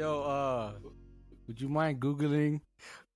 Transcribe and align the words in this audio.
Yo, 0.00 0.22
uh, 0.22 0.72
would 1.46 1.60
you 1.60 1.68
mind 1.68 2.00
googling 2.00 2.62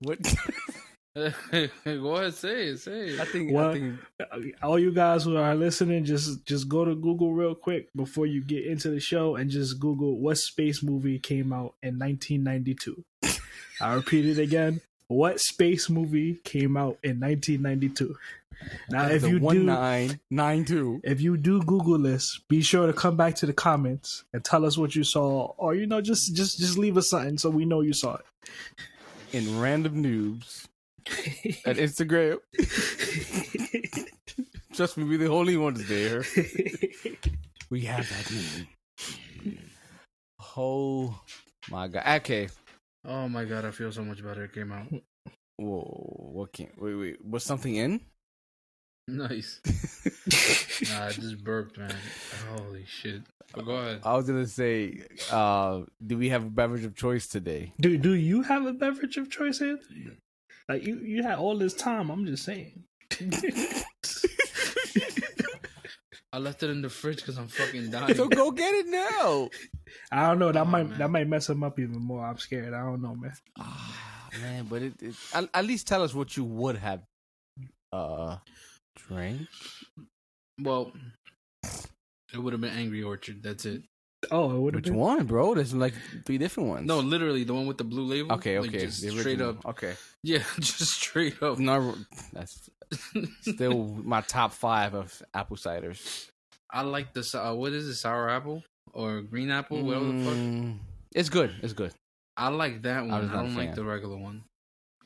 what? 0.01 0.19
Go 1.17 1.33
ahead, 1.55 2.35
say 2.35 2.67
it, 2.67 2.79
say 2.79 3.09
it. 3.09 3.21
I 3.21 3.25
think. 3.25 3.53
Well, 3.55 3.71
I 3.71 3.73
think 3.73 4.55
all 4.63 4.79
you 4.79 4.93
guys 4.93 5.25
who 5.25 5.35
are 5.39 5.55
listening, 5.55 6.05
just 6.05 6.45
just 6.45 6.69
go 6.69 6.85
to 6.85 6.95
Google 6.95 7.33
real 7.33 7.55
quick 7.55 7.89
before 7.97 8.27
you 8.27 8.45
get 8.45 8.67
into 8.67 8.91
the 8.91 9.01
show 9.01 9.37
and 9.37 9.49
just 9.49 9.81
Google 9.81 10.21
what 10.21 10.37
space 10.37 10.83
movie 10.83 11.19
came 11.19 11.55
out 11.55 11.75
in 11.83 11.99
1992. 11.99 13.03
I 13.81 13.95
repeat 13.95 14.27
it 14.27 14.39
again. 14.39 14.83
What 15.09 15.41
space 15.41 15.91
movie 15.91 16.41
came 16.45 16.77
out 16.77 16.99
in 17.03 17.21
1992? 17.21 18.17
Now, 18.89 19.09
if 19.09 19.27
you 19.27 19.41
do, 19.41 19.63
nine 19.65 20.21
nine 20.31 20.65
two. 20.65 21.01
if 21.05 21.21
you 21.21 21.37
do 21.37 21.61
Google 21.63 21.99
this, 21.99 22.41
be 22.49 22.63
sure 22.63 22.87
to 22.87 22.93
come 22.93 23.17
back 23.17 23.35
to 23.37 23.47
the 23.47 23.53
comments 23.53 24.25
and 24.33 24.43
tell 24.45 24.65
us 24.65 24.79
what 24.79 24.95
you 24.95 25.05
saw, 25.05 25.53
or 25.59 25.75
you 25.75 25.87
know, 25.87 26.01
just 26.01 26.35
just 26.35 26.59
just 26.59 26.79
leave 26.79 26.97
us 26.97 27.11
something 27.11 27.37
so 27.37 27.51
we 27.51 27.65
know 27.67 27.81
you 27.83 27.93
saw 27.93 28.15
it. 28.17 28.25
in 29.33 29.61
random 29.61 30.03
noobs 30.03 30.67
at 31.67 31.77
Instagram. 31.77 32.39
Trust 34.73 34.97
me, 34.97 35.05
we're 35.05 35.19
the 35.19 35.29
only 35.29 35.57
ones 35.57 35.87
there. 35.89 36.25
We 37.71 37.83
have 37.83 38.09
that 38.09 38.31
movie. 38.31 38.69
Oh 40.57 41.21
my 41.69 41.89
god. 41.89 42.05
Okay. 42.21 42.49
Oh 43.05 43.29
my 43.29 43.45
god, 43.45 43.65
I 43.65 43.71
feel 43.71 43.93
so 43.93 44.03
much 44.03 44.23
better. 44.23 44.45
It 44.45 44.53
came 44.53 44.73
out. 44.73 44.87
Whoa. 45.57 46.31
What 46.33 46.53
can 46.53 46.69
wait 46.79 46.95
wait. 46.95 47.25
Was 47.25 47.45
something 47.45 47.75
in? 47.77 48.01
Nice. 49.07 49.61
nah, 50.91 51.07
I 51.07 51.11
just 51.13 51.45
burped, 51.45 51.77
man. 51.77 51.95
Holy 52.57 52.87
shit. 52.87 53.23
But 53.55 53.67
go 53.67 53.73
ahead. 53.73 54.01
I 54.05 54.15
was 54.17 54.27
gonna 54.27 54.47
say, 54.47 55.03
uh, 55.31 55.83
do 56.05 56.17
we 56.17 56.31
have 56.31 56.45
a 56.45 56.51
beverage 56.51 56.85
of 56.85 56.97
choice 56.97 57.29
today? 57.29 57.73
do 57.79 57.99
do 57.99 58.15
you 58.15 58.43
have 58.43 58.65
a 58.67 58.73
beverage 58.73 59.17
of 59.19 59.31
choice, 59.31 59.61
Anthony? 59.61 60.13
Like 60.69 60.85
you 60.85 60.99
you 61.01 61.23
had 61.23 61.39
all 61.39 61.59
this 61.59 61.75
time. 61.75 62.11
I'm 62.11 62.25
just 62.25 62.45
saying. 62.45 62.85
I 66.35 66.39
left 66.39 66.63
it 66.65 66.71
in 66.71 66.83
the 66.83 66.89
fridge 66.89 67.17
because 67.17 67.39
I'm 67.39 67.47
fucking 67.49 67.91
dying. 67.95 68.15
So 68.15 68.27
go 68.29 68.51
get 68.51 68.75
it 68.75 68.87
now. 68.89 69.49
I 70.11 70.27
don't 70.27 70.39
know. 70.41 70.51
That 70.51 70.63
Oh, 70.67 70.71
might 70.71 70.89
man. 70.91 70.99
that 70.99 71.11
might 71.11 71.29
mess 71.29 71.49
him 71.49 71.63
up 71.63 71.79
even 71.79 72.01
more. 72.01 72.25
I'm 72.27 72.39
scared. 72.39 72.75
I 72.75 72.83
don't 72.83 73.01
know, 73.03 73.15
man. 73.15 73.33
Ah, 73.59 73.97
man, 74.43 74.67
but 74.69 74.83
it, 74.83 74.95
it 75.01 75.15
at, 75.33 75.49
at 75.55 75.65
least 75.65 75.87
tell 75.87 76.03
us 76.03 76.13
what 76.13 76.37
you 76.37 76.43
would 76.45 76.77
have 76.77 77.03
uh 77.93 78.37
drank. 78.97 79.47
well, 80.61 80.93
it 82.33 82.39
would 82.39 82.53
have 82.53 82.61
been 82.61 82.75
Angry 82.77 83.03
Orchard. 83.03 83.43
That's 83.43 83.65
it. 83.65 83.83
Oh, 84.31 84.57
it 84.57 84.59
would 84.59 84.75
have 84.75 84.79
Which 84.85 84.91
been. 84.91 84.97
one, 84.99 85.27
bro? 85.27 85.55
There's 85.55 85.75
like 85.75 85.95
three 86.25 86.39
different 86.39 86.71
ones. 86.71 86.87
No, 86.87 87.01
literally 87.01 87.45
the 87.45 87.53
one 87.55 87.67
with 87.67 87.77
the 87.79 87.85
blue 87.85 88.05
label. 88.07 88.33
Okay, 88.37 88.59
Like, 88.59 88.71
okay. 88.71 88.81
just 88.87 89.07
straight 89.21 89.41
up. 89.43 89.65
Okay. 89.67 89.95
Yeah, 90.23 90.43
just 90.59 90.79
straight 90.95 91.43
up. 91.43 91.59
No, 91.59 91.95
that's 92.33 92.71
still 93.43 93.85
my 94.03 94.21
top 94.21 94.53
five 94.53 94.95
of 94.95 95.23
apple 95.33 95.57
ciders. 95.57 96.29
I 96.71 96.83
like 96.83 97.13
the 97.13 97.25
uh, 97.35 97.55
what 97.55 97.73
is 97.73 97.87
it, 97.87 97.95
sour 97.95 98.29
apple 98.29 98.63
or 98.93 99.21
green 99.23 99.51
apple, 99.51 99.83
whatever 99.83 100.07
the 100.07 100.25
fuck. 100.25 100.35
Mm, 100.35 100.79
it's 101.15 101.29
good. 101.29 101.55
It's 101.63 101.73
good. 101.73 101.93
I 102.37 102.49
like 102.49 102.83
that 102.83 103.03
one. 103.03 103.13
I 103.13 103.17
I, 103.17 103.21
was 103.21 103.31
not 103.31 103.45
a 103.45 103.49
don't 103.49 103.57
like 103.57 103.75
the 103.75 103.85
regular 103.85 104.17
one. 104.17 104.45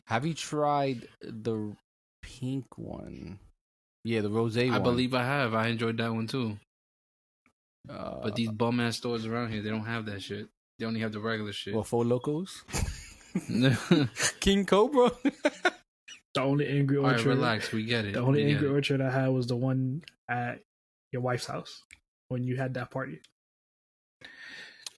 Have 0.07 0.25
you 0.25 0.33
tried 0.33 1.07
the 1.21 1.77
pink 2.23 2.79
one? 2.79 3.39
Yeah, 4.05 4.23
the 4.23 4.31
rose 4.31 4.57
one. 4.57 4.71
I 4.71 4.79
believe 4.79 5.13
I 5.13 5.25
have. 5.25 5.55
I 5.55 5.67
enjoyed 5.67 5.99
that 5.99 6.13
one 6.13 6.27
too. 6.27 6.59
Uh, 7.89 8.21
But 8.23 8.35
these 8.35 8.51
bum 8.51 8.81
ass 8.81 8.97
stores 8.97 9.27
around 9.27 9.53
here, 9.53 9.63
they 9.63 9.71
don't 9.71 9.85
have 9.85 10.07
that 10.07 10.23
shit. 10.23 10.49
They 10.79 10.87
only 10.87 11.01
have 11.01 11.13
the 11.13 11.21
regular 11.21 11.53
shit. 11.53 11.75
well, 11.75 11.85
Four 11.85 12.05
Lokos. 12.05 12.63
King 14.41 14.65
Cobra. 14.65 15.11
The 16.35 16.43
only 16.43 16.67
angry 16.69 16.97
Orchard. 16.99 17.05
All 17.05 17.11
right, 17.11 17.19
orchard. 17.21 17.29
relax. 17.29 17.73
We 17.73 17.85
get 17.85 18.05
it. 18.05 18.13
The 18.15 18.21
only 18.21 18.45
We 18.45 18.53
angry 18.53 18.69
it. 18.69 18.73
orchard 18.73 19.01
I 19.01 19.11
had 19.11 19.29
was 19.29 19.47
the 19.47 19.57
one 19.57 20.03
at 20.29 20.61
your 21.13 21.23
wife's 21.23 21.47
house 21.47 21.83
when 22.29 22.45
you 22.45 22.57
had 22.57 22.75
that 22.75 22.91
party. 22.91 23.21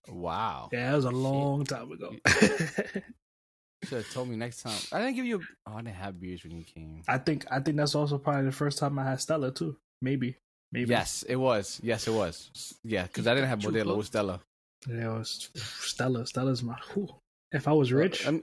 wow. 0.08 0.68
Yeah, 0.72 0.90
that 0.90 0.96
was 0.96 1.04
a 1.04 1.10
long 1.10 1.64
time 1.64 1.90
ago. 1.92 2.10
You 2.12 2.20
Should 3.84 3.98
have 3.98 4.10
told 4.12 4.28
me 4.28 4.36
next 4.36 4.62
time. 4.62 4.78
I 4.92 4.98
didn't 5.00 5.16
give 5.16 5.24
you. 5.24 5.40
Oh, 5.66 5.72
I 5.74 5.76
didn't 5.82 5.94
have 5.96 6.20
beers 6.20 6.42
when 6.44 6.52
you 6.58 6.64
came. 6.64 7.02
I 7.08 7.16
think 7.18 7.46
I 7.50 7.60
think 7.60 7.76
that's 7.78 7.94
also 7.94 8.18
probably 8.18 8.44
the 8.44 8.52
first 8.52 8.78
time 8.78 8.98
I 8.98 9.04
had 9.04 9.20
Stella 9.20 9.50
too. 9.52 9.76
Maybe, 10.02 10.36
maybe. 10.70 10.90
Yes, 10.90 11.22
it 11.28 11.36
was. 11.36 11.80
Yes, 11.82 12.06
it 12.06 12.12
was. 12.12 12.50
Yeah, 12.84 13.04
because 13.04 13.26
I 13.26 13.34
didn't 13.34 13.48
have 13.48 13.60
True 13.60 13.72
Modelo 13.72 13.84
Blood. 13.84 13.96
with 13.98 14.06
Stella. 14.08 14.40
Yeah, 14.86 15.14
it 15.14 15.18
was 15.18 15.48
Stella. 15.54 16.26
Stella's 16.26 16.62
my. 16.62 16.76
whew. 16.92 17.08
If 17.52 17.66
I 17.68 17.72
was 17.72 17.90
rich, 17.92 18.26
Let 18.26 18.42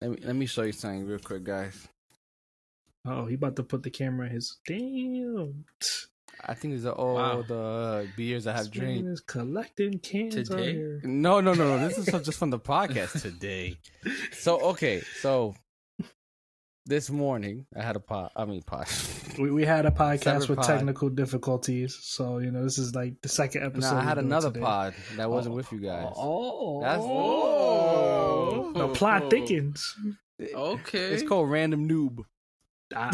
let 0.00 0.10
me 0.10 0.16
let 0.24 0.36
me 0.36 0.46
show 0.46 0.62
you 0.62 0.72
something 0.72 1.06
real 1.06 1.18
quick, 1.18 1.44
guys. 1.44 1.86
Oh, 3.06 3.26
he 3.26 3.34
about 3.34 3.56
to 3.56 3.62
put 3.62 3.82
the 3.82 3.90
camera 3.90 4.26
in 4.26 4.32
his. 4.32 4.56
Damn. 4.66 5.64
I 6.44 6.52
think 6.54 6.74
these 6.74 6.84
are 6.86 6.92
all 6.92 7.14
Wow. 7.14 7.42
the 7.42 8.08
beers 8.16 8.46
I 8.46 8.52
have 8.52 8.64
This 8.66 8.68
drank. 8.70 9.06
is 9.06 9.20
collecting 9.20 9.98
cans 10.00 10.34
Today? 10.34 10.98
No, 11.02 11.40
no, 11.40 11.54
no, 11.54 11.76
no. 11.78 11.88
This 11.88 11.96
is 11.98 12.06
just 12.24 12.38
from 12.38 12.50
the 12.50 12.58
podcast 12.58 13.22
today. 13.22 13.78
So 14.32 14.60
okay, 14.60 15.00
so 15.22 15.54
this 16.84 17.08
morning 17.10 17.66
I 17.74 17.82
had 17.82 17.96
a 17.96 18.00
pod. 18.00 18.30
I 18.36 18.44
mean 18.44 18.62
pod. 18.62 18.86
We, 19.38 19.50
we 19.50 19.64
had 19.64 19.86
a 19.86 19.90
podcast 19.90 20.22
Separate 20.24 20.48
with 20.50 20.58
pod. 20.58 20.66
technical 20.66 21.08
difficulties, 21.08 21.98
so 22.00 22.38
you 22.38 22.50
know 22.50 22.62
this 22.62 22.78
is 22.78 22.94
like 22.94 23.20
the 23.22 23.28
second 23.28 23.64
episode. 23.64 23.94
no, 23.94 24.00
I 24.00 24.04
had 24.04 24.18
another 24.18 24.48
today. 24.50 24.60
pod 24.60 24.94
that 25.16 25.30
wasn't 25.30 25.54
Oh, 25.54 25.56
with 25.56 25.72
you 25.72 25.80
guys. 25.80 26.12
Oh, 26.16 26.80
That's- 26.82 27.02
oh. 27.02 28.72
the 28.74 28.88
plot 28.88 29.30
thickens. 29.30 29.94
Okay. 30.54 30.98
It's 31.14 31.22
called 31.22 31.50
Random 31.50 31.88
Noob. 31.88 32.18
I, 32.94 33.10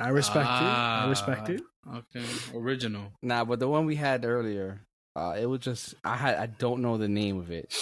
I 0.00 0.08
respect 0.08 0.46
it. 0.46 0.48
I 0.52 1.06
respect 1.08 1.48
Ah. 1.48 1.52
it. 1.52 1.62
Okay. 1.96 2.24
Original. 2.54 3.12
Nah, 3.22 3.44
but 3.44 3.58
the 3.60 3.68
one 3.68 3.86
we 3.86 3.96
had 3.96 4.24
earlier, 4.24 4.82
uh, 5.16 5.36
it 5.38 5.46
was 5.46 5.60
just 5.60 5.94
I 6.04 6.16
had 6.16 6.34
I 6.36 6.46
don't 6.46 6.82
know 6.82 6.98
the 6.98 7.08
name 7.08 7.38
of 7.38 7.50
it. 7.50 7.74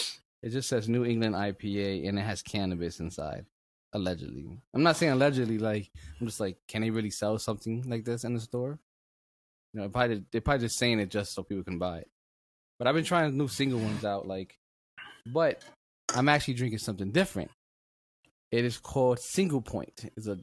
It 0.42 0.50
just 0.50 0.68
says 0.68 0.88
New 0.88 1.04
England 1.04 1.34
IPA 1.34 2.08
and 2.08 2.18
it 2.18 2.22
has 2.22 2.42
cannabis 2.42 3.00
inside. 3.00 3.46
Allegedly. 3.92 4.46
I'm 4.74 4.82
not 4.82 4.96
saying 4.96 5.12
allegedly, 5.12 5.58
like 5.58 5.90
I'm 6.20 6.26
just 6.26 6.38
like, 6.40 6.58
can 6.68 6.82
they 6.82 6.90
really 6.90 7.10
sell 7.10 7.38
something 7.38 7.84
like 7.88 8.04
this 8.04 8.24
in 8.24 8.34
the 8.34 8.40
store? 8.40 8.78
You 9.72 9.80
know, 9.80 9.88
probably 9.88 10.22
they're 10.30 10.40
probably 10.40 10.66
just 10.66 10.78
saying 10.78 11.00
it 11.00 11.10
just 11.10 11.34
so 11.34 11.42
people 11.42 11.64
can 11.64 11.78
buy 11.78 11.98
it. 11.98 12.08
But 12.78 12.86
I've 12.86 12.94
been 12.94 13.04
trying 13.04 13.36
new 13.36 13.48
single 13.48 13.78
ones 13.80 14.04
out, 14.04 14.26
like. 14.28 14.56
But 15.26 15.62
I'm 16.14 16.28
actually 16.28 16.54
drinking 16.54 16.78
something 16.78 17.10
different. 17.10 17.50
It 18.52 18.64
is 18.64 18.78
called 18.78 19.18
Single 19.18 19.62
Point. 19.62 20.10
It's 20.16 20.26
a 20.28 20.38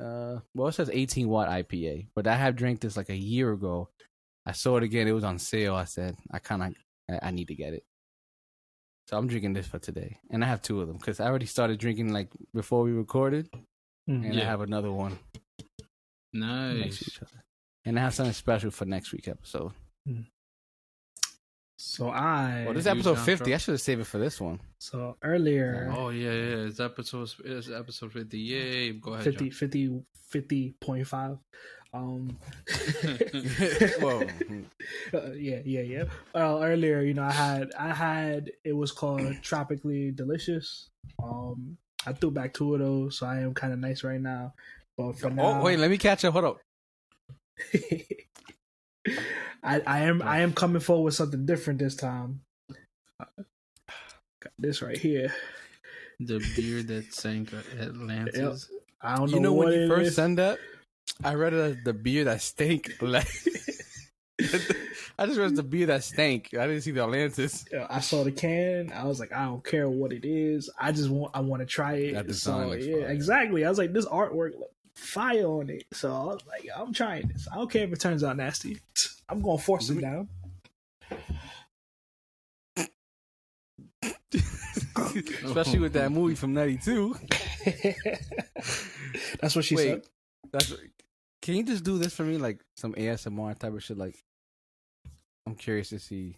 uh, 0.00 0.40
well, 0.54 0.68
it 0.68 0.72
says 0.72 0.90
18 0.92 1.28
watt 1.28 1.48
IPA, 1.48 2.08
but 2.14 2.26
I 2.26 2.36
have 2.36 2.56
drank 2.56 2.80
this 2.80 2.96
like 2.96 3.08
a 3.10 3.16
year 3.16 3.52
ago. 3.52 3.88
I 4.44 4.52
saw 4.52 4.76
it 4.76 4.82
again. 4.84 5.08
It 5.08 5.12
was 5.12 5.24
on 5.24 5.38
sale. 5.38 5.74
I 5.74 5.84
said 5.84 6.16
I 6.30 6.38
kind 6.38 6.62
of 6.62 6.74
I, 7.22 7.28
I 7.28 7.30
need 7.30 7.48
to 7.48 7.54
get 7.54 7.72
it. 7.74 7.84
So 9.08 9.16
I'm 9.16 9.28
drinking 9.28 9.52
this 9.54 9.66
for 9.68 9.78
today, 9.78 10.18
and 10.30 10.44
I 10.44 10.48
have 10.48 10.62
two 10.62 10.80
of 10.80 10.88
them 10.88 10.96
because 10.98 11.20
I 11.20 11.26
already 11.26 11.46
started 11.46 11.78
drinking 11.78 12.12
like 12.12 12.28
before 12.54 12.82
we 12.82 12.92
recorded, 12.92 13.48
Mm. 14.08 14.24
and 14.30 14.40
I 14.40 14.44
have 14.44 14.60
another 14.60 14.92
one 14.92 15.18
Nice. 16.32 17.18
And 17.84 17.98
I 17.98 18.02
have 18.02 18.14
something 18.14 18.32
special 18.34 18.70
for 18.70 18.84
next 18.84 19.12
week 19.12 19.26
episode. 19.28 19.72
So 21.78 22.08
I 22.08 22.62
Well, 22.64 22.74
this 22.74 22.84
is 22.84 22.86
episode 22.88 23.18
50. 23.18 23.52
I 23.54 23.56
should 23.58 23.72
have 23.72 23.80
saved 23.80 24.00
it 24.00 24.06
for 24.06 24.18
this 24.18 24.40
one. 24.40 24.60
so 24.78 25.16
earlier 25.22 25.92
Oh 25.94 26.08
yeah, 26.08 26.32
yeah. 26.32 26.66
It's 26.66 26.80
episode. 26.80 27.28
It's 27.44 27.70
episode 27.70 28.12
fifty. 28.12 28.38
Yay! 28.38 28.92
Go 28.92 29.12
ahead. 29.14 29.24
50 29.24 29.50
50 29.50 30.02
50.5 30.32 31.38
um 31.94 32.36
Whoa. 34.00 34.22
Uh, 35.14 35.30
yeah 35.32 35.60
yeah 35.64 35.80
yeah 35.82 36.04
well 36.34 36.62
earlier 36.62 37.00
you 37.00 37.14
know 37.14 37.22
i 37.22 37.30
had 37.32 37.70
i 37.78 37.92
had 37.94 38.50
it 38.64 38.72
was 38.72 38.90
called 38.92 39.34
tropically 39.42 40.10
delicious 40.10 40.90
um 41.22 41.76
i 42.06 42.12
threw 42.12 42.30
back 42.30 42.52
two 42.52 42.74
of 42.74 42.80
those 42.80 43.18
so 43.18 43.26
i 43.26 43.38
am 43.38 43.54
kind 43.54 43.72
of 43.72 43.78
nice 43.78 44.02
right 44.04 44.20
now 44.20 44.52
but 44.96 45.12
for 45.18 45.30
now 45.30 45.60
Oh, 45.60 45.62
wait, 45.64 45.78
let 45.78 45.90
me 45.90 45.98
catch 45.98 46.24
up. 46.24 46.32
Hold 46.32 46.44
up. 46.44 46.58
I, 49.66 49.82
I 49.86 50.00
am 50.02 50.22
I 50.22 50.40
am 50.40 50.52
coming 50.52 50.80
forward 50.80 51.06
with 51.06 51.14
something 51.14 51.44
different 51.44 51.80
this 51.80 51.96
time. 51.96 52.40
Got 53.18 54.52
this 54.58 54.80
right 54.80 54.96
here. 54.96 55.34
The 56.20 56.38
beer 56.54 56.82
that 56.84 57.12
sank 57.12 57.52
Atlantis. 57.78 58.70
I 59.02 59.16
don't 59.16 59.30
know, 59.30 59.36
You 59.36 59.42
know 59.42 59.52
what 59.52 59.68
when 59.68 59.80
you 59.80 59.88
first 59.88 60.08
is. 60.08 60.14
sent 60.14 60.36
that, 60.36 60.58
I 61.22 61.34
read 61.34 61.52
it 61.52 61.58
as 61.58 61.76
the 61.84 61.92
beer 61.92 62.24
that 62.24 62.40
stank. 62.40 62.92
I 65.18 65.24
just 65.26 65.38
read 65.38 65.56
the 65.56 65.62
beer 65.62 65.86
that 65.86 66.04
stank. 66.04 66.50
I 66.54 66.66
didn't 66.66 66.82
see 66.82 66.90
the 66.92 67.02
Atlantis. 67.02 67.64
Yeah, 67.72 67.86
I 67.90 68.00
saw 68.00 68.22
the 68.22 68.32
can. 68.32 68.92
I 68.92 69.04
was 69.04 69.18
like, 69.18 69.32
I 69.32 69.46
don't 69.46 69.64
care 69.64 69.88
what 69.88 70.12
it 70.12 70.24
is. 70.24 70.70
I 70.78 70.92
just 70.92 71.10
want 71.10 71.32
I 71.34 71.40
want 71.40 71.60
to 71.60 71.66
try 71.66 71.94
it. 71.94 72.12
That 72.14 72.26
design 72.26 72.62
so, 72.62 72.68
looks 72.68 72.86
yeah, 72.86 73.00
fire. 73.00 73.08
exactly. 73.08 73.64
I 73.64 73.68
was 73.68 73.78
like, 73.78 73.92
this 73.92 74.06
artwork 74.06 74.52
look 74.58 74.70
fire 74.96 75.46
on 75.46 75.70
it. 75.70 75.84
So 75.92 76.12
I 76.12 76.24
was 76.24 76.40
like, 76.46 76.68
I'm 76.76 76.92
trying 76.92 77.28
this. 77.28 77.46
I 77.50 77.56
don't 77.56 77.70
care 77.70 77.84
if 77.84 77.92
it 77.92 78.00
turns 78.00 78.24
out 78.24 78.36
nasty. 78.36 78.78
I'm 79.28 79.40
gonna 79.40 79.58
force 79.58 79.90
it 79.90 80.00
down. 80.00 80.28
Especially 85.44 85.78
with 85.78 85.92
that 85.94 86.10
movie 86.12 86.34
from 86.34 86.52
'92. 86.54 87.16
That's 89.40 89.54
what 89.56 89.64
she 89.64 89.76
Wait, 89.76 89.88
said. 89.88 90.02
that's. 90.52 90.74
Can 91.42 91.54
you 91.54 91.62
just 91.62 91.84
do 91.84 91.98
this 91.98 92.14
for 92.14 92.22
me, 92.24 92.38
like 92.38 92.60
some 92.76 92.92
ASMR 92.94 93.58
type 93.58 93.72
of 93.72 93.82
shit? 93.82 93.96
Like, 93.96 94.16
I'm 95.46 95.54
curious 95.54 95.90
to 95.90 95.98
see. 95.98 96.36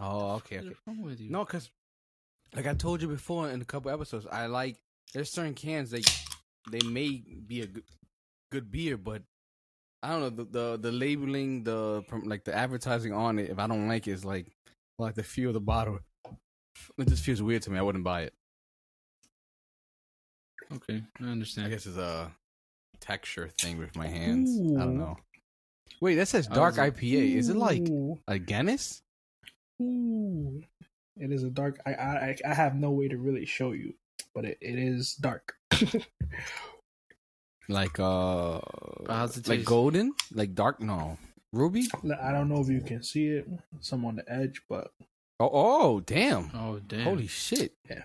Oh, 0.00 0.34
okay, 0.36 0.58
okay. 0.58 0.68
What's 0.68 0.80
wrong 0.86 1.02
with 1.02 1.20
you? 1.20 1.30
No, 1.30 1.44
because 1.44 1.70
like 2.54 2.66
I 2.66 2.74
told 2.74 3.02
you 3.02 3.08
before 3.08 3.48
in 3.50 3.60
a 3.60 3.64
couple 3.64 3.90
episodes, 3.90 4.26
I 4.30 4.46
like 4.46 4.76
there's 5.12 5.30
certain 5.30 5.54
cans 5.54 5.90
they 5.90 6.02
they 6.70 6.80
may 6.86 7.22
be 7.46 7.62
a 7.62 7.66
good, 7.66 7.84
good 8.50 8.70
beer, 8.70 8.96
but 8.96 9.22
I 10.02 10.10
don't 10.10 10.20
know 10.20 10.30
the, 10.30 10.44
the 10.44 10.78
the 10.78 10.92
labeling, 10.92 11.64
the 11.64 12.04
like 12.24 12.44
the 12.44 12.54
advertising 12.54 13.12
on 13.12 13.38
it. 13.38 13.50
If 13.50 13.58
I 13.58 13.66
don't 13.66 13.88
like 13.88 14.06
it, 14.08 14.12
it's 14.12 14.24
like 14.24 14.46
like 14.98 15.14
the 15.14 15.22
feel 15.22 15.48
of 15.48 15.54
the 15.54 15.60
bottle. 15.60 15.98
It 16.98 17.08
just 17.08 17.24
feels 17.24 17.42
weird 17.42 17.62
to 17.62 17.70
me. 17.70 17.78
I 17.78 17.82
wouldn't 17.82 18.04
buy 18.04 18.22
it. 18.22 18.34
Okay, 20.74 21.02
I 21.20 21.24
understand. 21.24 21.66
I 21.66 21.70
guess 21.70 21.86
it's 21.86 21.98
a 21.98 22.32
texture 23.00 23.50
thing 23.60 23.78
with 23.78 23.94
my 23.94 24.06
hands. 24.06 24.58
I 24.76 24.84
don't 24.84 24.98
know. 24.98 25.16
Wait, 26.00 26.16
that 26.16 26.28
says 26.28 26.46
dark 26.46 26.78
like, 26.78 26.96
IPA. 26.96 27.36
Is 27.36 27.48
it 27.48 27.56
like 27.56 27.86
a 28.26 28.38
Guinness? 28.38 29.02
ooh. 29.80 30.62
It 31.16 31.30
is 31.30 31.42
a 31.42 31.50
dark. 31.50 31.78
I, 31.84 31.92
I 31.92 32.36
I 32.46 32.54
have 32.54 32.74
no 32.74 32.90
way 32.90 33.06
to 33.08 33.18
really 33.18 33.44
show 33.44 33.72
you, 33.72 33.94
but 34.34 34.44
it, 34.44 34.58
it 34.60 34.78
is 34.78 35.14
dark. 35.20 35.54
Like 37.68 37.98
uh, 38.00 38.60
how's 39.08 39.46
like 39.48 39.64
golden, 39.64 40.12
like 40.34 40.52
dark? 40.54 40.80
No, 40.80 41.16
ruby. 41.52 41.86
I 42.20 42.32
don't 42.32 42.48
know 42.48 42.60
if 42.60 42.68
you 42.68 42.80
can 42.80 43.04
see 43.04 43.28
it. 43.28 43.46
Some 43.80 44.04
on 44.04 44.16
the 44.16 44.24
edge, 44.30 44.60
but 44.68 44.90
Oh, 45.38 45.48
oh, 45.52 46.00
damn! 46.00 46.50
Oh 46.54 46.80
damn! 46.86 47.04
Holy 47.04 47.28
shit! 47.28 47.72
Yeah. 47.88 48.02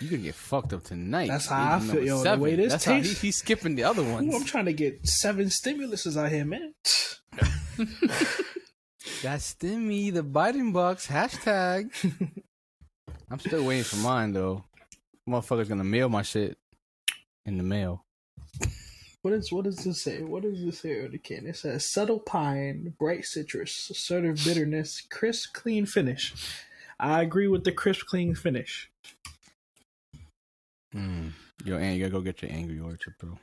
you 0.00 0.10
gonna 0.10 0.22
get 0.22 0.34
fucked 0.34 0.74
up 0.74 0.84
tonight. 0.84 1.28
That's 1.28 1.46
how 1.46 1.76
I 1.76 1.78
feel, 1.80 1.86
number 1.88 2.02
yo, 2.02 2.16
the 2.18 2.22
seven. 2.24 2.40
way 2.40 2.56
this 2.56 2.72
That's 2.72 2.84
how 2.84 2.94
he, 2.96 3.00
tastes- 3.02 3.20
he's 3.22 3.36
skipping 3.36 3.74
the 3.74 3.84
other 3.84 4.02
ones. 4.04 4.32
ooh, 4.32 4.36
I'm 4.36 4.44
trying 4.44 4.66
to 4.66 4.74
get 4.74 5.06
seven 5.08 5.46
stimuluses 5.48 6.16
out 6.22 6.30
here, 6.30 6.44
man. 6.44 6.74
That 9.22 9.40
stimmy, 9.40 10.12
the 10.12 10.22
biting 10.22 10.72
box 10.72 11.06
hashtag. 11.08 11.90
I'm 13.30 13.40
still 13.40 13.64
waiting 13.64 13.84
for 13.84 13.96
mine 13.96 14.32
though. 14.32 14.64
Motherfucker's 15.28 15.68
gonna 15.68 15.84
mail 15.84 16.08
my 16.08 16.22
shit 16.22 16.56
in 17.44 17.58
the 17.58 17.62
mail. 17.62 18.04
What 19.22 19.34
is 19.34 19.52
what 19.52 19.64
does 19.64 19.84
this 19.84 20.00
say? 20.00 20.22
What 20.22 20.42
does 20.42 20.64
this 20.64 20.80
say 20.80 21.04
on 21.04 21.10
the 21.10 21.18
can? 21.18 21.46
It 21.46 21.56
says 21.56 21.84
subtle 21.84 22.20
pine, 22.20 22.94
bright 22.98 23.26
citrus, 23.26 23.90
assertive 23.90 24.42
bitterness, 24.44 25.02
crisp, 25.10 25.52
clean 25.52 25.86
finish. 25.86 26.34
I 26.98 27.22
agree 27.22 27.48
with 27.48 27.64
the 27.64 27.72
crisp, 27.72 28.06
clean 28.06 28.34
finish. 28.34 28.90
Mm. 30.94 31.32
Yo, 31.64 31.76
and 31.76 31.94
you 31.94 32.00
gotta 32.00 32.12
go 32.12 32.20
get 32.20 32.42
your 32.42 32.52
angry 32.52 32.80
orchard, 32.80 33.14
bro. 33.18 33.38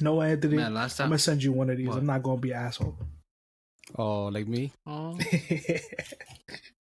No, 0.00 0.22
Anthony, 0.22 0.56
Man, 0.56 0.74
last 0.74 1.00
I'm 1.00 1.08
gonna 1.08 1.18
send 1.18 1.42
you 1.42 1.52
one 1.52 1.70
of 1.70 1.76
these. 1.76 1.88
What? 1.88 1.98
I'm 1.98 2.06
not 2.06 2.22
gonna 2.22 2.40
be 2.40 2.52
an 2.52 2.58
asshole. 2.58 2.96
Oh, 3.96 4.26
like 4.26 4.46
me? 4.46 4.72
Oh, 4.86 5.18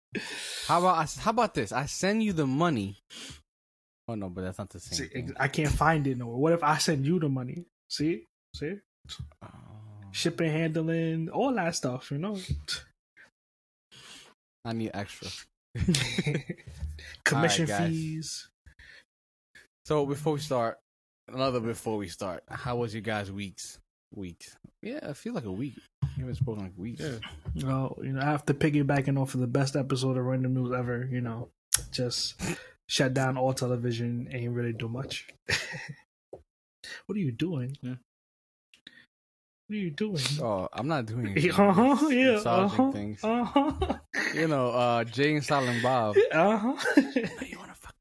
How 0.68 0.80
about 0.80 0.98
I, 0.98 1.22
how 1.22 1.32
about 1.32 1.54
this? 1.54 1.72
I 1.72 1.86
send 1.86 2.24
you 2.24 2.34
the 2.34 2.48
money. 2.48 2.98
Oh 4.08 4.16
no, 4.16 4.30
but 4.30 4.42
that's 4.42 4.58
not 4.58 4.70
the 4.70 4.80
same. 4.80 5.10
See. 5.10 5.34
I 5.40 5.48
can't 5.48 5.72
find 5.72 6.06
it 6.08 6.18
nowhere. 6.18 6.38
What 6.38 6.54
if 6.54 6.64
I 6.64 6.78
send 6.80 7.06
you 7.06 7.20
the 7.20 7.30
money? 7.30 7.66
See, 7.90 8.24
see, 8.56 8.76
Oh. 9.44 9.48
shipping, 10.12 10.52
handling, 10.52 11.30
all 11.30 11.54
that 11.54 11.76
stuff. 11.76 12.10
You 12.12 12.18
know, 12.18 12.38
I 14.66 14.74
need 14.74 14.92
extra. 14.94 15.28
commission 17.24 17.66
guys. 17.66 17.90
fees. 17.90 18.50
So 19.86 20.06
before 20.06 20.34
we 20.34 20.40
start, 20.40 20.78
another 21.28 21.60
before 21.60 21.98
we 21.98 22.08
start, 22.08 22.44
how 22.48 22.78
was 22.78 22.94
your 22.94 23.02
guys' 23.02 23.32
weeks? 23.32 23.80
Weeks? 24.16 24.56
Yeah, 24.82 25.00
I 25.04 25.14
feel 25.14 25.34
like 25.34 25.46
a 25.46 25.52
week. 25.52 25.76
You 26.20 26.26
haven't 26.26 26.36
spoken 26.36 26.64
like 26.64 26.74
weeks. 26.76 27.00
Yeah. 27.02 27.66
Well, 27.66 27.98
you 28.04 28.12
know, 28.12 28.20
after 28.20 28.54
piggybacking 28.54 29.18
off 29.18 29.36
of 29.36 29.40
the 29.40 29.48
best 29.48 29.78
episode 29.78 30.18
of 30.18 30.26
Random 30.26 30.54
Noobs 30.54 30.78
ever, 30.78 31.08
you 31.10 31.22
know, 31.22 31.48
just 31.94 32.36
shut 32.88 33.14
down 33.14 33.38
all 33.38 33.54
television, 33.54 34.28
ain't 34.34 34.52
really 34.54 34.74
do 34.74 34.90
much. 34.90 35.30
what 37.06 37.16
are 37.16 37.20
you 37.20 37.32
doing? 37.32 37.78
Yeah. 37.82 37.96
What 39.68 39.76
are 39.76 39.80
you 39.80 39.92
doing? 39.92 40.20
Oh, 40.42 40.68
I'm 40.74 40.90
not 40.90 41.06
doing 41.06 41.28
anything. 41.32 41.52
Uh 41.52 41.72
huh. 41.72 41.96
Just 41.96 42.12
Yeah. 42.12 42.32
massaging 42.34 42.50
Uh 42.50 42.68
huh. 42.68 42.92
things. 42.92 43.24
Uh 43.24 43.44
huh. 43.46 43.98
You 44.36 44.48
know, 44.50 44.72
uh, 44.72 45.04
Jay 45.06 45.36
and 45.36 45.46
Silent 45.46 45.82
Bob. 45.82 46.18
Uh 46.34 46.58
huh. 46.58 46.76
you 47.48 47.58
wanna 47.58 47.76
fuck? 47.76 47.96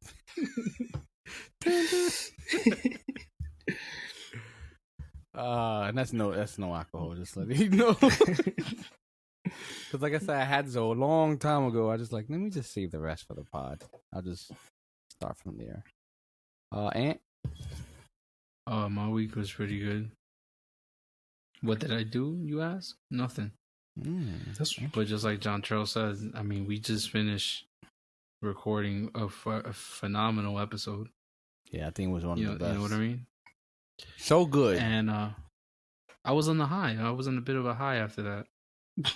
Uh, 5.39 5.83
and 5.89 5.97
that's 5.97 6.13
no, 6.13 6.33
that's 6.33 6.59
no 6.59 6.75
alcohol. 6.75 7.15
Just 7.15 7.37
let 7.37 7.49
you 7.49 7.69
know. 7.71 7.97
Because 9.91 10.03
like 10.03 10.13
I 10.15 10.19
said, 10.19 10.37
I 10.37 10.45
had 10.45 10.67
this 10.67 10.75
a 10.75 10.83
long 10.83 11.39
time 11.39 11.65
ago. 11.65 11.91
I 11.91 11.97
just 11.97 12.13
like 12.13 12.27
let 12.29 12.39
me 12.39 12.51
just 12.51 12.71
save 12.73 12.91
the 12.91 12.99
rest 12.99 13.27
for 13.27 13.33
the 13.35 13.45
pod. 13.45 13.83
I'll 14.15 14.21
just 14.21 14.51
start 15.11 15.39
from 15.39 15.57
there. 15.57 15.85
Uh, 16.71 16.89
Ant. 16.89 17.21
uh, 18.67 18.89
my 18.91 19.09
week 19.09 19.35
was 19.37 19.51
pretty 19.51 19.79
good. 19.81 20.11
What 21.63 21.79
did 21.79 21.93
I 21.93 22.03
do? 22.03 22.39
You 22.45 22.61
ask? 22.61 22.95
Nothing. 23.11 23.53
Mm. 23.99 24.55
That's 24.59 24.75
But 24.93 25.07
just 25.07 25.25
like 25.25 25.41
John 25.41 25.63
Charles 25.63 25.93
said, 25.93 26.17
I 26.35 26.43
mean, 26.43 26.67
we 26.67 26.79
just 26.79 27.11
finished 27.11 27.65
recording 28.43 29.11
a, 29.15 29.29
ph- 29.29 29.65
a 29.65 29.73
phenomenal 29.73 30.61
episode. 30.61 31.09
Yeah, 31.73 31.89
I 31.89 31.91
think 31.91 32.11
it 32.11 32.13
was 32.13 32.25
one 32.27 32.37
You 32.39 32.47
know, 32.47 32.53
of 32.53 32.59
the 32.59 32.65
best. 32.67 32.73
you 32.75 32.79
know 32.79 32.83
what 32.83 32.93
I 32.93 32.99
mean? 32.99 33.27
So 34.17 34.47
good. 34.47 34.79
And 34.79 35.11
uh, 35.11 35.31
I 36.25 36.33
was 36.33 36.49
on 36.49 36.59
the 36.59 36.67
high. 36.67 36.97
I 37.01 37.11
was 37.11 37.29
on 37.29 37.39
a 37.39 37.43
bit 37.43 37.57
of 37.57 37.67
a 37.67 37.75
high 37.75 37.97
after 37.97 38.23
that. 38.23 38.47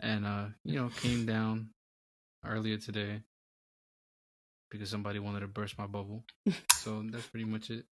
and 0.00 0.26
uh, 0.26 0.46
you 0.64 0.76
know, 0.76 0.88
came 0.88 1.26
down 1.26 1.70
earlier 2.44 2.76
today 2.78 3.22
because 4.70 4.90
somebody 4.90 5.18
wanted 5.18 5.40
to 5.40 5.46
burst 5.48 5.78
my 5.78 5.86
bubble. 5.86 6.24
so 6.74 7.02
that's 7.10 7.26
pretty 7.26 7.46
much 7.46 7.70
it. 7.70 7.84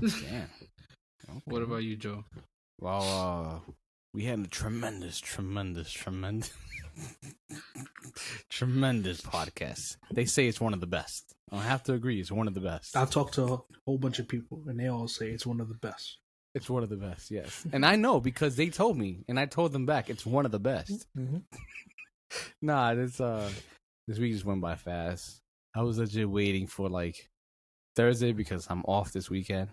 Damn. 0.00 0.48
What 1.46 1.62
about 1.62 1.82
you, 1.82 1.96
Joe? 1.96 2.24
Well, 2.78 3.62
uh, 3.66 3.72
we 4.14 4.24
had 4.24 4.38
a 4.38 4.46
tremendous, 4.46 5.18
tremendous, 5.18 5.90
tremendous, 5.90 6.52
tremendous 8.48 9.20
podcast. 9.20 9.96
They 10.12 10.24
say 10.24 10.46
it's 10.46 10.60
one 10.60 10.72
of 10.72 10.80
the 10.80 10.86
best. 10.86 11.34
I 11.50 11.60
have 11.62 11.82
to 11.84 11.94
agree, 11.94 12.20
it's 12.20 12.30
one 12.30 12.46
of 12.46 12.54
the 12.54 12.60
best. 12.60 12.96
I've 12.96 13.10
talked 13.10 13.34
to 13.34 13.42
a 13.44 13.60
whole 13.84 13.98
bunch 13.98 14.20
of 14.20 14.28
people, 14.28 14.62
and 14.68 14.78
they 14.78 14.86
all 14.86 15.08
say 15.08 15.30
it's 15.30 15.44
one 15.44 15.60
of 15.60 15.68
the 15.68 15.74
best. 15.74 16.18
It's 16.54 16.70
one 16.70 16.84
of 16.84 16.88
the 16.88 16.96
best, 16.96 17.32
yes. 17.32 17.66
And 17.72 17.84
I 17.84 17.96
know 17.96 18.20
because 18.20 18.54
they 18.54 18.70
told 18.70 18.96
me, 18.96 19.24
and 19.28 19.38
I 19.38 19.46
told 19.46 19.72
them 19.72 19.84
back, 19.84 20.08
it's 20.08 20.24
one 20.24 20.46
of 20.46 20.52
the 20.52 20.60
best. 20.60 21.06
Mm-hmm. 21.18 21.38
Nah, 22.60 22.94
this 22.94 23.20
uh, 23.20 23.48
this 24.08 24.18
week 24.18 24.32
just 24.32 24.44
went 24.44 24.60
by 24.60 24.74
fast. 24.74 25.38
I 25.76 25.82
was 25.82 25.98
legit 25.98 26.28
waiting 26.28 26.66
for 26.66 26.88
like 26.88 27.28
Thursday 27.94 28.32
because 28.32 28.66
I'm 28.68 28.82
off 28.86 29.12
this 29.12 29.30
weekend. 29.30 29.68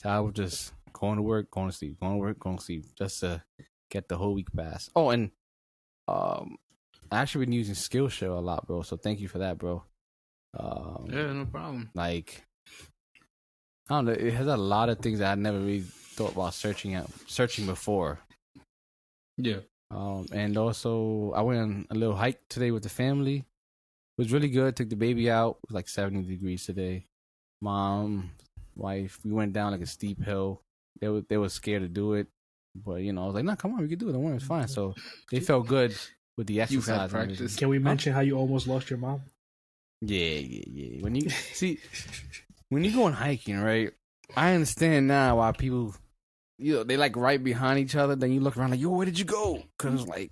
So 0.00 0.08
I 0.08 0.18
was 0.18 0.34
just 0.34 0.72
going 0.92 1.16
to 1.16 1.22
work, 1.22 1.48
going 1.52 1.70
to 1.70 1.76
sleep, 1.76 2.00
going 2.00 2.14
to 2.14 2.18
work, 2.18 2.40
going 2.40 2.58
to 2.58 2.64
sleep, 2.64 2.86
just 2.98 3.20
to 3.20 3.40
get 3.92 4.08
the 4.08 4.16
whole 4.16 4.34
week 4.34 4.48
passed. 4.56 4.90
Oh, 4.96 5.10
and 5.10 5.30
um, 6.08 6.56
I 7.10 7.20
actually 7.20 7.44
been 7.46 7.52
using 7.52 7.74
Skillshare 7.76 8.34
a 8.36 8.40
lot, 8.40 8.66
bro. 8.66 8.82
So 8.82 8.96
thank 8.96 9.20
you 9.20 9.28
for 9.28 9.38
that, 9.38 9.58
bro. 9.58 9.84
Um, 10.58 11.06
Yeah, 11.10 11.32
no 11.32 11.46
problem. 11.46 11.90
like 11.94 12.44
I 13.90 13.96
don't 13.96 14.04
know, 14.06 14.12
it 14.12 14.32
has 14.32 14.46
a 14.46 14.56
lot 14.56 14.88
of 14.88 14.98
things 15.00 15.18
that 15.18 15.32
I 15.32 15.34
never 15.34 15.58
really 15.58 15.80
thought 16.16 16.32
about 16.32 16.54
searching 16.54 16.94
out 16.94 17.10
searching 17.26 17.66
before. 17.66 18.20
Yeah. 19.36 19.60
Um, 19.90 20.26
and 20.32 20.56
also 20.56 21.32
I 21.36 21.42
went 21.42 21.60
on 21.60 21.86
a 21.90 21.94
little 21.94 22.16
hike 22.16 22.40
today 22.48 22.70
with 22.70 22.82
the 22.82 22.88
family. 22.88 23.36
It 23.36 24.18
was 24.22 24.32
really 24.32 24.48
good. 24.48 24.76
Took 24.76 24.88
the 24.90 24.96
baby 24.96 25.30
out. 25.30 25.58
It 25.64 25.68
was 25.70 25.74
like 25.74 25.88
seventy 25.88 26.22
degrees 26.22 26.64
today. 26.64 27.06
Mom, 27.60 28.30
wife, 28.76 29.18
we 29.24 29.32
went 29.32 29.52
down 29.52 29.72
like 29.72 29.80
a 29.82 29.86
steep 29.86 30.22
hill. 30.22 30.62
They 31.00 31.08
were 31.08 31.22
they 31.28 31.36
were 31.36 31.48
scared 31.48 31.82
to 31.82 31.88
do 31.88 32.14
it, 32.14 32.28
but 32.74 32.96
you 33.02 33.12
know 33.12 33.24
I 33.24 33.26
was 33.26 33.34
like, 33.34 33.44
no, 33.44 33.56
come 33.56 33.74
on, 33.74 33.82
we 33.82 33.88
can 33.88 33.98
do 33.98 34.08
it. 34.08 34.12
Don't 34.12 34.22
worry, 34.22 34.36
it's 34.36 34.44
fine. 34.44 34.68
So 34.68 34.94
they 35.30 35.40
felt 35.40 35.66
good 35.66 35.94
with 36.36 36.46
the 36.46 36.54
You've 36.54 36.62
exercise. 36.62 36.86
had 36.86 36.94
and 36.96 37.14
everything. 37.14 37.36
practice. 37.36 37.56
Can 37.56 37.68
we 37.68 37.78
mention 37.78 38.12
how 38.12 38.20
you 38.20 38.36
almost 38.36 38.66
lost 38.66 38.88
your 38.90 38.98
mom? 38.98 39.22
Yeah, 40.00 40.18
yeah, 40.18 40.62
yeah. 40.66 41.02
When 41.02 41.14
you 41.14 41.28
see, 41.52 41.78
when 42.68 42.84
you 42.84 42.92
going 42.92 43.14
hiking, 43.14 43.60
right? 43.60 43.92
I 44.36 44.54
understand 44.54 45.08
now 45.08 45.36
why 45.38 45.52
people, 45.52 45.94
you 46.58 46.74
know, 46.76 46.84
they 46.84 46.96
like 46.96 47.16
right 47.16 47.42
behind 47.42 47.78
each 47.78 47.94
other. 47.94 48.16
Then 48.16 48.32
you 48.32 48.40
look 48.40 48.56
around 48.56 48.70
like, 48.70 48.80
yo, 48.80 48.90
where 48.90 49.04
did 49.06 49.18
you 49.18 49.26
go? 49.26 49.62
Because 49.78 50.06
like, 50.06 50.30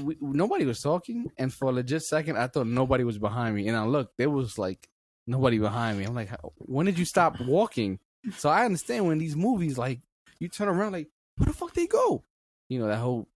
we, 0.00 0.16
nobody 0.20 0.64
was 0.64 0.80
talking, 0.80 1.30
and 1.36 1.52
for 1.52 1.66
a 1.66 1.72
legit 1.72 2.02
second, 2.02 2.36
I 2.36 2.46
thought 2.46 2.66
nobody 2.66 3.04
was 3.04 3.18
behind 3.18 3.54
me, 3.56 3.68
and 3.68 3.76
I 3.76 3.84
looked, 3.84 4.16
there 4.16 4.30
was 4.30 4.58
like 4.58 4.88
nobody 5.26 5.58
behind 5.58 5.98
me. 5.98 6.04
I'm 6.04 6.14
like, 6.14 6.30
when 6.56 6.86
did 6.86 6.98
you 6.98 7.04
stop 7.04 7.40
walking? 7.40 7.98
So 8.36 8.48
I 8.48 8.64
understand 8.64 9.06
when 9.06 9.18
these 9.18 9.36
movies, 9.36 9.76
like, 9.76 10.00
you 10.38 10.48
turn 10.48 10.68
around, 10.68 10.92
like, 10.92 11.08
where 11.36 11.46
the 11.46 11.52
fuck 11.52 11.74
they 11.74 11.86
go? 11.86 12.22
You 12.68 12.80
know 12.80 12.86
that 12.86 12.98
whole 12.98 13.28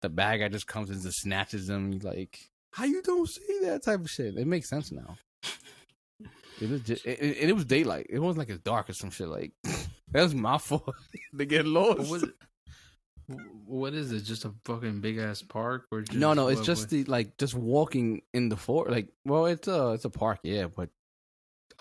the 0.00 0.08
bad 0.08 0.38
guy 0.38 0.48
just 0.48 0.66
comes 0.66 0.90
and 0.90 1.00
just 1.02 1.20
snatches 1.20 1.66
them. 1.66 1.92
You 1.92 2.00
like, 2.00 2.38
how 2.72 2.84
you 2.84 3.02
don't 3.02 3.28
see 3.28 3.60
that 3.62 3.82
type 3.84 4.00
of 4.00 4.10
shit? 4.10 4.36
It 4.36 4.46
makes 4.46 4.68
sense 4.68 4.90
now. 4.90 5.16
It 6.60 6.70
was 6.70 6.80
just, 6.82 7.04
it, 7.06 7.18
it, 7.20 7.48
it 7.50 7.52
was 7.54 7.64
daylight. 7.64 8.06
It 8.10 8.18
wasn't 8.18 8.38
like 8.38 8.48
it's 8.50 8.62
dark 8.62 8.88
or 8.88 8.92
some 8.92 9.10
shit. 9.10 9.28
Like 9.28 9.52
that 9.64 10.22
was 10.22 10.34
my 10.34 10.58
fault. 10.58 10.94
they 11.32 11.46
get 11.46 11.66
lost. 11.66 11.98
What 12.00 12.08
was 12.08 12.22
it? 12.24 12.34
What 13.66 13.94
is 13.94 14.12
it? 14.12 14.22
Just 14.22 14.44
a 14.44 14.52
fucking 14.64 15.00
big 15.00 15.18
ass 15.18 15.42
park 15.42 15.86
or 15.90 16.02
just, 16.02 16.18
no, 16.18 16.34
no, 16.34 16.48
it's 16.48 16.60
what- 16.60 16.66
just 16.66 16.82
what- 16.84 16.90
the 16.90 17.04
like 17.04 17.36
just 17.38 17.54
walking 17.54 18.22
in 18.34 18.48
the 18.48 18.56
forest. 18.56 18.92
Like, 18.92 19.08
well, 19.24 19.46
it's 19.46 19.68
a 19.68 19.92
it's 19.92 20.04
a 20.04 20.10
park, 20.10 20.40
yeah, 20.42 20.66
but 20.66 20.90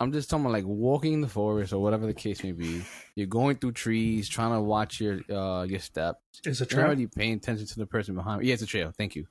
I'm 0.02 0.12
just 0.12 0.30
talking 0.30 0.46
about 0.46 0.54
like 0.54 0.66
walking 0.66 1.14
in 1.14 1.22
the 1.22 1.28
forest 1.28 1.74
or 1.74 1.82
whatever 1.82 2.08
the 2.08 2.14
case 2.14 2.44
may 2.44 2.54
be. 2.54 2.84
You're 3.16 3.28
going 3.28 3.58
through 3.58 3.74
trees, 3.74 4.28
trying 4.28 4.54
to 4.54 4.62
watch 4.62 5.00
your 5.00 5.20
uh 5.32 5.64
your 5.64 5.80
step. 5.80 6.20
It's 6.44 6.60
a 6.60 6.66
trail. 6.66 6.80
You're 6.80 6.88
not 6.88 6.98
really 6.98 7.08
paying 7.08 7.34
attention 7.34 7.68
to 7.68 7.76
the 7.78 7.86
person 7.86 8.16
behind. 8.16 8.44
Yeah, 8.44 8.54
it's 8.54 8.64
a 8.64 8.66
trail. 8.66 8.92
Thank 8.98 9.16
you. 9.16 9.28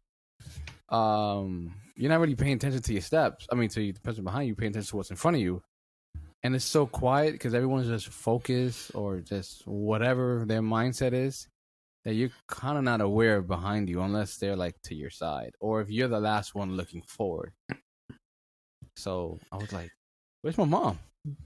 Um, 0.88 1.74
you're 1.96 2.10
not 2.10 2.20
really 2.20 2.36
paying 2.36 2.54
attention 2.54 2.82
to 2.82 2.92
your 2.92 3.02
steps. 3.02 3.46
I 3.50 3.56
mean, 3.56 3.68
to 3.70 3.92
the 3.92 4.00
person 4.00 4.22
behind 4.22 4.46
you, 4.46 4.54
paying 4.54 4.70
attention 4.70 4.90
to 4.90 4.96
what's 4.96 5.10
in 5.10 5.16
front 5.16 5.36
of 5.36 5.42
you. 5.42 5.62
And 6.42 6.54
it's 6.54 6.64
so 6.64 6.86
quiet 6.86 7.32
because 7.32 7.52
everyone's 7.52 7.88
just 7.88 8.08
focused 8.08 8.92
or 8.94 9.18
just 9.18 9.66
whatever 9.66 10.44
their 10.46 10.62
mindset 10.62 11.12
is 11.12 11.48
that 12.04 12.14
you're 12.14 12.30
kind 12.46 12.78
of 12.78 12.84
not 12.84 13.00
aware 13.00 13.36
of 13.36 13.46
behind 13.46 13.88
you 13.90 14.00
unless 14.00 14.36
they're 14.36 14.56
like 14.56 14.80
to 14.84 14.94
your 14.94 15.10
side 15.10 15.52
or 15.60 15.82
if 15.82 15.90
you're 15.90 16.08
the 16.08 16.20
last 16.20 16.54
one 16.54 16.76
looking 16.76 17.02
forward. 17.02 17.52
So 18.96 19.38
I 19.52 19.56
was 19.56 19.72
like, 19.72 19.90
"Where's 20.42 20.58
my 20.58 20.64
mom?" 20.64 20.98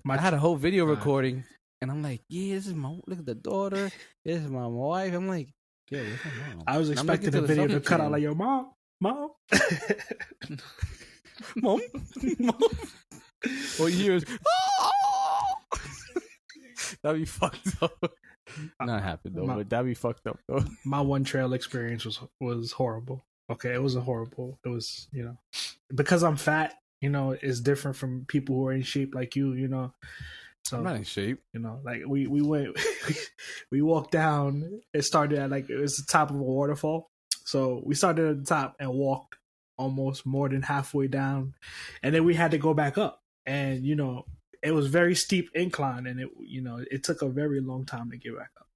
My 0.05 0.15
I 0.15 0.21
had 0.21 0.35
a 0.35 0.39
whole 0.39 0.57
video 0.57 0.85
recording, 0.85 1.45
and 1.81 1.91
I'm 1.91 2.03
like, 2.03 2.23
"Yeah, 2.29 2.55
this 2.55 2.67
is 2.67 2.75
my 2.75 2.91
look 3.07 3.19
at 3.19 3.27
the 3.27 3.35
daughter. 3.35 3.91
This 4.25 4.43
is 4.43 4.51
my 4.51 4.67
wife." 4.67 5.13
I'm 5.15 5.29
like, 5.29 5.49
"Yeah, 5.91 6.01
where's 6.03 6.25
my 6.25 6.55
mom?" 6.55 6.65
I 6.67 6.79
was 6.79 6.91
And 6.91 6.99
I'm 7.01 7.07
looking 7.07 7.27
expecting 7.29 7.41
the 7.43 7.47
video 7.47 7.79
to 7.79 7.81
cut 7.81 8.01
out 8.01 8.13
like 8.13 8.23
your 8.23 8.35
mom, 8.35 8.73
mom. 9.01 9.31
mom, 11.57 11.81
mom. 12.39 12.61
All 13.81 13.89
you 13.89 13.97
hear 13.97 14.15
is, 14.15 14.25
"Oh!" 14.49 15.53
that'd 17.03 17.21
be 17.21 17.27
fucked 17.27 17.83
up. 17.83 18.13
Not 18.81 19.03
happened 19.03 19.35
though, 19.37 19.47
My- 19.47 19.57
but 19.57 19.71
that'd 19.71 19.87
be 19.87 19.95
fucked 19.95 20.27
up 20.27 20.39
though. 20.47 20.65
My 20.85 21.01
one 21.01 21.25
trail 21.25 21.53
experience 21.53 22.05
was 22.05 22.21
was 22.41 22.73
horrible. 22.73 23.25
Okay, 23.51 23.75
it 23.75 23.83
was 23.83 23.97
a 23.97 24.01
horrible. 24.01 24.59
It 24.65 24.69
was 24.69 25.09
you 25.13 25.25
know 25.25 25.39
because 25.95 26.23
I'm 26.23 26.37
fat. 26.37 26.75
You 27.05 27.11
know, 27.11 27.33
it's 27.33 27.61
different 27.61 27.99
from 27.99 28.25
people 28.27 28.57
who 28.57 28.67
are 28.67 28.73
in 28.73 28.81
shape 28.81 29.15
like 29.15 29.37
you. 29.37 29.53
You 29.53 29.69
know, 29.69 29.93
so 30.65 30.79
I'm 30.79 30.85
not 30.85 30.97
in 30.97 31.05
shape. 31.05 31.43
you 31.53 31.61
know, 31.61 31.81
like 31.85 32.03
we 32.07 32.27
we 32.27 32.41
went, 32.41 32.79
we 33.71 33.83
walked 33.83 34.13
down. 34.13 34.81
It 34.95 35.03
started 35.03 35.39
at 35.39 35.51
like 35.51 35.69
it 35.69 35.77
was 35.77 35.99
the 35.99 36.11
top 36.11 36.31
of 36.31 36.37
a 36.37 36.43
waterfall. 36.43 37.11
So 37.45 37.83
we 37.85 37.95
started 37.95 38.31
at 38.31 38.39
the 38.39 38.47
top 38.47 38.77
and 38.81 38.91
walked 38.91 39.37
almost 39.77 40.25
more 40.25 40.49
than 40.49 40.63
halfway 40.63 41.07
down, 41.07 41.53
and 42.03 42.15
then 42.15 42.25
we 42.25 42.35
had 42.35 42.53
to 42.53 42.59
go 42.59 42.73
back 42.73 42.97
up. 42.97 43.23
And 43.45 43.85
you 43.85 43.95
know, 43.95 44.25
it 44.63 44.73
was 44.73 44.87
very 44.87 45.15
steep 45.15 45.51
incline, 45.55 46.07
and 46.07 46.19
it 46.19 46.31
you 46.41 46.63
know 46.63 46.83
it 46.91 47.05
took 47.05 47.21
a 47.21 47.29
very 47.29 47.61
long 47.61 47.85
time 47.85 48.11
to 48.11 48.17
get 48.17 48.35
back 48.35 48.51
up. 48.59 48.69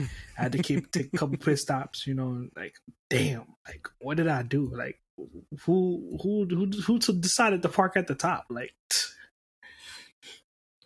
I 0.38 0.42
had 0.44 0.52
to 0.52 0.62
keep 0.62 0.90
take 0.90 1.12
a 1.12 1.18
couple 1.18 1.36
pit 1.36 1.58
stops. 1.58 2.06
You 2.06 2.14
know, 2.14 2.48
like 2.56 2.76
damn, 3.10 3.44
like 3.68 3.86
what 4.00 4.16
did 4.16 4.28
I 4.28 4.42
do? 4.42 4.72
Like 4.74 5.01
who 5.16 6.18
who 6.22 6.46
who 6.46 6.66
who 6.66 6.98
decided 6.98 7.62
to 7.62 7.68
park 7.68 7.96
at 7.96 8.06
the 8.06 8.14
top? 8.14 8.46
Like. 8.50 8.72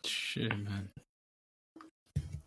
Shit, 0.04 0.50
man. 0.56 0.90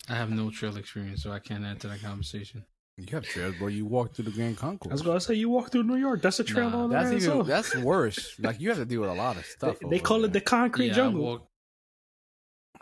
I 0.07 0.15
have 0.15 0.29
no 0.31 0.49
trail 0.49 0.75
experience, 0.77 1.21
so 1.23 1.31
I 1.31 1.39
can't 1.39 1.63
add 1.65 1.79
to 1.81 1.87
that 1.87 2.01
conversation. 2.01 2.65
You 2.97 3.05
have 3.11 3.23
trails, 3.25 3.55
bro. 3.55 3.67
You 3.67 3.85
walk 3.85 4.13
through 4.13 4.25
the 4.25 4.31
Grand 4.31 4.57
Concourse. 4.57 4.91
I 4.91 4.95
Concourse. 4.95 4.99
was 4.99 5.01
gonna 5.03 5.21
say 5.21 5.33
you 5.35 5.49
walk 5.49 5.71
through 5.71 5.83
New 5.83 5.95
York. 5.95 6.21
That's 6.21 6.39
a 6.39 6.43
trail 6.43 6.69
Nah, 6.69 6.81
all 6.81 6.87
That's 6.87 7.09
there 7.09 7.17
even 7.17 7.29
itself. 7.29 7.47
that's 7.47 7.75
worse. 7.77 8.35
Like 8.39 8.59
you 8.59 8.69
have 8.69 8.77
to 8.77 8.85
deal 8.85 9.01
with 9.01 9.09
a 9.09 9.13
lot 9.13 9.37
of 9.37 9.45
stuff. 9.45 9.77
They, 9.79 9.87
they 9.89 9.95
over 9.97 10.03
call 10.05 10.25
it 10.25 10.33
the 10.33 10.41
concrete 10.41 10.87
yeah, 10.87 10.93
jungle. 10.93 11.21
I 11.21 11.29
walked, 11.29 11.47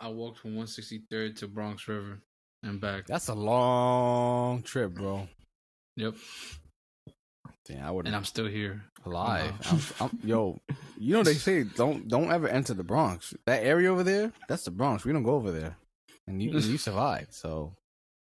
I 0.00 0.08
walked 0.08 0.38
from 0.38 0.56
163rd 0.56 1.36
to 1.36 1.48
Bronx 1.48 1.86
River 1.86 2.20
and 2.62 2.80
back. 2.80 3.06
That's 3.06 3.28
a 3.28 3.34
long 3.34 4.62
trip, 4.62 4.92
bro. 4.94 5.28
Yep, 5.96 6.14
Damn, 7.68 7.84
I 7.84 7.90
wouldn't. 7.90 8.08
and 8.08 8.16
I'm 8.16 8.24
still 8.24 8.46
here. 8.46 8.82
alive. 9.04 9.52
Wow. 9.52 9.78
I'm, 10.00 10.10
I'm, 10.10 10.18
yo, 10.24 10.58
you 10.98 11.14
know 11.14 11.22
they 11.22 11.34
say 11.34 11.64
don't 11.64 12.08
don't 12.08 12.32
ever 12.32 12.48
enter 12.48 12.74
the 12.74 12.82
Bronx. 12.84 13.34
That 13.46 13.62
area 13.62 13.92
over 13.92 14.02
there, 14.02 14.32
that's 14.48 14.64
the 14.64 14.70
Bronx. 14.70 15.04
We 15.04 15.12
don't 15.12 15.22
go 15.22 15.34
over 15.34 15.50
there, 15.52 15.76
and 16.26 16.42
you 16.42 16.50
you 16.52 16.78
survived. 16.88 17.34
So 17.34 17.74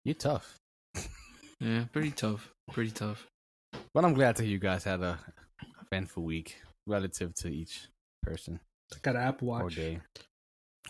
you're 0.04 0.16
tough. 0.16 0.58
Yeah, 1.60 1.86
pretty 1.94 2.12
tough. 2.12 2.52
Pretty 2.72 2.92
tough. 2.92 3.28
But 3.94 4.04
I'm 4.04 4.14
glad 4.14 4.36
to 4.38 4.44
hear 4.44 4.52
you 4.52 4.60
guys 4.60 4.84
had 4.84 5.02
a 5.02 5.20
eventful 5.84 6.24
week 6.24 6.58
relative 6.88 7.34
to 7.36 7.48
each 7.50 7.88
person 8.24 8.60
I 8.94 8.98
got 9.02 9.16
an 9.16 9.22
Apple 9.22 9.50
or 9.50 9.64
Watch. 9.64 9.76
day. 9.76 10.00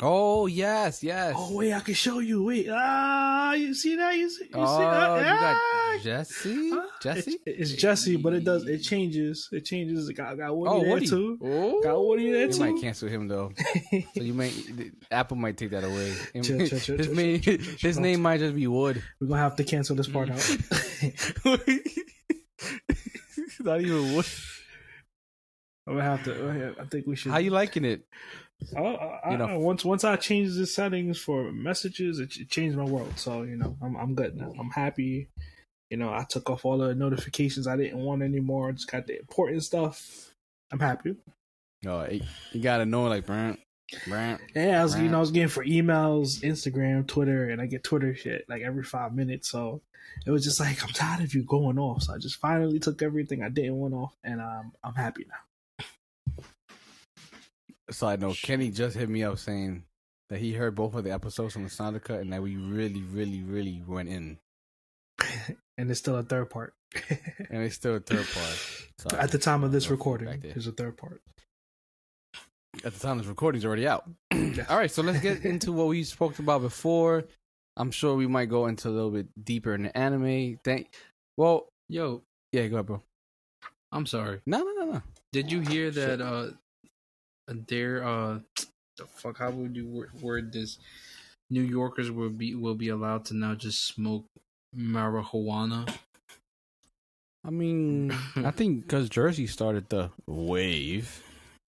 Oh 0.01 0.45
yes, 0.47 1.01
yes. 1.03 1.33
Oh 1.37 1.55
wait, 1.55 1.71
I 1.71 1.79
can 1.79 1.93
show 1.93 2.19
you. 2.19 2.43
Wait, 2.43 2.67
ah, 2.69 3.53
you 3.53 3.73
see 3.73 3.95
that? 3.95 4.13
You 4.17 4.29
see? 4.29 4.43
You 4.43 4.49
see 4.51 4.55
Oh, 4.55 4.77
that? 4.91 5.17
you 5.19 5.23
got 5.23 5.55
Ah! 5.55 5.97
Jesse. 6.03 6.71
Ah, 6.73 6.85
Jesse. 7.01 7.37
It's, 7.45 7.71
it's 7.71 7.81
Jesse, 7.81 8.17
but 8.17 8.33
it 8.33 8.43
does. 8.43 8.67
It 8.67 8.79
changes. 8.79 9.47
It 9.53 9.63
changes. 9.63 10.09
It 10.09 10.15
got, 10.15 10.37
got 10.37 10.55
Woody 10.55 10.69
Oh, 10.73 10.81
there 10.81 10.89
Woody. 10.91 11.07
too. 11.07 11.39
Oh, 11.41 11.81
Got 11.81 12.05
Woody 12.05 12.29
there 12.29 12.51
You 12.51 12.59
might 12.59 12.81
cancel 12.81 13.07
him 13.07 13.29
though. 13.29 13.53
So 14.15 14.21
you 14.23 14.33
might 14.33 14.53
Apple 15.09 15.37
might 15.37 15.55
take 15.55 15.69
that 15.71 15.85
away. 15.85 16.13
Chill, 16.43 16.67
chill, 16.67 16.79
chill, 16.79 16.97
his 16.97 17.09
name, 17.09 17.41
his 17.79 17.97
name 17.97 18.21
might 18.21 18.41
just 18.41 18.53
be 18.55 18.67
Wood. 18.67 19.01
We're 19.21 19.27
gonna 19.27 19.39
have 19.41 19.55
to 19.55 19.63
cancel 19.63 19.95
this 19.95 20.09
part 20.09 20.29
out. 20.29 20.57
Not 23.61 23.79
even 23.81 24.13
Wood. 24.15 24.25
I'm 25.87 25.93
gonna 25.97 26.03
have 26.03 26.23
to. 26.25 26.75
I 26.81 26.85
think 26.85 27.05
we 27.07 27.15
should. 27.15 27.31
How 27.31 27.37
you 27.37 27.51
liking 27.51 27.85
it? 27.85 28.05
I, 28.75 28.79
I, 28.81 29.31
You 29.31 29.38
know- 29.38 29.45
I- 29.45 29.57
once 29.57 29.83
once 29.85 30.03
I 30.03 30.15
changed 30.15 30.57
the 30.57 30.65
settings 30.65 31.17
for 31.19 31.51
messages, 31.51 32.19
it, 32.19 32.29
ch- 32.31 32.47
changed 32.50 32.77
my 32.77 32.85
world. 32.85 33.17
So 33.17 33.43
you 33.43 33.55
know, 33.57 33.77
I'm 33.81 33.95
I'm 33.95 34.15
good 34.15 34.35
now. 34.35 34.53
I'm 34.59 34.69
happy. 34.69 35.27
You 35.89 35.97
know, 35.97 36.09
I 36.09 36.25
took 36.27 36.50
off 36.50 36.65
all 36.65 36.77
the 36.79 36.95
notifications 36.95 37.67
I 37.67 37.77
didn't 37.77 38.00
want 38.00 38.24
anymore. 38.24 38.71
Just 38.71 38.89
got 38.91 39.05
the 39.07 39.19
important 39.19 39.63
stuff. 39.63 40.31
I'm 40.71 40.79
happy. 40.79 41.15
No, 41.83 42.07
you 42.51 42.62
gotta 42.62 42.85
know, 42.85 43.03
like, 43.03 43.27
Brent. 43.27 43.59
Brant. 44.07 44.41
Yeah, 44.55 44.79
I 44.81 44.83
was 44.83 44.97
you 44.97 45.07
know 45.09 45.17
I 45.17 45.19
was 45.19 45.29
getting 45.31 45.50
for 45.50 45.63
emails, 45.63 46.41
Instagram, 46.41 47.05
Twitter, 47.05 47.50
and 47.50 47.62
I 47.62 47.67
get 47.67 47.83
Twitter 47.83 48.15
shit 48.15 48.45
like 48.50 48.63
every 48.63 48.83
five 48.83 49.13
minutes. 49.13 49.50
So 49.50 49.81
it 50.25 50.31
was 50.31 50.43
just 50.43 50.59
like 50.59 50.81
I'm 50.83 50.89
tired 50.89 51.24
of 51.24 51.35
you 51.35 51.43
going 51.43 51.77
off. 51.77 52.01
So 52.03 52.15
I 52.15 52.17
just 52.17 52.38
finally 52.38 52.79
took 52.79 53.03
everything 53.03 53.43
I 53.43 53.50
didn't 53.50 53.75
want 53.75 53.93
off, 53.93 54.15
and 54.24 54.41
um, 54.41 54.71
I'm 54.83 54.95
happy 54.95 55.25
now. 55.29 55.35
Side 57.92 58.22
note: 58.22 58.38
Kenny 58.42 58.72
just 58.72 58.96
hit 58.98 59.10
me 59.10 59.24
up 59.24 59.38
saying 59.38 59.84
that 60.30 60.39
he 60.39 60.54
heard 60.54 60.74
both 60.75 60.96
of 60.96 61.04
the 61.04 61.12
episodes 61.13 61.54
from 61.54 61.63
the 61.63 61.70
Sonic 61.70 62.06
Cut 62.06 62.20
and 62.22 62.34
that 62.34 62.42
we 62.42 62.56
really, 62.56 63.01
really, 63.04 63.42
really 63.44 63.82
went 63.86 64.10
in, 64.10 64.38
And 65.77 65.92
it's 65.92 66.00
still 66.00 66.15
a 66.18 66.24
third 66.24 66.50
part. 66.50 66.74
and 67.50 67.63
it's 67.63 67.75
still 67.75 67.96
a 67.96 68.00
third 68.00 68.25
part. 68.25 68.89
So, 69.00 69.10
At 69.18 69.32
the 69.32 69.38
time 69.38 69.63
of 69.63 69.72
this 69.72 69.89
recording, 69.89 70.27
back 70.27 70.42
there. 70.42 70.54
there's 70.54 70.68
a 70.68 70.72
third 70.72 70.98
part. 70.98 71.22
at 72.84 72.94
the 72.94 73.00
time 73.00 73.13
of 73.13 73.18
this 73.20 73.27
recording's 73.27 73.65
already 73.65 73.88
out. 73.88 74.10
Yes. 74.56 74.70
All 74.70 74.77
right, 74.77 74.89
so 74.92 75.01
let's 75.01 75.20
get 75.20 75.44
into 75.44 75.74
what 75.74 75.88
we 75.88 76.04
spoke 76.04 76.39
about 76.39 76.62
before. 76.62 77.25
I'm 77.75 77.92
sure 77.92 78.15
we 78.15 78.25
might 78.27 78.46
go 78.46 78.68
into 78.68 78.88
a 78.88 78.92
little 78.92 79.12
bit 79.12 79.27
deeper 79.44 79.74
in 79.75 79.84
the 79.84 79.98
anime. 79.98 80.60
Thank. 80.63 80.88
Well, 81.36 81.68
Yo, 81.89 82.22
yeah, 82.54 82.68
go 82.68 82.77
ahead, 82.77 82.86
bro. 82.86 83.01
I'm 83.92 84.06
sorry. 84.06 84.39
No, 84.46 84.60
no, 84.60 84.72
no, 84.86 84.92
no. 84.94 85.01
Did 85.34 85.51
you 85.51 85.60
hear 85.60 85.92
that? 85.92 86.22
Uh, 86.22 86.48
there. 87.47 88.03
Uh, 88.03 88.39
the 88.97 89.05
fuck? 89.07 89.37
How 89.39 89.51
would 89.51 89.75
you 89.75 89.87
word, 89.87 90.09
word 90.21 90.53
this? 90.53 90.77
New 91.49 91.61
Yorkers 91.61 92.09
will 92.09 92.29
be 92.29 92.55
will 92.55 92.75
be 92.75 92.89
allowed 92.89 93.25
to 93.25 93.35
now 93.35 93.55
just 93.55 93.85
smoke 93.85 94.25
marijuana. 94.75 95.87
I 97.45 97.51
mean, 97.51 98.11
I 98.35 98.51
think 98.51 98.81
because 98.81 99.09
Jersey 99.09 99.47
started 99.47 99.89
the 99.89 100.09
wave. 100.25 101.21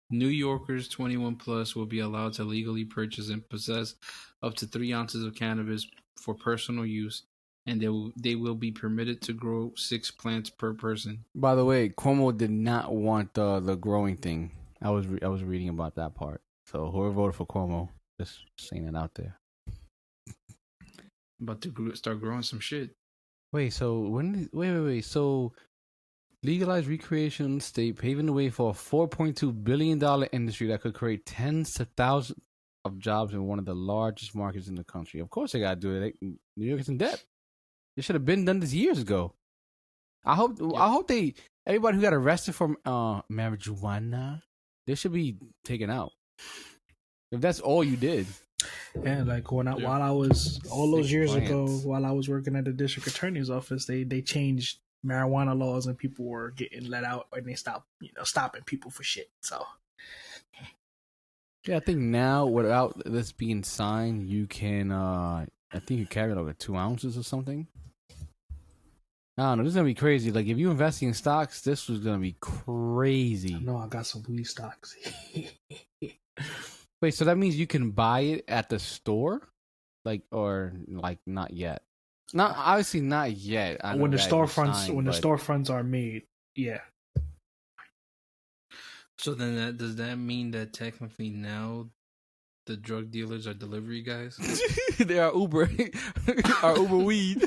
New 0.09 0.29
Yorkers 0.29 0.87
21 0.87 1.35
plus 1.35 1.75
will 1.75 1.85
be 1.85 1.99
allowed 1.99 2.31
to 2.33 2.45
legally 2.45 2.85
purchase 2.85 3.29
and 3.29 3.47
possess 3.49 3.95
up 4.41 4.53
to 4.55 4.65
three 4.65 4.93
ounces 4.93 5.25
of 5.25 5.35
cannabis 5.35 5.85
for 6.15 6.33
personal 6.33 6.85
use, 6.85 7.23
and 7.65 7.81
they 7.81 7.89
will, 7.89 8.13
they 8.15 8.35
will 8.35 8.55
be 8.55 8.71
permitted 8.71 9.21
to 9.23 9.33
grow 9.33 9.73
six 9.75 10.09
plants 10.09 10.49
per 10.49 10.73
person. 10.73 11.25
By 11.35 11.55
the 11.55 11.65
way, 11.65 11.89
Cuomo 11.89 12.35
did 12.35 12.51
not 12.51 12.93
want 12.93 13.33
the 13.33 13.59
the 13.59 13.75
growing 13.75 14.15
thing. 14.15 14.51
I 14.81 14.89
was 14.91 15.07
re- 15.07 15.19
I 15.21 15.27
was 15.27 15.43
reading 15.43 15.69
about 15.69 15.95
that 15.95 16.15
part. 16.15 16.41
So 16.67 16.91
whoever 16.91 17.11
voted 17.11 17.35
for 17.35 17.45
Cuomo, 17.47 17.89
just 18.19 18.39
saying 18.57 18.85
it 18.87 18.95
out 18.95 19.13
there. 19.15 19.37
About 21.41 21.61
to 21.61 21.69
gr- 21.69 21.93
start 21.93 22.19
growing 22.19 22.41
some 22.43 22.59
shit. 22.59 22.91
Wait, 23.53 23.71
so 23.71 23.99
when? 24.01 24.31
did- 24.33 24.49
Wait, 24.53 24.71
wait, 24.71 24.81
wait. 24.85 25.05
So 25.05 25.53
legalized 26.43 26.87
recreation 26.87 27.59
state, 27.59 27.97
paving 27.97 28.25
the 28.25 28.33
way 28.33 28.49
for 28.49 28.71
a 28.71 28.73
4.2 28.73 29.63
billion 29.63 29.99
dollar 29.99 30.27
industry 30.31 30.67
that 30.67 30.81
could 30.81 30.93
create 30.93 31.25
tens 31.25 31.79
of 31.79 31.87
thousands 31.95 32.39
of 32.85 32.97
jobs 32.99 33.33
in 33.33 33.45
one 33.45 33.59
of 33.59 33.65
the 33.65 33.75
largest 33.75 34.35
markets 34.35 34.67
in 34.67 34.75
the 34.75 34.83
country. 34.83 35.19
Of 35.19 35.29
course, 35.29 35.51
they 35.51 35.59
gotta 35.59 35.75
do 35.79 35.95
it. 35.95 36.15
They, 36.21 36.27
New 36.55 36.67
York 36.67 36.81
is 36.81 36.89
in 36.89 36.97
debt. 36.97 37.23
They 37.95 38.01
should 38.01 38.15
have 38.15 38.25
been 38.25 38.45
done 38.45 38.59
this 38.59 38.73
years 38.73 38.99
ago. 38.99 39.33
I 40.25 40.35
hope. 40.35 40.59
I 40.75 40.89
hope 40.89 41.07
they. 41.07 41.35
Everybody 41.65 41.97
who 41.97 42.01
got 42.01 42.13
arrested 42.13 42.55
for 42.55 42.75
uh, 42.85 43.21
marijuana, 43.31 44.41
they 44.87 44.95
should 44.95 45.13
be 45.13 45.37
taken 45.63 45.89
out. 45.91 46.11
If 47.31 47.41
that's 47.41 47.59
all 47.59 47.83
you 47.83 47.97
did, 47.97 48.25
Yeah, 49.03 49.21
like 49.23 49.51
when 49.51 49.67
I 49.67 49.77
Yeah. 49.77 49.85
while 49.85 50.01
I 50.01 50.09
was 50.11 50.59
all 50.71 50.89
those 50.89 51.05
Six 51.05 51.11
years 51.11 51.29
plants. 51.31 51.49
ago, 51.49 51.77
while 51.89 52.05
I 52.05 52.11
was 52.11 52.27
working 52.27 52.55
at 52.55 52.65
the 52.65 52.73
district 52.73 53.07
attorney's 53.07 53.49
office, 53.51 53.85
they 53.85 54.03
they 54.03 54.21
changed 54.21 54.79
marijuana 55.05 55.55
laws 55.57 55.85
and 55.85 55.95
people 55.97 56.25
were 56.25 56.49
getting 56.51 56.89
let 56.89 57.03
out 57.03 57.27
and 57.31 57.45
they 57.45 57.53
stopped 57.53 57.87
you 57.99 58.09
know 58.17 58.23
stopping 58.23 58.63
people 58.63 58.89
for 58.89 59.03
shit. 59.03 59.29
So 59.41 59.63
Yeah, 61.67 61.77
I 61.77 61.79
think 61.81 61.99
now 61.99 62.45
without 62.47 63.01
this 63.05 63.31
being 63.31 63.63
signed, 63.63 64.29
you 64.29 64.47
can. 64.47 64.91
uh 64.91 65.45
I 65.71 65.79
think 65.79 65.99
you 65.99 66.05
carry 66.07 66.33
like 66.33 66.57
two 66.57 66.77
ounces 66.77 67.17
or 67.17 67.23
something. 67.23 67.67
I 69.37 69.43
don't 69.43 69.59
know. 69.59 69.63
This 69.63 69.71
is 69.71 69.75
gonna 69.75 69.85
be 69.85 69.93
crazy. 69.93 70.31
Like 70.31 70.47
if 70.47 70.57
you 70.57 70.71
investing 70.71 71.09
in 71.09 71.13
stocks, 71.13 71.61
this 71.61 71.87
was 71.87 71.99
gonna 71.99 72.17
be 72.17 72.35
crazy. 72.39 73.55
I 73.55 73.59
know 73.59 73.77
I 73.77 73.87
got 73.87 74.07
some 74.07 74.23
weed 74.27 74.45
stocks. 74.45 74.95
Wait, 77.01 77.13
so 77.13 77.25
that 77.25 77.37
means 77.37 77.55
you 77.55 77.67
can 77.67 77.91
buy 77.91 78.21
it 78.21 78.45
at 78.47 78.69
the 78.69 78.79
store, 78.79 79.47
like 80.05 80.23
or 80.31 80.73
like 80.87 81.19
not 81.27 81.53
yet. 81.53 81.83
Not 82.33 82.55
obviously 82.57 83.01
not 83.01 83.31
yet. 83.31 83.81
I 83.83 83.95
when 83.95 84.09
the 84.09 84.17
that 84.17 84.23
you 84.23 84.31
storefronts 84.31 84.75
signed, 84.75 84.95
when 84.95 85.05
the 85.05 85.11
storefronts 85.11 85.69
are 85.69 85.83
made, 85.83 86.23
yeah. 86.55 86.81
So 89.19 89.33
then, 89.33 89.55
that 89.55 89.77
does 89.77 89.95
that 89.97 90.17
mean 90.17 90.51
that 90.51 90.73
technically 90.73 91.29
now 91.29 91.89
the 92.65 92.75
drug 92.75 93.11
dealers 93.11 93.45
are 93.47 93.53
delivery 93.53 94.01
guys? 94.01 94.37
they 94.99 95.19
are 95.19 95.33
Uber, 95.33 95.69
are 96.63 96.77
Uber 96.77 96.97
weed. 96.97 97.41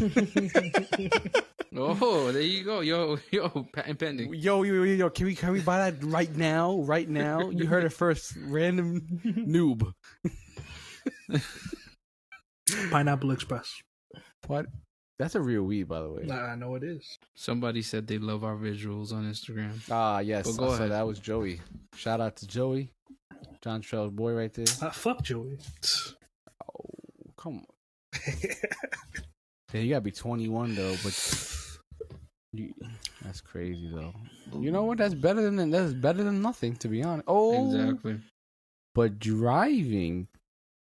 Oh, 1.77 2.33
there 2.33 2.43
you 2.43 2.65
go, 2.65 2.81
yo, 2.81 3.19
yo, 3.31 3.49
patent 3.73 3.99
pending. 3.99 4.35
Yo, 4.35 4.63
yo, 4.63 4.75
yo, 4.75 4.83
yo, 4.83 5.11
can 5.11 5.27
we 5.27 5.35
can 5.35 5.53
we 5.53 5.61
buy 5.61 5.91
that 5.91 6.03
right 6.05 6.35
now? 6.37 6.81
Right 6.81 7.09
now? 7.09 7.51
You 7.51 7.67
heard 7.67 7.85
it 7.85 7.93
first. 7.93 8.35
Random 8.37 9.01
noob. 9.25 9.93
Pineapple 12.91 13.31
Express. 13.33 13.71
What? 14.47 14.67
That's 15.19 15.35
a 15.35 15.41
real 15.41 15.63
weed, 15.63 15.85
by 15.85 16.01
the 16.01 16.11
way. 16.11 16.29
I 16.31 16.53
I 16.53 16.55
know 16.57 16.75
it 16.77 16.83
is. 16.83 17.19
Somebody 17.35 17.83
said 17.83 18.07
they 18.07 18.19
love 18.19 18.43
our 18.43 18.57
visuals 18.57 19.13
on 19.13 19.31
Instagram. 19.31 19.73
Ah, 19.91 20.21
yes. 20.21 20.47
Well, 20.47 20.55
go 20.57 20.65
I 20.67 20.71
said 20.71 20.79
ahead. 20.79 20.93
that 20.93 21.07
was 21.07 21.19
Joey. 21.19 21.61
Shout 21.95 22.21
out 22.21 22.37
to 22.37 22.47
Joey, 22.47 22.93
John 23.63 23.81
Trell's 23.83 24.13
boy, 24.13 24.33
right 24.33 24.53
there. 24.53 24.65
Uh, 24.81 24.91
fuck 24.91 25.23
Joey. 25.23 25.59
Oh, 26.65 27.33
come 27.37 27.59
on. 27.59 28.23
Yeah, 29.73 29.83
you 29.83 29.91
gotta 29.91 30.01
be 30.01 30.11
21 30.11 30.75
though, 30.75 30.97
but 31.05 31.05
you, 31.05 31.39
that's 33.23 33.41
crazy 33.41 33.91
though. 33.93 34.13
You 34.59 34.71
know 34.71 34.85
what? 34.85 34.99
That's 34.99 35.15
better 35.15 35.43
than 35.43 35.71
that's 35.71 35.93
better 35.93 36.23
than 36.25 36.43
nothing, 36.43 36.77
to 36.77 36.89
be 36.89 37.03
honest. 37.03 37.25
Oh, 37.29 37.67
Exactly. 37.67 38.21
But 38.95 39.21
driving, 39.21 40.27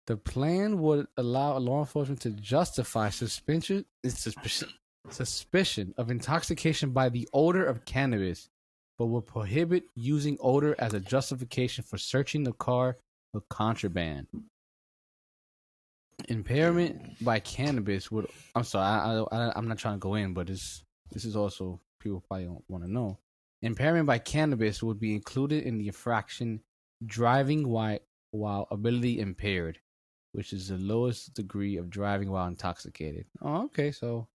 the 0.08 0.18
plan 0.18 0.80
would 0.80 1.08
allow 1.16 1.58
law 1.58 1.80
enforcement 1.80 2.20
to 2.22 2.32
justify 2.32 3.10
suspension, 3.10 3.86
suspicion, 4.06 4.70
suspicion 5.10 5.94
of 5.98 6.12
intoxication 6.12 6.92
by 6.92 7.08
the 7.08 7.28
odor 7.34 7.66
of 7.66 7.86
cannabis, 7.86 8.50
but 8.98 9.06
would 9.06 9.26
prohibit 9.26 9.86
using 9.96 10.38
odor 10.42 10.76
as 10.80 10.94
a 10.94 11.00
justification 11.00 11.86
for 11.86 11.98
searching 11.98 12.44
the 12.44 12.54
car 12.54 12.98
for 13.32 13.42
contraband. 13.50 14.28
Impairment 16.28 17.24
by 17.24 17.40
cannabis 17.40 18.12
would. 18.12 18.28
I'm 18.54 18.64
sorry, 18.64 18.86
I, 18.86 19.24
I, 19.36 19.54
I'm 19.56 19.68
not 19.68 19.78
trying 19.78 19.96
to 19.96 20.00
go 20.00 20.16
in, 20.16 20.34
but 20.34 20.48
this 20.48 20.83
this 21.14 21.26
is 21.26 21.36
also 21.36 21.80
people 22.00 22.24
probably 22.28 22.46
don't 22.46 22.64
want 22.68 22.84
to 22.84 22.92
know. 22.92 23.20
Impairment 23.62 24.08
by 24.08 24.18
cannabis 24.18 24.84
would 24.84 25.00
be 25.00 25.14
included 25.14 25.64
in 25.64 25.78
the 25.78 25.88
infraction 25.88 26.62
driving 27.06 27.70
while, 27.70 28.00
while 28.32 28.68
ability 28.72 29.20
impaired, 29.20 29.80
which 30.34 30.52
is 30.52 30.68
the 30.68 30.78
lowest 30.78 31.34
degree 31.34 31.78
of 31.78 31.90
driving 31.90 32.30
while 32.30 32.48
intoxicated. 32.48 33.26
Oh, 33.42 33.66
okay, 33.66 33.92
so 33.92 34.28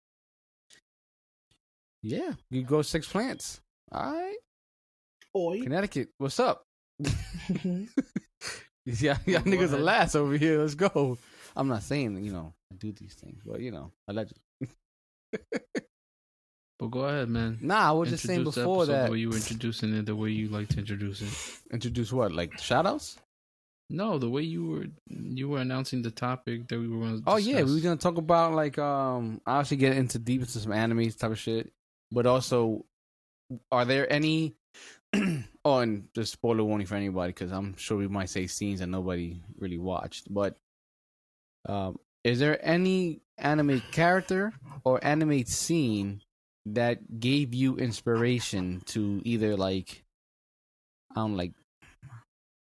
yeah, 2.03 2.33
you 2.49 2.63
go 2.63 2.81
six 2.83 3.07
plants. 3.07 3.59
All 3.91 4.13
right, 4.13 4.37
Oi. 5.35 5.61
Connecticut, 5.61 6.09
what's 6.19 6.39
up? 6.39 6.63
Mm-hmm. 7.01 7.85
yeah, 8.85 9.17
y'all 9.25 9.41
niggas 9.41 9.73
are 9.73 9.79
last 9.79 10.15
over 10.15 10.37
here. 10.37 10.61
Let's 10.61 10.75
go. 10.75 11.17
I'm 11.55 11.67
not 11.67 11.83
saying 11.83 12.23
you 12.23 12.31
know 12.31 12.53
I 12.71 12.75
do 12.75 12.91
these 12.91 13.15
things, 13.15 13.41
but 13.45 13.59
you 13.59 13.71
know, 13.71 13.91
allegedly. 14.07 14.41
But 16.79 16.91
go 16.91 17.01
ahead, 17.01 17.29
man. 17.29 17.57
Nah, 17.61 17.89
I 17.89 17.91
was 17.91 18.09
just 18.09 18.23
saying 18.23 18.39
Introduce 18.39 18.63
before 18.63 18.85
that. 18.85 19.11
You 19.17 19.29
were 19.29 19.35
introducing 19.35 19.95
it, 19.95 20.05
the 20.05 20.15
way 20.15 20.29
you 20.29 20.49
like 20.49 20.69
to 20.69 20.79
introduce 20.79 21.21
it. 21.21 21.73
Introduce 21.73 22.11
what? 22.11 22.31
Like 22.31 22.59
shout 22.59 22.85
outs? 22.85 23.17
No, 23.89 24.19
the 24.19 24.29
way 24.29 24.41
you 24.41 24.65
were 24.65 24.85
you 25.07 25.49
were 25.49 25.59
announcing 25.59 26.01
the 26.01 26.11
topic 26.11 26.67
that 26.67 26.77
we 26.77 26.87
were 26.87 26.99
going 26.99 27.23
to. 27.23 27.23
Oh 27.25 27.37
yeah, 27.37 27.63
we 27.63 27.73
were 27.73 27.79
gonna 27.79 27.95
talk 27.95 28.17
about 28.17 28.53
like 28.53 28.77
um 28.77 29.41
obviously 29.47 29.77
get 29.77 29.95
into 29.95 30.19
deep 30.19 30.41
into 30.41 30.59
some 30.59 30.73
anime 30.73 31.09
type 31.11 31.31
of 31.31 31.39
shit, 31.39 31.71
but 32.11 32.25
also 32.25 32.85
are 33.71 33.85
there 33.85 34.11
any 34.11 34.55
oh 35.65 35.79
and 35.79 36.09
just 36.13 36.33
spoiler 36.33 36.63
warning 36.65 36.85
for 36.85 36.95
anybody 36.95 37.31
because 37.31 37.51
I'm 37.51 37.77
sure 37.77 37.97
we 37.97 38.09
might 38.09 38.29
say 38.29 38.45
scenes 38.45 38.81
that 38.81 38.87
nobody 38.87 39.41
really 39.57 39.79
watched, 39.79 40.31
but 40.31 40.57
um 41.65 41.97
is 42.23 42.39
there 42.39 42.59
any 42.61 43.21
anime 43.37 43.81
character 43.91 44.51
or 44.83 45.03
anime 45.03 45.45
scene 45.45 46.21
that 46.73 47.19
gave 47.19 47.53
you 47.53 47.77
inspiration 47.77 48.81
to 48.87 49.21
either 49.23 49.55
like 49.55 50.03
I 51.11 51.21
don't 51.21 51.37
like 51.37 51.53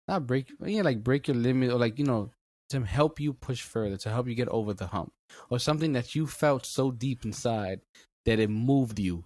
not 0.08 0.26
break 0.26 0.52
yeah 0.64 0.82
like 0.82 1.02
break 1.02 1.28
your 1.28 1.36
limit 1.36 1.70
or 1.70 1.78
like 1.78 1.98
you 1.98 2.04
know 2.04 2.30
to 2.70 2.84
help 2.84 3.20
you 3.20 3.32
push 3.32 3.62
further, 3.62 3.96
to 3.98 4.10
help 4.10 4.28
you 4.28 4.34
get 4.34 4.48
over 4.48 4.72
the 4.72 4.86
hump, 4.86 5.12
or 5.50 5.58
something 5.58 5.92
that 5.92 6.14
you 6.14 6.26
felt 6.26 6.64
so 6.64 6.90
deep 6.90 7.24
inside 7.24 7.80
that 8.24 8.38
it 8.38 8.48
moved 8.48 8.98
you 8.98 9.24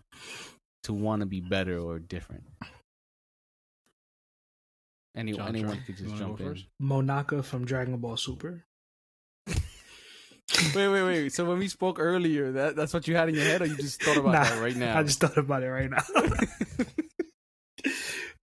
to 0.82 0.92
want 0.92 1.20
to 1.20 1.26
be 1.26 1.40
better 1.40 1.78
or 1.78 1.98
different. 1.98 2.44
Any, 5.16 5.32
John, 5.32 5.48
anyone 5.48 5.76
John, 5.76 5.82
could 5.86 5.96
just 5.96 6.16
jump 6.16 6.40
in. 6.40 6.46
first? 6.48 6.66
Monaka 6.82 7.44
from 7.44 7.64
Dragon 7.64 7.96
Ball 7.98 8.16
Super. 8.16 8.64
Wait, 10.74 10.88
wait, 10.88 11.02
wait. 11.02 11.32
So 11.32 11.44
when 11.44 11.58
we 11.58 11.68
spoke 11.68 11.98
earlier, 11.98 12.52
that 12.52 12.76
that's 12.76 12.92
what 12.94 13.08
you 13.08 13.16
had 13.16 13.28
in 13.28 13.34
your 13.34 13.44
head, 13.44 13.62
or 13.62 13.66
you 13.66 13.76
just 13.76 14.02
thought 14.02 14.16
about 14.16 14.32
Nah, 14.32 14.44
that 14.44 14.60
right 14.60 14.76
now? 14.76 14.98
I 14.98 15.02
just 15.02 15.20
thought 15.20 15.36
about 15.36 15.62
it 15.62 15.70
right 15.70 15.90
now. 15.90 16.02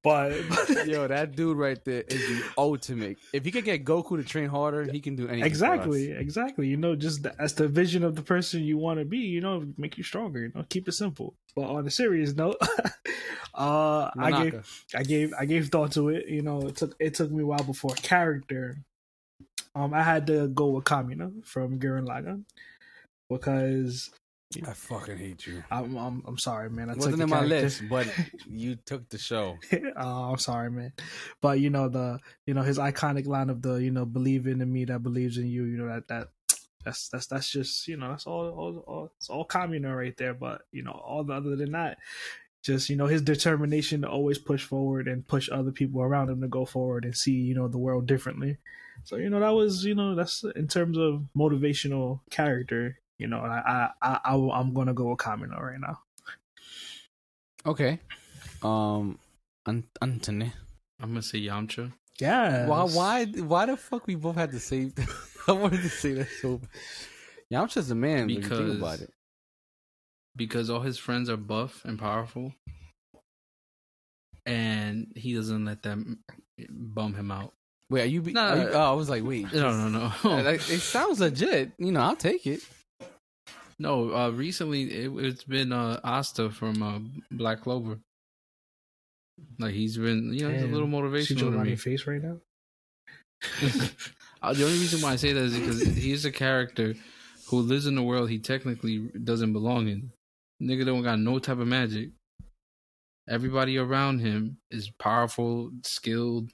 but, 0.04 0.34
but 0.50 0.88
Yo, 0.88 1.08
that 1.08 1.36
dude 1.36 1.58
right 1.58 1.84
there 1.86 2.02
is 2.02 2.19
the 2.28 2.43
ultimate. 2.58 3.17
If 3.34 3.45
he 3.45 3.52
could 3.52 3.65
get 3.65 3.86
Goku 3.86 4.17
to 4.17 4.24
train 4.24 4.50
harder, 4.50 4.84
he 4.84 5.00
can 5.00 5.15
do 5.15 5.28
anything. 5.28 5.45
exactly, 5.45 6.12
exactly. 6.12 6.67
You 6.67 6.78
know, 6.78 6.95
just 6.95 7.24
th- 7.24 7.36
that's 7.38 7.54
the 7.54 7.67
vision 7.67 8.04
of 8.04 8.15
the 8.15 8.21
person 8.24 8.63
you 8.63 8.78
want 8.78 9.00
to 9.00 9.06
be. 9.06 9.19
You 9.19 9.41
know, 9.41 9.65
make 9.78 9.97
you 9.97 10.04
stronger. 10.04 10.39
You 10.39 10.52
know, 10.54 10.65
keep 10.69 10.88
it 10.88 10.93
simple. 10.93 11.36
But 11.56 11.69
on 11.69 11.86
a 11.86 11.91
serious 11.91 12.34
note, 12.34 12.58
uh, 13.54 14.10
I 14.17 14.43
gave 14.43 14.86
I 14.95 15.04
gave 15.04 15.34
I 15.39 15.45
gave 15.45 15.69
thought 15.69 15.91
to 15.93 16.10
it. 16.10 16.28
You 16.28 16.41
know, 16.41 16.67
it 16.67 16.78
took 16.78 16.95
it 17.00 17.13
took 17.13 17.32
me 17.32 17.43
a 17.43 17.45
while 17.45 17.63
before 17.63 17.93
character. 17.95 18.84
Um, 19.73 19.93
I 19.93 20.03
had 20.03 20.27
to 20.27 20.47
go 20.49 20.67
with 20.71 20.84
Kamina 20.84 21.45
from 21.45 21.79
Gurren 21.79 22.05
Lagann 22.05 22.43
because 23.29 24.12
I 24.67 24.73
fucking 24.73 25.17
hate 25.17 25.47
you. 25.47 25.63
I'm 25.71 25.95
I'm, 25.95 26.23
I'm 26.27 26.38
sorry, 26.38 26.69
man. 26.69 26.89
I 26.89 26.93
It 26.93 26.97
wasn't 26.97 27.15
took 27.15 27.23
in 27.23 27.29
my 27.29 27.43
list, 27.43 27.84
but 27.89 28.07
you 28.49 28.75
took 28.75 29.07
the 29.10 29.17
show. 29.17 29.57
oh, 29.97 30.31
I'm 30.31 30.38
sorry, 30.38 30.69
man. 30.69 30.91
But 31.41 31.60
you 31.60 31.69
know 31.69 31.88
the 31.88 32.19
you 32.45 32.53
know 32.53 32.62
his 32.62 32.77
iconic 32.77 33.27
line 33.27 33.49
of 33.49 33.62
the 33.62 33.75
you 33.75 33.91
know 33.91 34.05
believe 34.05 34.47
in 34.47 34.71
me 34.71 34.86
that 34.86 35.03
believes 35.03 35.38
in 35.38 35.47
you. 35.47 35.63
You 35.63 35.77
know 35.77 35.88
that 35.88 36.07
that 36.10 36.27
that's 36.84 37.07
that's 37.10 37.27
that's 37.27 37.49
just 37.49 37.88
you 37.88 37.95
know 37.95 38.10
that's 38.10 38.27
all 38.27 38.49
all, 38.49 38.84
all 38.88 39.12
it's 39.17 39.29
all 39.29 39.45
Kamina 39.45 39.95
right 39.95 40.15
there. 40.17 40.34
But 40.34 40.63
you 40.71 40.84
know 40.84 40.91
all 40.91 41.23
the 41.23 41.34
other 41.34 41.55
than 41.55 41.71
that, 41.71 41.97
just 42.63 42.89
you 42.89 42.97
know 42.97 43.07
his 43.07 43.21
determination 43.21 44.01
to 44.01 44.10
always 44.10 44.38
push 44.38 44.65
forward 44.65 45.07
and 45.07 45.27
push 45.27 45.49
other 45.49 45.71
people 45.71 46.01
around 46.01 46.29
him 46.29 46.41
to 46.41 46.47
go 46.47 46.65
forward 46.65 47.05
and 47.05 47.15
see 47.15 47.34
you 47.34 47.55
know 47.55 47.69
the 47.69 47.77
world 47.77 48.05
differently. 48.05 48.57
So 49.03 49.15
you 49.15 49.29
know 49.29 49.39
that 49.39 49.49
was 49.49 49.83
you 49.85 49.95
know 49.95 50.15
that's 50.15 50.43
in 50.55 50.67
terms 50.67 50.97
of 50.97 51.23
motivational 51.35 52.21
character. 52.29 52.99
You 53.17 53.27
know 53.27 53.39
I 53.39 53.89
I, 54.01 54.19
I 54.23 54.35
I'm 54.35 54.73
gonna 54.73 54.93
go 54.93 55.09
with 55.09 55.19
Kamina 55.19 55.59
right 55.59 55.79
now. 55.79 55.99
Okay. 57.65 57.99
Um, 58.63 59.19
An- 59.65 59.87
Anthony. 60.01 60.51
I'm 60.99 61.09
gonna 61.09 61.21
say 61.21 61.39
Yamcha. 61.39 61.91
Yeah. 62.19 62.67
Why? 62.67 62.83
Why? 62.83 63.25
Why 63.25 63.65
the 63.65 63.77
fuck 63.77 64.07
we 64.07 64.15
both 64.15 64.35
had 64.35 64.51
the 64.51 64.59
same? 64.59 64.93
I 65.47 65.53
wanted 65.53 65.81
to 65.81 65.89
say 65.89 66.13
that 66.13 66.29
so. 66.41 66.57
bad. 66.57 66.69
Yamcha's 67.51 67.89
the 67.89 67.95
man. 67.95 68.27
Because 68.27 68.49
when 68.49 68.59
you 68.59 68.67
think 68.67 68.81
about 68.81 68.99
it. 69.01 69.11
because 70.35 70.69
all 70.69 70.81
his 70.81 70.97
friends 70.97 71.29
are 71.29 71.37
buff 71.37 71.83
and 71.83 71.99
powerful, 71.99 72.53
and 74.45 75.11
he 75.15 75.33
doesn't 75.33 75.65
let 75.65 75.83
them 75.83 76.23
bum 76.69 77.13
him 77.15 77.31
out. 77.31 77.53
Wait, 77.91 78.01
are 78.04 78.06
you? 78.06 78.21
Be- 78.21 78.32
No, 78.34 78.41
are 78.41 78.58
you 78.58 78.69
oh, 78.69 78.80
I 78.80 78.93
was 78.93 79.10
like, 79.10 79.23
wait. 79.23 79.51
No, 79.54 79.88
no, 79.88 79.89
no, 79.89 80.12
Like, 80.41 80.62
it 80.69 80.80
sounds 80.80 81.19
legit. 81.19 81.73
You 81.77 81.91
know, 81.91 81.99
I'll 81.99 82.15
take 82.15 82.47
it. 82.47 82.62
no. 83.77 84.15
Uh, 84.15 84.30
recently, 84.32 84.84
it, 84.84 85.12
it's 85.17 85.43
been 85.43 85.73
uh, 85.73 85.99
Asta 86.04 86.49
from 86.51 86.82
uh, 86.82 86.99
Black 87.36 87.62
Clover. 87.62 87.99
Like 89.60 89.73
he's 89.73 89.97
been, 89.97 90.34
you 90.34 90.47
know, 90.47 90.54
he's 90.54 90.63
a 90.63 90.67
little 90.67 90.88
See 90.88 90.93
motivational 91.36 91.38
Joe 91.38 91.51
to 91.51 91.58
on 91.58 91.63
me. 91.63 91.69
your 91.69 91.77
face 91.77 92.08
right 92.08 92.21
now. 92.23 92.38
Uh, 94.43 94.54
the 94.54 94.63
only 94.65 94.80
reason 94.80 94.99
why 95.01 95.12
I 95.12 95.17
say 95.17 95.34
that 95.34 95.43
is 95.43 95.56
because 95.56 95.82
he's 95.82 96.25
a 96.25 96.32
character 96.32 96.95
who 97.49 97.60
lives 97.60 97.86
in 97.86 97.95
a 97.95 98.01
world 98.01 98.27
he 98.27 98.39
technically 98.39 98.97
doesn't 99.23 99.54
belong 99.54 99.88
in. 99.88 100.10
Nigga 100.60 100.84
don't 100.84 101.04
got 101.04 101.19
no 101.19 101.38
type 101.38 101.60
of 101.60 101.67
magic. 101.67 102.10
Everybody 103.30 103.77
around 103.77 104.17
him 104.21 104.58
is 104.71 104.89
powerful, 104.97 105.69
skilled 105.86 106.49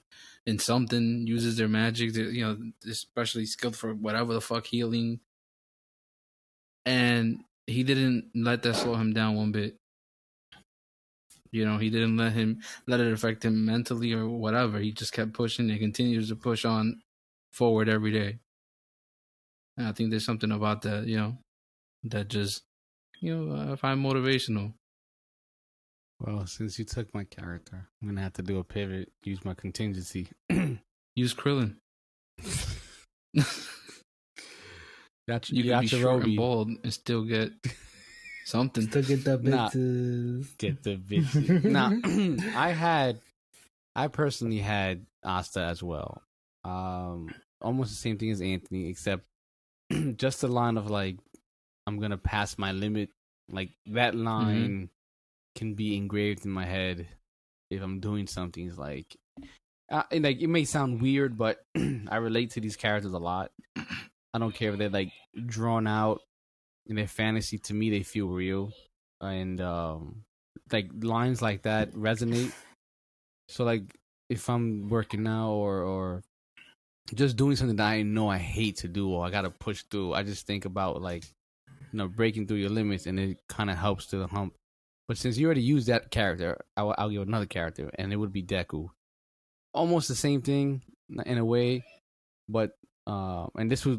in 0.48 0.58
something, 0.58 1.26
uses 1.26 1.58
their 1.58 1.68
magic, 1.68 2.16
you 2.16 2.40
know, 2.40 2.56
especially 2.90 3.44
skilled 3.44 3.76
for 3.76 3.92
whatever 3.92 4.32
the 4.32 4.40
fuck 4.40 4.64
healing. 4.64 5.20
And 6.86 7.44
he 7.66 7.82
didn't 7.82 8.30
let 8.34 8.62
that 8.62 8.76
slow 8.76 8.94
him 8.94 9.12
down 9.12 9.36
one 9.36 9.52
bit. 9.52 9.76
You 11.52 11.66
know, 11.66 11.76
he 11.76 11.90
didn't 11.90 12.16
let 12.16 12.32
him 12.32 12.62
let 12.86 13.00
it 13.00 13.12
affect 13.12 13.44
him 13.44 13.66
mentally 13.66 14.14
or 14.14 14.26
whatever. 14.26 14.78
He 14.78 14.90
just 14.90 15.12
kept 15.12 15.34
pushing 15.34 15.70
and 15.70 15.78
continues 15.78 16.30
to 16.30 16.36
push 16.36 16.64
on 16.64 17.02
forward 17.52 17.90
every 17.90 18.12
day. 18.12 18.38
And 19.76 19.86
I 19.86 19.92
think 19.92 20.08
there's 20.08 20.24
something 20.24 20.50
about 20.50 20.80
that, 20.82 21.06
you 21.06 21.18
know, 21.18 21.36
that 22.04 22.28
just, 22.28 22.62
you 23.20 23.36
know, 23.36 23.72
if 23.74 23.84
I 23.84 23.90
find 23.90 24.02
motivational. 24.02 24.72
Well, 26.20 26.46
since 26.46 26.78
you 26.78 26.84
took 26.84 27.14
my 27.14 27.24
character, 27.24 27.88
I'm 28.02 28.08
gonna 28.08 28.22
have 28.22 28.32
to 28.34 28.42
do 28.42 28.58
a 28.58 28.64
pivot. 28.64 29.12
Use 29.22 29.44
my 29.44 29.54
contingency. 29.54 30.28
Use 31.16 31.34
Krillin. 31.34 31.76
That's 35.28 35.50
You 35.50 35.64
can 35.64 35.80
be 35.82 35.86
short 35.86 36.24
and 36.24 36.36
bald 36.36 36.68
and 36.68 36.92
still 36.92 37.22
get 37.22 37.52
something. 38.46 38.88
Still 38.88 39.02
get 39.02 39.24
that 39.24 39.44
Nah. 39.44 39.68
Get 40.58 40.82
the 40.82 40.96
bitch. 40.96 41.64
now, 41.64 41.92
I 42.58 42.70
had, 42.70 43.20
I 43.94 44.08
personally 44.08 44.58
had 44.58 45.04
Asta 45.22 45.60
as 45.60 45.82
well. 45.82 46.22
Um, 46.64 47.32
almost 47.60 47.90
the 47.90 47.96
same 47.96 48.16
thing 48.16 48.30
as 48.30 48.40
Anthony, 48.40 48.88
except 48.88 49.24
just 50.16 50.40
the 50.40 50.48
line 50.48 50.78
of 50.78 50.90
like, 50.90 51.18
I'm 51.86 52.00
gonna 52.00 52.18
pass 52.18 52.58
my 52.58 52.72
limit. 52.72 53.10
Like 53.50 53.70
that 53.86 54.14
line 54.14 54.90
can 55.54 55.74
be 55.74 55.96
engraved 55.96 56.44
in 56.44 56.50
my 56.50 56.64
head 56.64 57.06
if 57.70 57.82
I'm 57.82 58.00
doing 58.00 58.26
something. 58.26 58.66
It's 58.66 58.78
like, 58.78 59.16
uh, 59.90 60.02
and 60.10 60.24
like 60.24 60.40
it 60.40 60.48
may 60.48 60.64
sound 60.64 61.00
weird, 61.00 61.36
but 61.36 61.64
I 62.08 62.16
relate 62.16 62.52
to 62.52 62.60
these 62.60 62.76
characters 62.76 63.12
a 63.12 63.18
lot. 63.18 63.50
I 64.34 64.38
don't 64.38 64.54
care 64.54 64.72
if 64.72 64.78
they're 64.78 64.90
like 64.90 65.12
drawn 65.46 65.86
out 65.86 66.20
in 66.86 66.96
their 66.96 67.06
fantasy. 67.06 67.58
To 67.58 67.74
me, 67.74 67.90
they 67.90 68.02
feel 68.02 68.28
real, 68.28 68.72
and 69.20 69.60
um, 69.60 70.24
like 70.72 70.90
lines 71.00 71.40
like 71.42 71.62
that 71.62 71.92
resonate. 71.92 72.52
So 73.48 73.64
like 73.64 73.82
if 74.28 74.48
I'm 74.50 74.88
working 74.88 75.26
out 75.26 75.52
or 75.52 75.82
or 75.82 76.22
just 77.14 77.36
doing 77.36 77.56
something 77.56 77.76
that 77.76 77.88
I 77.88 78.02
know 78.02 78.28
I 78.28 78.38
hate 78.38 78.76
to 78.78 78.88
do 78.88 79.10
or 79.10 79.24
I 79.24 79.30
gotta 79.30 79.50
push 79.50 79.82
through, 79.90 80.12
I 80.12 80.22
just 80.22 80.46
think 80.46 80.64
about 80.64 81.00
like 81.00 81.24
you 81.92 81.98
know 81.98 82.08
breaking 82.08 82.46
through 82.46 82.58
your 82.58 82.70
limits, 82.70 83.06
and 83.06 83.18
it 83.18 83.38
kind 83.48 83.70
of 83.70 83.76
helps 83.76 84.06
to 84.06 84.18
the 84.18 84.26
hump. 84.26 84.54
But 85.08 85.16
since 85.16 85.38
you 85.38 85.46
already 85.46 85.62
used 85.62 85.88
that 85.88 86.10
character, 86.10 86.60
I'll, 86.76 86.94
I'll 86.98 87.08
give 87.08 87.22
another 87.22 87.46
character, 87.46 87.90
and 87.98 88.12
it 88.12 88.16
would 88.16 88.32
be 88.32 88.42
Deku. 88.42 88.90
Almost 89.72 90.08
the 90.08 90.14
same 90.14 90.42
thing 90.42 90.82
in 91.24 91.38
a 91.38 91.44
way, 91.44 91.82
but 92.48 92.72
uh, 93.06 93.46
and 93.56 93.70
this 93.70 93.86
was 93.86 93.98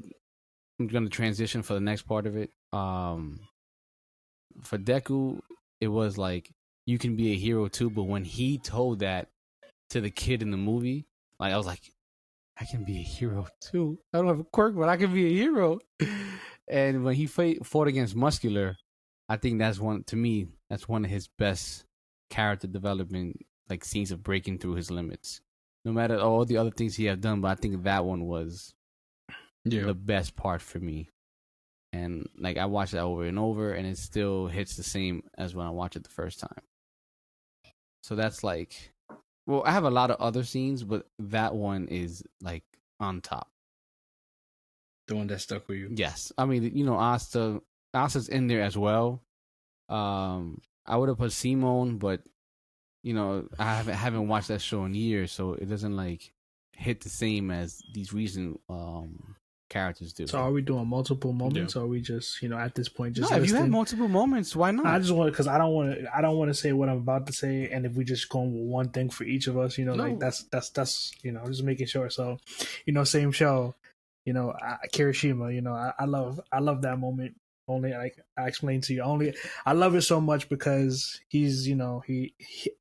I'm 0.80 0.88
gonna 0.88 1.10
transition 1.10 1.63
for 1.63 1.74
the 1.74 1.80
next 1.80 2.04
part 2.04 2.28
of 2.28 2.38
it. 2.38 2.52
Um, 2.72 3.39
for 4.62 4.78
Deku, 4.78 5.39
it 5.82 5.88
was 5.88 6.17
like 6.17 6.52
you 6.86 7.00
can 7.00 7.15
be 7.15 7.32
a 7.32 7.38
hero 7.38 7.67
too. 7.67 7.89
But 7.89 8.04
when 8.04 8.24
he 8.24 8.60
told 8.60 9.00
that 9.00 9.30
to 9.89 10.02
the 10.02 10.12
kid 10.12 10.43
in 10.43 10.52
the 10.52 10.58
movie, 10.58 11.08
like 11.39 11.54
I 11.54 11.58
was 11.58 11.65
like, 11.65 11.82
I 12.60 12.65
can 12.65 12.84
be 12.84 13.00
a 13.00 13.04
hero 13.04 13.48
too. 13.62 13.98
I 14.13 14.19
don't 14.19 14.28
have 14.28 14.39
a 14.39 14.43
quirk, 14.43 14.76
but 14.76 14.89
I 14.89 14.98
can 14.98 15.13
be 15.13 15.26
a 15.26 15.34
hero. 15.34 15.80
And 16.72 17.04
when 17.04 17.15
he 17.15 17.26
fought 17.26 17.88
against 17.88 18.15
Muscular, 18.15 18.78
I 19.29 19.37
think 19.37 19.59
that's 19.59 19.79
one 19.79 20.03
to 20.05 20.15
me. 20.15 20.47
That's 20.69 20.89
one 20.89 21.05
of 21.05 21.11
his 21.11 21.27
best 21.27 21.85
character 22.29 22.67
development, 22.67 23.45
like 23.69 23.85
scenes 23.85 24.11
of 24.11 24.23
breaking 24.23 24.57
through 24.57 24.73
his 24.73 24.89
limits. 24.91 25.41
No 25.85 25.91
matter 25.93 26.19
all 26.19 26.43
the 26.45 26.57
other 26.57 26.71
things 26.71 26.95
he 26.95 27.05
have 27.05 27.21
done, 27.21 27.39
but 27.41 27.49
I 27.49 27.55
think 27.55 27.83
that 27.83 28.03
one 28.05 28.25
was 28.25 28.73
Yeah. 29.65 29.83
the 29.85 29.93
best 29.93 30.35
part 30.35 30.61
for 30.61 30.79
me. 30.79 31.09
And 31.93 32.27
like 32.37 32.57
I 32.57 32.65
watched 32.65 32.91
that 32.93 33.03
over 33.03 33.23
and 33.23 33.39
over, 33.39 33.71
and 33.73 33.87
it 33.87 33.97
still 33.97 34.47
hits 34.47 34.75
the 34.75 34.83
same 34.83 35.23
as 35.37 35.55
when 35.55 35.65
I 35.65 35.71
watched 35.71 35.95
it 35.95 36.03
the 36.03 36.09
first 36.09 36.39
time. 36.39 36.61
So 38.03 38.15
that's 38.15 38.43
like, 38.43 38.91
well, 39.47 39.63
I 39.65 39.71
have 39.71 39.83
a 39.85 39.89
lot 39.89 40.11
of 40.11 40.19
other 40.19 40.43
scenes, 40.43 40.83
but 40.83 41.07
that 41.19 41.55
one 41.55 41.87
is 41.87 42.23
like 42.41 42.63
on 42.99 43.21
top. 43.21 43.49
The 45.07 45.15
one 45.15 45.27
that 45.27 45.39
stuck 45.41 45.67
with 45.67 45.77
you. 45.79 45.89
Yes, 45.95 46.31
I 46.37 46.45
mean 46.45 46.63
you 46.75 46.85
know 46.85 46.95
Asta, 46.95 47.61
Asta's 47.93 48.30
in 48.30 48.47
there 48.47 48.62
as 48.62 48.78
well. 48.78 49.21
Um, 49.88 50.62
I 50.86 50.97
would 50.97 51.10
have 51.10 51.17
put 51.17 51.32
Simone, 51.32 51.97
but 51.97 52.21
you 53.04 53.13
know 53.13 53.47
I 53.58 53.75
haven't 53.75 53.95
haven't 53.95 54.28
watched 54.28 54.49
that 54.49 54.62
show 54.62 54.86
in 54.86 54.93
years, 54.93 55.32
so 55.32 55.54
it 55.54 55.69
doesn't 55.69 55.95
like 55.95 56.34
hit 56.73 57.02
the 57.02 57.10
same 57.10 57.52
as 57.52 57.82
these 57.93 58.13
recent 58.13 58.60
um 58.69 59.36
characters 59.69 60.13
do. 60.13 60.25
So 60.25 60.39
are 60.39 60.52
we 60.52 60.62
doing 60.62 60.88
multiple 60.88 61.32
moments, 61.32 61.75
or 61.75 61.84
are 61.84 61.88
we 61.88 62.02
just 62.02 62.41
you 62.41 62.49
know 62.49 62.58
at 62.58 62.75
this 62.75 62.89
point 62.89 63.15
no, 63.17 63.21
just 63.21 63.34
if 63.34 63.47
you 63.49 63.56
have 63.56 63.69
multiple 63.69 64.08
moments, 64.08 64.56
why 64.56 64.71
not? 64.71 64.86
I 64.86 64.99
just 64.99 65.12
want 65.12 65.32
because 65.32 65.47
I 65.47 65.58
don't 65.58 65.73
want 65.73 65.93
to. 65.93 66.15
I 66.15 66.21
don't 66.21 66.38
want 66.38 66.49
to 66.49 66.56
say 66.56 66.71
what 66.73 66.89
I'm 66.89 66.97
about 66.97 67.28
to 67.28 67.34
say, 67.34 67.69
and 67.69 67.86
if 67.86 67.93
we 67.93 68.04
just 68.04 68.30
go 68.30 68.41
with 68.41 68.54
one 68.67 68.89
thing 68.89 69.10
for 69.10 69.23
each 69.23 69.47
of 69.47 69.58
us, 69.58 69.78
you 69.78 69.86
know, 69.86 69.95
No. 69.95 70.04
like 70.04 70.19
that's 70.19 70.43
that's 70.52 70.69
that's 70.69 71.12
you 71.23 71.32
know, 71.32 71.45
just 71.47 71.63
making 71.63 71.88
sure. 71.88 72.10
So, 72.10 72.38
you 72.86 72.93
know, 72.93 73.04
same 73.04 73.32
show, 73.32 73.75
you 74.25 74.34
know, 74.34 74.54
I, 74.60 74.88
Kirishima, 74.93 75.54
you 75.54 75.62
know, 75.62 75.73
I, 75.73 75.93
I 75.99 76.06
love 76.06 76.39
I 76.52 76.60
love 76.60 76.82
that 76.84 76.99
moment 76.99 77.36
Only 77.69 77.93
like 77.93 78.17
I 78.36 78.47
explained 78.47 78.84
to 78.86 78.93
you. 78.93 79.03
Only 79.03 79.36
I 79.65 79.73
love 79.73 79.95
it 79.95 80.01
so 80.01 80.19
much 80.19 80.49
because 80.49 81.21
he's 81.27 81.67
you 81.67 81.75
know 81.75 82.01
he, 82.05 82.34
he 82.38 82.71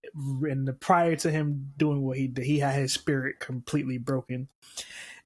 in 0.49 0.65
the 0.65 0.73
prior 0.73 1.15
to 1.17 1.31
him 1.31 1.73
doing 1.77 2.03
what 2.03 2.17
he 2.17 2.27
did, 2.27 2.45
he 2.45 2.59
had 2.59 2.75
his 2.75 2.95
spirit 2.95 3.39
completely 3.39 3.99
broken, 3.99 4.49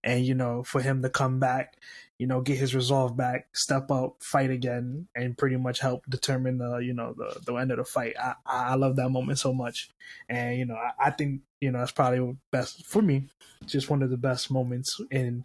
and 0.03 0.27
you 0.27 0.35
know 0.35 0.64
for 0.64 0.81
him 0.81 1.01
to 1.03 1.09
come 1.09 1.38
back, 1.38 1.77
you 2.18 2.27
know 2.27 2.40
get 2.40 2.59
his 2.59 2.75
resolve 2.75 3.16
back, 3.16 3.46
step 3.53 3.90
up, 3.90 4.16
fight 4.20 4.51
again, 4.51 5.07
and 5.14 5.38
pretty 5.38 5.57
much 5.57 5.79
help 5.79 6.05
determine 6.09 6.59
the 6.59 6.79
you 6.79 6.92
know 6.92 7.14
the 7.16 7.40
the 7.46 7.55
end 7.55 7.70
of 7.70 7.79
the 7.79 7.85
fight. 7.85 8.14
I 8.18 8.35
I 8.44 8.75
love 8.75 8.96
that 8.96 9.11
moment 9.11 9.38
so 9.38 9.53
much, 9.53 9.90
and 10.29 10.59
you 10.59 10.64
know 10.64 10.75
I, 10.75 11.07
I 11.07 11.11
think 11.11 11.42
you 11.61 11.70
know 11.70 11.79
that's 11.79 11.92
probably 11.92 12.37
best 12.51 12.85
for 12.85 13.01
me. 13.01 13.29
Just 13.64 13.90
one 13.90 14.03
of 14.03 14.11
the 14.11 14.16
best 14.16 14.51
moments 14.51 15.01
in 15.12 15.44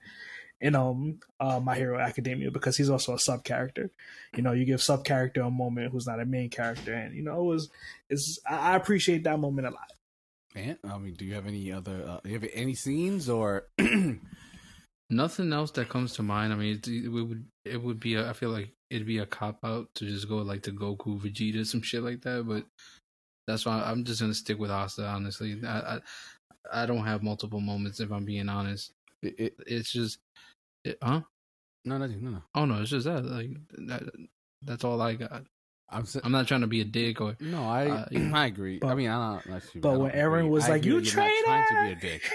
in 0.60 0.76
um 0.76 1.20
uh, 1.40 1.60
My 1.60 1.76
Hero 1.76 2.00
Academia 2.00 2.52
because 2.52 2.78
he's 2.78 2.90
also 2.90 3.14
a 3.14 3.20
sub 3.20 3.44
character. 3.44 3.92
You 4.36 4.44
know, 4.44 4.54
you 4.54 4.66
give 4.66 4.82
sub 4.82 5.06
character 5.06 5.42
a 5.42 5.52
moment 5.52 5.92
who's 5.92 6.08
not 6.08 6.20
a 6.20 6.26
main 6.26 6.50
character, 6.50 6.94
and 6.94 7.16
you 7.16 7.24
know 7.24 7.40
it 7.42 7.46
was 7.46 7.70
it's 8.10 8.40
I 8.50 8.76
appreciate 8.76 9.24
that 9.24 9.40
moment 9.40 9.68
a 9.68 9.72
lot. 9.72 9.92
Man, 10.56 10.78
I 10.84 10.98
mean, 10.98 11.14
do 11.14 11.26
you 11.26 11.36
have 11.36 11.46
any 11.46 11.72
other? 11.72 12.04
Uh, 12.08 12.20
do 12.24 12.30
you 12.30 12.40
have 12.40 12.50
any 12.54 12.74
scenes 12.74 13.30
or? 13.30 13.68
Nothing 15.10 15.54
else 15.54 15.72
that 15.72 15.88
comes 15.88 16.14
to 16.16 16.24
mind. 16.24 16.52
I 16.52 16.58
mean, 16.58 16.76
it, 16.76 16.88
it 16.88 17.08
would 17.08 17.46
it 17.64 17.82
would 17.82 18.00
be. 18.00 18.16
A, 18.16 18.30
I 18.30 18.34
feel 18.34 18.50
like 18.50 18.74
it'd 18.90 19.08
be 19.08 19.20
a 19.20 19.26
cop 19.26 19.60
out 19.64 19.88
to 19.96 20.06
just 20.06 20.28
go 20.28 20.38
like 20.38 20.64
to 20.64 20.72
Goku, 20.72 21.22
Vegeta, 21.22 21.66
some 21.66 21.82
shit 21.82 22.04
like 22.04 22.22
that. 22.24 22.46
But 22.46 22.66
that's 23.46 23.66
why 23.66 23.82
I'm 23.82 24.04
just 24.04 24.20
gonna 24.20 24.34
stick 24.34 24.60
with 24.60 24.72
Asta. 24.72 25.06
Honestly, 25.06 25.62
I 25.66 25.80
I, 25.80 26.00
I 26.74 26.86
don't 26.86 27.06
have 27.06 27.24
multiple 27.24 27.62
moments 27.62 28.02
if 28.02 28.12
I'm 28.12 28.26
being 28.26 28.50
honest. 28.50 28.92
It, 29.22 29.36
it, 29.40 29.54
It's 29.66 29.92
just, 29.92 30.20
it, 30.84 30.98
huh? 31.02 31.22
no, 31.86 31.98
no, 31.98 32.08
no, 32.08 32.30
no. 32.32 32.42
Oh 32.56 32.66
no, 32.66 32.82
it's 32.82 32.92
just 32.92 33.06
that. 33.06 33.24
Like 33.26 33.52
that, 33.88 34.04
that's 34.64 34.84
all 34.84 35.02
I 35.02 35.16
got. 35.16 35.44
I'm, 35.90 36.02
s- 36.02 36.18
I'm 36.24 36.32
not 36.32 36.48
trying 36.48 36.62
to 36.62 36.68
be 36.68 36.82
a 36.82 36.86
dick 36.86 37.22
or 37.22 37.36
no, 37.40 37.64
I 37.64 37.88
uh, 37.90 38.06
I 38.34 38.46
agree. 38.48 38.80
I 38.84 38.96
mean, 38.96 39.10
I 39.10 39.34
don't. 39.36 39.50
Not 39.50 39.62
sure, 39.72 39.82
but 39.82 39.90
I 39.90 39.94
don't 39.94 40.02
when 40.04 40.12
Eren 40.12 40.40
agree. 40.40 40.50
was 40.50 40.66
I 40.66 40.70
like, 40.70 40.86
"You 40.86 41.00
that 41.02 41.06
you're 41.06 41.16
not 41.16 41.32
trying 41.46 41.66
to 41.70 41.86
be 41.86 41.92
a 42.08 42.12
dick. 42.12 42.32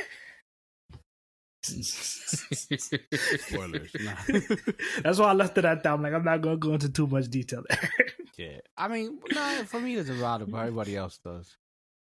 Spoilers. 1.63 3.95
Nah. 4.01 4.17
That's 5.03 5.19
why 5.19 5.29
I 5.29 5.33
left 5.33 5.57
it 5.59 5.65
at 5.65 5.83
that. 5.83 5.93
I'm 5.93 6.03
like, 6.03 6.13
I'm 6.13 6.25
not 6.25 6.41
gonna 6.41 6.57
go 6.57 6.75
into 6.75 6.89
too 6.89 7.07
much 7.07 7.29
detail 7.29 7.63
there. 7.69 7.91
yeah, 8.37 8.59
I 8.77 8.89
mean, 8.89 9.19
no, 9.33 9.63
for 9.67 9.81
me, 9.81 9.95
there's 9.95 10.09
a 10.09 10.15
lot 10.15 10.43
of 10.43 10.51
but 10.51 10.59
everybody 10.59 10.97
else 10.97 11.19
does. 11.25 11.57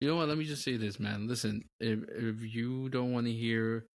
You 0.01 0.09
know 0.09 0.15
what? 0.17 0.27
Let 0.27 0.37
me 0.37 0.45
just 0.45 0.63
say 0.63 0.77
this, 0.77 0.99
man. 0.99 1.27
Listen, 1.27 1.63
if 1.79 1.99
if 2.09 2.53
you 2.53 2.89
don't 2.89 3.13
want 3.13 3.25
to 3.27 3.31
hear 3.31 3.85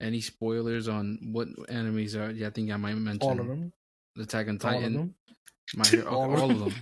any 0.00 0.20
spoilers 0.20 0.88
on 0.88 1.18
what 1.32 1.48
enemies 1.68 2.16
are, 2.16 2.30
yeah, 2.30 2.48
I 2.48 2.50
think 2.50 2.70
I 2.70 2.76
might 2.76 2.96
mention 2.96 3.28
All 3.28 3.40
of 3.40 3.46
them. 3.46 3.72
Attack 4.18 4.48
on 4.48 4.50
All 4.50 4.54
of 4.54 4.60
Titan, 4.60 4.92
them. 4.94 5.14
My 5.76 5.84
Hero, 5.88 6.10
All 6.10 6.36
all, 6.36 6.50
of 6.50 6.50
of 6.50 6.58
them. 6.60 6.74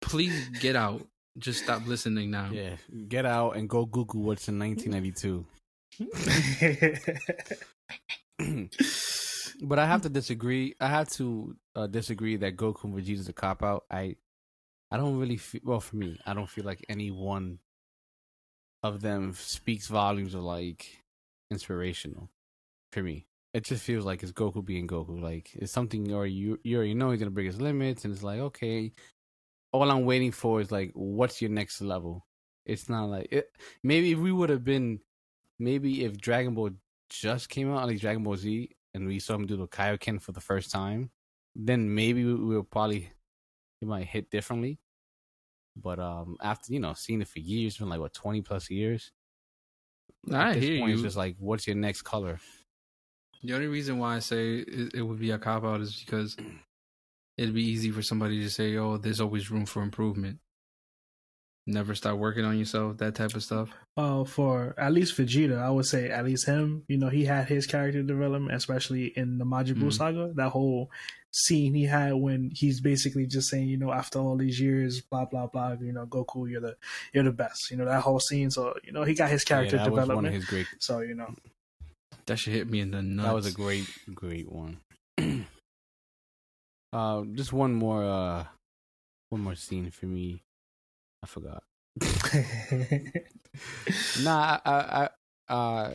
Please 0.00 0.48
get 0.60 0.76
out. 0.76 1.06
Just 1.38 1.62
stop 1.62 1.86
listening 1.86 2.30
now. 2.30 2.50
Yeah, 2.52 2.76
get 3.06 3.26
out 3.26 3.56
and 3.56 3.68
go 3.68 3.86
Google 3.86 4.22
what's 4.22 4.48
in 4.48 4.58
1992. 4.58 5.46
but 9.62 9.78
I 9.78 9.86
have 9.86 10.02
to 10.02 10.08
disagree. 10.08 10.74
I 10.80 10.88
have 10.88 11.08
to 11.10 11.56
uh, 11.76 11.86
disagree 11.86 12.36
that 12.36 12.56
Goku 12.56 12.84
and 12.84 12.94
Vegeta 12.94 13.20
is 13.20 13.28
a 13.28 13.32
cop 13.32 13.62
out. 13.62 13.84
I 13.90 14.16
I 14.90 14.96
don't 14.96 15.18
really 15.18 15.36
feel 15.36 15.60
well 15.64 15.80
for 15.80 15.96
me. 15.96 16.18
I 16.26 16.34
don't 16.34 16.48
feel 16.48 16.64
like 16.64 16.84
any 16.88 17.10
one 17.10 17.58
of 18.82 19.00
them 19.00 19.34
speaks 19.34 19.86
volumes 19.86 20.34
of 20.34 20.42
like 20.42 20.86
inspirational 21.50 22.30
for 22.92 23.02
me. 23.02 23.26
It 23.54 23.64
just 23.64 23.82
feels 23.82 24.04
like 24.04 24.22
it's 24.22 24.32
Goku 24.32 24.64
being 24.64 24.86
Goku. 24.86 25.20
Like 25.20 25.50
it's 25.54 25.72
something 25.72 26.12
or 26.12 26.26
you 26.26 26.58
you 26.62 26.76
already 26.76 26.94
know 26.94 27.10
he's 27.10 27.18
gonna 27.20 27.30
break 27.30 27.46
his 27.46 27.60
limits, 27.60 28.04
and 28.04 28.12
it's 28.12 28.22
like 28.22 28.40
okay. 28.40 28.92
All 29.72 29.90
I'm 29.90 30.04
waiting 30.04 30.32
for 30.32 30.60
is 30.60 30.72
like, 30.72 30.92
what's 30.94 31.42
your 31.42 31.50
next 31.50 31.80
level? 31.82 32.26
It's 32.64 32.88
not 32.88 33.06
like 33.06 33.28
it. 33.30 33.50
Maybe 33.82 34.12
if 34.12 34.18
we 34.18 34.32
would 34.32 34.50
have 34.50 34.64
been, 34.64 35.00
maybe 35.58 36.04
if 36.04 36.16
Dragon 36.18 36.54
Ball 36.54 36.70
just 37.10 37.48
came 37.48 37.70
out, 37.72 37.86
like 37.86 38.00
Dragon 38.00 38.22
Ball 38.22 38.36
Z, 38.36 38.70
and 38.94 39.06
we 39.06 39.18
saw 39.18 39.34
him 39.34 39.46
do 39.46 39.56
the 39.56 39.66
Kaioken 39.66 40.20
for 40.20 40.32
the 40.32 40.40
first 40.40 40.70
time, 40.70 41.10
then 41.54 41.94
maybe 41.94 42.24
we 42.24 42.34
will 42.34 42.62
probably 42.64 43.10
it 43.80 43.88
might 43.88 44.06
hit 44.06 44.30
differently. 44.30 44.78
But 45.76 45.98
um, 45.98 46.36
after 46.42 46.72
you 46.72 46.80
know 46.80 46.94
seeing 46.94 47.22
it 47.22 47.28
for 47.28 47.38
years, 47.40 47.76
been 47.78 47.88
like 47.88 48.00
what 48.00 48.12
twenty 48.14 48.42
plus 48.42 48.70
years. 48.70 49.12
I 50.32 50.50
at 50.50 50.54
this 50.54 50.64
hear 50.64 50.80
point, 50.80 50.92
It's 50.92 51.02
you. 51.02 51.02
just 51.02 51.16
like, 51.16 51.36
what's 51.38 51.66
your 51.66 51.76
next 51.76 52.02
color? 52.02 52.40
The 53.42 53.54
only 53.54 53.66
reason 53.68 53.98
why 53.98 54.16
I 54.16 54.18
say 54.18 54.56
it, 54.58 54.94
it 54.94 55.02
would 55.02 55.20
be 55.20 55.30
a 55.30 55.38
cop 55.38 55.64
out 55.64 55.80
is 55.80 56.02
because 56.04 56.36
it'd 57.36 57.54
be 57.54 57.62
easy 57.64 57.90
for 57.90 58.02
somebody 58.02 58.40
to 58.42 58.50
say, 58.50 58.76
"Oh, 58.76 58.96
there's 58.96 59.20
always 59.20 59.50
room 59.50 59.64
for 59.66 59.82
improvement." 59.82 60.38
Never 61.66 61.94
stop 61.94 62.16
working 62.16 62.46
on 62.46 62.58
yourself. 62.58 62.96
That 62.96 63.14
type 63.14 63.34
of 63.34 63.42
stuff. 63.44 63.68
Uh, 63.94 64.24
for 64.24 64.74
at 64.78 64.90
least 64.92 65.14
Vegeta, 65.18 65.58
I 65.58 65.68
would 65.68 65.84
say 65.84 66.08
at 66.08 66.24
least 66.24 66.46
him. 66.46 66.82
You 66.88 66.96
know, 66.96 67.10
he 67.10 67.26
had 67.26 67.46
his 67.46 67.66
character 67.66 68.02
development, 68.02 68.56
especially 68.56 69.08
in 69.08 69.36
the 69.36 69.44
Majin 69.44 69.74
Buu 69.76 69.88
Mhm. 69.88 69.92
saga. 69.92 70.32
That 70.34 70.48
whole 70.48 70.90
scene 71.30 71.74
he 71.74 71.84
had 71.84 72.14
when 72.14 72.50
he's 72.54 72.80
basically 72.80 73.26
just 73.26 73.50
saying, 73.50 73.68
you 73.68 73.76
know, 73.76 73.92
after 73.92 74.18
all 74.18 74.38
these 74.38 74.58
years, 74.58 75.02
blah 75.02 75.26
blah 75.26 75.46
blah. 75.46 75.72
You 75.72 75.92
know, 75.92 76.06
Goku, 76.06 76.50
you're 76.50 76.62
the 76.62 76.76
you're 77.12 77.24
the 77.24 77.32
best. 77.32 77.70
You 77.70 77.76
know 77.76 77.84
that 77.84 78.00
whole 78.02 78.18
scene. 78.20 78.50
So 78.50 78.74
you 78.82 78.92
know, 78.92 79.04
he 79.04 79.12
got 79.14 79.28
his 79.28 79.44
character 79.44 79.76
yeah, 79.76 79.84
that 79.84 79.90
was 79.92 80.00
development. 80.00 80.16
one 80.16 80.26
of 80.26 80.32
his 80.32 80.46
great. 80.46 80.66
so 80.78 81.00
you 81.00 81.14
know, 81.14 81.34
That 82.28 82.38
should 82.38 82.52
hit 82.52 82.68
me 82.70 82.80
in 82.80 82.90
the 82.90 83.02
nuts. 83.02 83.26
That 83.26 83.34
was 83.34 83.46
a 83.46 83.52
great, 83.52 83.88
great 84.14 84.50
one. 84.50 84.78
uh, 86.92 87.22
just 87.34 87.52
one 87.52 87.74
more, 87.74 88.04
uh, 88.04 88.44
one 89.30 89.40
more 89.42 89.54
scene 89.54 89.90
for 89.90 90.06
me. 90.06 90.42
I 91.22 91.26
forgot. 91.26 91.62
Nah, 94.22 94.60
I, 94.64 94.70
I, 94.70 95.08
I, 95.48 95.52
uh, 95.52 95.94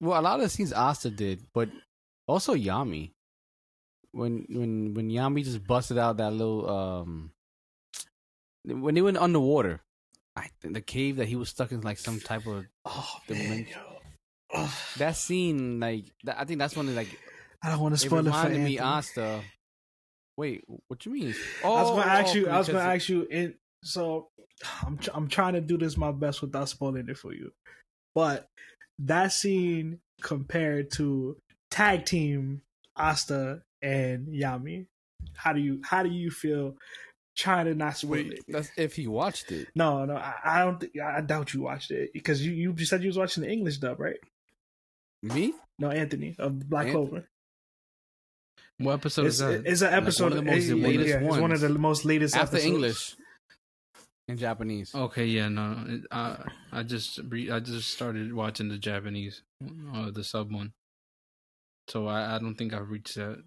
well, 0.00 0.20
a 0.20 0.22
lot 0.22 0.34
of 0.36 0.42
the 0.42 0.48
scenes 0.50 0.72
Asta 0.72 1.08
did, 1.08 1.40
but 1.54 1.70
also 2.26 2.54
Yami. 2.54 3.12
When 4.12 4.44
when 4.50 4.92
when 4.94 5.08
Yami 5.08 5.44
just 5.44 5.66
busted 5.66 5.96
out 5.98 6.18
that 6.18 6.32
little 6.32 6.68
um, 6.68 7.30
when 8.64 8.94
they 8.94 9.00
went 9.02 9.16
underwater, 9.16 9.80
I 10.36 10.50
the 10.62 10.82
cave 10.82 11.16
that 11.16 11.28
he 11.28 11.36
was 11.36 11.48
stuck 11.48 11.72
in, 11.72 11.80
like 11.80 11.98
some 11.98 12.20
type 12.20 12.46
of 12.46 12.66
oh 12.84 13.16
The 13.28 13.34
man, 13.34 13.48
men- 13.48 13.66
yo. 13.70 13.78
Ugh. 13.78 13.93
That 14.98 15.16
scene. 15.16 15.80
Like 15.80 16.06
that, 16.24 16.38
I 16.38 16.44
think 16.44 16.58
that's 16.58 16.76
one 16.76 16.88
of 16.88 16.94
like 16.94 17.18
I 17.62 17.70
don't 17.70 17.80
want 17.80 17.96
to 17.96 18.04
it 18.04 18.06
spoil 18.06 18.20
it, 18.20 18.30
for 18.30 18.36
reminded 18.36 18.60
me. 18.60 18.78
Asta. 18.78 19.40
Wait, 20.36 20.64
what 20.88 21.06
you 21.06 21.12
mean? 21.12 21.34
Oh, 21.62 21.74
I 21.74 21.82
was 21.82 21.90
gonna 21.90 22.02
oh, 22.02 22.04
oh, 22.04 22.08
ask 22.08 22.34
you. 22.34 22.48
I 22.48 22.58
was 22.58 22.66
gonna 22.68 22.80
ask 22.80 23.08
you. 23.08 23.22
In 23.30 23.54
so, 23.82 24.28
I'm 24.84 24.98
tr- 24.98 25.10
I'm 25.14 25.28
trying 25.28 25.54
to 25.54 25.60
do 25.60 25.78
this 25.78 25.96
my 25.96 26.12
best 26.12 26.42
without 26.42 26.68
spoiling 26.68 27.08
it 27.08 27.16
for 27.16 27.32
you, 27.32 27.52
but 28.14 28.48
that 28.98 29.32
scene 29.32 30.00
compared 30.20 30.90
to 30.92 31.36
tag 31.70 32.04
team 32.04 32.62
Asta 32.96 33.62
and 33.82 34.28
Yami, 34.28 34.86
how 35.34 35.52
do 35.52 35.60
you 35.60 35.80
how 35.84 36.02
do 36.02 36.10
you 36.10 36.30
feel 36.30 36.76
trying 37.36 37.66
to 37.66 37.74
not 37.74 37.96
spoil 37.96 38.10
Wait, 38.10 38.32
it? 38.32 38.44
that's 38.48 38.70
if 38.76 38.96
he 38.96 39.06
watched 39.06 39.52
it. 39.52 39.68
No, 39.74 40.04
no, 40.04 40.16
I, 40.16 40.34
I 40.44 40.64
don't. 40.64 40.80
Think, 40.80 40.98
I 41.00 41.20
doubt 41.20 41.54
you 41.54 41.62
watched 41.62 41.90
it 41.90 42.12
because 42.12 42.44
you 42.44 42.52
you 42.52 42.84
said 42.84 43.02
you 43.02 43.08
was 43.08 43.18
watching 43.18 43.42
the 43.42 43.50
English 43.50 43.78
dub, 43.78 44.00
right? 44.00 44.16
Me? 45.24 45.54
No, 45.78 45.90
Anthony 45.90 46.34
of 46.38 46.68
Black 46.68 46.86
Ant- 46.86 46.94
Clover. 46.94 47.28
what 48.78 48.92
episode 48.94 49.26
It's, 49.26 49.36
is 49.36 49.40
that? 49.40 49.66
it's 49.66 49.80
an 49.82 49.90
Like 49.92 50.02
episode. 50.02 50.24
one 50.24 50.32
of 50.38 50.44
the 50.44 50.50
most 50.50 50.68
it- 50.68 50.74
latest 50.76 51.08
yeah, 51.08 51.20
It's 51.20 51.36
one 51.38 51.52
of 51.52 51.60
the 51.60 51.68
most 51.70 52.04
latest 52.04 52.36
After 52.36 52.56
episodes. 52.56 52.64
English 52.74 53.16
in 54.28 54.36
Japanese. 54.38 54.94
Okay, 54.94 55.26
yeah, 55.26 55.48
no, 55.48 56.00
I 56.10 56.44
I 56.72 56.82
just 56.82 57.20
re, 57.28 57.50
I 57.50 57.60
just 57.60 57.90
started 57.90 58.32
watching 58.32 58.68
the 58.68 58.78
Japanese, 58.78 59.42
uh, 59.94 60.10
the 60.10 60.24
sub 60.24 60.52
one. 60.52 60.72
So 61.88 62.06
I, 62.06 62.36
I 62.36 62.38
don't 62.38 62.54
think 62.54 62.72
I've 62.72 62.90
reached 62.90 63.14
that. 63.16 63.42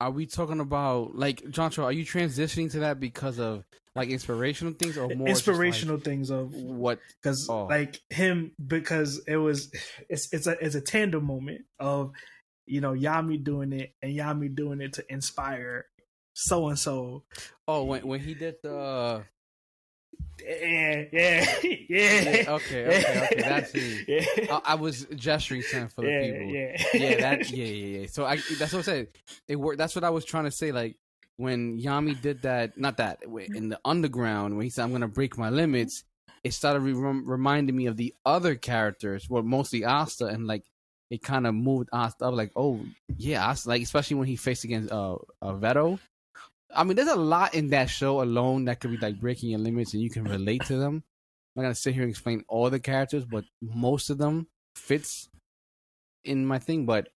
Are 0.00 0.10
we 0.10 0.26
talking 0.26 0.60
about 0.60 1.14
like 1.16 1.42
Johncho? 1.42 1.84
Are 1.84 1.92
you 1.92 2.04
transitioning 2.04 2.70
to 2.72 2.80
that 2.80 2.98
because 3.00 3.38
of 3.38 3.64
like 3.96 4.08
inspirational 4.10 4.74
things 4.74 4.96
or 4.96 5.08
more 5.08 5.08
just, 5.08 5.20
like, 5.20 5.28
inspirational 5.30 5.98
things 5.98 6.30
of 6.30 6.54
what? 6.54 6.98
because 7.22 7.48
Oh. 7.48 7.64
like 7.64 8.00
him 8.10 8.52
because 8.64 9.22
it 9.26 9.36
was 9.36 9.70
it's 10.08 10.32
it's 10.32 10.46
a 10.46 10.52
it's 10.64 10.74
a 10.74 10.80
tandem 10.80 11.24
moment 11.24 11.62
of 11.80 12.12
you 12.66 12.80
know 12.80 12.92
Yami 12.92 13.42
doing 13.42 13.72
it 13.72 13.94
and 14.02 14.12
Yami 14.16 14.54
doing 14.54 14.80
it 14.80 14.94
to 14.94 15.04
inspire 15.12 15.86
so 16.34 16.68
and 16.68 16.78
so. 16.78 17.24
Oh, 17.66 17.84
when 17.84 18.06
when 18.06 18.20
he 18.20 18.34
did 18.34 18.56
the. 18.62 19.24
Yeah, 20.38 21.04
yeah, 21.12 21.54
yeah. 21.62 21.74
Yeah, 21.88 22.44
okay, 22.50 22.86
okay, 22.86 23.20
okay. 23.32 23.40
That's 23.40 23.74
me. 23.74 24.04
Yeah, 24.06 24.24
I, 24.50 24.60
I 24.72 24.74
was 24.74 25.06
gesturing 25.14 25.62
something 25.62 25.88
for 25.88 26.02
the 26.02 26.10
yeah, 26.10 26.20
people. 26.22 26.46
yeah, 26.46 26.76
yeah, 27.10 27.20
that 27.20 27.50
yeah, 27.56 27.64
yeah, 27.64 27.98
yeah. 28.00 28.06
So 28.10 28.26
I 28.26 28.36
that's 28.58 28.72
what 28.72 28.80
I 28.80 28.82
said. 28.82 29.08
It 29.48 29.56
worked. 29.56 29.78
That's 29.78 29.94
what 29.94 30.04
I 30.04 30.10
was 30.10 30.24
trying 30.26 30.44
to 30.44 30.50
say. 30.50 30.72
Like 30.72 30.96
when 31.36 31.78
Yami 31.78 32.20
did 32.20 32.42
that, 32.42 32.78
not 32.78 32.96
that 32.96 33.22
in 33.54 33.68
the 33.68 33.80
underground 33.84 34.56
when 34.56 34.64
he 34.64 34.70
said, 34.70 34.84
"I'm 34.84 34.92
gonna 34.92 35.08
break 35.08 35.36
my 35.36 35.50
limits." 35.50 36.04
It 36.42 36.54
started 36.54 36.80
re- 36.80 36.92
reminding 36.92 37.76
me 37.76 37.86
of 37.86 37.96
the 37.96 38.14
other 38.24 38.54
characters, 38.54 39.28
well, 39.28 39.42
mostly 39.42 39.84
Asta, 39.84 40.26
and 40.26 40.46
like 40.46 40.64
it 41.10 41.22
kind 41.22 41.46
of 41.46 41.54
moved 41.54 41.88
Asta 41.92 42.26
up. 42.26 42.34
Like, 42.34 42.52
oh 42.56 42.80
yeah, 43.16 43.46
Asta, 43.46 43.68
like 43.68 43.82
especially 43.82 44.16
when 44.16 44.28
he 44.28 44.36
faced 44.36 44.64
against 44.64 44.92
uh, 44.92 45.16
uh 45.42 45.52
Vetto, 45.54 45.98
I 46.74 46.84
mean, 46.84 46.96
there's 46.96 47.08
a 47.08 47.16
lot 47.16 47.54
in 47.54 47.68
that 47.68 47.90
show 47.90 48.22
alone 48.22 48.66
that 48.66 48.80
could 48.80 48.90
be 48.90 48.96
like 48.96 49.20
breaking 49.20 49.50
your 49.50 49.60
limits, 49.60 49.94
and 49.94 50.02
you 50.02 50.10
can 50.10 50.24
relate 50.24 50.64
to 50.66 50.76
them. 50.76 51.02
I'm 51.54 51.62
not 51.62 51.68
gonna 51.68 51.74
sit 51.74 51.94
here 51.94 52.02
and 52.02 52.10
explain 52.10 52.44
all 52.48 52.70
the 52.70 52.80
characters, 52.80 53.24
but 53.24 53.44
most 53.60 54.10
of 54.10 54.18
them 54.18 54.48
fits 54.74 55.28
in 56.24 56.46
my 56.46 56.58
thing. 56.58 56.86
But 56.86 57.08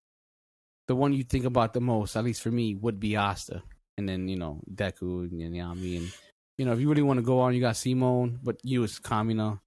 the 0.88 0.96
one 0.96 1.12
you 1.12 1.24
think 1.24 1.44
about 1.44 1.72
the 1.72 1.80
most, 1.80 2.16
at 2.16 2.24
least 2.24 2.42
for 2.42 2.50
me, 2.50 2.74
would 2.74 3.00
be 3.00 3.16
Asta, 3.16 3.62
and 4.00 4.08
then 4.08 4.28
you 4.28 4.36
know 4.36 4.60
Deku 4.72 5.28
and 5.30 5.54
Yami, 5.54 5.98
and 5.98 6.12
you 6.58 6.64
know 6.64 6.72
if 6.72 6.80
you 6.80 6.88
really 6.88 7.02
want 7.02 7.18
to 7.18 7.22
go 7.24 7.40
on, 7.40 7.54
you 7.54 7.60
got 7.60 7.76
Simone, 7.76 8.40
but 8.42 8.56
you 8.64 8.80
was 8.80 8.98
Kamina. 8.98 9.60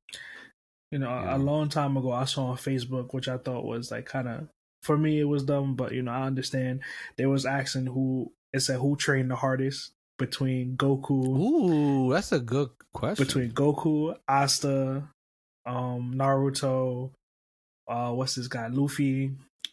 You 0.91 1.00
know, 1.00 1.10
Yeah. 1.10 1.38
a 1.38 1.39
long 1.39 1.69
time 1.69 1.98
ago, 1.98 2.12
I 2.12 2.26
saw 2.26 2.48
on 2.52 2.58
Facebook, 2.58 3.13
which 3.13 3.28
I 3.28 3.38
thought 3.38 3.65
was 3.65 3.89
like 3.91 4.06
kind 4.06 4.28
of 4.28 4.48
for 4.84 4.98
me, 4.98 5.19
it 5.19 5.24
was 5.24 5.43
dumb, 5.43 5.76
but 5.76 5.93
you 5.93 6.02
know, 6.04 6.12
I 6.12 6.24
understand. 6.24 6.82
There 7.17 7.30
was 7.30 7.46
asking 7.46 7.86
who 7.88 8.32
it 8.52 8.60
said 8.60 8.80
who 8.80 8.96
trained 8.96 9.32
the 9.32 9.36
hardest 9.36 9.93
between 10.19 10.78
Goku, 10.78 11.26
Ooh, 11.39 12.13
that's 12.13 12.32
a 12.32 12.39
good 12.39 12.69
question. 12.93 13.26
between 13.26 13.52
Goku, 13.52 14.15
Asta, 14.28 15.08
um, 15.65 16.13
Naruto, 16.15 17.12
uh, 17.88 18.12
what's 18.12 18.36
this 18.36 18.48
guy, 18.48 18.67
Luffy, 18.67 19.32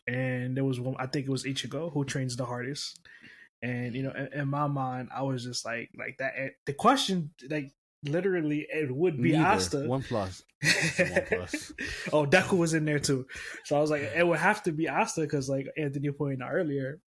and 0.09 0.57
there 0.57 0.65
was 0.65 0.81
one. 0.81 0.97
I 0.99 1.07
think 1.07 1.27
it 1.27 1.31
was 1.31 1.45
Ichigo 1.45 1.93
who 1.93 2.05
trains 2.05 2.37
the 2.37 2.47
hardest. 2.47 2.99
And 3.63 3.95
you 3.95 4.03
know, 4.03 4.13
in, 4.13 4.41
in 4.41 4.49
my 4.49 4.67
mind, 4.67 5.09
I 5.15 5.23
was 5.23 5.45
just 5.45 5.65
like, 5.65 5.91
like 5.97 6.17
that. 6.19 6.33
eh, 6.37 6.49
The 6.67 6.73
question, 6.73 7.31
like 7.49 7.73
literally, 8.05 8.67
it 8.73 8.95
would 8.95 9.21
be 9.21 9.33
Neither. 9.33 9.47
Asta. 9.47 9.79
One 9.87 10.03
plus. 10.03 10.43
plus. 11.29 11.73
oh, 12.13 12.27
Deku 12.27 12.57
was 12.57 12.75
in 12.75 12.85
there 12.85 12.99
too. 12.99 13.27
So 13.65 13.77
I 13.77 13.81
was 13.81 13.91
like, 13.91 14.03
it 14.03 14.27
would 14.27 14.39
have 14.39 14.63
to 14.65 14.73
be 14.73 14.89
Asta 14.89 15.23
because, 15.23 15.49
like 15.49 15.69
Anthony 15.77 16.11
pointed 16.11 16.43
out 16.43 16.53
earlier, 16.53 17.01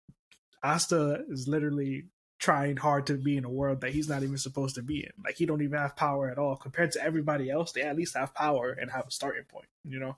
Asta 0.63 1.23
is 1.29 1.47
literally 1.47 2.05
trying 2.39 2.75
hard 2.75 3.05
to 3.05 3.13
be 3.13 3.37
in 3.37 3.45
a 3.45 3.49
world 3.49 3.81
that 3.81 3.91
he's 3.91 4.09
not 4.09 4.23
even 4.23 4.37
supposed 4.37 4.73
to 4.75 4.81
be 4.81 4.99
in. 4.99 5.11
Like 5.23 5.35
he 5.37 5.45
don't 5.45 5.61
even 5.61 5.77
have 5.77 5.95
power 5.95 6.29
at 6.29 6.39
all 6.39 6.55
compared 6.55 6.91
to 6.93 7.03
everybody 7.03 7.49
else. 7.51 7.71
They 7.71 7.81
at 7.83 7.95
least 7.95 8.17
have 8.17 8.33
power 8.33 8.71
and 8.71 8.89
have 8.91 9.07
a 9.07 9.11
starting 9.11 9.43
point. 9.43 9.67
You 9.83 9.99
know. 9.99 10.17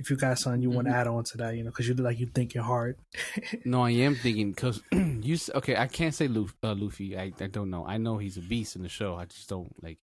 If 0.00 0.08
you 0.08 0.16
got 0.16 0.38
something 0.38 0.62
you 0.62 0.70
want 0.70 0.88
to 0.88 0.94
add 0.94 1.06
on 1.06 1.24
to 1.24 1.36
that, 1.36 1.54
you 1.56 1.62
know, 1.62 1.68
because 1.68 1.86
you 1.86 1.92
like 1.92 2.18
you 2.18 2.26
thinking 2.26 2.62
hard. 2.62 2.96
No, 3.66 3.82
I 3.82 3.90
am 3.90 4.14
thinking 4.14 4.52
because 4.52 4.80
you. 4.92 5.36
Okay, 5.54 5.76
I 5.76 5.86
can't 5.86 6.14
say 6.14 6.26
Luffy. 6.26 6.54
Uh, 6.62 6.74
Luffy. 6.74 7.18
I, 7.18 7.32
I 7.38 7.46
don't 7.48 7.68
know. 7.68 7.84
I 7.86 7.98
know 7.98 8.16
he's 8.16 8.38
a 8.38 8.40
beast 8.40 8.76
in 8.76 8.82
the 8.82 8.88
show. 8.88 9.16
I 9.16 9.26
just 9.26 9.48
don't 9.48 9.70
like. 9.82 9.98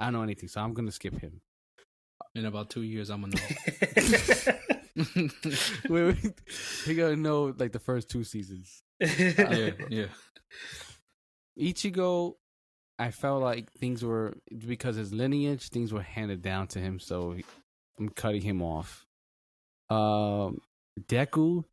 I 0.00 0.06
don't 0.06 0.14
know 0.14 0.22
anything, 0.22 0.48
so 0.48 0.60
I'm 0.60 0.74
gonna 0.74 0.90
skip 0.90 1.20
him. 1.20 1.40
In 2.34 2.46
about 2.46 2.68
two 2.68 2.82
years, 2.82 3.10
I'm 3.10 3.20
gonna 3.22 3.36
know. 3.36 4.58
wait, 5.88 6.04
wait. 6.04 6.34
You 6.86 6.94
gotta 6.94 7.16
know 7.16 7.54
like 7.56 7.70
the 7.70 7.78
first 7.78 8.10
two 8.10 8.24
seasons. 8.24 8.82
yeah, 9.00 9.70
yeah. 9.88 10.06
Ichigo, 11.58 12.34
I 12.98 13.12
felt 13.12 13.42
like 13.42 13.70
things 13.72 14.04
were 14.04 14.34
because 14.66 14.96
his 14.96 15.12
lineage, 15.12 15.68
things 15.68 15.92
were 15.92 16.02
handed 16.02 16.42
down 16.42 16.66
to 16.68 16.80
him, 16.80 16.98
so 16.98 17.36
I'm 17.98 18.08
cutting 18.08 18.42
him 18.42 18.62
off. 18.62 19.07
Um, 19.90 20.60
Deku, 21.08 21.64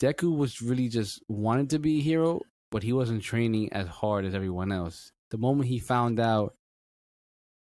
Deku 0.00 0.36
was 0.36 0.62
really 0.62 0.88
just 0.88 1.22
wanted 1.28 1.70
to 1.70 1.78
be 1.78 1.98
a 1.98 2.02
hero, 2.02 2.40
but 2.70 2.82
he 2.82 2.92
wasn't 2.92 3.22
training 3.22 3.72
as 3.72 3.86
hard 3.86 4.24
as 4.24 4.34
everyone 4.34 4.72
else. 4.72 5.12
The 5.30 5.38
moment 5.38 5.68
he 5.68 5.78
found 5.78 6.20
out 6.20 6.54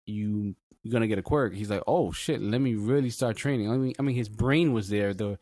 you 0.06 0.56
you're 0.84 0.92
gonna 0.92 1.08
get 1.08 1.20
a 1.20 1.24
quirk, 1.24 1.54
he's 1.54 1.70
like, 1.70 1.84
"Oh 1.88 2.12
shit, 2.12 2.42
let 2.42 2.60
me 2.62 2.76
really 2.76 3.10
start 3.10 3.38
training." 3.38 3.70
I 3.70 3.78
mean, 3.78 3.94
I 4.00 4.02
mean, 4.02 4.16
his 4.16 4.30
brain 4.30 4.74
was 4.74 4.90
there. 4.90 5.14
The, 5.14 5.38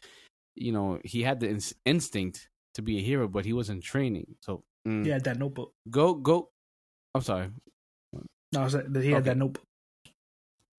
you 0.55 0.71
know, 0.71 0.99
he 1.03 1.23
had 1.23 1.39
the 1.39 1.49
ins- 1.49 1.73
instinct 1.85 2.49
to 2.73 2.81
be 2.81 2.97
a 2.97 3.01
hero, 3.01 3.27
but 3.27 3.45
he 3.45 3.53
wasn't 3.53 3.83
training. 3.83 4.35
So 4.41 4.63
mm. 4.87 5.05
he 5.05 5.09
had 5.11 5.23
that 5.23 5.39
notebook. 5.39 5.73
Go 5.89 6.13
go. 6.13 6.49
I'm 7.15 7.21
sorry. 7.21 7.49
No, 8.51 8.61
I 8.61 8.63
was 8.63 8.75
like, 8.75 8.85
he 8.95 9.11
had 9.11 9.21
Okay. 9.21 9.29
that 9.29 9.37
notebook. 9.37 9.63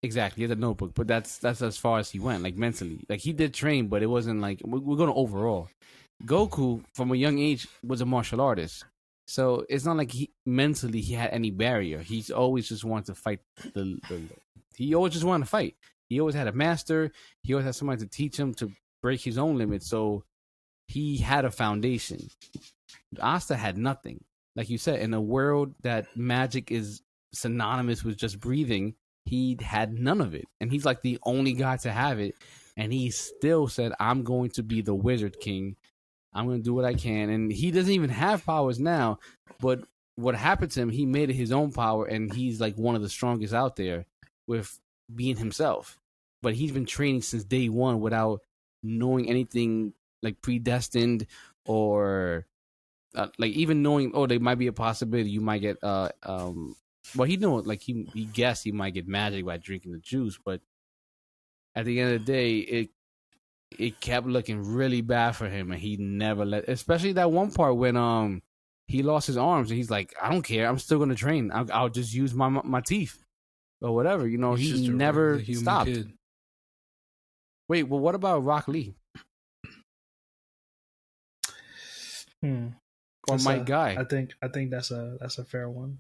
Exactly, 0.03 0.43
he 0.43 0.49
had 0.49 0.57
a 0.57 0.61
notebook, 0.61 0.93
but 0.95 1.07
that's 1.07 1.39
that's 1.39 1.61
as 1.61 1.77
far 1.77 1.99
as 1.99 2.11
he 2.11 2.19
went, 2.19 2.43
like 2.43 2.57
mentally. 2.57 3.01
Like 3.09 3.21
he 3.21 3.33
did 3.33 3.53
train, 3.53 3.89
but 3.89 4.03
it 4.03 4.07
wasn't 4.07 4.41
like 4.41 4.61
we're, 4.65 4.97
going 4.97 5.11
overall. 5.11 5.69
Goku, 6.25 6.83
from 6.95 7.11
a 7.11 7.17
young 7.17 7.39
age, 7.39 7.69
was 7.85 8.01
a 8.01 8.07
martial 8.07 8.41
artist, 8.41 8.85
so 9.27 9.67
it's 9.69 9.85
not 9.85 9.99
like 9.99 10.11
he 10.11 10.31
mentally 10.47 11.03
he 11.03 11.15
had 11.15 11.31
any 11.31 11.51
barrier. 11.51 11.99
He's 11.99 12.31
always 12.31 12.69
just 12.69 12.85
wanted 12.85 13.07
to 13.07 13.15
fight. 13.15 13.41
The, 13.75 14.01
the 14.09 14.23
he 14.75 14.95
always 14.95 15.13
just 15.13 15.25
wanted 15.25 15.45
to 15.45 15.51
fight. 15.51 15.77
He 16.09 16.19
always 16.19 16.35
had 16.35 16.49
a 16.49 16.53
master. 16.53 17.13
He 17.43 17.53
always 17.53 17.67
had 17.67 17.75
somebody 17.75 18.01
to 18.01 18.09
teach 18.09 18.39
him 18.39 18.55
to 18.55 18.73
break 19.03 19.21
his 19.21 19.39
own 19.39 19.59
limits. 19.59 19.89
So 19.89 20.25
he 20.89 21.19
had 21.19 21.45
a 21.45 21.51
foundation. 21.51 22.29
Asta 23.21 23.55
had 23.55 23.77
nothing. 23.79 24.25
Like 24.57 24.71
you 24.71 24.79
said, 24.79 25.01
in 25.01 25.15
a 25.15 25.21
world 25.21 25.75
that 25.83 26.17
magic 26.17 26.73
is 26.73 27.03
synonymous 27.33 28.03
with 28.03 28.17
just 28.17 28.41
breathing, 28.41 28.95
he 29.25 29.57
had 29.61 29.93
none 29.93 30.21
of 30.21 30.35
it. 30.35 30.47
And 30.61 30.71
he's 30.71 30.85
like 30.85 31.03
the 31.03 31.19
only 31.25 31.53
guy 31.53 31.77
to 31.79 31.93
have 31.93 32.19
it. 32.19 32.35
And 32.77 32.93
he 32.93 33.11
still 33.11 33.69
said, 33.69 33.93
I'm 34.01 34.23
going 34.23 34.51
to 34.51 34.63
be 34.63 34.81
the 34.81 34.95
Wizard 34.95 35.39
King. 35.41 35.77
I'm 36.33 36.47
going 36.47 36.59
to 36.59 36.65
do 36.65 36.75
what 36.75 36.85
I 36.85 36.95
can. 36.95 37.29
And 37.29 37.53
he 37.53 37.71
doesn't 37.71 37.93
even 37.93 38.11
have 38.11 38.47
powers 38.47 38.79
now. 38.79 39.19
But 39.61 39.81
what 40.17 40.35
happened 40.35 40.71
to 40.73 40.81
him, 40.81 40.91
he 40.91 41.05
made 41.05 41.31
it 41.31 41.35
his 41.35 41.53
own 41.53 41.73
power. 41.73 42.07
And 42.07 42.33
he's 42.33 42.61
like 42.61 42.77
one 42.77 42.95
of 42.95 43.03
the 43.03 43.09
strongest 43.09 43.53
out 43.53 43.77
there 43.77 44.07
with 44.47 44.79
being 45.15 45.37
himself. 45.37 45.99
But 46.43 46.55
he's 46.55 46.73
been 46.73 46.87
training 46.87 47.23
since 47.23 47.45
day 47.45 47.69
one 47.69 48.01
without 48.01 48.41
knowing 48.83 49.29
anything 49.29 49.93
like 50.23 50.41
predestined 50.43 51.27
or 51.67 52.47
uh, 53.15 53.29
like 53.39 53.53
even 53.53 53.83
knowing 53.83 54.13
oh 54.15 54.27
there 54.27 54.41
might 54.41 54.59
be 54.59 54.69
a 54.69 54.73
possibility 54.73 55.31
you 55.31 55.41
might 55.41 55.59
get 55.61 55.77
uh 55.83 56.09
um 56.23 56.75
well 57.17 57.27
he 57.27 57.37
knew 57.37 57.61
like 57.63 57.81
he 57.83 58.09
he 58.15 58.25
guessed 58.25 58.65
he 58.65 58.73
might 58.73 58.95
get 58.95 59.07
magic 59.09 59.45
by 59.45 59.57
drinking 59.57 59.93
the 59.93 59.99
juice 59.99 60.39
but 60.45 60.61
at 61.75 61.85
the 61.85 62.01
end 62.01 62.15
of 62.15 62.25
the 62.25 62.33
day 62.33 62.59
it 62.59 62.91
it 63.79 64.01
kept 64.01 64.27
looking 64.27 64.63
really 64.75 65.01
bad 65.01 65.33
for 65.33 65.49
him 65.49 65.71
and 65.71 65.81
he 65.81 65.97
never 65.97 66.45
let 66.45 66.69
especially 66.69 67.13
that 67.13 67.31
one 67.31 67.51
part 67.51 67.77
when 67.77 67.97
um 67.97 68.43
he 68.89 69.03
lost 69.05 69.27
his 69.29 69.37
arms 69.37 69.71
and 69.71 69.77
he's 69.79 69.91
like 69.91 70.13
I 70.21 70.31
don't 70.31 70.43
care 70.43 70.67
I'm 70.69 70.79
still 70.79 70.99
gonna 70.99 71.15
train 71.15 71.51
I'll, 71.55 71.67
I'll 71.73 71.89
just 71.89 72.13
use 72.13 72.35
my 72.35 72.49
my 72.49 72.81
teeth 72.81 73.23
or 73.81 73.95
whatever 73.95 74.27
you 74.27 74.39
know 74.39 74.55
He's 74.55 74.73
he 74.73 74.77
just 74.87 74.91
never 74.91 75.33
regular 75.37 75.45
human 75.45 75.63
stopped 75.65 75.87
kid. 75.87 76.13
wait 77.69 77.85
well 77.85 78.01
what 78.01 78.15
about 78.17 78.43
Rock 78.45 78.67
Lee 78.69 78.95
Hmm. 82.43 82.69
or 83.29 83.37
That's 83.37 83.45
Mike 83.45 83.61
a- 83.63 83.65
Guy 83.65 83.97
I 83.99 84.05
think 84.05 84.33
I 84.43 84.49
think 84.49 84.71
that's 84.71 84.91
a 84.91 85.17
that's 85.21 85.39
a 85.39 85.45
fair 85.45 85.69
one. 85.69 85.99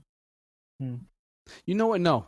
You 0.80 1.74
know 1.74 1.86
what 1.88 2.00
no 2.00 2.26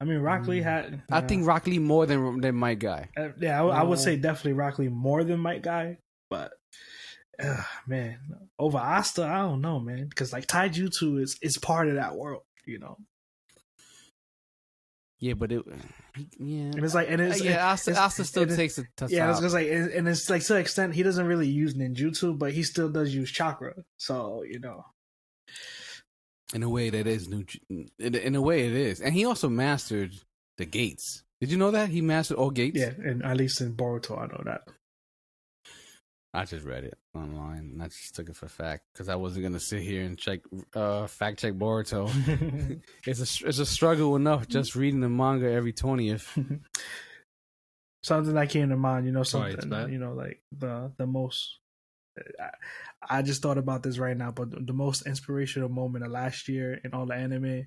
I 0.00 0.04
mean, 0.04 0.18
Rock 0.18 0.46
Lee 0.48 0.60
Mm. 0.60 0.64
had. 0.64 1.02
I 1.10 1.20
yeah. 1.20 1.26
think 1.26 1.46
Rock 1.46 1.66
Lee 1.66 1.78
more 1.78 2.04
than 2.06 2.40
than 2.40 2.54
Might 2.56 2.78
Guy 2.80 3.08
Uh, 3.16 3.28
yeah, 3.38 3.58
I, 3.58 3.62
would- 3.62 3.74
I 3.74 3.82
would 3.82 3.98
say 3.98 4.16
definitely 4.16 4.54
Rock 4.54 4.78
Lee 4.78 4.88
more 4.88 5.24
than 5.24 5.38
Might 5.40 5.62
Guy, 5.62 5.98
but 6.28 6.52
uh, 7.42 7.62
man, 7.86 8.18
over 8.58 8.78
Asta, 8.78 9.24
I 9.24 9.38
don't 9.38 9.60
know, 9.62 9.80
man, 9.80 10.06
because 10.08 10.32
like 10.32 10.46
Taijutsu 10.46 11.20
is 11.22 11.38
is 11.42 11.56
part 11.58 11.88
of 11.88 11.94
that 11.94 12.16
world, 12.16 12.42
you 12.66 12.78
know, 12.78 12.98
Yeah, 15.18 15.34
but 15.34 15.52
it, 15.52 15.62
yeah, 16.38 16.72
and 16.72 16.84
it's 16.84 16.94
like, 16.94 17.08
and 17.10 17.20
it's 17.20 17.42
yeah, 17.42 17.70
Asta, 17.70 17.90
it's- 17.92 18.04
Asta 18.04 18.24
still 18.24 18.42
and 18.44 18.52
it- 18.52 18.56
takes 18.56 18.78
a 18.78 18.84
tough 18.96 19.10
yeah, 19.10 19.30
it's 19.30 19.40
was 19.40 19.52
top. 19.52 19.62
and, 19.62 19.90
and 19.90 20.08
it's 20.08 20.28
like 20.30 20.42
to 20.44 20.54
an 20.54 20.60
extent 20.60 20.94
he 20.94 21.02
doesn't 21.02 21.26
really 21.26 21.48
use 21.48 21.74
ninjutsu, 21.74 22.38
but 22.38 22.52
he 22.52 22.62
still 22.62 22.88
does 22.90 23.14
use 23.14 23.30
chakra, 23.30 23.74
so 23.98 24.42
you 24.42 24.58
know, 24.60 24.84
In 26.52 26.62
a 26.62 26.68
way, 26.68 26.90
that 26.90 27.06
is 27.06 27.28
new. 27.28 27.44
In, 27.68 28.14
in 28.14 28.34
a 28.34 28.42
way, 28.42 28.66
it 28.66 28.72
is, 28.72 29.00
and 29.00 29.14
he 29.14 29.24
also 29.24 29.48
mastered 29.48 30.14
the 30.58 30.66
gates. 30.66 31.22
Did 31.40 31.50
you 31.50 31.56
know 31.56 31.70
that 31.70 31.88
he 31.88 32.00
mastered 32.00 32.36
all 32.36 32.50
gates? 32.50 32.78
yeah, 32.78 32.92
and 33.04 33.24
at 33.24 33.36
least 33.36 33.60
in 33.60 33.74
Boruto, 33.74 34.18
I 34.18 34.26
know 34.26 34.42
that. 34.44 34.62
I 36.32 36.44
just 36.44 36.64
read 36.64 36.84
it 36.84 36.98
online, 37.14 37.70
and 37.72 37.82
I 37.82 37.86
just 37.86 38.14
took 38.14 38.28
it 38.28 38.36
for 38.36 38.48
fact 38.48 38.84
because 38.92 39.08
I 39.08 39.16
wasn't 39.16 39.44
gonna 39.44 39.60
sit 39.60 39.82
here 39.82 40.02
and 40.02 40.16
check, 40.16 40.40
uh, 40.74 41.06
fact 41.06 41.40
check 41.40 41.54
Boruto. 41.54 42.08
it's 43.06 43.20
a 43.20 43.48
it's 43.48 43.58
a 43.58 43.66
struggle 43.66 44.16
enough 44.16 44.46
just 44.46 44.76
reading 44.76 45.00
the 45.00 45.08
manga 45.08 45.50
every 45.50 45.72
twentieth. 45.72 46.36
something 48.02 48.34
that 48.34 48.50
came 48.50 48.68
to 48.68 48.76
mind, 48.76 49.06
you 49.06 49.12
know, 49.12 49.22
something, 49.22 49.68
bad. 49.68 49.90
you 49.90 49.98
know, 49.98 50.12
like 50.12 50.40
the 50.56 50.92
the 50.96 51.06
most. 51.06 51.58
I, 53.08 53.18
I 53.18 53.22
just 53.22 53.42
thought 53.42 53.58
about 53.58 53.82
this 53.82 53.98
right 53.98 54.16
now, 54.16 54.30
but 54.30 54.50
the, 54.50 54.60
the 54.60 54.72
most 54.72 55.06
inspirational 55.06 55.68
moment 55.68 56.04
of 56.04 56.10
last 56.10 56.48
year 56.48 56.80
in 56.84 56.92
all 56.94 57.06
the 57.06 57.14
anime, 57.14 57.66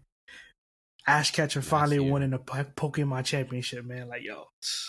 Ash 1.05 1.31
Ketchum 1.31 1.61
Last 1.61 1.69
finally 1.69 2.01
year. 2.01 2.11
winning 2.11 2.29
the 2.29 2.39
Pokemon 2.39 3.25
Championship. 3.25 3.85
Man, 3.85 4.07
like 4.07 4.23
yo, 4.23 4.45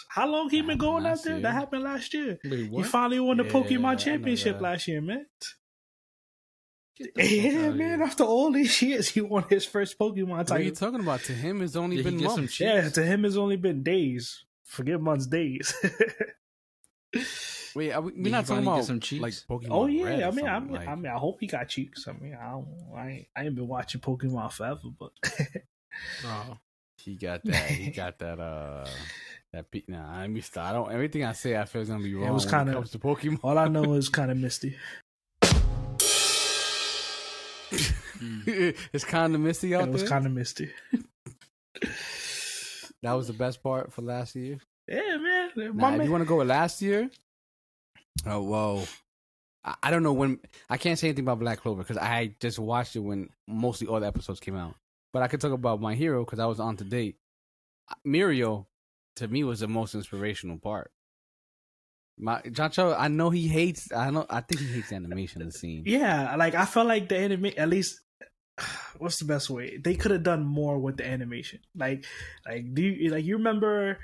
how 0.08 0.28
long 0.28 0.48
he 0.48 0.62
been 0.62 0.78
going 0.78 1.04
out 1.06 1.22
there? 1.24 1.34
year. 1.34 1.42
That 1.42 1.54
happened 1.54 1.82
last 1.82 2.14
year. 2.14 2.38
Wait, 2.44 2.70
He 2.70 2.82
finally 2.84 3.18
won 3.18 3.36
the 3.36 3.44
Yeah, 3.44 3.50
Pokemon 3.50 3.98
Championship 3.98 4.60
last 4.60 4.86
year, 4.86 5.00
man. 5.00 5.26
Get 6.96 7.14
the 7.14 7.22
fuck 7.22 7.52
Yeah, 7.52 7.70
man. 7.70 8.02
After 8.02 8.22
all 8.22 8.52
these 8.52 8.80
years, 8.82 9.08
he 9.08 9.20
won 9.22 9.44
his 9.48 9.64
first 9.64 9.98
Pokemon 9.98 10.28
title. 10.28 10.36
What 10.36 10.50
are 10.52 10.62
you 10.62 10.70
talking 10.70 11.00
about? 11.00 11.24
To 11.24 11.32
him, 11.32 11.62
it's 11.62 11.74
only 11.74 11.96
Did 11.96 12.04
been 12.04 12.22
months. 12.22 12.60
Yeah, 12.60 12.88
to 12.90 13.04
him, 13.04 13.24
it's 13.24 13.36
only 13.36 13.56
been 13.56 13.82
days. 13.82 14.44
Forget 14.62 15.00
months, 15.00 15.26
days. 15.26 15.74
Wait, 17.74 17.90
are 17.92 18.00
we, 18.00 18.12
we're 18.16 18.30
not 18.30 18.46
talking 18.46 18.62
about 18.62 18.84
some 18.84 19.00
cheeks? 19.00 19.20
like 19.22 19.32
Pokemon. 19.32 19.68
Oh 19.70 19.86
yeah, 19.86 20.04
Red 20.04 20.22
I 20.22 20.30
mean, 20.30 20.46
I 20.46 20.60
mean, 20.60 20.72
like- 20.74 20.86
I 20.88 20.94
mean, 20.94 21.06
I 21.12 21.18
hope 21.18 21.38
he 21.40 21.46
got 21.48 21.68
cheeks. 21.68 22.06
I 22.06 22.12
mean, 22.12 22.36
I 22.40 22.50
don't, 22.52 22.68
I 22.96 23.08
ain't, 23.10 23.26
I 23.36 23.44
ain't, 23.44 23.54
been 23.56 23.66
watching 23.66 24.00
Pokemon 24.00 24.52
forever, 24.52 24.80
but 24.98 25.10
Oh, 26.24 26.56
he 26.98 27.16
got 27.16 27.42
that. 27.44 27.70
He 27.70 27.90
got 27.90 28.18
that. 28.20 28.38
Uh, 28.38 28.86
that. 29.52 29.70
Pe- 29.70 29.82
nah, 29.88 30.08
I 30.08 30.26
missed. 30.28 30.56
I 30.56 30.72
don't. 30.72 30.90
Everything 30.92 31.24
I 31.24 31.32
say, 31.32 31.56
I 31.56 31.64
feel 31.64 31.82
is 31.82 31.88
gonna 31.88 32.02
be 32.02 32.14
wrong. 32.14 32.28
It 32.28 32.32
was 32.32 32.46
kinda- 32.46 32.70
it 32.72 32.74
comes 32.74 32.92
Pokemon. 32.92 33.40
all 33.42 33.58
I 33.58 33.66
know 33.68 33.94
is 33.94 34.08
kind 34.20 34.30
of 34.30 34.36
misty. 34.36 34.76
it's 38.92 39.04
kind 39.04 39.34
of 39.34 39.40
misty 39.40 39.74
out 39.74 39.88
It 39.88 39.90
was 39.92 40.08
kind 40.08 40.26
of 40.26 40.32
misty. 40.32 40.70
that 43.02 43.12
was 43.12 43.26
the 43.26 43.32
best 43.32 43.62
part 43.62 43.92
for 43.92 44.02
last 44.02 44.34
year. 44.36 44.58
Yeah, 44.86 45.16
man. 45.16 45.50
Nah, 45.56 45.90
man. 45.90 46.04
you 46.04 46.10
want 46.10 46.22
to 46.22 46.28
go 46.28 46.36
with 46.36 46.48
last 46.48 46.82
year, 46.82 47.10
oh 48.26 48.42
whoa, 48.42 48.84
I, 49.64 49.74
I 49.84 49.90
don't 49.90 50.02
know 50.02 50.12
when. 50.12 50.40
I 50.68 50.76
can't 50.76 50.98
say 50.98 51.08
anything 51.08 51.24
about 51.24 51.40
Black 51.40 51.60
Clover 51.60 51.82
because 51.82 51.96
I 51.96 52.34
just 52.40 52.58
watched 52.58 52.96
it 52.96 53.00
when 53.00 53.30
mostly 53.46 53.86
all 53.86 54.00
the 54.00 54.06
episodes 54.06 54.40
came 54.40 54.56
out. 54.56 54.74
But 55.12 55.22
I 55.22 55.28
could 55.28 55.40
talk 55.40 55.52
about 55.52 55.80
my 55.80 55.94
hero 55.94 56.24
because 56.24 56.38
I 56.38 56.46
was 56.46 56.60
on 56.60 56.76
to 56.78 56.84
date. 56.84 57.16
Mirio, 58.06 58.66
to 59.16 59.28
me, 59.28 59.44
was 59.44 59.60
the 59.60 59.68
most 59.68 59.94
inspirational 59.94 60.58
part. 60.58 60.90
My 62.18 62.42
John 62.52 62.70
Cho, 62.70 62.94
I 62.94 63.08
know 63.08 63.30
he 63.30 63.48
hates. 63.48 63.90
I 63.92 64.10
know. 64.10 64.26
I 64.28 64.40
think 64.40 64.60
he 64.60 64.66
hates 64.68 64.92
animation 64.92 65.44
the 65.44 65.50
scene. 65.52 65.84
Yeah, 65.86 66.36
like 66.36 66.54
I 66.54 66.64
felt 66.66 66.86
like 66.86 67.08
the 67.08 67.16
anime 67.16 67.50
at 67.56 67.68
least 67.68 68.00
what's 68.98 69.18
the 69.18 69.24
best 69.24 69.50
way? 69.50 69.78
They 69.78 69.94
could 69.94 70.10
have 70.10 70.22
done 70.22 70.44
more 70.44 70.78
with 70.78 70.96
the 70.96 71.06
animation. 71.06 71.60
Like 71.74 72.04
like 72.46 72.74
do 72.74 72.82
you 72.82 73.10
like 73.10 73.24
you 73.24 73.36
remember 73.36 73.98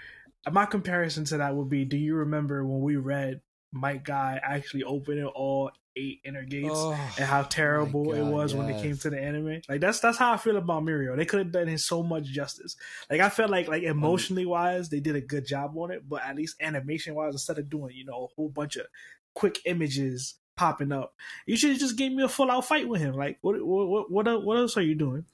my 0.51 0.67
comparison 0.67 1.25
to 1.27 1.39
that 1.39 1.55
would 1.55 1.69
be 1.69 1.85
do 1.85 1.97
you 1.97 2.17
remember 2.17 2.65
when 2.65 2.81
we 2.81 2.97
read 2.97 3.41
Might 3.73 4.05
Guy 4.05 4.41
actually 4.43 4.85
opening 4.85 5.25
all 5.25 5.71
eight 5.97 6.21
inner 6.25 6.45
gates 6.45 6.71
Oh, 6.73 6.93
and 7.19 7.27
how 7.27 7.43
terrible 7.43 8.05
my 8.05 8.17
it 8.17 8.21
God, 8.23 8.33
was 8.33 8.55
when 8.55 8.71
it 8.71 8.81
came 8.81 8.97
to 8.97 9.11
the 9.11 9.21
anime? 9.21 9.61
Like 9.69 9.81
that's 9.81 10.01
that's 10.01 10.19
how 10.19 10.33
I 10.33 10.37
feel 10.37 10.57
about 10.57 10.85
Mirio. 10.85 11.17
They 11.17 11.25
could 11.25 11.41
have 11.41 11.53
done 11.53 11.69
him 11.69 11.79
so 11.79 12.03
much 12.03 12.25
justice. 12.25 12.77
Like 13.11 13.21
I 13.21 13.29
felt 13.29 13.51
like 13.51 13.69
like 13.69 13.83
um, 13.83 13.91
emotionally 13.91 14.47
wise 14.47 14.89
they 14.89 15.01
did 15.01 15.17
a 15.17 15.21
good 15.21 15.47
job 15.47 15.77
on 15.77 15.91
it, 15.91 16.09
but 16.09 16.23
at 16.25 16.37
least 16.37 16.57
animation 16.61 17.15
wise 17.15 17.35
instead 17.35 17.59
of 17.59 17.69
doing, 17.69 17.95
you 17.95 18.05
know, 18.05 18.25
a 18.25 18.35
whole 18.35 18.49
bunch 18.49 18.77
of 18.77 18.87
quick 19.35 19.59
images 19.65 20.37
popping 20.57 20.93
up. 20.93 21.15
You 21.47 21.57
should 21.57 21.71
have 21.71 21.81
just 21.81 21.97
gave 21.97 22.13
me 22.13 22.23
a 22.23 22.29
full 22.29 22.51
out 22.51 22.67
fight 22.67 22.89
with 22.89 23.01
him. 23.01 23.15
Like, 23.15 23.39
what, 23.41 23.65
what, 23.65 24.11
what, 24.11 24.45
what 24.45 24.57
else 24.57 24.77
are 24.77 24.83
you 24.83 24.95
doing? 24.95 25.25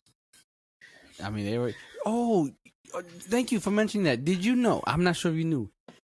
I 1.22 1.30
mean, 1.30 1.46
they 1.46 1.59
were. 1.59 1.74
Oh, 2.04 2.50
thank 3.03 3.53
you 3.53 3.61
for 3.61 3.70
mentioning 3.70 4.05
that. 4.05 4.24
Did 4.24 4.44
you 4.44 4.57
know? 4.57 4.82
I'm 4.86 5.05
not 5.05 5.16
sure 5.16 5.32
if 5.32 5.38
you 5.38 5.44
knew 5.44 5.70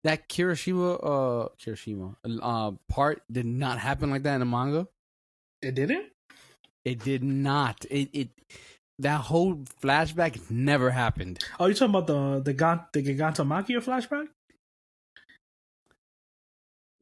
that 0.04 0.30
Kirishima, 0.30 1.00
uh, 1.04 1.50
Kirishima, 1.62 2.16
uh, 2.42 2.72
part 2.88 3.24
did 3.32 3.46
not 3.46 3.80
happen 3.80 4.10
like 4.10 4.24
that 4.24 4.36
in 4.36 4.40
the 4.40 4.46
manga. 4.46 4.88
It 5.62 5.76
didn't. 5.76 6.06
It 6.86 7.00
did 7.00 7.24
not. 7.24 7.86
It 7.90 8.10
it 8.14 8.30
that 9.00 9.22
whole 9.22 9.56
flashback 9.82 10.50
never 10.50 10.92
happened. 10.92 11.44
Oh, 11.60 11.68
you 11.68 11.74
talking 11.74 11.96
about 11.96 12.08
the 12.08 12.42
the 12.44 12.54
Gan, 12.54 12.82
the 12.94 13.04
Gigantomachia 13.04 13.84
flashback? 13.84 14.28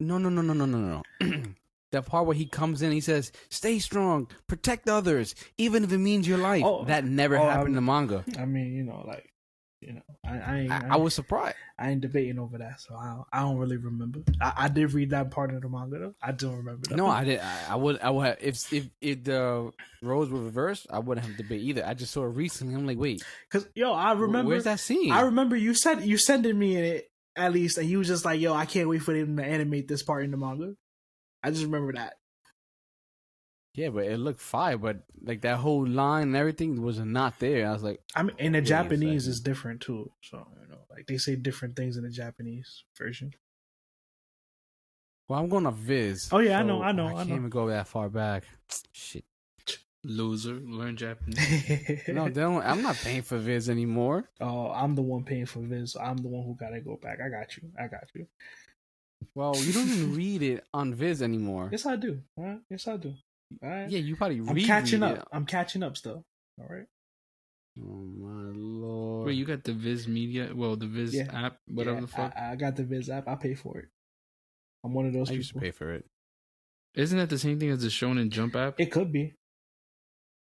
No, 0.00 0.18
no, 0.18 0.28
no, 0.28 0.42
no, 0.42 0.52
no, 0.52 0.64
no, 0.64 1.02
no. 1.20 1.42
that 1.92 2.06
part 2.06 2.26
where 2.26 2.36
he 2.36 2.46
comes 2.46 2.82
in, 2.82 2.92
he 2.92 3.00
says, 3.00 3.32
"Stay 3.50 3.78
strong, 3.78 4.28
protect 4.46 4.88
others, 4.88 5.34
even 5.56 5.84
if 5.84 5.92
it 5.92 5.98
means 5.98 6.26
your 6.26 6.38
life." 6.38 6.62
Oh, 6.64 6.84
that 6.84 7.04
never 7.04 7.36
oh, 7.36 7.48
happened 7.48 7.68
in 7.68 7.74
the 7.74 7.80
manga. 7.80 8.24
I 8.38 8.44
mean, 8.44 8.74
you 8.74 8.84
know, 8.84 9.04
like, 9.06 9.28
you 9.80 9.92
know, 9.92 10.02
I, 10.24 10.38
I 10.38 10.58
ain't, 10.58 10.72
I, 10.72 10.76
I, 10.76 10.86
I 10.90 10.96
was 10.96 11.14
surprised. 11.14 11.56
I 11.78 11.90
ain't 11.90 12.00
debating 12.00 12.38
over 12.38 12.58
that, 12.58 12.80
so 12.80 12.96
I 12.96 13.06
don't, 13.08 13.24
I 13.32 13.40
don't 13.40 13.58
really 13.58 13.76
remember. 13.76 14.20
I, 14.40 14.52
I 14.56 14.68
did 14.68 14.92
read 14.92 15.10
that 15.10 15.30
part 15.30 15.54
of 15.54 15.62
the 15.62 15.68
manga 15.68 15.98
though. 15.98 16.14
I 16.20 16.32
don't 16.32 16.56
remember. 16.56 16.88
That. 16.88 16.96
No, 16.96 17.06
I 17.06 17.22
did. 17.22 17.38
I, 17.38 17.66
I 17.70 17.76
would. 17.76 18.00
I 18.00 18.10
would. 18.10 18.26
Have, 18.26 18.38
if 18.40 18.72
if 18.72 18.88
if 19.00 19.24
the 19.24 19.72
roles 20.02 20.30
were 20.30 20.40
reversed, 20.40 20.88
I 20.90 20.98
wouldn't 20.98 21.26
have 21.26 21.36
debate 21.36 21.62
either. 21.62 21.86
I 21.86 21.94
just 21.94 22.12
saw 22.12 22.24
it 22.24 22.30
recently. 22.30 22.74
I'm 22.74 22.86
like, 22.86 22.98
wait, 22.98 23.22
because 23.48 23.68
yo, 23.74 23.92
I 23.92 24.12
remember. 24.12 24.50
Where's 24.50 24.64
that 24.64 24.80
scene? 24.80 25.12
I 25.12 25.22
remember 25.22 25.56
you 25.56 25.74
said 25.74 26.02
you 26.02 26.18
sending 26.18 26.58
me 26.58 26.76
in 26.76 26.84
it 26.84 27.10
at 27.36 27.52
least, 27.52 27.78
and 27.78 27.88
you 27.88 27.98
was 27.98 28.08
just 28.08 28.24
like, 28.24 28.40
"Yo, 28.40 28.52
I 28.54 28.66
can't 28.66 28.88
wait 28.88 29.02
for 29.02 29.14
them 29.14 29.36
to 29.36 29.44
animate 29.44 29.86
this 29.86 30.02
part 30.02 30.24
in 30.24 30.32
the 30.32 30.36
manga." 30.36 30.74
I 31.42 31.50
just 31.50 31.64
remember 31.64 31.92
that. 31.92 32.14
Yeah, 33.78 33.90
but 33.90 34.04
it 34.06 34.18
looked 34.18 34.40
fire. 34.40 34.76
But 34.76 35.04
like 35.22 35.40
that 35.42 35.58
whole 35.58 35.86
line 35.86 36.28
and 36.28 36.36
everything 36.36 36.82
was 36.82 36.98
not 36.98 37.38
there. 37.38 37.68
I 37.68 37.72
was 37.72 37.82
like, 37.82 38.00
I 38.16 38.22
mean, 38.24 38.34
and 38.38 38.54
the 38.54 38.60
Japanese 38.60 39.22
second. 39.24 39.32
is 39.32 39.40
different 39.40 39.80
too. 39.80 40.10
So 40.20 40.46
you 40.62 40.68
know, 40.68 40.80
like 40.90 41.06
they 41.06 41.18
say 41.18 41.36
different 41.36 41.76
things 41.76 41.96
in 41.96 42.02
the 42.02 42.10
Japanese 42.10 42.84
version. 42.96 43.32
well, 45.28 45.38
I'm 45.40 45.48
going 45.48 45.64
to 45.64 45.70
Viz. 45.70 46.28
Oh, 46.32 46.38
yeah, 46.38 46.58
I 46.58 46.62
know, 46.62 46.82
I 46.82 46.92
know, 46.92 47.06
I 47.08 47.10
I 47.12 47.14
can't 47.14 47.28
know. 47.28 47.36
even 47.36 47.50
go 47.50 47.68
that 47.68 47.86
far 47.86 48.08
back. 48.08 48.44
Shit. 48.92 49.24
loser. 50.04 50.54
Learn 50.54 50.96
Japanese. 50.96 51.38
No, 52.08 52.24
they 52.28 52.40
don't, 52.40 52.62
I'm 52.64 52.82
not 52.82 52.96
paying 52.96 53.22
for 53.22 53.38
Viz 53.38 53.68
anymore. 53.68 54.28
oh, 54.40 54.70
I'm 54.70 54.94
the 54.94 55.02
one 55.02 55.24
paying 55.24 55.46
for 55.46 55.60
Viz. 55.60 55.96
I'm 56.00 56.16
the 56.16 56.28
one 56.28 56.44
who 56.46 56.56
gotta 56.58 56.80
go 56.80 56.96
back. 56.96 57.18
I 57.24 57.28
got 57.28 57.56
you. 57.56 57.64
I 57.78 57.86
got 57.88 58.06
you. 58.14 58.26
Well, 59.34 59.54
you 59.56 59.72
don't 59.72 59.88
even 59.88 60.14
read 60.16 60.42
it 60.42 60.64
on 60.72 60.94
Viz 60.94 61.22
anymore. 61.22 61.68
Yes, 61.72 61.84
I 61.86 61.96
do. 61.96 62.20
All 62.36 62.44
right. 62.44 62.60
Yes, 62.70 62.86
I 62.88 62.96
do. 62.96 63.14
All 63.62 63.68
right. 63.68 63.88
Yeah, 63.88 63.98
you 63.98 64.16
probably 64.16 64.40
I'm 64.40 64.54
read 64.54 64.66
catching 64.66 65.00
read 65.00 65.12
up. 65.12 65.18
it. 65.18 65.24
I'm 65.32 65.46
catching 65.46 65.82
up 65.82 65.96
still. 65.96 66.24
All 66.58 66.66
right. 66.68 66.86
Oh 67.80 67.82
my 67.84 68.50
lord! 68.54 69.26
Wait, 69.26 69.34
you 69.36 69.44
got 69.44 69.62
the 69.62 69.72
Viz 69.72 70.08
Media? 70.08 70.50
Well, 70.54 70.74
the 70.76 70.86
Viz 70.86 71.14
Yeah. 71.14 71.28
app, 71.32 71.58
whatever 71.68 71.96
Yeah, 71.96 72.00
the 72.00 72.06
fuck. 72.08 72.32
I, 72.36 72.52
I 72.52 72.56
got 72.56 72.74
the 72.76 72.82
Viz 72.84 73.08
app. 73.08 73.28
I 73.28 73.36
pay 73.36 73.54
for 73.54 73.78
it. 73.78 73.88
I'm 74.84 74.94
one 74.94 75.06
of 75.06 75.12
those 75.12 75.30
I 75.30 75.34
used 75.34 75.52
to 75.52 75.60
pay 75.60 75.70
for 75.70 75.92
it. 75.92 76.04
Isn't 76.94 77.18
that 77.18 77.30
the 77.30 77.38
same 77.38 77.60
thing 77.60 77.70
as 77.70 77.82
the 77.82 77.88
Shonen 77.88 78.30
Jump 78.30 78.56
app? 78.56 78.74
It 78.80 78.86
could 78.90 79.12
be. 79.12 79.34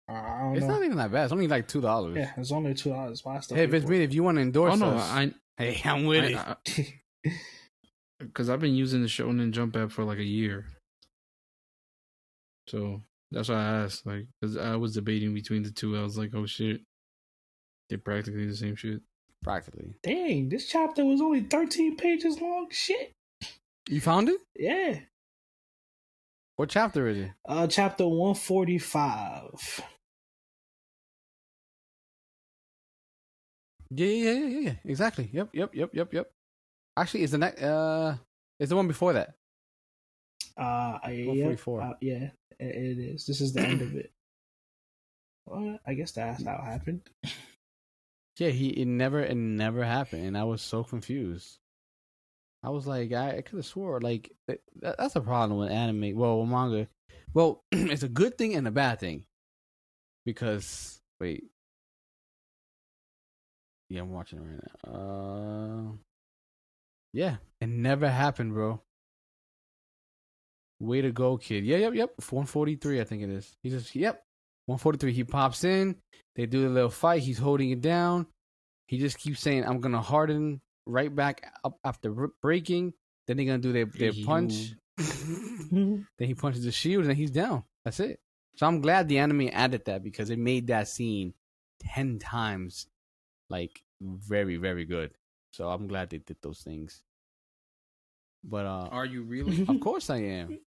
I 0.10 0.40
don't 0.42 0.58
It's 0.58 0.68
know. 0.68 0.74
not 0.74 0.84
even 0.84 0.98
that 0.98 1.12
bad. 1.12 1.24
It's 1.26 1.32
only 1.34 1.48
like 1.48 1.68
two 1.70 1.80
dollars. 1.80 2.18
yeah, 2.18 2.32
it's 2.38 2.52
only 2.52 2.74
two 2.74 2.90
dollars. 2.90 3.24
Why 3.24 3.38
I 3.38 3.40
still 3.40 3.56
Hey, 3.56 3.66
pay 3.66 3.72
Viz, 3.72 3.84
for 3.84 3.94
it. 3.94 4.02
if 4.02 4.14
you 4.14 4.24
want 4.24 4.38
to 4.38 4.42
endorse 4.42 4.74
oh 4.74 4.76
no, 4.76 4.96
us, 4.98 5.10
I 5.10 5.34
hey, 5.58 5.80
I'm 5.86 6.06
with 6.06 6.26
it. 6.36 6.94
because 8.20 8.50
I've 8.50 8.60
been 8.60 8.76
using 8.76 9.02
the 9.02 9.08
Shonen 9.08 9.52
Jump 9.52 9.78
app 9.78 9.92
for 9.92 10.04
like 10.04 10.18
a 10.18 10.24
year. 10.24 10.66
So 12.72 13.02
that's 13.32 13.50
why 13.50 13.56
I 13.56 13.84
asked, 13.84 14.06
like, 14.06 14.28
because 14.40 14.56
I 14.56 14.78
was 14.78 14.94
debating 14.94 15.34
between 15.34 15.62
the 15.62 15.72
two. 15.72 15.98
I 15.98 16.04
was 16.04 16.18
like, 16.18 16.32
oh 16.34 16.46
shit, 16.46 16.80
they're 17.90 17.98
practically 17.98 18.48
the 18.48 18.56
same 18.56 18.78
shit. 18.78 19.02
Practically. 19.44 19.96
Dang, 20.04 20.48
this 20.48 20.68
chapter 20.68 21.04
was 21.04 21.20
only 21.20 21.42
13 21.42 21.98
pages 21.98 22.40
long. 22.40 22.68
Shit. 22.72 23.12
You 23.90 24.00
found 24.00 24.30
it? 24.30 24.40
Yeah. 24.56 25.00
What 26.56 26.70
chapter 26.70 27.10
is 27.10 27.18
it? 27.18 27.32
Uh, 27.46 27.68
chapter 27.68 28.08
145. 28.08 29.82
Yeah, 33.90 34.08
yeah, 34.08 34.32
yeah, 34.32 34.34
yeah, 34.34 34.60
yeah. 34.60 34.74
Exactly. 34.86 35.30
Yep, 35.34 35.50
yep, 35.52 35.76
yep, 35.76 35.90
yep, 35.94 36.14
yep. 36.14 36.32
Actually, 36.96 37.24
is 37.24 37.32
the 37.32 37.38
next. 37.38 37.62
Uh, 37.62 38.16
it's 38.62 38.70
the 38.70 38.78
one 38.78 38.88
before 38.88 39.12
that. 39.12 39.34
Uh, 40.58 41.00
Yeah, 41.08 41.56
uh, 41.80 41.94
yeah, 42.02 42.30
it, 42.60 42.76
it 42.76 43.00
is. 43.00 43.26
This 43.26 43.42
is 43.42 43.54
the 43.54 43.62
end 43.62 43.82
of 43.82 43.96
it. 43.96 44.12
Well, 45.46 45.80
I 45.86 45.94
guess 45.94 46.12
that's 46.12 46.44
how 46.44 46.56
it 46.56 46.66
happened. 46.66 47.02
Yeah, 48.38 48.50
he 48.50 48.70
it 48.70 48.86
never 48.88 49.22
it 49.22 49.36
never 49.36 49.84
happened, 49.84 50.26
and 50.26 50.38
I 50.38 50.44
was 50.46 50.62
so 50.62 50.84
confused. 50.84 51.60
I 52.64 52.70
was 52.70 52.86
like, 52.88 53.12
I, 53.12 53.38
I 53.38 53.42
could 53.42 53.58
have 53.58 53.66
swore 53.66 54.00
like 54.00 54.32
that, 54.48 54.62
that's 54.76 55.16
a 55.16 55.22
problem 55.22 55.60
with 55.60 55.72
anime. 55.72 56.16
Well, 56.16 56.40
with 56.42 56.50
manga. 56.50 56.88
Well, 57.34 57.64
it's 57.72 58.04
a 58.04 58.10
good 58.10 58.38
thing 58.38 58.56
and 58.56 58.68
a 58.68 58.72
bad 58.72 59.00
thing 59.00 59.26
because 60.26 61.02
wait, 61.20 61.46
yeah, 63.90 64.02
I'm 64.02 64.12
watching 64.12 64.40
it 64.40 64.44
right 64.44 64.60
now. 64.86 65.92
Uh, 65.92 65.96
yeah, 67.14 67.38
it 67.60 67.68
never 67.68 68.10
happened, 68.10 68.54
bro. 68.54 68.82
Way 70.82 71.02
to 71.02 71.12
go, 71.12 71.38
kid. 71.38 71.64
Yeah, 71.64 71.78
yep, 71.78 71.94
yep. 71.94 72.10
143, 72.18 73.02
I 73.02 73.04
think 73.04 73.22
it 73.22 73.30
is. 73.30 73.56
He 73.62 73.70
just, 73.70 73.96
yep, 73.96 74.24
143. 74.66 75.14
He 75.14 75.24
pops 75.24 75.64
in. 75.64 75.96
They 76.36 76.48
do 76.48 76.68
a 76.68 76.70
little 76.70 76.90
fight. 76.90 77.22
He's 77.22 77.38
holding 77.38 77.70
it 77.70 77.82
down. 77.82 78.26
He 78.88 78.98
just 78.98 79.20
keeps 79.20 79.42
saying, 79.42 79.64
"I'm 79.64 79.80
gonna 79.80 80.02
harden 80.02 80.60
right 80.86 81.14
back 81.14 81.46
up 81.64 81.78
after 81.84 82.30
breaking." 82.42 82.94
Then 83.28 83.38
they're 83.38 83.46
gonna 83.46 83.60
do 83.60 83.74
their 83.74 83.86
their 83.86 84.12
punch. 84.26 84.74
then 84.98 86.08
he 86.18 86.34
punches 86.34 86.64
the 86.64 86.72
shield, 86.72 87.06
and 87.06 87.16
he's 87.16 87.32
down. 87.32 87.64
That's 87.86 88.00
it. 88.00 88.20
So 88.56 88.66
I'm 88.66 88.82
glad 88.82 89.08
the 89.08 89.20
anime 89.20 89.50
added 89.52 89.86
that 89.86 90.04
because 90.04 90.30
it 90.30 90.40
made 90.40 90.68
that 90.68 90.88
scene 90.88 91.34
ten 91.80 92.20
times 92.20 92.88
like 93.50 93.82
very 94.02 94.58
very 94.58 94.86
good. 94.86 95.12
So 95.52 95.70
I'm 95.70 95.88
glad 95.88 96.10
they 96.10 96.18
did 96.18 96.38
those 96.42 96.62
things. 96.62 97.04
But 98.44 98.66
uh, 98.66 98.90
Are 98.92 99.06
you 99.06 99.24
really? 99.24 99.66
of 99.68 99.80
course 99.80 100.10
I 100.10 100.18
am. 100.18 100.60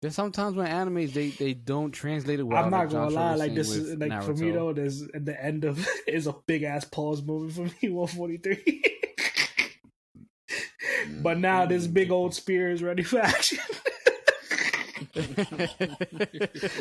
There's 0.00 0.14
sometimes 0.14 0.54
when 0.54 0.68
animes 0.68 1.12
they, 1.12 1.30
they 1.30 1.54
don't 1.54 1.90
translate 1.90 2.38
it 2.38 2.44
well. 2.44 2.62
I'm 2.62 2.70
not 2.70 2.82
like 2.82 2.90
gonna 2.90 3.10
lie, 3.10 3.34
like 3.34 3.54
this 3.54 3.70
is 3.70 3.96
like 3.96 4.22
for 4.22 4.32
me 4.32 4.52
though. 4.52 4.72
There's 4.72 5.02
at 5.02 5.24
the 5.24 5.42
end 5.42 5.64
of 5.64 5.88
is 6.06 6.28
a 6.28 6.34
big 6.46 6.62
ass 6.62 6.84
pause 6.84 7.20
moment 7.22 7.52
for 7.52 7.62
me. 7.62 7.90
143. 7.90 8.84
but 11.22 11.38
now 11.38 11.66
this 11.66 11.84
mm-hmm. 11.84 11.94
big 11.94 12.12
old 12.12 12.32
spear 12.32 12.70
is 12.70 12.80
ready 12.80 13.02
for 13.02 13.18
action. 13.18 13.58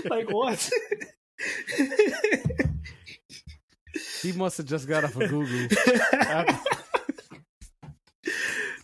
like 0.05 0.31
what? 0.31 0.69
he 4.21 4.31
must 4.33 4.57
have 4.57 4.67
just 4.67 4.87
got 4.87 5.03
off 5.03 5.15
of 5.15 5.27
Google. 5.27 5.75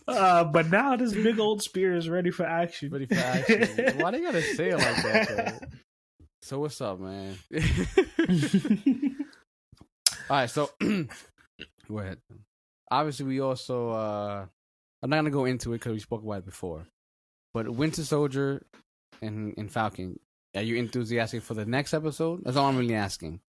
Uh, 0.08 0.44
but 0.44 0.68
now 0.70 0.96
this 0.96 1.12
big 1.12 1.38
old 1.38 1.62
spear 1.62 1.94
is 1.96 2.08
ready 2.08 2.30
for 2.30 2.44
action. 2.44 2.90
Ready 2.90 3.06
for 3.06 3.14
action. 3.14 3.98
Why 3.98 4.10
do 4.10 4.18
they 4.18 4.24
gotta 4.24 4.42
say 4.42 4.70
it 4.70 4.78
like 4.78 5.02
that? 5.02 5.28
Though? 5.60 5.66
So 6.42 6.58
what's 6.58 6.80
up, 6.80 7.00
man? 7.00 7.36
All 10.30 10.36
right, 10.36 10.50
so 10.50 10.70
go 10.80 11.98
ahead. 11.98 12.18
Obviously, 12.90 13.26
we 13.26 13.40
also 13.40 13.90
uh 13.90 14.46
I'm 15.02 15.10
not 15.10 15.16
gonna 15.16 15.30
go 15.30 15.44
into 15.44 15.72
it 15.72 15.76
because 15.76 15.92
we 15.92 16.00
spoke 16.00 16.22
about 16.22 16.38
it 16.38 16.44
before. 16.46 16.86
But 17.52 17.68
Winter 17.70 18.02
Soldier 18.02 18.64
and, 19.22 19.54
and 19.56 19.70
Falcon, 19.70 20.18
are 20.56 20.62
you 20.62 20.76
enthusiastic 20.76 21.42
for 21.42 21.54
the 21.54 21.64
next 21.64 21.94
episode? 21.94 22.42
That's 22.44 22.56
all 22.56 22.66
I'm 22.68 22.76
really 22.76 22.94
asking. 22.94 23.40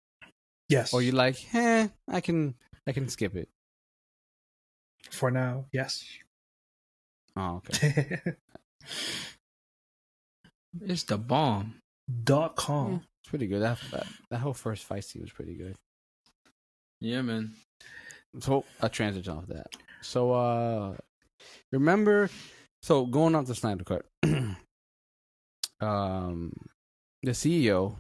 yes. 0.69 0.93
Or 0.93 1.01
you 1.01 1.11
like, 1.11 1.43
eh, 1.55 1.87
I 2.07 2.21
can 2.21 2.55
I 2.87 2.91
can 2.91 3.07
skip 3.09 3.35
it. 3.35 3.49
for 5.11 5.31
now? 5.31 5.65
Yes. 5.71 6.03
Oh, 7.36 7.61
okay. 7.67 8.19
It's 10.81 11.03
the 11.03 11.17
bomb. 11.17 11.75
Dot 12.23 12.55
com. 12.55 13.01
It's 13.23 13.29
pretty 13.29 13.47
good. 13.47 13.61
That, 13.61 13.79
that 13.91 14.05
that 14.29 14.39
whole 14.39 14.53
first 14.53 14.83
fight 14.83 15.03
scene 15.03 15.21
was 15.23 15.31
pretty 15.31 15.55
good. 15.55 15.75
Yeah, 17.01 17.21
man. 17.21 17.53
So 18.39 18.65
a 18.81 18.89
transition 18.89 19.33
off 19.38 19.47
that. 19.47 19.67
So 20.01 20.33
uh 20.33 20.95
remember 21.71 22.29
so 22.83 23.05
going 23.05 23.33
off 23.36 23.47
the 23.47 23.55
Snyder 23.55 23.83
cut 23.83 24.05
um 25.81 26.51
the 27.23 27.31
CEO 27.31 27.95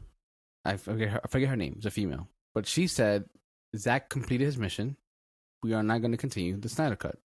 I 0.63 0.77
forget 0.77 1.09
her 1.09 1.21
I 1.23 1.27
forget 1.27 1.49
her 1.49 1.55
name, 1.55 1.75
it's 1.77 1.85
a 1.85 1.91
female. 1.91 2.27
But 2.53 2.67
she 2.67 2.87
said 2.87 3.25
Zack 3.75 4.09
completed 4.09 4.45
his 4.45 4.57
mission. 4.57 4.97
We 5.63 5.73
are 5.73 5.83
not 5.83 6.01
gonna 6.01 6.17
continue 6.17 6.57
the 6.57 6.69
Snyder 6.69 6.95
cut. 6.95 7.17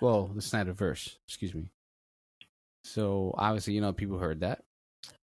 Well, 0.00 0.30
the 0.34 0.42
Snyder 0.42 0.72
verse, 0.72 1.18
excuse 1.26 1.54
me. 1.54 1.70
So 2.84 3.34
obviously, 3.36 3.74
you 3.74 3.80
know, 3.80 3.92
people 3.92 4.18
heard 4.18 4.40
that. 4.40 4.62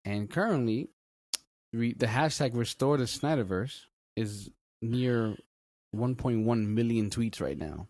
And 0.03 0.30
currently 0.30 0.89
re- 1.74 1.95
the 1.97 2.07
hashtag 2.07 2.55
restore 2.55 2.97
the 2.97 3.05
Snyderverse 3.05 3.82
is 4.16 4.49
near 4.82 5.36
1.1 5.95 6.68
million 6.68 7.09
tweets 7.09 7.41
right 7.41 7.57
now. 7.57 7.88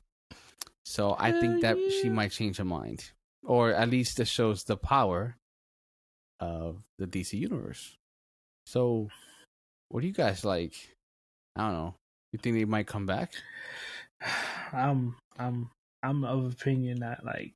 So 0.86 1.16
I 1.18 1.32
think 1.32 1.62
that 1.62 1.78
she 2.02 2.10
might 2.10 2.32
change 2.32 2.58
her 2.58 2.66
mind, 2.66 3.12
or 3.44 3.72
at 3.72 3.90
least 3.90 4.18
this 4.18 4.30
shows 4.30 4.64
the 4.64 4.78
power 4.78 5.38
of 6.40 6.84
the 7.00 7.08
DC 7.08 7.34
universe. 7.34 7.98
So, 8.68 9.10
what 9.90 10.02
do 10.02 10.08
you 10.08 10.14
guys 10.14 10.46
like? 10.46 10.74
I 11.56 11.64
don't 11.64 11.74
know. 11.74 11.96
You 12.34 12.40
think 12.40 12.56
they 12.56 12.66
might 12.66 12.88
come 12.88 13.06
back? 13.08 13.34
I'm 14.74 15.16
I'm 15.40 15.72
I'm 16.06 16.24
of 16.24 16.52
opinion 16.52 17.00
that 17.02 17.26
like 17.26 17.56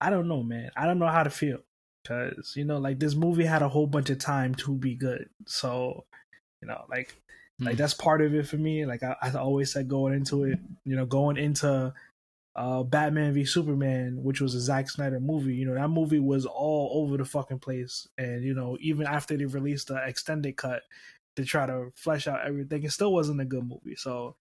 I 0.00 0.10
don't 0.10 0.28
know, 0.28 0.42
man. 0.42 0.70
I 0.76 0.86
don't 0.86 0.98
know 0.98 1.08
how 1.08 1.22
to 1.22 1.30
feel 1.30 1.60
because 2.02 2.54
you 2.56 2.64
know, 2.64 2.78
like 2.78 2.98
this 2.98 3.14
movie 3.14 3.44
had 3.44 3.62
a 3.62 3.68
whole 3.68 3.86
bunch 3.86 4.10
of 4.10 4.18
time 4.18 4.54
to 4.56 4.74
be 4.76 4.94
good. 4.94 5.30
So 5.46 6.06
you 6.62 6.68
know, 6.68 6.84
like 6.90 7.16
like 7.66 7.76
Hmm. 7.76 7.78
that's 7.78 7.94
part 7.94 8.22
of 8.22 8.34
it 8.34 8.46
for 8.48 8.56
me. 8.58 8.86
Like 8.86 9.02
I, 9.02 9.16
I 9.22 9.32
always 9.34 9.72
said 9.72 9.88
going 9.88 10.14
into 10.14 10.44
it, 10.44 10.60
you 10.84 10.96
know, 10.96 11.06
going 11.06 11.36
into 11.36 11.94
uh 12.56 12.82
Batman 12.82 13.34
v 13.34 13.44
Superman, 13.44 14.22
which 14.22 14.40
was 14.40 14.54
a 14.54 14.60
Zack 14.60 14.88
Snyder 14.90 15.20
movie, 15.20 15.54
you 15.54 15.66
know, 15.66 15.74
that 15.74 15.88
movie 15.88 16.18
was 16.20 16.46
all 16.46 17.02
over 17.02 17.16
the 17.16 17.24
fucking 17.24 17.58
place. 17.60 18.08
And, 18.18 18.44
you 18.44 18.54
know, 18.54 18.78
even 18.80 19.06
after 19.06 19.36
they 19.36 19.44
released 19.46 19.88
the 19.88 19.96
extended 20.06 20.56
cut 20.56 20.82
to 21.36 21.44
try 21.44 21.66
to 21.66 21.90
flesh 21.94 22.26
out 22.26 22.46
everything, 22.46 22.84
it 22.84 22.92
still 22.92 23.12
wasn't 23.12 23.40
a 23.42 23.44
good 23.44 23.64
movie. 23.66 23.96
So 23.96 24.36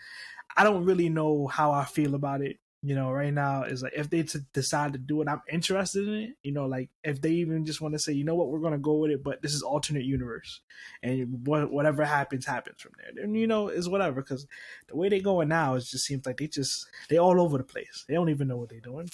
I 0.56 0.64
don't 0.64 0.86
really 0.86 1.10
know 1.10 1.48
how 1.48 1.72
I 1.72 1.86
feel 1.86 2.16
about 2.16 2.42
it. 2.42 2.60
You 2.86 2.94
know, 2.94 3.10
right 3.10 3.34
now 3.34 3.64
is 3.64 3.82
like 3.82 3.94
if 3.96 4.12
they 4.12 4.22
t- 4.22 4.42
decide 4.54 4.94
to 4.94 5.00
do 5.00 5.20
it, 5.24 5.28
I'm 5.28 5.42
interested 5.52 6.08
in 6.08 6.14
it. 6.14 6.30
You 6.44 6.52
know, 6.52 6.68
like 6.68 6.92
if 7.04 7.20
they 7.20 7.32
even 7.32 7.66
just 7.66 7.82
want 7.82 7.96
to 7.96 8.00
say, 8.00 8.14
you 8.14 8.24
know 8.24 8.36
what, 8.36 8.50
we're 8.50 8.60
gonna 8.60 8.78
go 8.78 8.94
with 8.94 9.10
it, 9.10 9.24
but 9.24 9.42
this 9.42 9.56
is 9.56 9.64
alternate 9.64 10.04
universe, 10.04 10.62
and 11.02 11.48
what, 11.48 11.72
whatever 11.72 12.06
happens, 12.06 12.46
happens 12.46 12.80
from 12.80 12.92
there. 13.00 13.10
Then 13.16 13.34
you 13.34 13.48
know, 13.48 13.70
is 13.70 13.90
whatever. 13.90 14.22
Because 14.22 14.46
the 14.88 14.96
way 14.96 15.10
they 15.10 15.20
going 15.20 15.48
now, 15.48 15.74
it 15.74 15.80
just 15.80 16.06
seems 16.06 16.28
like 16.28 16.38
they 16.38 16.46
just 16.46 16.86
they 17.10 17.18
all 17.18 17.42
over 17.42 17.58
the 17.58 17.64
place. 17.64 18.06
They 18.08 18.14
don't 18.14 18.30
even 18.30 18.48
know 18.48 18.58
what 18.58 18.70
they're 18.70 18.80
doing. 18.80 19.10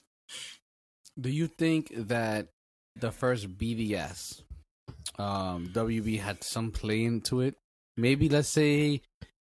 Do 1.17 1.29
you 1.29 1.47
think 1.47 1.93
that 1.95 2.49
the 2.97 3.13
first 3.13 3.57
BVS, 3.57 4.41
um, 5.17 5.69
WB 5.73 6.19
had 6.19 6.43
some 6.43 6.71
play 6.71 7.05
into 7.05 7.39
it? 7.39 7.55
Maybe 7.95 8.27
let's 8.27 8.49
say 8.49 9.01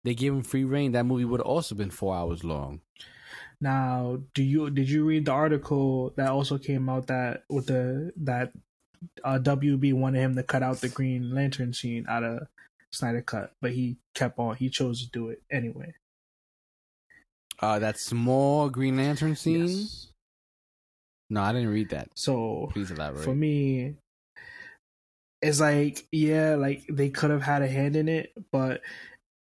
they 0.04 0.14
gave 0.14 0.32
him 0.32 0.44
free 0.44 0.64
reign. 0.64 0.92
That 0.92 1.08
movie 1.08 1.26
would 1.26 1.42
also 1.42 1.74
been 1.74 1.90
four 1.90 2.16
hours 2.16 2.44
long. 2.44 2.82
Now, 3.62 4.18
do 4.34 4.42
you 4.42 4.72
did 4.72 4.90
you 4.90 5.06
read 5.06 5.26
the 5.26 5.32
article 5.32 6.14
that 6.18 6.30
also 6.30 6.58
came 6.58 6.90
out 6.90 7.08
that 7.08 7.44
with 7.48 7.68
the 7.68 8.12
that 8.18 8.52
uh, 9.24 9.40
WB 9.42 9.94
wanted 9.94 10.20
him 10.20 10.36
to 10.36 10.44
cut 10.44 10.64
out 10.64 10.82
the 10.82 10.90
Green 10.90 11.34
Lantern 11.34 11.74
scene 11.74 12.06
out 12.10 12.24
of 12.24 12.48
Snyder 12.92 13.22
cut, 13.22 13.54
but 13.62 13.72
he 13.72 13.98
kept 14.16 14.40
on. 14.40 14.56
He 14.56 14.70
chose 14.70 15.04
to 15.06 15.12
do 15.12 15.30
it 15.30 15.42
anyway. 15.52 15.94
Uh, 17.60 17.78
that 17.80 18.00
small 18.00 18.70
Green 18.70 18.98
Lantern 18.98 19.36
scene. 19.36 19.68
Yes. 19.68 20.08
No, 21.30 21.42
I 21.42 21.54
didn't 21.54 21.70
read 21.70 21.90
that. 21.92 22.10
So 22.16 22.70
Please 22.74 22.92
elaborate. 22.92 23.24
for 23.24 23.36
me, 23.36 23.96
it's 25.42 25.60
like 25.60 26.08
yeah, 26.12 26.56
like 26.56 26.84
they 26.90 27.10
could 27.10 27.30
have 27.30 27.44
had 27.44 27.62
a 27.62 27.68
hand 27.68 27.96
in 27.96 28.10
it, 28.10 28.34
but 28.52 28.82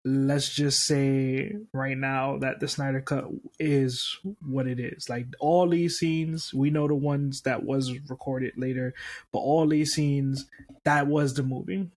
let's 0.03 0.53
just 0.53 0.81
say 0.85 1.55
right 1.73 1.97
now 1.97 2.37
that 2.39 2.59
the 2.59 2.67
Snyder 2.67 3.01
cut 3.01 3.25
is 3.59 4.17
what 4.45 4.67
it 4.67 4.79
is. 4.79 5.09
Like 5.09 5.27
all 5.39 5.69
these 5.69 5.97
scenes, 5.97 6.53
we 6.53 6.69
know 6.69 6.87
the 6.87 6.95
ones 6.95 7.41
that 7.41 7.63
was 7.63 7.91
recorded 8.09 8.53
later, 8.57 8.93
but 9.31 9.39
all 9.39 9.67
these 9.67 9.93
scenes 9.93 10.47
that 10.83 11.07
was 11.07 11.35
the 11.35 11.43
movie. 11.43 11.89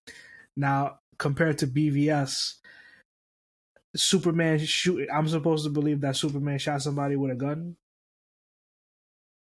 Now 0.57 0.99
compared 1.19 1.59
to 1.59 1.67
BVS, 1.67 2.55
Superman 3.97 4.59
shoot. 4.59 5.09
I'm 5.13 5.29
supposed 5.29 5.65
to 5.65 5.71
believe 5.71 6.01
that 6.03 6.17
Superman 6.17 6.59
shot 6.59 6.83
somebody 6.83 7.17
with 7.17 7.31
a 7.31 7.37
gun. 7.37 7.77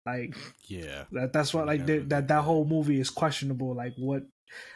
Like 0.05 0.37
yeah. 0.67 1.05
that 1.13 1.33
that's 1.33 1.53
what 1.53 1.65
like 1.65 1.85
the, 1.85 1.97
that 1.99 2.27
that 2.27 2.43
whole 2.43 2.63
movie 2.63 2.99
is 2.99 3.09
questionable. 3.09 3.73
Like 3.73 3.95
what, 3.97 4.23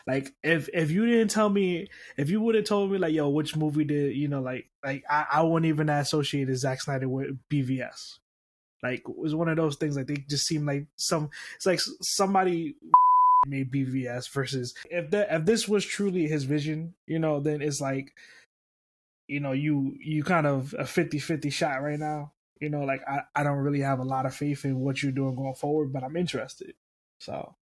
like 0.08 0.34
if 0.44 0.70
if 0.74 0.92
you 0.92 1.06
didn't 1.06 1.32
tell 1.32 1.50
me, 1.50 1.88
if 2.18 2.30
you 2.30 2.42
would 2.42 2.56
have 2.56 2.66
told 2.66 2.92
me 2.92 2.98
like 2.98 3.14
yo, 3.14 3.30
which 3.30 3.56
movie 3.56 3.84
did 3.84 4.16
you 4.16 4.28
know 4.28 4.42
like 4.42 4.70
like 4.84 5.04
I, 5.10 5.26
I 5.32 5.42
wouldn't 5.44 5.70
even 5.70 5.90
associate 5.90 6.54
Zack 6.56 6.82
Snyder 6.82 7.10
with 7.10 7.38
BVS. 7.50 8.18
Like 8.82 9.00
it 9.00 9.18
was 9.18 9.36
one 9.36 9.50
of 9.50 9.58
those 9.58 9.76
things 9.76 9.98
like 9.98 10.08
they 10.08 10.24
just 10.30 10.48
seem 10.48 10.66
like 10.66 10.86
some 10.96 11.30
it's 11.56 11.66
like 11.66 11.80
somebody 12.02 12.76
made 13.48 13.72
BVS 13.72 14.30
versus 14.30 14.74
if 14.90 15.12
that 15.12 15.28
if 15.32 15.46
this 15.46 15.68
was 15.68 15.86
truly 15.86 16.28
his 16.28 16.44
vision, 16.46 16.94
you 17.08 17.20
know, 17.20 17.40
then 17.40 17.62
it's 17.62 17.82
like 17.82 18.14
you 19.30 19.40
know 19.40 19.52
you 19.52 19.96
you 20.04 20.24
kind 20.24 20.48
of 20.48 20.76
a 20.78 20.84
50-50 20.84 21.54
shot 21.54 21.82
right 21.82 22.00
now 22.00 22.34
you 22.60 22.70
know 22.70 22.84
like 22.84 23.02
I, 23.08 23.22
I 23.36 23.44
don't 23.44 23.60
really 23.60 23.80
have 23.82 24.00
a 24.00 24.04
lot 24.04 24.26
of 24.26 24.36
faith 24.36 24.66
in 24.66 24.80
what 24.80 25.02
you're 25.02 25.12
doing 25.12 25.36
going 25.36 25.54
forward 25.54 25.94
but 25.94 26.04
i'm 26.04 26.18
interested 26.18 26.74
so 27.20 27.56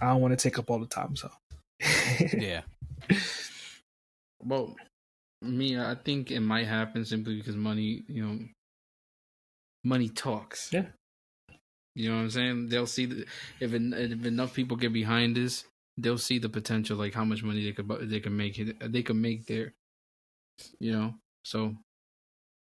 i 0.00 0.06
don't 0.08 0.20
want 0.20 0.36
to 0.36 0.42
take 0.42 0.58
up 0.58 0.70
all 0.70 0.78
the 0.78 0.86
time 0.86 1.14
so 1.16 1.30
Yeah. 2.32 2.62
Well, 4.42 4.76
me, 5.42 5.78
I 5.78 5.94
think 5.94 6.30
it 6.30 6.40
might 6.40 6.66
happen 6.66 7.04
simply 7.04 7.36
because 7.36 7.56
money, 7.56 8.04
you 8.08 8.26
know, 8.26 8.38
money 9.84 10.08
talks. 10.08 10.72
Yeah. 10.72 10.86
You 11.94 12.10
know 12.10 12.16
what 12.16 12.22
I'm 12.22 12.30
saying? 12.30 12.68
They'll 12.68 12.86
see 12.86 13.06
the, 13.06 13.26
if 13.60 13.72
en- 13.72 13.94
if 13.96 14.24
enough 14.24 14.54
people 14.54 14.76
get 14.76 14.92
behind 14.92 15.36
this, 15.36 15.64
they'll 15.96 16.18
see 16.18 16.38
the 16.38 16.48
potential, 16.48 16.96
like 16.96 17.14
how 17.14 17.24
much 17.24 17.42
money 17.42 17.64
they 17.64 17.72
could 17.72 17.88
bu- 17.88 18.06
they 18.06 18.20
can 18.20 18.36
make 18.36 18.58
it. 18.58 18.76
They 18.92 19.02
can 19.02 19.20
make 19.20 19.46
there. 19.46 19.72
You 20.78 20.92
know, 20.92 21.14
so 21.44 21.74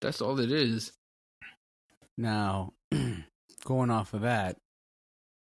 that's 0.01 0.21
all 0.21 0.39
it 0.39 0.53
is. 0.53 0.93
Now, 2.19 2.73
going 3.65 3.91
off 3.91 4.13
of 4.15 4.23
that, 4.23 4.57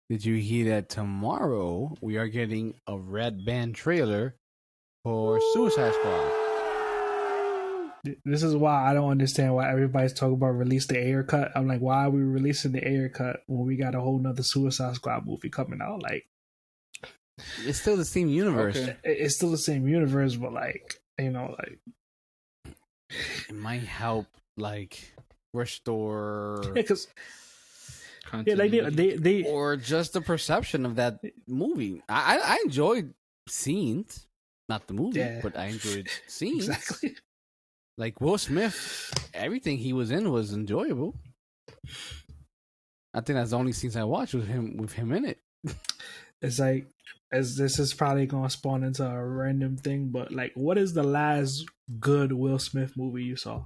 did 0.09 0.24
you 0.24 0.36
hear 0.36 0.70
that 0.70 0.88
tomorrow 0.88 1.94
we 2.00 2.16
are 2.16 2.28
getting 2.28 2.74
a 2.86 2.96
red 2.96 3.44
band 3.44 3.74
trailer 3.74 4.36
for 5.04 5.40
Suicide 5.52 5.92
Squad? 5.94 6.32
this 8.24 8.44
is 8.44 8.54
why 8.54 8.88
i 8.88 8.94
don't 8.94 9.11
understand 9.11 9.52
why 9.52 9.68
everybody's 9.68 10.12
talking 10.12 10.34
about 10.34 10.50
release 10.50 10.86
the 10.86 10.96
Ayer 10.96 11.24
cut 11.24 11.50
i'm 11.57 11.66
like 11.66 11.80
why 11.80 12.04
are 12.04 12.11
we 12.11 12.20
releasing 12.22 12.70
the 12.70 12.86
Ayer 12.86 13.09
cut 13.09 13.40
when 13.48 13.66
we 13.66 13.74
got 13.74 13.96
a 13.96 14.00
whole 14.00 14.20
nother 14.20 14.44
suicide 14.44 14.94
squad 14.94 15.26
movie 15.26 15.48
coming 15.50 15.80
out 15.82 16.04
like 16.04 16.24
It's 17.64 17.80
still 17.80 17.96
the 17.96 18.04
same 18.04 18.28
universe. 18.28 18.76
Okay. 18.76 18.96
it's 19.02 19.34
still 19.34 19.50
the 19.50 19.59
same 19.59 19.88
universe 19.88 20.36
but 20.36 20.52
like 20.52 21.00
you 21.18 21.30
know 21.32 21.57
like 21.59 21.80
It 23.48 23.54
might 23.57 23.82
help, 23.82 24.26
like 24.57 25.12
restore. 25.52 26.61
Yeah, 26.66 26.70
because 26.74 27.09
Yeah, 28.33 28.55
like 28.55 28.70
they 28.70 28.81
continuity. 28.81 29.16
they, 29.16 29.43
they 29.43 29.51
or 29.51 29.77
just 29.77 30.12
the 30.12 30.20
perception 30.20 30.85
of 30.87 30.97
that 30.97 31.20
movie. 31.47 32.03
I 32.09 32.37
I, 32.37 32.55
I 32.55 32.59
enjoyed 32.64 33.14
scenes, 33.49 34.27
not 34.68 34.87
the 34.87 34.95
movie, 34.95 35.20
Yeah. 35.20 35.41
but 35.43 35.57
I 35.57 35.66
enjoyed 35.66 36.09
scenes. 36.27 36.68
exactly. 36.68 37.16
Like 37.99 38.20
Will 38.20 38.37
Smith, 38.39 39.29
everything 39.33 39.79
he 39.79 39.93
was 39.93 40.11
in 40.11 40.31
was 40.31 40.53
enjoyable. 40.53 41.14
I 43.14 43.20
think 43.22 43.37
that's 43.39 43.51
the 43.51 43.57
only 43.59 43.72
scenes 43.72 43.97
I 43.97 44.05
watched 44.05 44.35
with 44.35 44.47
him 44.49 44.77
with 44.77 44.93
him 44.93 45.12
in 45.12 45.24
it. 45.24 45.39
It's 46.43 46.59
like 46.59 46.87
as 47.33 47.57
this 47.57 47.79
is 47.79 47.95
probably 47.95 48.27
gonna 48.27 48.51
spawn 48.51 48.85
into 48.85 49.05
a 49.09 49.24
random 49.27 49.77
thing, 49.79 50.09
but 50.11 50.31
like, 50.33 50.53
what 50.55 50.77
is 50.79 50.93
the 50.93 51.03
last 51.03 51.64
good 51.99 52.33
Will 52.33 52.59
Smith 52.59 52.93
movie 52.97 53.24
you 53.24 53.37
saw? 53.37 53.64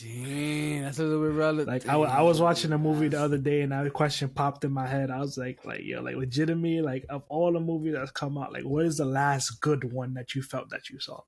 Damn, 0.00 0.82
that's 0.82 0.98
a 0.98 1.04
little 1.04 1.22
bit 1.22 1.36
relevant. 1.36 1.68
Like, 1.68 1.88
I, 1.88 1.94
I 1.96 2.22
was 2.22 2.40
watching 2.40 2.72
a 2.72 2.78
movie 2.78 3.08
the 3.08 3.20
other 3.20 3.38
day, 3.38 3.62
and 3.62 3.72
that 3.72 3.92
question 3.92 4.28
popped 4.28 4.64
in 4.64 4.72
my 4.72 4.86
head. 4.86 5.10
I 5.10 5.20
was 5.20 5.38
like, 5.38 5.64
like, 5.64 5.84
yo, 5.84 6.02
like, 6.02 6.16
legitimately, 6.16 6.82
like, 6.82 7.06
of 7.08 7.22
all 7.28 7.52
the 7.52 7.60
movies 7.60 7.94
that's 7.94 8.10
come 8.10 8.36
out, 8.36 8.52
like, 8.52 8.64
what 8.64 8.84
is 8.84 8.98
the 8.98 9.04
last 9.04 9.60
good 9.60 9.92
one 9.92 10.14
that 10.14 10.34
you 10.34 10.42
felt 10.42 10.70
that 10.70 10.90
you 10.90 11.00
saw? 11.00 11.20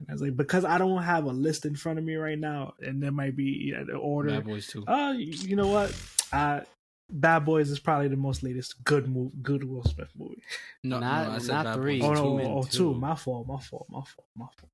And 0.00 0.10
I 0.10 0.12
was 0.14 0.22
like, 0.22 0.36
because 0.36 0.64
I 0.64 0.78
don't 0.78 1.02
have 1.02 1.26
a 1.26 1.32
list 1.32 1.64
in 1.64 1.76
front 1.76 1.98
of 1.98 2.04
me 2.04 2.16
right 2.16 2.38
now, 2.38 2.74
and 2.80 3.02
there 3.02 3.12
might 3.12 3.36
be 3.36 3.44
you 3.44 3.76
know, 3.76 3.84
the 3.84 3.94
order. 3.94 4.30
Bad 4.30 4.44
Boys 4.46 4.66
too. 4.66 4.84
Uh, 4.86 5.14
you 5.16 5.54
know 5.54 5.68
what? 5.68 5.94
Uh, 6.32 6.60
Bad 7.08 7.44
Boys 7.44 7.70
is 7.70 7.78
probably 7.78 8.08
the 8.08 8.16
most 8.16 8.42
latest 8.42 8.82
good 8.84 9.06
move, 9.06 9.30
good 9.42 9.62
Will 9.62 9.84
Smith 9.84 10.08
movie. 10.16 10.42
No, 10.82 10.98
not- 10.98 11.28
no, 11.28 11.34
I 11.34 11.38
said 11.38 11.52
not 11.52 11.64
Bad 11.66 11.74
three. 11.74 12.00
Boys 12.00 12.10
Oh 12.10 12.14
two 12.14 12.22
no, 12.22 12.38
and 12.38 12.48
oh, 12.48 12.62
two. 12.62 12.78
two. 12.78 12.94
My 12.94 13.14
fault, 13.14 13.46
my 13.46 13.60
fault, 13.60 13.86
my 13.90 14.00
fault, 14.00 14.26
my 14.34 14.46
fault. 14.58 14.70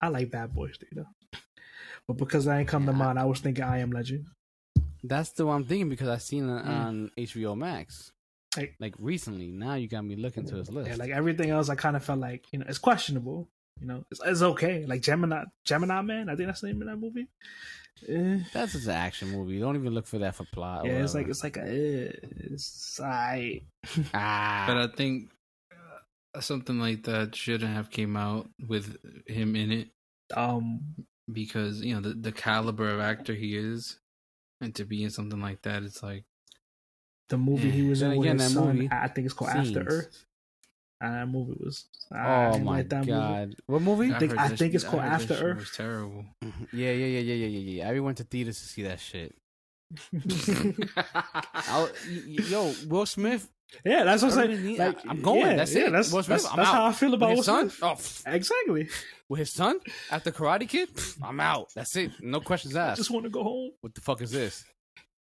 I 0.00 0.08
like 0.08 0.30
Bad 0.30 0.54
Boys, 0.54 0.76
you 0.90 1.02
know. 1.02 1.06
But 2.08 2.18
because 2.18 2.46
I 2.46 2.60
ain't 2.60 2.68
come 2.68 2.86
to 2.86 2.92
mind, 2.92 3.18
I 3.18 3.24
was 3.24 3.40
thinking 3.40 3.64
I 3.64 3.78
Am 3.78 3.90
Legend. 3.90 4.26
that's 5.02 5.32
the 5.32 5.44
one 5.46 5.56
I'm 5.56 5.64
thinking 5.64 5.88
because 5.88 6.08
I 6.08 6.18
seen 6.18 6.48
it 6.48 6.64
Mm. 6.64 6.66
on 6.68 7.10
HBO 7.18 7.54
Max. 7.56 8.12
Like- 8.56 8.74
Like 8.78 8.94
recently, 8.98 9.50
now 9.52 9.74
you 9.74 9.88
got 9.88 10.04
me 10.04 10.16
looking 10.16 10.46
to 10.46 10.56
his 10.56 10.70
list. 10.70 10.88
Yeah, 10.90 10.96
like 10.96 11.10
everything 11.10 11.50
else, 11.50 11.68
I 11.68 11.74
kind 11.74 11.96
of 11.96 12.04
felt 12.04 12.20
like 12.20 12.44
you 12.52 12.58
know 12.60 12.66
it's 12.68 12.78
questionable. 12.78 13.48
You 13.80 13.88
know, 13.88 14.04
it's, 14.10 14.20
it's 14.24 14.42
okay. 14.42 14.86
Like 14.86 15.02
Gemini, 15.02 15.42
Gemini 15.64 16.00
Man. 16.02 16.28
I 16.28 16.36
think 16.36 16.46
that's 16.46 16.60
the 16.60 16.68
name 16.68 16.80
of 16.82 16.86
that 16.88 16.96
movie. 16.96 17.26
Eh, 18.08 18.38
That's 18.52 18.72
just 18.72 18.86
an 18.86 18.92
action 18.92 19.30
movie. 19.30 19.58
Don't 19.58 19.74
even 19.76 19.92
look 19.94 20.06
for 20.06 20.18
that 20.18 20.34
for 20.36 20.44
plot. 20.52 20.84
or 20.84 20.88
yeah, 20.88 21.02
it's 21.02 21.14
like 21.14 21.26
it's 21.28 21.42
like 21.42 21.56
a, 21.56 21.62
eh, 21.62 22.12
it's 22.52 23.00
I. 23.00 23.62
ah. 24.14 24.64
But 24.68 24.76
I 24.76 24.86
think 24.96 25.30
uh, 26.34 26.40
something 26.40 26.78
like 26.78 27.02
that 27.04 27.34
shouldn't 27.34 27.72
have 27.74 27.90
came 27.90 28.16
out 28.16 28.48
with 28.68 28.96
him 29.26 29.56
in 29.56 29.72
it 29.72 29.88
Um, 30.36 30.80
because 31.32 31.82
you 31.82 31.94
know 31.94 32.00
the 32.00 32.14
the 32.14 32.32
caliber 32.32 32.88
of 32.90 33.00
actor 33.00 33.34
he 33.34 33.56
is, 33.56 33.98
and 34.60 34.74
to 34.74 34.84
be 34.84 35.02
in 35.04 35.10
something 35.10 35.40
like 35.40 35.62
that, 35.62 35.82
it's 35.82 36.02
like 36.02 36.24
the 37.28 37.38
movie 37.38 37.70
he 37.70 37.86
eh. 37.86 37.88
was 37.88 38.00
Then 38.00 38.12
in 38.12 38.18
with 38.18 38.26
again, 38.26 38.38
his 38.38 38.54
that 38.54 38.60
son, 38.60 38.76
movie, 38.76 38.88
I 38.92 39.08
think 39.08 39.24
it's 39.26 39.34
called 39.34 39.50
After 39.50 39.80
Earth. 39.86 40.26
And 41.00 41.14
that 41.14 41.26
movie 41.26 41.56
was. 41.62 41.86
I 42.12 42.46
oh 42.46 42.52
didn't 42.52 42.64
my 42.66 42.76
like 42.78 42.88
that 42.90 42.98
movie. 43.00 43.10
god, 43.10 43.54
what 43.66 43.82
movie? 43.82 44.14
I 44.14 44.18
think- 44.18 44.38
I 44.38 44.48
that 44.48 44.58
think 44.58 44.72
shit- 44.72 44.74
it's 44.76 44.84
called 44.84 45.02
After 45.02 45.34
Earth. 45.34 45.58
Was 45.58 45.70
terrible. 45.72 46.24
Mm-hmm. 46.42 46.64
Yeah, 46.76 46.92
yeah, 46.92 47.06
yeah, 47.06 47.20
yeah, 47.20 47.34
yeah, 47.34 47.46
yeah, 47.46 47.82
yeah. 47.84 47.90
I 47.90 48.00
went 48.00 48.18
to 48.18 48.24
theaters 48.24 48.58
to 48.60 48.64
see 48.66 48.82
that 48.84 49.00
shit. 49.00 49.34
Yo, 52.50 52.72
Will 52.88 53.06
Smith. 53.06 53.50
Yeah, 53.84 54.04
that's 54.04 54.22
what 54.22 54.32
I'm 54.34 54.48
saying. 54.50 54.64
need- 54.64 54.78
Like, 54.78 54.98
I'm 55.08 55.20
going. 55.22 55.40
yeah, 55.40 55.56
That's 55.56 55.74
yeah, 55.74 55.86
it. 55.86 55.90
That's, 55.92 56.10
that's, 56.10 56.26
that's 56.28 56.44
out. 56.46 56.64
how 56.66 56.84
I 56.86 56.92
feel 56.92 57.14
about 57.14 57.36
his 57.36 57.44
son? 57.46 57.70
Oh, 57.82 57.96
Exactly. 58.26 58.88
with 59.28 59.38
his 59.40 59.52
son 59.52 59.78
after 60.10 60.30
Karate 60.30 60.68
Kid, 60.68 60.88
I'm 61.22 61.40
out. 61.40 61.70
That's 61.74 61.94
it. 61.96 62.12
No 62.20 62.40
questions 62.40 62.76
asked. 62.76 62.92
I 62.92 63.00
just 63.00 63.10
want 63.10 63.24
to 63.24 63.30
go 63.30 63.42
home. 63.42 63.70
What 63.80 63.94
the 63.94 64.00
fuck 64.00 64.20
is 64.22 64.30
this? 64.30 64.64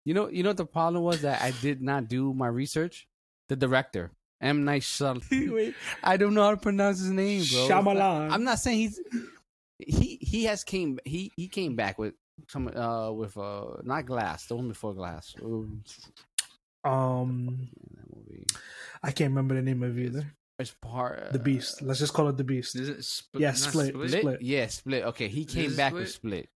You 0.06 0.14
know, 0.14 0.30
you 0.30 0.44
know 0.44 0.50
what 0.50 0.58
the 0.58 0.66
problem 0.66 1.04
was 1.04 1.22
that 1.22 1.42
I 1.42 1.52
did 1.62 1.82
not 1.82 2.08
do 2.08 2.34
my 2.34 2.48
research. 2.48 3.08
The 3.50 3.56
director, 3.56 4.12
M 4.42 4.64
Night 4.64 4.82
Shyamalan. 4.84 5.74
I 6.04 6.18
don't 6.18 6.34
know 6.34 6.44
how 6.44 6.52
to 6.52 6.58
pronounce 6.58 7.00
his 7.00 7.10
name, 7.10 7.44
bro. 7.52 7.68
Shyamalan. 7.68 8.32
I'm 8.32 8.44
not 8.44 8.60
saying 8.60 8.78
he's 8.78 9.00
he 9.80 10.18
he 10.22 10.44
has 10.46 10.64
came 10.64 11.00
he 11.06 11.32
he 11.36 11.48
came 11.48 11.76
back 11.76 11.98
with 12.00 12.14
some 12.48 12.68
uh 12.70 13.12
with 13.12 13.36
uh 13.38 13.66
not 13.84 14.06
Glass, 14.06 14.46
the 14.46 14.56
one 14.56 14.68
before 14.70 14.94
Glass. 14.94 15.36
Um, 15.44 15.84
Um, 16.86 17.68
movie. 18.40 18.64
I 19.04 19.12
can't 19.12 19.30
remember 19.32 19.56
the 19.56 19.62
name 19.62 19.84
of 19.84 19.98
it 19.98 20.06
either. 20.06 20.34
It's 20.58 20.76
part 20.82 21.20
uh, 21.20 21.32
The 21.32 21.40
Beast. 21.40 21.82
Let's 21.82 22.00
just 22.00 22.14
call 22.14 22.28
it 22.28 22.36
the 22.38 22.44
Beast. 22.44 22.76
Is 22.76 22.90
it 22.90 23.04
sp- 23.08 23.38
Yeah, 23.40 23.54
Split. 23.54 23.90
Split? 23.94 24.12
Split. 24.12 24.42
Yeah, 24.42 24.68
Split. 24.68 25.04
Okay, 25.06 25.28
he 25.30 25.46
came 25.46 25.72
it 25.72 25.78
back 25.78 25.94
with 25.94 26.10
Split. 26.10 26.50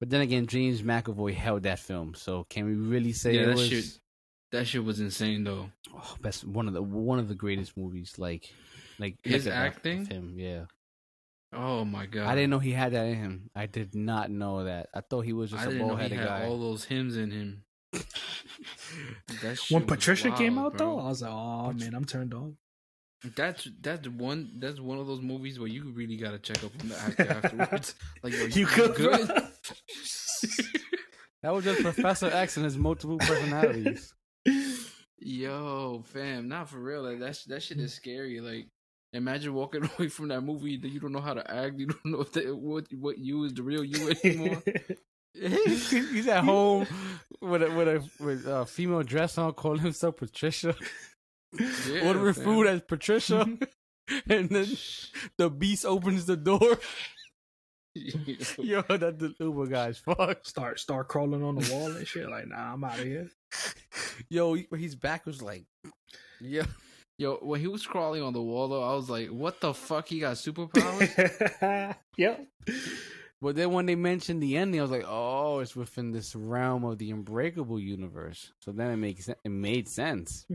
But 0.00 0.10
then 0.10 0.20
again, 0.20 0.46
James 0.46 0.82
McAvoy 0.82 1.32
held 1.34 1.62
that 1.62 1.78
film. 1.78 2.14
So 2.14 2.44
can 2.50 2.66
we 2.66 2.74
really 2.74 3.12
say 3.12 3.34
Yeah, 3.36 3.42
it 3.42 3.46
that 3.46 3.56
was 3.56 3.68
shit- 3.68 3.98
That 4.50 4.66
shit 4.66 4.84
was 4.84 5.00
insane 5.00 5.44
though. 5.44 5.70
oh, 5.94 6.16
best 6.20 6.44
one 6.44 6.68
of 6.68 6.74
the 6.74 6.82
one 6.82 7.18
of 7.18 7.28
the 7.28 7.34
greatest 7.34 7.74
movies? 7.76 8.14
Like, 8.18 8.50
like 8.98 9.16
His 9.22 9.46
look 9.46 9.54
at 9.54 9.56
that 9.56 9.66
acting? 9.66 9.98
with 10.00 10.08
him. 10.12 10.34
Yeah, 10.36 10.64
Oh 11.54 11.84
my 11.86 12.04
god! 12.06 12.26
I 12.28 12.34
didn't 12.34 12.50
know 12.50 12.58
he 12.58 12.72
had 12.72 12.92
that 12.92 13.06
in 13.06 13.14
him. 13.16 13.50
I 13.54 13.64
did 13.66 13.94
not 13.94 14.30
know 14.30 14.64
that. 14.64 14.88
I 14.94 15.00
thought 15.00 15.22
he 15.22 15.32
was 15.32 15.50
just 15.50 15.62
I 15.62 15.66
a 15.66 15.70
didn't 15.70 15.88
bald 15.88 16.00
headed 16.00 16.18
guy. 16.18 16.46
all 16.46 16.58
those 16.58 16.84
hymns 16.84 17.16
in 17.16 17.30
him. 17.30 17.64
That 19.42 19.58
shit 19.58 19.74
When 19.74 19.84
was 19.84 19.88
Patricia 19.88 20.30
came 20.32 20.58
out, 20.58 20.76
bro. 20.76 20.86
though, 20.86 20.98
I 21.00 21.04
was 21.08 21.22
like, 21.22 21.32
oh 21.32 21.72
man, 21.72 21.94
I'm 21.94 22.04
turned 22.04 22.34
on. 22.34 22.56
That's 23.36 23.68
that's 23.80 24.08
one 24.08 24.52
that's 24.58 24.80
one 24.80 24.98
of 24.98 25.06
those 25.06 25.20
movies 25.20 25.58
where 25.58 25.68
you 25.68 25.92
really 25.92 26.16
gotta 26.16 26.38
check 26.38 26.62
up 26.64 26.72
on 26.80 26.88
the 26.88 26.98
actor 26.98 27.30
afterwards. 27.30 27.94
Like, 28.22 28.32
yo, 28.34 28.44
You 28.46 28.66
good, 28.66 28.94
bro? 28.96 29.16
That 31.42 31.52
was 31.52 31.64
just 31.64 31.82
Professor 31.82 32.26
X 32.32 32.56
and 32.56 32.64
his 32.64 32.78
multiple 32.78 33.18
personalities. 33.18 34.14
Yo, 35.18 36.04
fam, 36.06 36.48
not 36.48 36.68
for 36.68 36.78
real. 36.78 37.02
Like 37.02 37.18
that 37.20 37.34
sh- 37.36 37.44
that 37.44 37.62
shit 37.64 37.78
is 37.80 37.92
scary. 37.94 38.40
Like, 38.40 38.68
imagine 39.12 39.52
walking 39.54 39.88
away 39.98 40.08
from 40.08 40.28
that 40.28 40.42
movie 40.42 40.76
that 40.76 40.88
you 40.88 41.00
don't 41.00 41.10
know 41.12 41.20
how 41.20 41.34
to 41.34 41.48
act. 41.50 41.78
You 41.80 41.86
don't 41.86 42.04
know 42.06 42.20
if 42.20 42.32
that, 42.32 42.56
what 42.56 42.86
what 42.92 43.18
you 43.18 43.42
is 43.44 43.54
the 43.54 43.62
real 43.64 43.82
you 43.84 44.10
anymore. 44.22 44.62
He's 45.34 46.28
at 46.28 46.44
home 46.44 46.86
with 47.40 47.62
a 47.62 47.70
with 47.70 47.88
a 47.88 48.10
with 48.22 48.46
a 48.46 48.66
female 48.66 49.02
dress 49.02 49.38
on, 49.38 49.52
calling 49.54 49.80
himself 49.80 50.16
Patricia. 50.16 50.74
Yeah, 51.58 52.06
Ordering 52.08 52.34
food 52.34 52.66
as 52.66 52.82
Patricia, 52.82 53.40
and 54.28 54.48
then 54.48 54.66
the 55.36 55.50
beast 55.50 55.84
opens 55.84 56.26
the 56.26 56.36
door. 56.36 56.78
Yo, 58.58 58.80
that 58.88 59.18
the 59.18 59.34
Uber 59.38 59.66
guy's 59.66 59.98
fuck. 59.98 60.46
start 60.46 60.80
start 60.80 61.08
crawling 61.08 61.42
on 61.42 61.56
the 61.56 61.72
wall 61.72 61.90
and 61.90 62.06
shit. 62.06 62.28
Like, 62.28 62.48
nah, 62.48 62.72
I'm 62.72 62.84
out 62.84 62.98
of 62.98 63.04
here. 63.04 63.30
Yo, 64.30 64.54
he's 64.54 64.94
back 64.94 65.26
was 65.26 65.42
like, 65.42 65.66
yeah. 66.40 66.64
Yo, 67.18 67.36
when 67.42 67.60
he 67.60 67.66
was 67.66 67.86
crawling 67.86 68.22
on 68.22 68.32
the 68.32 68.40
wall, 68.40 68.68
though, 68.68 68.82
I 68.82 68.94
was 68.94 69.10
like, 69.10 69.28
"What 69.28 69.60
the 69.60 69.74
fuck? 69.74 70.08
He 70.08 70.20
got 70.20 70.36
superpowers?" 70.36 71.94
yep. 72.16 72.46
But 73.42 73.56
then 73.56 73.72
when 73.72 73.86
they 73.86 73.96
mentioned 73.96 74.40
the 74.40 74.56
ending, 74.56 74.78
I 74.78 74.84
was 74.84 74.92
like, 74.92 75.04
oh, 75.04 75.58
it's 75.58 75.74
within 75.74 76.12
this 76.12 76.36
realm 76.36 76.84
of 76.84 76.98
the 76.98 77.10
Unbreakable 77.10 77.80
universe. 77.80 78.52
So 78.60 78.70
then 78.70 78.92
it 78.92 78.98
makes 78.98 79.28
it 79.28 79.36
made 79.44 79.88
sense. 79.88 80.46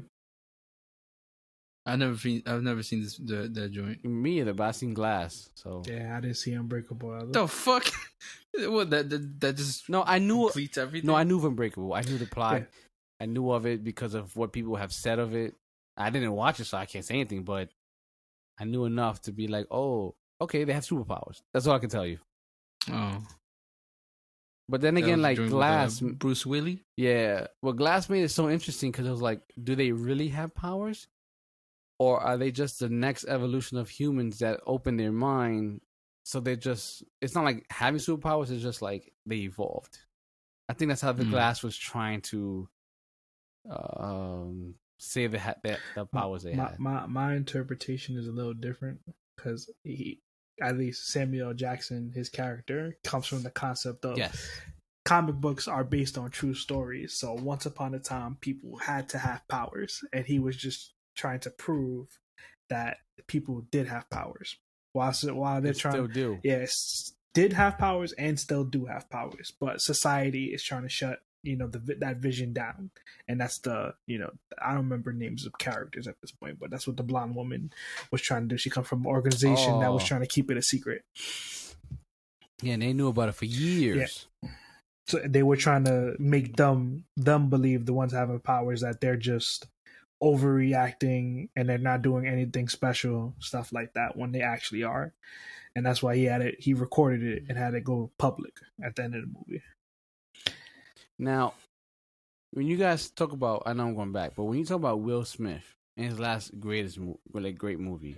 I 1.85 1.97
never 1.97 2.15
seen. 2.15 2.43
I've 2.45 2.63
never 2.63 2.83
seen 2.83 3.01
this 3.01 3.17
the, 3.17 3.49
that 3.49 3.71
joint. 3.73 4.05
Me 4.05 4.39
either, 4.39 4.53
but 4.53 4.67
I 4.67 4.71
seen 4.71 4.93
Glass. 4.93 5.49
So 5.53 5.83
Yeah, 5.85 6.15
I 6.15 6.21
didn't 6.21 6.37
see 6.37 6.53
Unbreakable. 6.53 7.11
Either. 7.11 7.25
The 7.25 7.47
fuck? 7.49 7.91
what 8.53 8.89
that 8.91 9.09
that, 9.09 9.39
that 9.41 9.57
just 9.57 9.89
no, 9.89 10.03
I 10.05 10.19
knew. 10.19 10.45
completes 10.45 10.77
everything. 10.77 11.07
No, 11.07 11.15
I 11.15 11.23
knew 11.23 11.37
of 11.37 11.43
Unbreakable. 11.43 11.93
I 11.93 12.01
knew 12.01 12.17
the 12.17 12.25
plot. 12.25 12.61
Yeah. 12.61 12.65
I 13.19 13.25
knew 13.25 13.51
of 13.51 13.65
it 13.65 13.83
because 13.83 14.13
of 14.13 14.33
what 14.37 14.53
people 14.53 14.77
have 14.77 14.93
said 14.93 15.19
of 15.19 15.35
it. 15.35 15.55
I 15.97 16.09
didn't 16.09 16.31
watch 16.31 16.61
it, 16.61 16.65
so 16.65 16.77
I 16.77 16.85
can't 16.85 17.03
say 17.03 17.15
anything. 17.15 17.43
But 17.43 17.67
I 18.57 18.63
knew 18.63 18.85
enough 18.85 19.23
to 19.23 19.33
be 19.33 19.49
like, 19.49 19.67
oh, 19.71 20.15
okay, 20.39 20.63
they 20.63 20.71
have 20.71 20.85
superpowers. 20.85 21.41
That's 21.53 21.67
all 21.67 21.75
I 21.75 21.79
can 21.79 21.89
tell 21.89 22.05
you. 22.05 22.19
Oh, 22.91 23.23
But 24.69 24.81
then 24.81 24.95
That 24.95 25.03
again, 25.03 25.21
like 25.21 25.37
joint 25.37 25.45
with, 25.47 25.53
uh, 25.53 25.57
Glass, 25.57 25.99
Bruce 26.01 26.45
Willie. 26.45 26.83
Yeah. 26.97 27.47
Well, 27.61 27.73
Glass 27.73 28.09
made 28.09 28.23
it 28.23 28.29
so 28.29 28.49
interesting 28.49 28.91
because 28.91 29.07
it 29.07 29.11
was 29.11 29.21
like, 29.21 29.41
do 29.63 29.75
they 29.75 29.91
really 29.91 30.27
have 30.29 30.53
powers? 30.55 31.07
Or 31.99 32.19
are 32.19 32.37
they 32.37 32.51
just 32.51 32.79
the 32.79 32.89
next 32.89 33.25
evolution 33.27 33.77
of 33.77 33.89
humans 33.89 34.39
that 34.39 34.59
open 34.67 34.97
their 34.97 35.11
mind? 35.11 35.81
So 36.23 36.39
they 36.39 36.55
just, 36.57 37.03
it's 37.21 37.33
not 37.33 37.45
like 37.45 37.65
having 37.71 37.99
superpowers, 37.99 38.51
it's 38.51 38.61
just 38.61 38.81
like 38.81 39.11
they 39.25 39.37
evolved. 39.37 39.97
I 40.69 40.73
think 40.73 40.89
that's 40.89 41.01
how 41.01 41.13
the 41.13 41.23
Hmm. 41.23 41.31
Glass 41.31 41.63
was 41.63 41.77
trying 41.77 42.21
to 42.23 42.67
uh, 43.69 44.03
um, 44.03 44.75
say 44.99 45.27
the, 45.27 45.39
ha- 45.39 45.55
that 45.63 45.79
the 45.95 46.05
powers 46.05 46.43
they 46.43 46.53
my, 46.53 46.69
had. 46.69 46.79
my 46.79 47.05
my 47.05 47.35
interpretation 47.35 48.17
is 48.17 48.27
a 48.27 48.31
little 48.31 48.53
different 48.53 48.99
because 49.35 49.71
he, 49.83 50.21
at 50.61 50.77
least 50.77 51.07
Samuel 51.07 51.53
Jackson, 51.53 52.11
his 52.13 52.29
character 52.29 52.97
comes 53.03 53.27
from 53.27 53.43
the 53.43 53.51
concept 53.51 54.05
of 54.05 54.17
yes. 54.17 54.49
comic 55.05 55.35
books 55.35 55.67
are 55.67 55.83
based 55.83 56.17
on 56.17 56.29
true 56.29 56.53
stories. 56.53 57.19
So 57.19 57.33
once 57.33 57.65
upon 57.65 57.93
a 57.93 57.99
time, 57.99 58.37
people 58.41 58.77
had 58.77 59.09
to 59.09 59.17
have 59.17 59.47
powers, 59.47 60.01
and 60.13 60.25
he 60.25 60.39
was 60.39 60.57
just 60.57 60.93
trying 61.15 61.39
to 61.41 61.49
prove 61.49 62.07
that 62.69 62.97
people 63.27 63.65
did 63.71 63.87
have 63.87 64.09
powers. 64.09 64.57
While 64.93 65.13
while 65.33 65.61
they're 65.61 65.73
They 65.73 65.79
trying, 65.79 65.93
still 65.93 66.07
do. 66.07 66.39
yes, 66.43 67.13
did 67.33 67.53
have 67.53 67.77
powers 67.77 68.13
and 68.13 68.39
still 68.39 68.63
do 68.63 68.85
have 68.85 69.09
powers, 69.09 69.53
but 69.59 69.79
society 69.81 70.45
is 70.45 70.63
trying 70.63 70.83
to 70.83 70.89
shut 70.89 71.19
you 71.43 71.55
know 71.55 71.67
the 71.67 71.79
that 71.99 72.17
vision 72.17 72.53
down, 72.53 72.89
and 73.27 73.39
that's 73.39 73.59
the 73.59 73.93
you 74.07 74.17
know 74.19 74.31
I 74.61 74.69
don't 74.69 74.83
remember 74.83 75.13
names 75.13 75.45
of 75.45 75.57
characters 75.57 76.07
at 76.07 76.15
this 76.21 76.31
point, 76.31 76.59
but 76.59 76.69
that's 76.71 76.87
what 76.87 76.97
the 76.97 77.03
blonde 77.03 77.35
woman 77.35 77.71
was 78.11 78.21
trying 78.21 78.43
to 78.43 78.47
do. 78.55 78.57
She 78.57 78.69
come 78.69 78.83
from 78.83 79.01
an 79.01 79.07
organization 79.07 79.79
that 79.79 79.93
was 79.93 80.03
Oh. 80.03 80.07
trying 80.07 80.21
to 80.21 80.27
keep 80.27 80.49
it 80.51 80.57
a 80.57 80.61
secret. 80.61 81.03
Yeah, 82.61 82.73
and 82.73 82.81
they 82.81 82.93
knew 82.93 83.07
about 83.09 83.29
it 83.29 83.35
for 83.35 83.45
years. 83.45 84.27
so 85.07 85.19
they 85.25 85.43
were 85.43 85.55
trying 85.55 85.83
to 85.85 86.15
make 86.19 86.55
them 86.55 87.05
them 87.15 87.49
believe 87.49 87.85
the 87.85 87.93
ones 87.93 88.11
having 88.13 88.39
powers 88.39 88.81
that 88.81 88.99
they're 88.99 89.15
just 89.15 89.67
overreacting 90.23 91.49
and 91.55 91.69
they're 91.69 91.77
not 91.77 92.01
doing 92.01 92.27
anything 92.27 92.67
special 92.67 93.35
stuff 93.39 93.71
like 93.71 93.93
that 93.93 94.17
when 94.17 94.31
they 94.31 94.41
actually 94.41 94.83
are 94.83 95.13
and 95.75 95.85
that's 95.85 96.01
why 96.01 96.15
he 96.15 96.23
had 96.23 96.41
it 96.41 96.55
he 96.59 96.73
recorded 96.73 97.23
it 97.23 97.43
and 97.47 97.57
had 97.57 97.75
it 97.75 97.83
go 97.83 98.09
public 98.17 98.53
at 98.83 98.95
the 98.95 99.03
end 99.03 99.13
of 99.15 99.21
the 99.21 99.27
movie 99.47 99.61
Now, 101.19 101.53
when 102.51 102.67
you 102.67 102.77
guys 102.77 103.09
talk 103.09 103.31
about, 103.31 103.63
I 103.65 103.73
know 103.73 103.87
I'm 103.87 103.95
going 103.95 104.11
back, 104.11 104.33
but 104.35 104.43
when 104.43 104.59
you 104.59 104.65
talk 104.65 104.77
about 104.77 104.99
Will 105.01 105.25
Smith 105.25 105.63
and 105.95 106.05
his 106.07 106.19
last 106.19 106.57
greatest, 106.59 106.99
mo- 106.99 107.19
like 107.33 107.57
great 107.57 107.79
movie, 107.79 108.17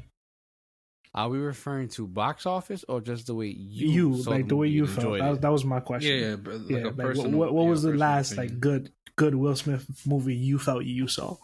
are 1.13 1.29
we 1.29 1.39
referring 1.39 1.87
to 1.89 2.05
box 2.05 2.45
office 2.45 2.85
or 2.87 3.01
just 3.01 3.27
the 3.27 3.33
way 3.35 3.47
you, 3.47 3.87
you, 4.13 4.21
saw 4.21 4.29
like 4.31 4.47
the 4.47 4.55
way 4.55 4.67
movie 4.67 4.75
you 4.77 4.87
felt 4.87 5.17
that, 5.19 5.33
it? 5.35 5.41
that 5.41 5.51
was 5.51 5.65
my 5.65 5.79
question 5.79 6.19
yeah, 6.19 6.35
but 6.35 6.61
like 6.61 6.69
Yeah, 6.69 6.77
a 6.77 6.77
like, 6.77 6.85
what, 6.85 6.97
personal. 6.97 7.31
what, 7.39 7.53
what 7.53 7.63
yeah, 7.63 7.69
was 7.69 7.81
the 7.83 7.93
last 7.93 8.31
opinion. 8.33 8.53
like 8.53 8.59
good 8.61 8.91
good 9.15 9.35
will 9.35 9.55
smith 9.55 9.85
movie 10.05 10.35
you 10.35 10.59
felt 10.59 10.85
you 10.85 11.07
saw 11.07 11.35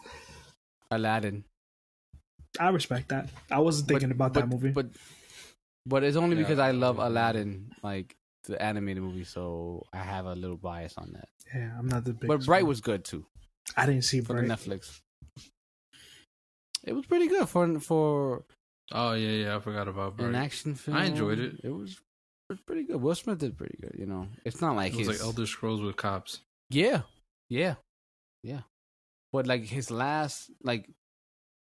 Aladdin. 0.90 1.44
i 2.60 2.68
respect 2.68 3.08
that 3.08 3.28
i 3.50 3.58
wasn't 3.58 3.88
thinking 3.88 4.08
But- 4.10 4.14
about 4.14 4.32
but, 4.34 4.40
that 4.40 4.48
movie 4.48 4.70
but 4.70 4.86
but 5.84 6.04
it's 6.04 6.16
only 6.16 6.36
Yeah, 6.36 6.42
because 6.42 6.58
I 6.60 6.70
love 6.72 6.98
I- 7.00 7.06
Aladdin, 7.08 7.70
like 7.82 8.16
the 8.44 8.60
animated 8.62 9.02
movie, 9.04 9.22
so 9.24 9.84
I 9.92 9.98
have 9.98 10.26
a 10.26 10.34
little 10.34 10.56
bias 10.56 10.94
on 10.98 11.12
that. 11.12 11.28
Yeah 11.54 11.70
i'm 11.78 11.86
not 11.88 12.04
the 12.04 12.12
big 12.12 12.28
But 12.28 12.44
Bright 12.44 12.66
was 12.66 12.80
good 12.80 13.04
too 13.04 13.24
i 13.76 13.86
didn't 13.86 14.02
see 14.02 14.20
for 14.20 14.34
bright 14.34 14.48
the 14.48 14.54
Netflix. 14.54 15.00
It 16.84 16.92
was 16.92 17.04
pretty 17.06 17.26
good 17.26 17.48
for 17.48 17.80
for 17.80 18.44
Oh 18.92 19.14
yeah, 19.14 19.30
yeah, 19.30 19.56
I 19.56 19.58
forgot 19.58 19.88
about 19.88 20.20
an 20.20 20.36
action 20.36 20.76
film. 20.76 20.96
I 20.96 21.06
enjoyed 21.06 21.40
it. 21.40 21.56
It 21.64 21.70
was, 21.70 21.92
it 21.92 21.98
was 22.50 22.60
pretty 22.60 22.84
good. 22.84 23.02
Will 23.02 23.16
Smith 23.16 23.38
did 23.38 23.58
pretty 23.58 23.76
good. 23.80 23.96
You 23.98 24.06
know, 24.06 24.28
it's 24.44 24.60
not 24.60 24.76
like 24.76 24.92
It 24.92 24.98
was 24.98 25.08
his 25.08 25.18
like 25.18 25.26
Elder 25.26 25.46
Scrolls 25.46 25.80
with 25.80 25.96
cops. 25.96 26.40
Yeah, 26.70 27.02
yeah, 27.48 27.74
yeah. 28.44 28.60
But 29.32 29.48
like 29.48 29.64
his 29.64 29.90
last, 29.90 30.52
like 30.62 30.88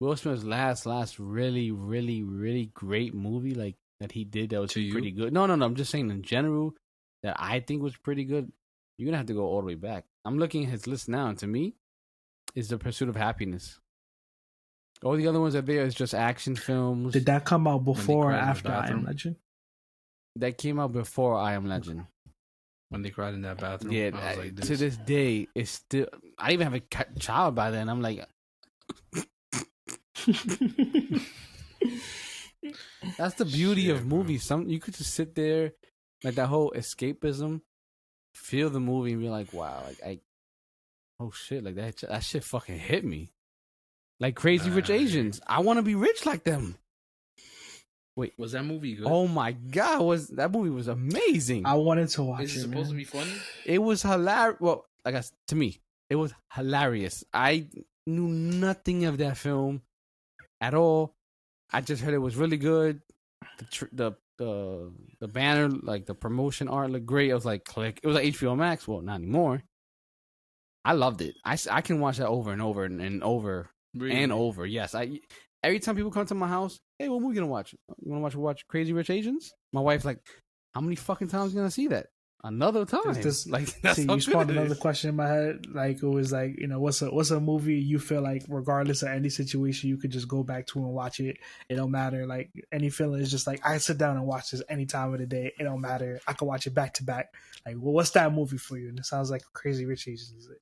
Will 0.00 0.16
Smith's 0.16 0.42
last, 0.42 0.84
last 0.84 1.20
really, 1.20 1.70
really, 1.70 2.24
really 2.24 2.72
great 2.74 3.14
movie, 3.14 3.54
like 3.54 3.76
that 4.00 4.10
he 4.10 4.24
did 4.24 4.50
that 4.50 4.60
was 4.60 4.72
To 4.72 4.80
you? 4.80 4.90
pretty 4.90 5.12
good. 5.12 5.32
No, 5.32 5.46
no, 5.46 5.54
no. 5.54 5.64
I'm 5.64 5.76
just 5.76 5.92
saying 5.92 6.10
in 6.10 6.22
general 6.22 6.74
that 7.22 7.36
I 7.38 7.60
think 7.60 7.82
was 7.82 7.96
pretty 7.96 8.24
good. 8.24 8.50
You're 8.98 9.06
gonna 9.06 9.16
have 9.18 9.26
to 9.26 9.34
go 9.34 9.44
all 9.46 9.60
the 9.60 9.66
way 9.66 9.74
back. 9.74 10.04
I'm 10.24 10.38
looking 10.38 10.64
at 10.64 10.70
his 10.70 10.86
list 10.86 11.08
now, 11.08 11.26
and 11.28 11.38
to 11.38 11.46
me, 11.46 11.74
is 12.54 12.68
the 12.68 12.78
Pursuit 12.78 13.08
of 13.08 13.16
Happiness. 13.16 13.80
All 15.02 15.16
the 15.16 15.26
other 15.26 15.40
ones 15.40 15.56
are 15.56 15.62
there 15.62 15.84
is 15.84 15.94
just 15.94 16.14
action 16.14 16.54
films 16.54 17.12
did 17.14 17.26
that 17.26 17.44
come 17.44 17.66
out 17.66 17.84
before 17.84 18.26
or 18.26 18.30
cried 18.30 18.38
in 18.38 18.44
the 18.44 18.50
after 18.50 18.72
i 18.72 18.86
am 18.88 19.04
legend 19.04 19.36
that 20.36 20.58
came 20.58 20.78
out 20.78 20.92
before 20.92 21.36
I 21.36 21.54
Am 21.54 21.66
Legend. 21.66 22.06
When 22.88 23.02
they 23.02 23.10
cried 23.10 23.34
in 23.34 23.42
that 23.42 23.58
bathroom, 23.58 23.92
Yeah, 23.92 24.10
I 24.14 24.16
was 24.16 24.22
I- 24.22 24.34
like, 24.42 24.56
to 24.62 24.76
this 24.76 24.96
day, 24.96 25.48
it's 25.54 25.72
still. 25.72 26.06
I 26.38 26.52
even 26.52 26.70
have 26.70 26.80
a 26.80 27.18
child 27.18 27.54
by 27.54 27.70
then. 27.70 27.88
I'm 27.90 28.00
like, 28.00 28.24
That's 33.18 33.34
the 33.34 33.44
beauty 33.44 33.86
Shit, 33.86 33.96
of 33.96 34.08
bro. 34.08 34.18
movies. 34.18 34.44
Some 34.44 34.68
you 34.68 34.78
could 34.78 34.94
just 34.94 35.14
sit 35.14 35.34
there, 35.34 35.72
like 36.22 36.36
that 36.36 36.46
whole 36.46 36.72
escapism, 36.76 37.60
feel 38.34 38.70
the 38.70 38.80
movie 38.80 39.12
and 39.12 39.20
be 39.20 39.28
like, 39.28 39.52
wow, 39.52 39.82
like 39.86 39.98
I, 40.04 40.20
oh 41.20 41.30
shit, 41.30 41.64
like 41.64 41.74
that 41.76 41.96
that 42.08 42.22
shit 42.24 42.44
fucking 42.44 42.78
hit 42.78 43.04
me. 43.04 43.32
Like 44.20 44.36
Crazy 44.36 44.70
Rich 44.70 44.88
Nah. 44.88 44.94
Asians, 44.96 45.40
I 45.46 45.60
want 45.60 45.78
to 45.78 45.82
be 45.82 45.94
rich 45.94 46.24
like 46.26 46.44
them. 46.44 46.76
Wait, 48.14 48.34
was 48.36 48.52
that 48.52 48.62
movie 48.64 48.94
good? 48.94 49.06
Oh 49.08 49.26
my 49.26 49.52
god, 49.52 50.02
was 50.02 50.28
that 50.28 50.52
movie 50.52 50.70
was 50.70 50.86
amazing. 50.88 51.64
I 51.66 51.74
wanted 51.74 52.08
to 52.10 52.22
watch 52.22 52.42
Is 52.42 52.56
it 52.56 52.58
it. 52.58 52.62
supposed 52.62 52.90
to 52.90 52.96
be 52.96 53.04
funny? 53.04 53.32
It 53.64 53.78
was 53.78 54.02
hilarious. 54.02 54.60
Well, 54.60 54.84
I 55.04 55.10
guess 55.12 55.32
to 55.48 55.56
me, 55.56 55.80
it 56.10 56.16
was 56.16 56.32
hilarious. 56.54 57.24
I 57.32 57.66
knew 58.06 58.28
nothing 58.28 59.06
of 59.06 59.18
that 59.18 59.38
film 59.38 59.80
at 60.60 60.74
all. 60.74 61.14
I 61.72 61.80
just 61.80 62.02
heard 62.02 62.12
it 62.14 62.18
was 62.18 62.36
really 62.36 62.58
good. 62.58 63.00
The 63.58 63.64
tr- 63.64 63.84
the 63.92 64.12
the 64.38 64.92
the 65.20 65.28
banner, 65.28 65.68
like 65.68 66.06
the 66.06 66.14
promotion 66.14 66.68
art, 66.68 66.90
looked 66.90 67.06
great. 67.06 67.30
I 67.30 67.34
was 67.34 67.44
like, 67.44 67.64
click. 67.64 68.00
It 68.02 68.06
was 68.06 68.16
like 68.16 68.24
HBO 68.24 68.56
Max. 68.56 68.86
Well, 68.88 69.00
not 69.00 69.16
anymore. 69.16 69.62
I 70.84 70.92
loved 70.94 71.20
it. 71.22 71.36
I, 71.44 71.56
I 71.70 71.80
can 71.80 72.00
watch 72.00 72.16
that 72.18 72.26
over 72.26 72.52
and 72.52 72.60
over 72.60 72.84
and, 72.84 73.00
and 73.00 73.22
over 73.22 73.70
Really? 73.94 74.20
and 74.22 74.32
over. 74.32 74.66
Yes, 74.66 74.94
I. 74.94 75.20
Every 75.62 75.78
time 75.78 75.94
people 75.94 76.10
come 76.10 76.26
to 76.26 76.34
my 76.34 76.48
house, 76.48 76.80
hey, 76.98 77.08
what 77.08 77.22
movie 77.22 77.36
gonna 77.36 77.46
watch? 77.46 77.72
You 77.72 78.10
wanna 78.10 78.22
watch 78.22 78.34
watch 78.34 78.66
Crazy 78.66 78.92
Rich 78.92 79.10
Asians? 79.10 79.52
My 79.72 79.80
wife's 79.80 80.04
like, 80.04 80.18
how 80.74 80.80
many 80.80 80.96
fucking 80.96 81.28
times 81.28 81.52
you 81.52 81.60
gonna 81.60 81.70
see 81.70 81.86
that? 81.88 82.06
Another 82.44 82.84
time. 82.84 83.00
this- 83.14 83.46
like 83.46 83.80
that's 83.82 83.96
See, 83.96 84.06
how 84.06 84.14
you 84.14 84.18
good 84.20 84.22
spawned 84.30 84.50
it 84.50 84.56
another 84.56 84.72
is. 84.74 84.78
question 84.80 85.10
in 85.10 85.16
my 85.16 85.28
head. 85.28 85.66
Like 85.72 86.02
it 86.02 86.06
was 86.08 86.32
like, 86.32 86.58
you 86.58 86.66
know, 86.66 86.80
what's 86.80 87.00
a 87.00 87.06
what's 87.08 87.30
a 87.30 87.38
movie 87.38 87.76
you 87.76 88.00
feel 88.00 88.20
like 88.20 88.44
regardless 88.48 89.02
of 89.02 89.10
any 89.10 89.28
situation 89.28 89.88
you 89.90 89.96
could 89.96 90.10
just 90.10 90.26
go 90.26 90.42
back 90.42 90.66
to 90.68 90.80
and 90.80 90.88
watch 90.92 91.20
it. 91.20 91.36
It 91.68 91.76
don't 91.76 91.92
matter. 91.92 92.26
Like 92.26 92.50
any 92.72 92.90
feeling 92.90 93.20
is 93.20 93.30
just 93.30 93.46
like 93.46 93.64
I 93.64 93.78
sit 93.78 93.96
down 93.98 94.16
and 94.16 94.26
watch 94.26 94.50
this 94.50 94.62
any 94.68 94.86
time 94.86 95.12
of 95.14 95.20
the 95.20 95.26
day. 95.26 95.52
It 95.56 95.62
don't 95.62 95.80
matter. 95.80 96.20
I 96.26 96.32
can 96.32 96.48
watch 96.48 96.66
it 96.66 96.74
back 96.74 96.94
to 96.94 97.04
back. 97.04 97.32
Like, 97.64 97.76
well, 97.78 97.92
what's 97.92 98.10
that 98.10 98.32
movie 98.32 98.56
for 98.58 98.76
you? 98.76 98.88
And 98.88 98.98
it 98.98 99.06
sounds 99.06 99.30
like 99.30 99.42
Crazy 99.52 99.86
Rich 99.86 100.08
Asians. 100.08 100.32
is 100.32 100.48
it? 100.50 100.58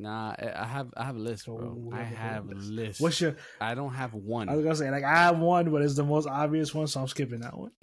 Nah, 0.00 0.36
I 0.38 0.52
I 0.62 0.64
have 0.64 0.94
I 0.96 1.04
have 1.06 1.16
a 1.16 1.18
list, 1.18 1.46
bro. 1.46 1.90
I 1.92 2.02
have 2.04 2.48
a 2.50 2.54
list? 2.54 2.70
list. 2.70 3.00
What's 3.00 3.20
your? 3.20 3.34
I 3.60 3.74
don't 3.74 3.94
have 3.94 4.14
one. 4.14 4.48
I 4.48 4.54
was 4.54 4.62
gonna 4.62 4.76
say 4.76 4.90
like 4.92 5.02
I 5.02 5.12
have 5.16 5.40
one, 5.40 5.72
but 5.72 5.82
it's 5.82 5.96
the 5.96 6.04
most 6.04 6.28
obvious 6.28 6.72
one, 6.72 6.86
so 6.86 7.00
I'm 7.00 7.08
skipping 7.08 7.40
that 7.40 7.58
one. 7.58 7.72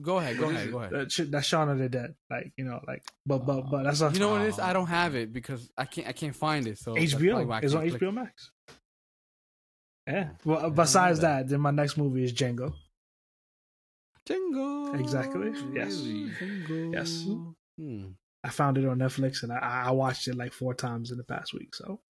Go 0.00 0.18
ahead, 0.18 0.38
go 0.38 0.50
ahead, 0.50 0.70
go 0.70 0.78
ahead. 0.80 0.90
that 0.92 1.10
shit, 1.12 1.30
that's 1.30 1.46
Shaun 1.46 1.70
of 1.70 1.78
the 1.78 1.88
Dead. 1.88 2.14
Like 2.30 2.52
you 2.58 2.64
know, 2.64 2.80
like 2.86 3.02
but 3.24 3.46
but 3.46 3.70
but 3.70 3.84
that's 3.84 4.00
not 4.00 4.12
You 4.12 4.20
know 4.20 4.30
what 4.30 4.42
it 4.42 4.48
is? 4.48 4.58
Oh. 4.58 4.62
I 4.64 4.72
don't 4.74 4.88
have 4.88 5.14
it 5.14 5.32
because 5.32 5.70
I 5.76 5.86
can't 5.86 6.06
I 6.06 6.12
can't 6.12 6.36
find 6.36 6.66
it. 6.66 6.78
So 6.78 6.94
HBO. 6.94 7.28
probably 7.30 7.44
why 7.46 7.56
I 7.56 7.60
It's 7.60 7.74
on 7.74 7.88
click. 7.88 8.02
HBO 8.02 8.12
Max. 8.12 8.50
Yeah. 10.06 10.28
Well, 10.44 10.70
besides 10.70 11.20
that, 11.20 11.48
then 11.48 11.60
my 11.60 11.70
next 11.70 11.96
movie 11.96 12.24
is 12.24 12.32
Django. 12.32 12.74
Jingle. 14.26 14.94
Exactly, 14.94 15.52
yes. 15.74 16.00
Jingle. 16.00 16.92
Yes. 16.92 17.26
Hmm. 17.78 18.06
I 18.44 18.50
found 18.50 18.78
it 18.78 18.86
on 18.86 18.98
Netflix 18.98 19.42
and 19.42 19.52
I, 19.52 19.84
I 19.86 19.90
watched 19.92 20.28
it 20.28 20.36
like 20.36 20.52
four 20.52 20.74
times 20.74 21.10
in 21.10 21.16
the 21.16 21.24
past 21.24 21.52
week. 21.54 21.74
So 21.74 22.00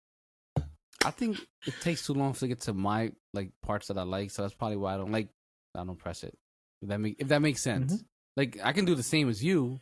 I 1.05 1.11
think 1.11 1.39
it 1.65 1.73
takes 1.81 2.05
too 2.05 2.13
long 2.13 2.33
to 2.33 2.47
get 2.47 2.61
to 2.61 2.73
my 2.73 3.11
like 3.33 3.51
parts 3.63 3.87
that 3.87 3.97
I 3.97 4.03
like, 4.03 4.31
so 4.31 4.41
that's 4.41 4.53
probably 4.53 4.77
why 4.77 4.95
I 4.95 4.97
don't 4.97 5.11
like. 5.11 5.29
I 5.75 5.83
don't 5.83 5.97
press 5.97 6.23
it. 6.23 6.37
If 6.81 6.89
that 6.89 6.99
make 6.99 7.15
if 7.19 7.27
that 7.29 7.41
makes 7.41 7.61
sense. 7.61 7.93
Mhm. 7.93 8.05
Like 8.35 8.57
I 8.63 8.71
can 8.73 8.85
do 8.85 8.95
the 8.95 9.03
same 9.03 9.29
as 9.29 9.43
you, 9.43 9.79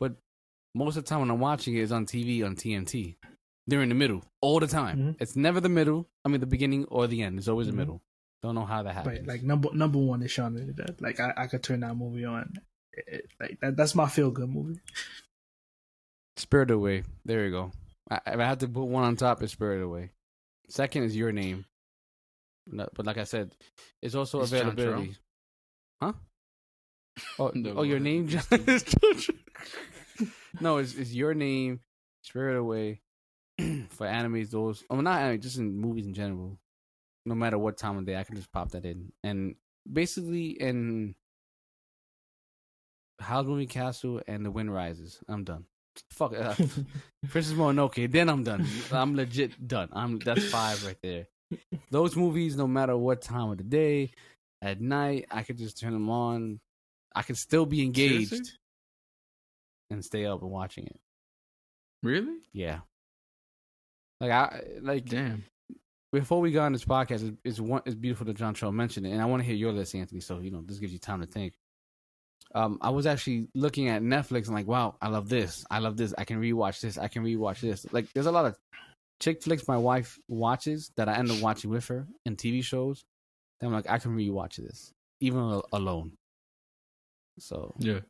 but 0.00 0.16
most 0.74 0.96
of 0.96 1.04
the 1.04 1.08
time 1.08 1.20
when 1.20 1.30
I'm 1.30 1.40
watching 1.40 1.74
it 1.76 1.80
is 1.80 1.92
on 1.92 2.06
TV 2.06 2.42
on 2.44 2.56
TNT. 2.56 3.16
They're 3.66 3.82
in 3.82 3.90
the 3.90 3.94
middle 3.94 4.24
all 4.40 4.60
the 4.60 4.66
time. 4.66 4.98
Mhm. 4.98 5.16
It's 5.20 5.36
never 5.36 5.60
the 5.60 5.68
middle. 5.68 6.08
I 6.24 6.28
mean 6.30 6.40
the 6.40 6.46
beginning 6.46 6.86
or 6.86 7.06
the 7.06 7.22
end. 7.22 7.38
It's 7.38 7.48
always 7.48 7.66
Mhm. 7.66 7.70
the 7.72 7.76
middle. 7.76 8.02
Don't 8.42 8.54
know 8.54 8.64
how 8.64 8.82
that 8.84 8.94
happens. 8.94 9.18
but 9.18 9.26
like 9.26 9.42
number 9.42 9.72
number 9.74 9.98
one 9.98 10.22
is 10.22 10.30
Shaun 10.30 10.56
of 10.56 10.66
the 10.66 10.72
Dead. 10.72 11.00
Like 11.00 11.20
I, 11.20 11.34
I 11.36 11.46
could 11.48 11.62
turn 11.62 11.80
that 11.80 11.96
movie 11.96 12.24
on. 12.24 12.54
It- 12.92 13.04
it- 13.08 13.30
like 13.40 13.60
that, 13.60 13.76
that's 13.76 13.94
my 13.94 14.08
feel 14.08 14.30
good 14.30 14.48
movie. 14.48 14.80
Spirit 16.36 16.70
Away. 16.70 17.02
There 17.24 17.44
you 17.44 17.50
go. 17.50 17.72
I, 18.10 18.16
if 18.26 18.38
I 18.40 18.44
have 18.44 18.58
to 18.58 18.68
put 18.68 18.84
one 18.84 19.04
on 19.04 19.16
top, 19.16 19.42
it's 19.42 19.52
Spirit 19.52 19.82
Away. 19.82 20.12
Second 20.68 21.02
is 21.04 21.16
Your 21.16 21.32
Name. 21.32 21.64
No, 22.66 22.88
but 22.94 23.06
like 23.06 23.18
I 23.18 23.24
said, 23.24 23.54
it's 24.02 24.14
also 24.14 24.40
It's 24.42 24.52
availability. 24.52 25.16
Huh? 26.00 26.12
Oh, 27.38 27.50
No, 27.54 27.74
oh, 27.78 27.82
your 27.82 28.00
name. 28.00 28.28
John. 28.28 28.42
is 28.50 28.84
no, 30.60 30.78
it's, 30.78 30.94
it's 30.94 31.12
Your 31.12 31.34
Name, 31.34 31.80
Spirit 32.22 32.58
Away. 32.58 33.00
For 33.58 34.06
animes, 34.06 34.50
those. 34.50 34.84
Oh, 34.90 35.00
not 35.00 35.20
anime, 35.20 35.40
just 35.40 35.58
in 35.58 35.76
movies 35.76 36.06
in 36.06 36.14
general. 36.14 36.58
No 37.26 37.34
matter 37.34 37.58
what 37.58 37.76
time 37.76 37.98
of 37.98 38.06
day, 38.06 38.16
I 38.16 38.24
can 38.24 38.36
just 38.36 38.52
pop 38.52 38.70
that 38.70 38.84
in. 38.84 39.12
And 39.22 39.56
basically, 39.90 40.50
in 40.50 41.14
Howl's 43.20 43.46
Moving 43.46 43.68
Castle 43.68 44.22
and 44.26 44.44
The 44.44 44.50
Wind 44.50 44.72
Rises, 44.72 45.18
I'm 45.28 45.44
done. 45.44 45.64
Fuck 46.10 46.34
uh, 46.34 46.54
Princess 47.28 47.54
Mononoke, 47.54 48.10
then 48.10 48.28
I'm 48.28 48.44
done. 48.44 48.66
I'm 48.92 49.16
legit 49.16 49.66
done. 49.66 49.88
I'm 49.92 50.20
that's 50.20 50.48
five 50.48 50.84
right 50.86 50.96
there. 51.02 51.26
Those 51.90 52.14
movies, 52.14 52.56
no 52.56 52.68
matter 52.68 52.96
what 52.96 53.20
time 53.20 53.50
of 53.50 53.58
the 53.58 53.64
day, 53.64 54.12
at 54.62 54.80
night, 54.80 55.26
I 55.30 55.42
could 55.42 55.58
just 55.58 55.78
turn 55.78 55.92
them 55.92 56.10
on. 56.10 56.60
I 57.18 57.22
could 57.22 57.36
still 57.36 57.66
be 57.66 57.82
engaged 57.82 58.28
Seriously? 58.30 58.54
and 59.90 60.04
stay 60.04 60.24
up 60.24 60.40
and 60.42 60.50
watching 60.50 60.86
it. 60.86 61.00
Really? 62.02 62.38
Yeah. 62.52 62.80
Like 64.20 64.30
I 64.30 64.62
like 64.80 65.06
Damn. 65.06 65.44
before 66.12 66.40
we 66.40 66.52
got 66.52 66.66
on 66.66 66.72
this 66.72 66.84
podcast, 66.84 67.26
it's, 67.28 67.36
it's 67.44 67.60
one 67.60 67.82
it's 67.86 67.96
beautiful 67.96 68.26
that 68.26 68.36
John 68.36 68.54
Troll 68.54 68.72
mentioned 68.72 69.06
it, 69.06 69.10
and 69.10 69.20
I 69.22 69.24
want 69.26 69.42
to 69.42 69.46
hear 69.46 69.56
your 69.56 69.72
list, 69.72 69.94
Anthony. 69.94 70.20
So 70.20 70.38
you 70.38 70.50
know 70.50 70.62
this 70.64 70.78
gives 70.78 70.92
you 70.92 70.98
time 71.00 71.20
to 71.20 71.26
think. 71.26 71.54
um, 72.54 72.78
I 72.80 72.90
was 72.90 73.06
actually 73.06 73.48
looking 73.54 73.88
at 73.88 74.02
Netflix 74.02 74.46
and 74.46 74.54
like, 74.54 74.66
wow, 74.68 74.96
I 75.02 75.08
love 75.08 75.28
this. 75.28 75.64
I 75.70 75.80
love 75.80 75.96
this. 75.96 76.14
I 76.16 76.24
can 76.24 76.40
rewatch 76.40 76.80
this. 76.80 76.98
I 76.98 77.08
can 77.08 77.22
rewatch 77.24 77.60
this. 77.60 77.86
Like, 77.92 78.06
there's 78.14 78.26
a 78.26 78.32
lot 78.32 78.46
of 78.46 78.56
chick 79.20 79.42
flicks 79.42 79.68
my 79.68 79.76
wife 79.76 80.18
watches 80.28 80.90
that 80.96 81.08
I 81.08 81.16
end 81.16 81.30
up 81.30 81.40
watching 81.42 81.70
with 81.70 81.86
her 81.88 82.06
and 82.26 82.38
TV 82.38 82.62
shows. 82.64 83.04
That 83.60 83.66
I'm 83.66 83.72
like, 83.72 83.90
I 83.90 83.98
can 83.98 84.16
rewatch 84.16 84.56
this 84.56 84.92
even 85.20 85.60
alone. 85.72 86.12
So 87.38 87.74
Yeah. 87.78 88.00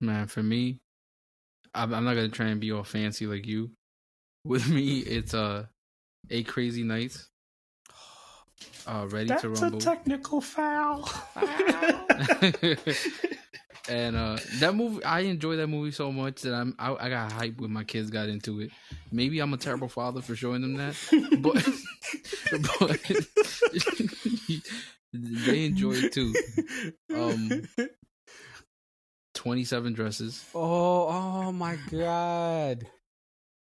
Man, 0.00 0.26
for 0.26 0.42
me, 0.42 0.80
I'm, 1.74 1.94
I'm 1.94 2.04
not 2.04 2.14
gonna 2.14 2.28
try 2.28 2.46
and 2.46 2.60
be 2.60 2.72
all 2.72 2.84
fancy 2.84 3.26
like 3.26 3.46
you. 3.46 3.70
With 4.44 4.68
me, 4.68 4.98
it's 4.98 5.34
uh, 5.34 5.66
eight 6.30 6.46
crazy 6.46 6.82
nights. 6.82 7.28
Uh, 8.86 9.06
ready 9.10 9.28
That's 9.28 9.42
to 9.42 9.48
rumble. 9.48 9.70
That's 9.70 9.84
a 9.84 9.88
technical 9.88 10.40
foul. 10.40 11.08
and 13.88 14.16
uh, 14.16 14.38
that 14.60 14.74
movie, 14.74 15.02
I 15.04 15.20
enjoy 15.20 15.56
that 15.56 15.66
movie 15.66 15.90
so 15.90 16.12
much 16.12 16.42
that 16.42 16.54
I'm 16.54 16.74
I, 16.78 16.94
I 16.94 17.08
got 17.08 17.32
hyped 17.32 17.60
when 17.60 17.72
my 17.72 17.84
kids 17.84 18.10
got 18.10 18.28
into 18.28 18.60
it. 18.60 18.70
Maybe 19.10 19.40
I'm 19.40 19.52
a 19.52 19.56
terrible 19.56 19.88
father 19.88 20.22
for 20.22 20.36
showing 20.36 20.62
them 20.62 20.74
that, 20.76 20.94
but 21.40 21.54
but 22.78 23.00
they 25.46 25.64
enjoy 25.64 25.92
it 25.94 26.12
too. 26.12 26.34
Um, 27.12 27.62
Twenty 29.46 29.64
seven 29.64 29.92
dresses. 29.92 30.44
Oh, 30.54 31.08
oh 31.08 31.52
my 31.52 31.76
god. 31.90 32.86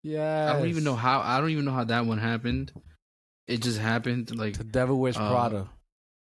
Yeah. 0.03 0.51
I 0.53 0.57
don't 0.57 0.69
even 0.69 0.83
know 0.83 0.95
how. 0.95 1.19
I 1.21 1.39
don't 1.39 1.49
even 1.49 1.65
know 1.65 1.71
how 1.73 1.83
that 1.83 2.05
one 2.05 2.17
happened. 2.17 2.71
It 3.47 3.61
just 3.61 3.77
happened. 3.79 4.35
Like 4.35 4.57
The 4.57 4.63
Devil 4.63 4.97
Wears 4.99 5.17
Uh, 5.17 5.29
Prada. 5.29 5.69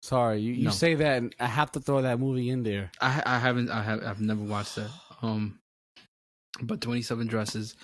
Sorry, 0.03 0.39
you, 0.39 0.53
you 0.53 0.65
no. 0.65 0.69
say 0.71 0.95
that, 0.95 1.17
and 1.17 1.35
I 1.39 1.47
have 1.47 1.71
to 1.73 1.79
throw 1.79 2.01
that 2.03 2.19
movie 2.19 2.49
in 2.49 2.63
there. 2.63 2.91
I 3.01 3.21
I 3.25 3.39
haven't 3.39 3.69
I 3.69 3.81
have 3.81 4.03
I've 4.03 4.21
never 4.21 4.43
watched 4.43 4.75
that. 4.75 4.89
Um, 5.21 5.59
but 6.61 6.81
Twenty 6.81 7.01
Seven 7.01 7.27
Dresses, 7.27 7.75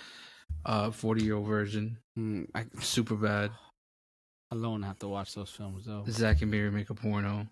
uh, 0.65 0.91
forty 0.91 1.23
year 1.23 1.35
old 1.35 1.47
Virgin, 1.47 1.97
Mm, 2.17 2.47
I 2.53 2.65
super 2.79 3.15
bad. 3.15 3.49
alone 4.51 4.83
have 4.83 4.99
to 4.99 5.07
watch 5.07 5.33
those 5.33 5.49
films 5.49 5.85
though. 5.85 6.03
Zack 6.09 6.41
and 6.43 6.51
Miri 6.51 6.69
make 6.71 6.89
a 6.91 6.93
porno. 6.95 7.47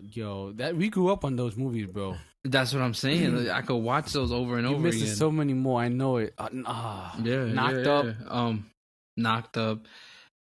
Yo, 0.00 0.52
that 0.52 0.74
we 0.76 0.88
grew 0.88 1.12
up 1.12 1.24
on 1.24 1.36
those 1.36 1.56
movies, 1.56 1.86
bro. 1.86 2.16
That's 2.44 2.72
what 2.72 2.82
I'm 2.82 2.94
saying. 2.94 3.36
Like, 3.46 3.48
I 3.54 3.62
could 3.62 3.76
watch 3.76 4.12
those 4.12 4.32
over 4.32 4.56
and 4.58 4.66
You 4.66 4.74
over 4.74 4.82
missing 4.82 5.02
again. 5.02 5.14
so 5.16 5.30
many 5.30 5.52
more. 5.54 5.80
I 5.80 5.88
know 5.88 6.16
it. 6.16 6.34
Uh, 6.38 6.48
n- 6.52 6.64
ah, 6.66 7.14
yeah, 7.22 7.44
knocked 7.44 7.86
yeah, 7.86 7.92
up. 7.92 8.06
yeah. 8.06 8.26
Um, 8.28 8.70
knocked 9.16 9.56
up. 9.58 9.80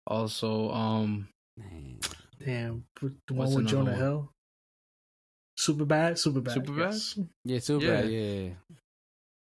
Also, 0.06 0.70
um, 0.70 1.28
Man. 1.56 1.98
Damn, 2.44 2.84
the 3.00 3.34
What's 3.34 3.52
one 3.52 3.64
with 3.64 3.66
Jonah 3.70 3.90
one? 3.90 3.98
Hill. 4.00 4.32
Super 5.58 5.84
bad, 5.84 6.18
super 6.18 6.40
bad. 6.40 6.56
Superbad? 6.56 6.78
Yes. 6.78 7.18
Yeah, 7.44 7.58
super 7.58 7.84
Yeah. 7.84 8.00
bad. 8.00 8.10
Yeah. 8.10 8.48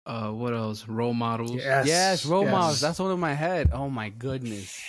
uh, 0.06 0.32
what 0.32 0.54
else? 0.54 0.88
Role 0.88 1.14
models. 1.14 1.52
Yes. 1.56 1.88
Yes, 1.88 2.26
role 2.26 2.44
yes. 2.44 2.52
models. 2.52 2.80
That's 2.80 3.00
one 3.00 3.12
in 3.12 3.20
my 3.20 3.34
head. 3.34 3.72
Oh 3.74 3.90
my 3.90 4.10
goodness. 4.10 4.80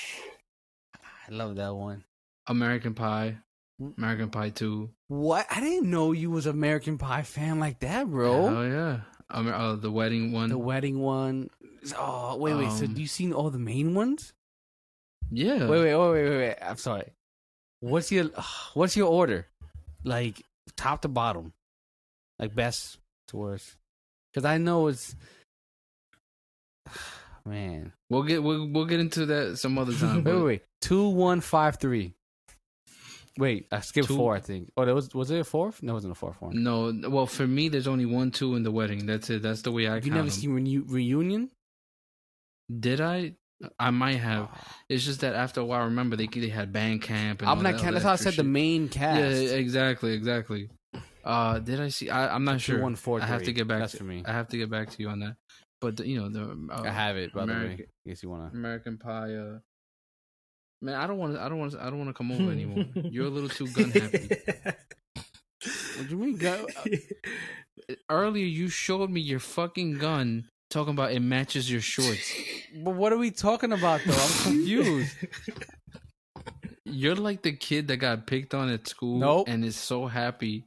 I 1.28 1.32
love 1.32 1.56
that 1.56 1.74
one. 1.74 2.04
American 2.46 2.94
Pie. 2.94 3.38
American 3.98 4.30
Pie 4.30 4.50
Two. 4.50 4.90
What? 5.08 5.46
I 5.50 5.60
didn't 5.60 5.90
know 5.90 6.12
you 6.12 6.30
was 6.30 6.46
American 6.46 6.98
Pie 6.98 7.22
fan 7.22 7.58
like 7.60 7.80
that, 7.80 8.08
bro. 8.08 8.32
Oh 8.48 8.62
yeah. 8.62 9.00
Um, 9.28 9.48
uh, 9.48 9.76
the 9.76 9.90
wedding 9.90 10.32
one. 10.32 10.48
The 10.48 10.58
wedding 10.58 11.00
one. 11.00 11.50
Oh 11.96 12.36
wait, 12.36 12.54
wait. 12.54 12.72
so 12.72 12.84
Um, 12.86 12.94
do 12.94 13.00
you 13.00 13.06
seen 13.08 13.32
all 13.32 13.50
the 13.50 13.58
main 13.58 13.94
ones? 13.94 14.32
yeah. 15.30 15.66
Wait, 15.68 15.80
wait, 15.82 15.94
wait, 15.94 16.10
wait, 16.10 16.28
wait, 16.28 16.38
wait. 16.38 16.56
I'm 16.62 16.76
sorry. 16.76 17.12
What's 17.80 18.10
your 18.10 18.30
What's 18.74 18.96
your 18.96 19.08
order? 19.10 19.46
Like 20.04 20.42
top 20.76 21.02
to 21.02 21.08
bottom, 21.08 21.52
like 22.38 22.54
best 22.54 22.98
to 23.28 23.36
worst. 23.36 23.76
Because 24.32 24.44
I 24.44 24.58
know 24.58 24.86
it's 24.86 25.14
man. 27.44 27.92
We'll 28.08 28.22
get 28.22 28.42
we'll 28.42 28.66
we'll 28.68 28.84
get 28.86 29.00
into 29.00 29.26
that 29.26 29.58
some 29.58 29.78
other 29.78 29.92
time. 29.98 30.24
Wait, 30.24 30.34
wait, 30.34 30.42
wait. 30.44 30.62
Two, 30.80 31.08
one, 31.10 31.40
five, 31.40 31.76
three. 31.78 32.14
Wait, 33.39 33.66
I 33.70 33.80
skipped 33.80 34.09
Two- 34.09 34.16
four. 34.16 34.34
I 34.34 34.41
think. 34.41 34.70
Oh, 34.76 34.84
there 34.84 34.95
was 34.95 35.14
was 35.14 35.30
it 35.30 35.39
a 35.41 35.45
fourth? 35.45 35.82
No, 35.82 35.93
it 35.93 35.95
wasn't 35.95 36.12
a 36.12 36.14
fourth 36.14 36.41
one. 36.41 36.62
No, 36.62 36.93
well, 37.11 37.26
for 37.26 37.47
me, 37.47 37.68
there's 37.68 37.87
only 37.87 38.07
one, 38.07 38.30
two 38.30 38.55
in 38.57 38.62
the 38.62 38.70
wedding. 38.70 39.05
That's 39.07 39.28
it. 39.30 39.43
That's 39.43 39.62
the 39.62 39.72
way 39.72 39.87
I 39.89 39.97
you 39.97 40.01
count 40.03 40.14
never 40.14 40.26
'em. 40.26 40.30
seen 40.30 40.51
Reu- 40.51 40.91
reunion? 40.91 41.51
Did 42.80 43.01
I? 43.01 43.34
I 43.78 43.91
might 43.91 44.16
have. 44.16 44.49
Oh. 44.53 44.59
It's 44.89 45.05
just 45.05 45.20
that 45.20 45.34
after 45.34 45.61
a 45.61 45.64
while, 45.64 45.84
remember 45.84 46.16
they 46.16 46.26
they 46.26 46.49
had 46.49 46.72
band 46.72 47.03
camp. 47.03 47.41
And 47.41 47.51
I'm 47.51 47.62
not 47.62 47.72
that 47.72 47.78
counting. 47.80 47.95
That's 47.95 48.05
how 48.05 48.11
I 48.11 48.14
extra 48.14 48.32
said 48.32 48.39
the 48.39 48.47
shit. 48.47 48.51
main 48.53 48.89
cast. 48.89 49.20
Yeah, 49.43 49.51
exactly, 49.51 50.12
exactly. 50.12 50.68
Uh, 51.24 51.59
did 51.59 51.80
I 51.80 51.89
see? 51.89 52.09
I, 52.11 52.34
I'm 52.34 52.45
not 52.45 52.61
sure. 52.61 52.80
one, 52.80 52.95
four, 52.97 53.20
I 53.20 53.26
have 53.26 53.43
to 53.45 53.53
get 53.53 53.66
back. 53.66 53.80
That's 53.80 53.93
to, 53.93 53.99
for 53.99 54.05
me. 54.05 54.22
I 54.26 54.32
have 54.32 54.49
to 54.49 54.59
get 54.59 54.70
back 54.70 54.91
to 54.91 55.03
you 55.03 55.09
on 55.09 55.20
that. 55.20 55.37
But 55.80 55.97
the, 55.97 56.07
you 56.07 56.20
know 56.20 56.28
the 56.28 56.72
uh, 56.72 56.82
I 56.84 56.91
have 56.91 57.16
it, 57.16 57.32
by 57.32 57.47
the 57.47 57.53
way. 57.53 57.59
American- 57.59 57.87
In 58.05 58.12
case 58.12 58.22
you 58.22 58.30
wanna. 58.30 58.51
American 58.53 58.99
Pie. 58.99 59.34
Uh, 59.34 59.59
man, 60.82 60.94
I 60.94 61.06
don't 61.06 61.18
want 61.18 61.34
to. 61.34 61.40
I 61.42 61.48
don't 61.48 61.58
want. 61.58 61.72
to. 61.72 61.82
I 61.82 61.84
don't 61.90 61.98
want 61.98 62.10
to 62.10 62.14
come 62.14 62.32
over 62.32 62.50
anymore. 62.50 62.84
You're 62.94 63.26
a 63.26 63.30
little 63.30 63.48
too 63.48 63.68
gun 63.68 63.90
happy. 63.90 64.28
What 65.96 66.08
do 66.08 66.10
you 66.10 66.16
mean? 66.16 66.36
Go, 66.36 66.66
uh, 66.76 66.84
Earlier, 68.10 68.44
you 68.46 68.68
showed 68.68 69.10
me 69.10 69.20
your 69.20 69.38
fucking 69.40 69.98
gun, 69.98 70.48
talking 70.70 70.92
about 70.92 71.12
it 71.12 71.20
matches 71.20 71.70
your 71.70 71.80
shorts. 71.80 72.32
but 72.84 72.94
what 72.94 73.12
are 73.12 73.16
we 73.18 73.30
talking 73.30 73.72
about 73.72 74.00
though? 74.06 74.12
I'm 74.12 74.42
confused. 74.44 75.16
You're 76.84 77.16
like 77.16 77.42
the 77.42 77.52
kid 77.52 77.88
that 77.88 77.96
got 77.96 78.26
picked 78.26 78.54
on 78.54 78.68
at 78.68 78.86
school 78.86 79.18
Nope. 79.18 79.48
and 79.48 79.64
is 79.64 79.76
so 79.76 80.06
happy. 80.06 80.64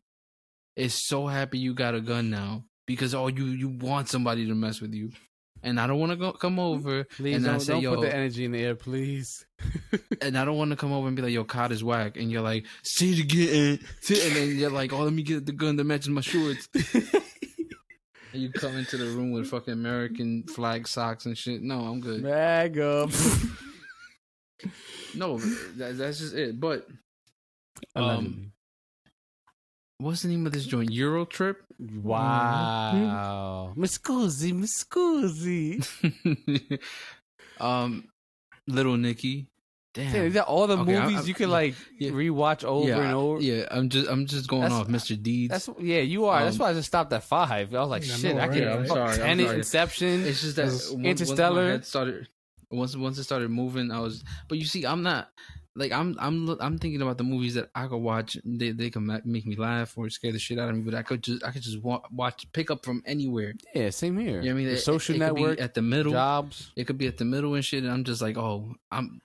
Is 0.76 0.94
so 1.08 1.28
happy 1.28 1.60
you 1.60 1.74
got 1.74 1.96
a 1.96 2.02
gun 2.02 2.30
now 2.30 2.64
because 2.88 3.14
oh 3.16 3.28
you 3.28 3.46
you 3.46 3.70
want 3.70 4.10
somebody 4.10 4.46
to 4.48 4.56
mess 4.56 4.82
with 4.82 4.94
you. 4.94 5.12
And 5.62 5.80
I 5.80 5.88
don't 5.88 6.00
want 6.00 6.12
to 6.12 6.16
go 6.16 6.32
come 6.32 6.60
over 6.60 7.04
Please 7.04 7.36
and 7.36 7.46
don't, 7.46 7.60
say 7.60 7.74
don't 7.74 7.82
yo 7.82 7.96
put 7.96 8.02
the 8.02 8.16
energy 8.16 8.46
in 8.46 8.52
the 8.52 8.64
air, 8.64 8.76
please. 8.76 9.46
and 10.22 10.38
I 10.38 10.46
don't 10.46 10.58
want 10.58 10.72
to 10.72 10.78
come 10.78 10.94
over 10.94 11.08
and 11.08 11.16
be 11.16 11.22
like 11.22 11.34
yo 11.34 11.44
cod 11.44 11.72
is 11.72 11.84
whack 11.84 12.16
and 12.18 12.32
you're 12.32 12.42
like 12.42 12.66
see 12.84 13.14
say 13.14 13.24
it," 13.42 13.82
and 14.10 14.36
then 14.36 14.58
you're 14.58 14.70
like 14.70 14.94
oh 14.94 15.00
let 15.00 15.14
me 15.14 15.24
get 15.24 15.46
the 15.46 15.52
gun 15.52 15.76
that 15.76 15.84
matches 15.84 16.10
my 16.10 16.22
shorts. 16.22 16.70
and 18.34 18.42
you 18.42 18.52
come 18.52 18.78
into 18.78 18.98
the 18.98 19.06
room 19.06 19.32
with 19.32 19.48
fucking 19.48 19.74
American 19.74 20.44
flag 20.44 20.88
socks 20.88 21.26
and 21.26 21.38
shit. 21.38 21.62
No, 21.62 21.82
I'm 21.82 22.00
good. 22.00 22.24
Bag 22.24 22.80
up. 22.80 23.12
No, 25.16 25.40
that, 25.40 25.98
that's 25.98 26.20
just 26.20 26.36
it. 26.36 26.60
But 26.60 26.88
um, 27.96 28.52
what's 30.00 30.24
the 30.24 30.30
name 30.30 30.46
of 30.46 30.52
this 30.52 30.66
joint? 30.66 30.92
Euro 30.92 31.26
Trip. 31.26 31.58
wow. 31.80 33.74
Miss 33.76 33.98
Scusi, 33.98 34.54
Miss 34.54 34.84
Scusi. 34.84 36.80
um, 37.60 38.08
Little 38.68 38.98
Nicky. 38.98 39.48
Yeah, 39.96 40.12
Damn. 40.14 40.24
these 40.26 40.38
are 40.38 40.44
all 40.44 40.68
the 40.68 40.78
Okay, 40.78 41.00
movies 41.00 41.22
I- 41.22 41.24
you 41.24 41.34
can 41.34 41.50
like 41.50 41.76
yeah. 41.98 42.12
rewatch 42.12 42.64
over 42.64 42.88
yeah, 42.88 43.00
and 43.00 43.14
over. 43.16 43.42
Yeah, 43.42 43.66
I'm 43.72 43.90
just 43.90 44.08
I'm 44.10 44.28
just 44.28 44.48
going 44.48 44.62
That's- 44.62 44.80
off 44.82 44.88
Mr. 44.88 45.22
Deeds. 45.22 45.52
That's 45.52 45.70
yeah, 45.82 46.00
you 46.02 46.26
are. 46.26 46.44
That's 46.44 46.56
Um, 46.56 46.60
why 46.62 46.70
I 46.70 46.74
just 46.74 46.88
stopped 46.88 47.12
at 47.12 47.24
five. 47.24 47.74
I 47.74 47.80
was 47.82 47.90
like, 47.90 48.04
I 48.04 48.06
shit, 48.06 48.36
know, 48.36 48.42
I 48.42 48.48
can. 48.48 48.58
Yeah, 48.60 48.74
I'm 48.76 48.86
fuck 48.86 48.96
sorry, 48.98 49.12
I'm 49.14 49.18
Tenet, 49.18 49.46
sorry. 49.48 49.58
Inception. 49.58 50.26
it's 50.26 50.42
just 50.42 50.56
that 50.58 50.66
Because 50.66 50.92
once, 50.94 51.06
Interstellar- 51.06 51.56
Once 51.56 51.66
my 51.66 51.72
head 51.72 51.86
started 51.86 52.28
once 52.72 52.96
once 52.96 53.18
it 53.18 53.24
started 53.24 53.50
moving, 53.50 53.92
I 53.92 54.00
was. 54.00 54.24
But 54.48 54.60
you 54.60 54.66
see, 54.66 54.86
I'm 54.86 55.02
not 55.02 55.30
like 55.76 55.92
I'm 55.92 56.16
I'm 56.20 56.50
I'm 56.60 56.78
thinking 56.78 57.02
about 57.02 57.18
the 57.18 57.24
movies 57.24 57.54
that 57.54 57.70
I 57.76 57.88
could 57.88 57.98
watch. 57.98 58.38
They 58.44 58.72
they 58.72 58.90
can 58.90 59.06
make 59.24 59.46
me 59.46 59.56
laugh 59.56 59.98
or 59.98 60.10
scare 60.10 60.32
the 60.32 60.40
shit 60.40 60.60
out 60.60 60.70
of 60.70 60.76
me. 60.76 60.82
But 60.82 60.96
I 60.96 61.04
could 61.04 61.24
just 61.24 61.44
I 61.44 61.52
could 61.52 61.62
just 61.62 61.82
wa- 61.82 62.02
watch 62.12 62.46
pick 62.54 62.70
up 62.72 62.84
from 62.86 63.02
anywhere. 63.06 63.54
yeah, 63.74 63.90
same 63.92 64.18
here. 64.20 64.42
You 64.42 64.50
know 64.50 64.56
what 64.56 64.62
I 64.62 64.64
mean? 64.64 64.66
The 64.68 64.74
It- 64.74 64.78
social 64.80 65.16
it 65.16 65.20
could 65.20 65.36
be 65.36 65.42
network, 65.42 65.62
at 65.62 65.74
the 65.76 65.82
middle. 65.82 66.12
jobs. 66.12 66.72
It 66.76 66.86
could 66.86 66.98
be 66.98 67.08
at 67.08 67.18
the 67.18 67.26
middle 67.26 67.54
and 67.56 67.64
shit, 67.64 67.84
and 67.84 67.92
I'm 67.92 68.04
just 68.04 68.22
like, 68.22 68.38
oh, 68.38 68.74
I'm 68.92 69.22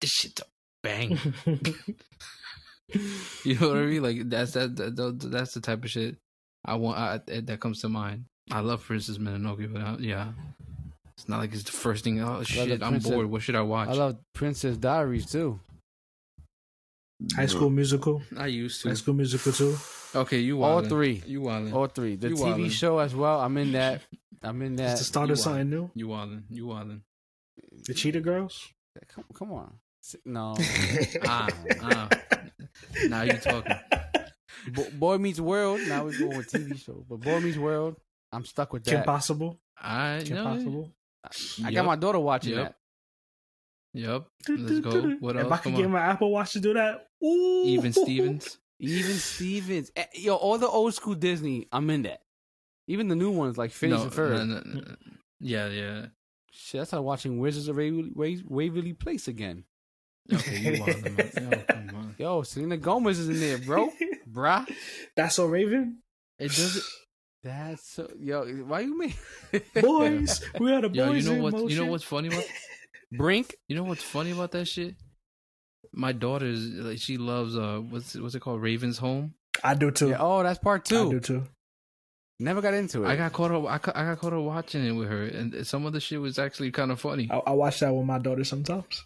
this 0.00 0.10
shit's 0.10 0.40
a 0.42 0.44
bang. 0.82 1.18
you 3.44 3.54
know 3.58 3.68
what 3.68 3.76
I 3.78 3.86
mean? 3.86 4.02
Like 4.02 4.28
that's 4.30 4.52
that, 4.52 4.76
that, 4.76 4.96
that- 4.96 5.30
that's 5.30 5.54
the 5.54 5.60
type 5.60 5.84
of 5.84 5.90
shit 5.90 6.16
I 6.64 6.74
want. 6.76 6.98
I, 6.98 7.40
that 7.40 7.60
comes 7.60 7.80
to 7.80 7.88
mind. 7.88 8.24
I 8.50 8.60
love 8.60 8.82
Princess 8.82 9.18
Mononoke, 9.18 9.70
but 9.72 9.82
I, 9.82 9.96
yeah, 9.98 10.28
it's 11.16 11.28
not 11.28 11.38
like 11.38 11.52
it's 11.52 11.64
the 11.64 11.72
first 11.72 12.04
thing. 12.04 12.20
Oh 12.22 12.42
shit, 12.42 12.82
I'm 12.82 12.98
bored. 12.98 13.26
What 13.26 13.42
should 13.42 13.56
I 13.56 13.60
watch? 13.62 13.88
I 13.88 13.92
love 13.92 14.16
Princess 14.34 14.76
Diaries 14.78 15.26
too. 15.30 15.60
High 17.34 17.46
School 17.46 17.70
Musical. 17.70 18.22
I 18.36 18.46
used 18.46 18.82
to. 18.82 18.88
High. 18.88 18.94
School 18.94 19.14
Musical 19.14 19.52
too. 19.52 19.76
Okay, 20.14 20.38
you 20.38 20.62
All 20.62 20.82
three. 20.82 21.22
You 21.26 21.42
wildin'. 21.42 21.72
All 21.74 21.86
three. 21.88 22.16
The 22.16 22.28
You 22.30 22.36
TV 22.36 22.54
wildin'. 22.66 22.70
show 22.70 22.98
as 22.98 23.14
well. 23.14 23.40
I'm 23.40 23.56
in 23.58 23.72
that. 23.72 24.02
I'm 24.42 24.62
in 24.62 24.74
It's 24.74 24.82
that. 24.82 24.98
the 24.98 25.04
start 25.04 25.26
you 25.28 25.32
of 25.32 25.38
something 25.40 25.68
new. 25.68 25.90
You 25.94 26.08
wildin'. 26.08 26.44
You 26.48 26.66
wildin'. 26.66 27.00
The 27.86 27.94
Cheetah 27.94 28.20
Girls. 28.20 28.68
Come, 29.08 29.24
come 29.34 29.52
on. 29.52 29.74
No. 30.24 30.56
Ah, 31.26 31.48
ah. 31.82 32.08
Now 33.08 33.22
you 33.22 33.32
talking. 33.34 33.74
Bo- 34.72 34.90
Boy 34.94 35.18
Meets 35.18 35.40
World. 35.40 35.80
Now 35.88 36.04
we're 36.04 36.18
going 36.18 36.36
with 36.36 36.50
TV 36.50 36.78
show. 36.82 37.04
But 37.08 37.20
Boy 37.20 37.40
Meets 37.40 37.58
World. 37.58 37.96
I'm 38.32 38.44
stuck 38.44 38.72
with 38.72 38.84
Kim 38.84 38.94
that. 38.94 39.06
Possible. 39.06 39.60
I 39.80 40.22
Kim 40.24 40.36
know. 40.36 40.44
Possible. 40.44 40.92
I 41.64 41.72
got 41.72 41.84
my 41.84 41.96
daughter 41.96 42.18
watching 42.20 42.54
Yep. 42.54 42.62
that. 42.64 42.74
Yep. 44.00 44.26
Let's 44.48 44.80
go. 44.80 45.10
What 45.20 45.36
if 45.36 45.42
else? 45.42 45.52
I 45.52 45.56
could 45.56 45.62
Come 45.64 45.74
get 45.74 45.84
on. 45.86 45.90
my 45.92 46.00
Apple 46.00 46.30
Watch 46.30 46.52
to 46.52 46.60
do 46.60 46.74
that, 46.74 47.07
ooh. 47.24 47.64
Even 47.66 47.92
Stevens. 47.92 48.58
Even 48.80 49.14
Stevens, 49.14 49.90
Eh, 49.96 50.04
yo, 50.14 50.36
all 50.36 50.56
the 50.58 50.68
old 50.68 50.94
school 50.94 51.14
Disney, 51.14 51.66
I'm 51.72 51.90
in 51.90 52.02
that. 52.02 52.22
Even 52.86 53.08
the 53.08 53.16
new 53.16 53.30
ones 53.30 53.58
like 53.58 53.72
Phineas 53.72 53.98
No, 53.98 54.04
and 54.04 54.12
Ferb. 54.12 54.30
no, 54.30 54.44
no, 54.44 54.80
no. 54.80 54.94
Yeah, 55.40 55.68
yeah. 55.68 56.06
Shit, 56.52 56.80
that's 56.80 56.92
like 56.92 57.02
watching 57.02 57.38
Wizards 57.38 57.68
of 57.68 57.76
Waverly, 57.76 58.42
Waverly 58.46 58.92
Place 58.92 59.28
again. 59.28 59.64
Okay, 60.32 60.58
you 60.76 60.80
wild 60.80 60.96
Yo, 61.06 61.50
come 61.68 61.90
on. 61.94 62.14
Yo, 62.18 62.42
Selena 62.42 62.76
Gomez 62.76 63.18
is 63.18 63.28
in 63.28 63.40
there, 63.40 63.58
bro. 63.58 63.90
Bruh. 64.30 64.66
That's 65.16 65.36
so 65.36 65.46
Raven. 65.46 65.98
It 66.38 66.48
doesn't. 66.48 66.84
That's 67.42 67.88
so 67.90 68.10
yo. 68.18 68.44
Why 68.64 68.80
you 68.80 68.98
mean 68.98 69.14
Boys, 69.80 70.42
we 70.58 70.72
are 70.72 70.82
the 70.82 70.90
Yo, 70.90 71.06
boys 71.06 71.24
you 71.24 71.30
know 71.30 71.36
in 71.46 71.52
what? 71.52 71.70
You 71.70 71.76
know 71.78 71.86
what's 71.86 72.04
funny 72.04 72.28
about? 72.28 72.44
Brink? 73.12 73.54
You 73.68 73.76
know 73.76 73.84
what's 73.84 74.02
funny 74.02 74.32
about 74.32 74.50
that 74.52 74.66
shit? 74.66 74.96
My 75.92 76.12
daughter's 76.12 76.66
like 76.68 76.98
she 76.98 77.16
loves 77.16 77.56
uh 77.56 77.80
what's 77.88 78.14
what's 78.14 78.34
it 78.34 78.40
called 78.40 78.62
Raven's 78.62 78.98
Home. 78.98 79.34
I 79.62 79.74
do 79.74 79.90
too. 79.90 80.10
Yeah, 80.10 80.18
oh, 80.20 80.42
that's 80.42 80.58
part 80.58 80.84
two. 80.84 81.08
I 81.08 81.10
do 81.10 81.20
two. 81.20 81.40
too. 81.40 81.44
Never 82.40 82.60
got 82.60 82.74
into 82.74 83.04
it. 83.04 83.08
I 83.08 83.16
got 83.16 83.32
caught 83.32 83.50
up. 83.50 83.64
I, 83.66 83.78
ca- 83.78 83.92
I 83.96 84.04
got 84.04 84.18
caught 84.18 84.32
up 84.32 84.42
watching 84.42 84.86
it 84.86 84.92
with 84.92 85.08
her, 85.08 85.24
and 85.24 85.66
some 85.66 85.86
of 85.86 85.92
the 85.92 85.98
shit 85.98 86.20
was 86.20 86.38
actually 86.38 86.70
kind 86.70 86.92
of 86.92 87.00
funny. 87.00 87.28
I, 87.32 87.38
I 87.38 87.50
watch 87.50 87.80
that 87.80 87.92
with 87.92 88.06
my 88.06 88.18
daughter 88.18 88.44
sometimes. 88.44 89.04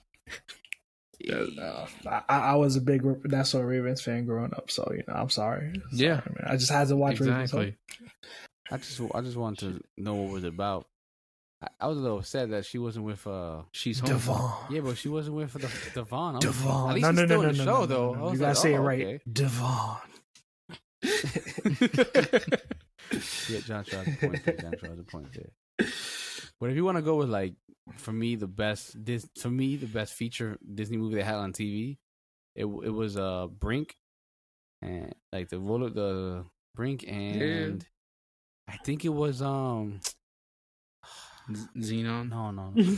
Uh, 1.31 1.87
I, 2.07 2.23
I 2.29 2.55
was 2.57 2.77
a 2.77 2.81
big 2.81 3.03
That's 3.25 3.51
So 3.51 3.61
Ravens 3.61 4.03
fan 4.03 4.27
growing 4.27 4.53
up, 4.55 4.71
so 4.71 4.91
you 4.95 5.05
know 5.07 5.15
I'm 5.15 5.31
sorry. 5.31 5.73
Yeah. 5.93 6.21
Man. 6.27 6.45
I 6.47 6.57
just 6.57 6.71
had 6.71 6.89
to 6.89 6.97
watch 6.97 7.21
Ravens. 7.21 7.43
exactly. 7.53 7.77
Home. 8.01 8.09
I 8.71 8.77
just 8.79 9.01
I 9.15 9.21
just 9.21 9.37
wanted 9.37 9.59
to 9.61 10.03
know 10.03 10.15
what 10.15 10.31
it 10.31 10.33
was 10.33 10.45
about. 10.45 10.87
I, 11.63 11.69
I 11.81 11.87
was 11.87 11.99
a 11.99 12.01
little 12.01 12.19
upset 12.19 12.51
that 12.51 12.65
she 12.67 12.79
wasn't 12.79 13.05
with 13.05 13.25
uh 13.27 13.63
She's 13.73 14.01
home. 14.01 14.11
Devon. 14.11 14.51
yeah, 14.71 14.81
but 14.81 14.97
she 14.99 15.09
wasn't 15.09 15.37
with 15.37 15.53
the 15.53 15.71
Devon. 15.95 16.35
I'm- 16.35 16.41
Devon. 16.41 16.89
At 16.91 16.95
least 16.95 17.05
no, 17.05 17.13
he's 17.13 17.17
no, 17.17 17.23
no, 17.23 17.27
still 17.27 17.29
no, 17.29 17.35
in 17.35 17.43
no, 17.43 17.53
the 17.53 17.59
show 17.59 17.65
no, 17.65 17.81
no, 17.81 17.87
though. 17.87 18.15
no, 18.15 18.17
I 18.19 18.19
no. 18.19 18.33
You 18.33 18.39
gotta 18.39 18.49
like, 18.51 18.57
say 18.57 18.75
it 18.75 18.79
oh, 18.79 18.83
right. 18.83 19.07
okay. 19.07 19.21
Devon. 19.33 19.97
yeah, 23.49 23.61
John 23.61 23.85
Shaw 23.85 24.03
has 24.03 24.09
a 24.09 24.17
point 24.19 24.45
there. 24.45 24.57
John 24.57 24.75
Shaw 24.81 24.89
has 24.89 24.99
a 24.99 25.05
point 25.05 25.29
there. 25.33 25.51
But 26.61 26.71
if 26.71 26.77
you 26.77 26.85
want 26.85 26.99
to 26.99 27.03
go 27.03 27.17
with 27.17 27.29
like, 27.29 27.55
for 27.97 28.13
me, 28.13 28.37
the 28.37 28.47
best 28.47 29.05
this 29.05 29.29
for 29.39 29.51
me 29.51 29.77
the 29.77 29.87
best 29.87 30.15
feature 30.15 30.59
Disney 30.75 30.97
movie 30.97 31.17
they 31.17 31.23
had 31.23 31.35
on 31.37 31.53
TV, 31.53 31.99
it 32.55 32.65
it 32.65 32.91
was 32.91 33.17
uh 33.17 33.47
Brink, 33.49 33.97
and 34.81 35.15
like 35.33 35.49
the 35.49 35.59
roller 35.59 35.91
the 35.91 36.45
Brink 36.75 37.05
and 37.07 37.85
I 38.69 38.77
think 38.85 39.05
it 39.05 39.11
was 39.11 39.43
um 39.43 40.01
Z- 41.51 41.69
Zenon. 41.79 42.29
no 42.31 42.51
no 42.51 42.71
no 42.71 42.83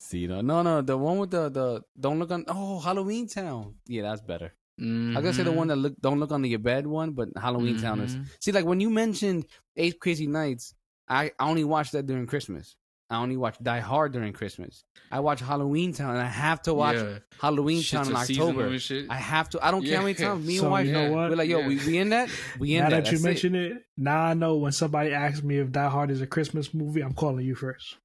Zenon. 0.00 0.44
no 0.44 0.62
no 0.62 0.82
the 0.82 0.96
one 0.96 1.18
with 1.18 1.30
the 1.30 1.48
the 1.50 1.82
don't 1.98 2.18
look 2.18 2.30
on 2.30 2.44
oh 2.48 2.78
Halloween 2.80 3.28
Town 3.28 3.74
yeah 3.86 4.02
that's 4.02 4.20
better 4.22 4.52
I 4.80 4.82
was 4.82 5.14
gonna 5.24 5.34
say 5.34 5.42
the 5.42 5.50
one 5.52 5.66
that 5.68 5.76
look 5.76 5.94
don't 6.00 6.20
look 6.20 6.30
under 6.30 6.46
your 6.46 6.60
bed 6.60 6.86
one 6.86 7.10
but 7.10 7.28
Halloween 7.36 7.78
Town 7.80 8.00
is 8.00 8.14
Mhm. 8.16 8.26
See, 8.40 8.52
like 8.52 8.64
when 8.64 8.78
you 8.80 8.90
mentioned 8.90 9.46
Eight 9.76 9.98
Crazy 9.98 10.28
Nights, 10.28 10.72
I, 11.08 11.32
I 11.38 11.48
only 11.50 11.64
watched 11.64 11.92
that 11.92 12.06
during 12.06 12.26
Christmas. 12.26 12.76
I 13.10 13.16
only 13.16 13.38
watch 13.38 13.56
Die 13.62 13.80
Hard 13.80 14.12
during 14.12 14.34
Christmas. 14.34 14.84
I 15.10 15.20
watch 15.20 15.40
Halloween 15.40 15.94
Town, 15.94 16.10
and 16.10 16.22
I 16.22 16.26
have 16.28 16.60
to 16.62 16.74
watch 16.74 16.96
Yeah. 16.96 17.18
Halloween 17.40 17.80
Shit's 17.80 18.06
Town 18.06 18.08
in 18.08 18.16
October. 18.16 18.78
I 19.08 19.16
have 19.16 19.48
to. 19.50 19.64
I 19.66 19.70
don't 19.70 19.82
care 19.82 19.96
how 19.96 20.02
many 20.02 20.14
times 20.14 20.46
me 20.46 20.54
and 20.56 20.60
So, 20.60 20.70
wife. 20.70 20.86
you 20.86 20.92
know 20.92 21.12
what? 21.12 21.30
We're 21.30 21.36
like, 21.36 21.48
yo, 21.48 21.60
Yeah. 21.60 21.68
we, 21.68 21.78
we 21.86 21.96
in 21.98 22.10
that? 22.10 22.28
We 22.58 22.74
in 22.76 22.84
now 22.84 22.90
that? 22.90 23.04
that 23.04 23.12
you 23.12 23.18
That's 23.18 23.24
it. 23.24 23.50
mention 23.50 23.54
it. 23.54 23.82
now 23.96 24.20
I 24.20 24.34
know 24.34 24.56
when 24.56 24.72
somebody 24.72 25.12
asks 25.14 25.42
me 25.42 25.56
if 25.58 25.72
Die 25.72 25.88
Hard 25.88 26.10
is 26.10 26.20
a 26.20 26.26
Christmas 26.26 26.74
movie, 26.74 27.00
I'm 27.00 27.14
calling 27.14 27.46
you 27.46 27.54
first. 27.54 27.96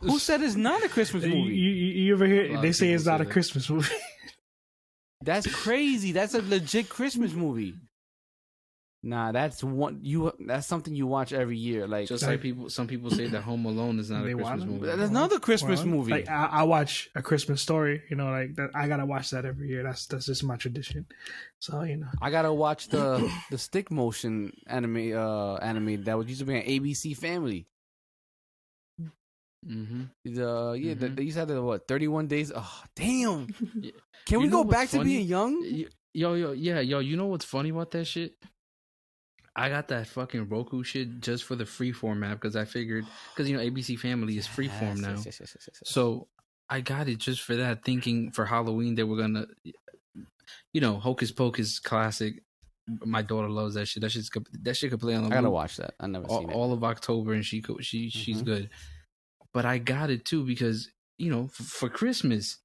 Who 0.00 0.18
said 0.18 0.42
it's 0.42 0.54
not 0.54 0.84
a 0.84 0.88
Christmas 0.90 1.24
movie? 1.24 1.38
you, 1.38 1.70
you 1.70 2.14
ever 2.14 2.26
hear 2.26 2.60
they 2.60 2.72
say 2.72 2.92
it's 2.92 3.06
not 3.06 3.22
a 3.22 3.24
that. 3.24 3.32
Christmas 3.32 3.70
movie? 3.70 3.88
That's 5.22 5.46
crazy. 5.46 6.12
That's 6.12 6.34
a 6.34 6.42
legit 6.42 6.90
Christmas 6.90 7.32
movie. 7.32 7.74
Nah, 9.00 9.30
that's 9.30 9.62
one. 9.62 10.00
You. 10.02 10.32
That's 10.40 10.66
something 10.66 10.92
you 10.92 11.06
watch 11.06 11.32
every 11.32 11.56
year. 11.56 11.86
Like 11.86 12.08
Just 12.08 12.24
like 12.26 12.40
people, 12.40 12.68
some 12.68 12.88
people 12.88 13.10
say 13.10 13.28
that 13.28 13.42
Home 13.42 13.64
Alone 13.64 14.00
is 14.00 14.10
not 14.10 14.22
a 14.22 14.34
Christmas 14.34 14.42
wanna- 14.44 14.66
movie. 14.66 14.86
that's 14.86 15.10
another 15.10 15.38
Christmas 15.38 15.78
Well, 15.80 15.88
movie. 15.88 16.10
Like 16.10 16.28
I, 16.28 16.46
I 16.46 16.62
watch 16.64 17.08
a 17.14 17.22
Christmas 17.22 17.62
story, 17.62 18.02
you 18.10 18.16
know, 18.16 18.28
like 18.30 18.56
that. 18.56 18.70
I 18.74 18.88
gotta 18.88 19.06
watch 19.06 19.30
that 19.30 19.44
every 19.44 19.68
year. 19.68 19.84
That's 19.84 20.06
that's 20.06 20.26
just 20.26 20.42
my 20.42 20.56
tradition. 20.56 21.06
So 21.60 21.82
you 21.82 21.96
know, 21.98 22.08
I 22.20 22.30
gotta 22.32 22.52
watch 22.52 22.88
the 22.88 23.30
the 23.52 23.58
stick 23.58 23.92
motion 23.92 24.52
anime 24.66 25.12
uh 25.16 25.54
anime 25.58 26.02
that 26.02 26.18
was 26.18 26.26
used 26.26 26.40
to 26.40 26.46
be 26.46 26.56
on 26.56 26.62
ABC 26.62 27.16
Family. 27.16 27.68
hmm 29.64 30.02
The 30.24 30.76
yeah, 30.78 30.94
the, 30.94 31.08
Mhm. 31.08 31.16
they 31.16 31.22
used 31.22 31.34
to 31.36 31.40
have 31.40 31.48
the 31.48 31.62
what 31.62 31.86
thirty 31.86 32.08
one 32.08 32.26
days. 32.26 32.50
Oh 32.54 32.82
damn! 32.96 33.46
Yeah. 33.80 33.92
Can 34.26 34.38
we 34.40 34.44
You 34.46 34.50
know 34.50 34.56
go 34.58 34.62
what's 34.62 34.76
back 34.76 34.88
to 34.90 35.04
being 35.04 35.26
young? 35.26 35.62
Yo, 36.14 36.34
yo, 36.34 36.52
yeah, 36.52 36.80
yo. 36.80 36.98
You 36.98 37.16
know 37.16 37.26
what's 37.26 37.44
funny 37.44 37.70
about 37.70 37.90
that 37.92 38.04
shit? 38.06 38.34
I 39.58 39.68
got 39.68 39.88
that 39.88 40.06
fucking 40.06 40.48
Roku 40.48 40.82
shit 40.84 41.20
just 41.20 41.44
for 41.44 41.56
the 41.56 41.64
freeform 41.64 42.24
app 42.24 42.40
because 42.40 42.54
I 42.56 42.64
figured 42.64 43.04
because 43.34 43.50
you 43.50 43.56
know 43.56 43.62
ABC 43.62 43.98
Family 43.98 44.38
is 44.38 44.46
freeform 44.46 44.96
Yes, 44.96 44.98
now. 45.00 45.08
yes, 45.10 45.26
yes, 45.26 45.40
yes, 45.40 45.56
yes, 45.56 45.68
yes. 45.82 45.82
So 45.84 46.28
I 46.70 46.80
got 46.80 47.08
it 47.08 47.18
just 47.18 47.40
for 47.42 47.56
that, 47.56 47.84
thinking 47.84 48.30
for 48.30 48.44
Halloween 48.46 48.94
they 48.94 49.02
were 49.04 49.16
gonna, 49.16 49.46
you 50.72 50.80
know, 50.80 50.98
Hocus 50.98 51.32
Pocus 51.32 51.78
classic. 51.78 52.42
My 53.04 53.20
daughter 53.20 53.48
loves 53.50 53.74
that 53.74 53.86
shit. 53.86 54.00
That 54.02 54.10
shit's 54.10 54.30
that 54.62 54.74
shit 54.76 54.90
could 54.90 55.00
play 55.00 55.14
on. 55.14 55.24
I 55.24 55.28
the 55.28 55.34
gotta 55.34 55.46
loop 55.48 55.54
watch 55.54 55.76
that. 55.76 55.94
I 56.00 56.06
never 56.06 56.26
all, 56.26 56.38
seen 56.40 56.50
it. 56.50 56.54
all 56.54 56.72
of 56.72 56.84
October, 56.84 57.32
and 57.34 57.44
she 57.44 57.62
she 57.80 58.08
she's 58.10 58.42
Mhm. 58.42 58.46
good. 58.46 58.70
But 59.52 59.66
I 59.66 59.78
got 59.78 60.08
it 60.10 60.24
too 60.24 60.44
because 60.46 60.88
you 61.18 61.30
know 61.30 61.44
f- 61.46 61.52
for 61.66 61.88
Christmas, 61.88 62.58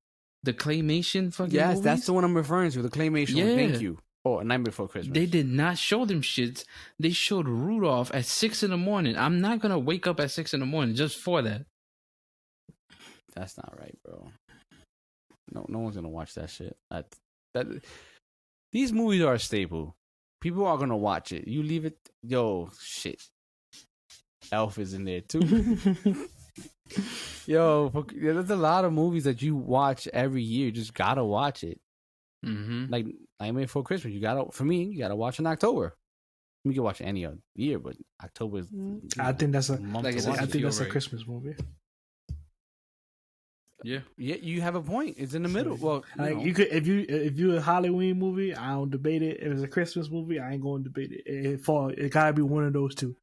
the 0.43 0.53
claymation 0.53 1.33
fucking 1.33 1.53
yes, 1.53 1.69
movies, 1.75 1.83
that's 1.83 2.05
the 2.05 2.13
one 2.13 2.23
I'm 2.23 2.35
referring 2.35 2.71
to. 2.71 2.81
The 2.81 2.89
claymation. 2.89 3.35
one. 3.35 3.47
Yeah. 3.47 3.55
Thank 3.55 3.81
you. 3.81 3.97
Oh, 4.25 4.39
A 4.39 4.43
Night 4.43 4.63
Before 4.63 4.87
Christmas. 4.87 5.13
They 5.13 5.25
did 5.25 5.47
not 5.47 5.77
show 5.77 6.05
them 6.05 6.21
shits. 6.21 6.63
They 6.97 7.09
showed 7.11 7.47
Rudolph 7.47 8.09
at 8.13 8.25
six 8.25 8.63
in 8.63 8.71
the 8.71 8.77
morning. 8.77 9.17
I'm 9.17 9.41
not 9.41 9.59
gonna 9.59 9.79
wake 9.79 10.07
up 10.07 10.19
at 10.19 10.31
six 10.31 10.53
in 10.53 10.61
the 10.61 10.65
morning 10.65 10.95
just 10.95 11.17
for 11.19 11.41
that. 11.41 11.65
That's 13.35 13.57
not 13.57 13.77
right, 13.79 13.97
bro. 14.05 14.29
No, 15.51 15.65
no 15.67 15.79
one's 15.79 15.95
gonna 15.95 16.09
watch 16.09 16.35
that 16.35 16.49
shit. 16.49 16.77
That 16.89 17.07
that 17.53 17.67
these 18.71 18.93
movies 18.93 19.21
are 19.23 19.33
a 19.33 19.39
staple. 19.39 19.95
People 20.39 20.65
are 20.65 20.77
gonna 20.77 20.97
watch 20.97 21.31
it. 21.31 21.47
You 21.47 21.63
leave 21.63 21.85
it, 21.85 21.97
yo, 22.21 22.69
shit. 22.81 23.21
Elf 24.51 24.77
is 24.77 24.93
in 24.93 25.03
there 25.05 25.21
too. 25.21 25.39
yo, 27.45 27.89
for- 27.89 28.05
yeah, 28.13 28.33
there's 28.33 28.49
a 28.49 28.55
lot 28.55 28.85
of 28.85 28.93
movies 28.93 29.23
that 29.25 29.41
you 29.41 29.55
watch 29.55 30.07
every 30.13 30.43
year. 30.43 30.67
You 30.67 30.71
just 30.71 30.93
gotta 30.93 31.23
watch 31.23 31.63
it. 31.63 31.79
Mm-hmm. 32.43 32.85
Like 32.91 33.05
Nightmare 33.39 33.65
Before 33.65 33.83
Christmas, 33.83 34.13
you 34.13 34.19
gotta. 34.19 34.51
For 34.51 34.63
me, 34.63 34.83
you 34.83 34.99
gotta 34.99 35.15
watch 35.15 35.39
in 35.39 35.47
October. 35.47 35.95
You 36.63 36.73
can 36.73 36.83
watch 36.83 37.01
any 37.01 37.25
other 37.25 37.39
year, 37.55 37.79
but 37.79 37.95
October 38.23 38.59
is. 38.59 38.67
I 39.19 39.33
think 39.33 39.51
that's 39.51 39.69
a 39.69 39.79
month 39.79 40.05
Like 40.05 40.15
to 40.15 40.21
said, 40.21 40.29
watch 40.29 40.39
I 40.39 40.45
think 40.45 40.55
You're 40.55 40.69
that's 40.69 40.79
a. 40.79 40.85
Christmas 40.85 41.27
movie. 41.27 41.55
Yeah. 43.83 43.99
Yeah, 44.17 44.35
you 44.35 44.61
have 44.61 44.75
a 44.75 44.81
point. 44.81 45.15
It's 45.19 45.33
in 45.33 45.43
the 45.43 45.49
middle. 45.49 45.75
Well, 45.75 46.05
you 46.17 46.23
Like 46.23 46.45
you 46.45 46.53
could 46.53 46.67
if 46.67 46.87
you 46.87 47.05
if 47.07 47.37
you 47.37 47.57
a 47.57 47.61
Halloween 47.61 48.17
movie, 48.17 48.55
I 48.55 48.71
don't 48.71 48.89
debate 48.89 49.21
it. 49.21 49.41
If 49.41 49.51
it's 49.51 49.63
a 49.63 49.67
Christmas 49.67 50.09
movie, 50.09 50.39
I 50.39 50.53
ain't 50.53 50.61
going 50.61 50.83
to 50.83 50.89
debate 50.89 51.11
it. 51.11 51.23
It, 51.25 51.45
it 51.45 51.61
fall. 51.61 51.89
It 51.89 52.09
gotta 52.09 52.33
be 52.33 52.41
one 52.41 52.63
of 52.63 52.73
those 52.73 52.95
two. 52.95 53.15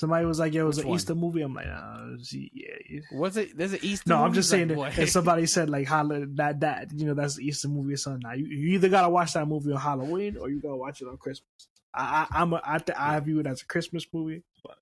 Somebody 0.00 0.24
was 0.24 0.38
like, 0.38 0.54
"Yeah, 0.54 0.62
it 0.62 0.64
was 0.64 0.76
Which 0.78 0.84
an 0.84 0.88
one? 0.90 0.96
Easter 0.96 1.14
movie." 1.14 1.42
I'm 1.42 1.52
like, 1.54 1.66
uh, 1.66 2.16
see, 2.22 2.50
"Yeah." 2.54 2.68
it- 2.96 3.04
What's 3.12 3.36
it? 3.36 3.54
There's 3.56 3.74
an 3.74 3.80
Easter. 3.82 4.08
Movie. 4.08 4.18
No, 4.18 4.24
I'm 4.26 4.32
just 4.32 4.48
saying 4.48 4.68
Like, 4.68 4.96
that 4.96 5.02
if 5.02 5.10
somebody 5.18 5.44
said 5.44 5.68
like 5.68 5.86
Hall- 5.86 6.08
that 6.08 6.60
that 6.60 6.88
you 6.94 7.04
know 7.06 7.12
that's 7.14 7.36
the 7.36 7.44
Easter 7.46 7.68
movie 7.68 7.92
or 7.92 7.96
something. 7.98 8.22
Now 8.24 8.32
you, 8.32 8.46
you 8.46 8.68
either 8.76 8.88
gotta 8.88 9.10
watch 9.10 9.34
that 9.34 9.46
movie 9.46 9.72
on 9.72 9.78
Halloween 9.80 10.38
or 10.38 10.48
you 10.48 10.58
gotta 10.60 10.76
watch 10.76 11.02
it 11.02 11.08
on 11.08 11.18
Christmas. 11.18 11.68
I, 11.94 12.26
I 12.30 12.40
I'm 12.40 12.52
a, 12.54 12.62
I, 12.64 12.78
th- 12.78 12.96
I 12.98 13.20
view 13.20 13.40
it 13.40 13.46
as 13.46 13.60
a 13.60 13.66
Christmas 13.66 14.06
movie. 14.12 14.42
But 14.64 14.78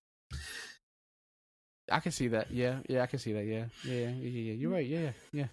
I 1.91 2.01
can 2.01 2.13
see 2.13 2.29
that. 2.29 2.51
Yeah, 2.53 2.79
yeah, 2.89 3.03
I 3.03 3.07
can 3.07 3.19
see 3.19 3.33
that. 3.33 3.45
Yeah, 3.45 3.65
yeah, 3.85 3.95
yeah, 3.95 4.09
yeah. 4.11 4.29
yeah. 4.31 4.53
You're 4.53 4.71
right. 4.71 4.87
Yeah, 4.87 5.11
yeah. 5.33 5.47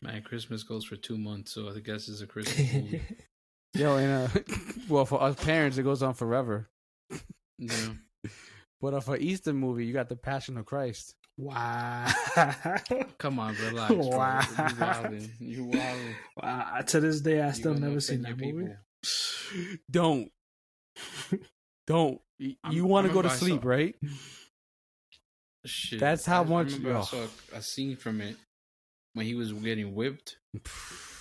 Man, 0.00 0.22
Christmas 0.22 0.62
goes 0.62 0.84
for 0.84 0.96
two 0.96 1.16
months, 1.18 1.52
so 1.52 1.68
I 1.68 1.78
guess 1.80 2.08
it's 2.08 2.20
a 2.20 2.26
Christmas 2.26 2.58
movie. 2.74 3.02
Yo, 3.74 3.96
and 3.96 4.28
uh, 4.30 4.40
well, 4.88 5.04
for 5.06 5.22
us 5.22 5.34
parents, 5.42 5.78
it 5.78 5.82
goes 5.84 6.02
on 6.02 6.14
forever. 6.14 6.68
Yeah. 7.58 7.70
But 8.80 8.94
uh, 8.94 9.00
for 9.00 9.16
Easter 9.16 9.52
movie, 9.52 9.86
you 9.86 9.92
got 9.92 10.08
the 10.08 10.16
Passion 10.16 10.58
of 10.58 10.66
Christ. 10.66 11.14
wow, 11.38 12.04
Come 13.18 13.38
on, 13.38 13.54
relax. 13.54 13.94
Bro. 13.94 14.06
Wow. 14.08 14.40
You 14.40 14.64
wildin'. 14.74 15.30
You 15.38 15.64
wildin'. 15.66 16.14
wow. 16.42 16.80
To 16.84 17.00
this 17.00 17.20
day, 17.20 17.40
I 17.40 17.46
You 17.48 17.52
still 17.52 17.74
gonna 17.74 17.86
never 17.88 18.00
seen 18.00 18.22
that 18.22 18.36
movie. 18.36 18.74
people. 19.04 19.76
Don't, 19.90 20.30
don't. 21.86 22.20
Y- 22.40 22.56
I'm- 22.64 22.72
You 22.74 22.84
want 22.86 23.06
to 23.06 23.12
go 23.12 23.22
to 23.22 23.30
sleep, 23.30 23.62
saw- 23.62 23.68
right? 23.68 23.94
Shit. 25.64 26.00
That's 26.00 26.26
how 26.26 26.42
I 26.42 26.46
much- 26.46 26.72
remember 26.72 26.96
I 26.96 27.00
oh. 27.00 27.04
saw 27.04 27.26
a 27.52 27.62
scene 27.62 27.96
from 27.96 28.20
it 28.20 28.36
when 29.14 29.26
he 29.26 29.34
was 29.36 29.52
getting 29.52 29.94
whipped. 29.94 30.38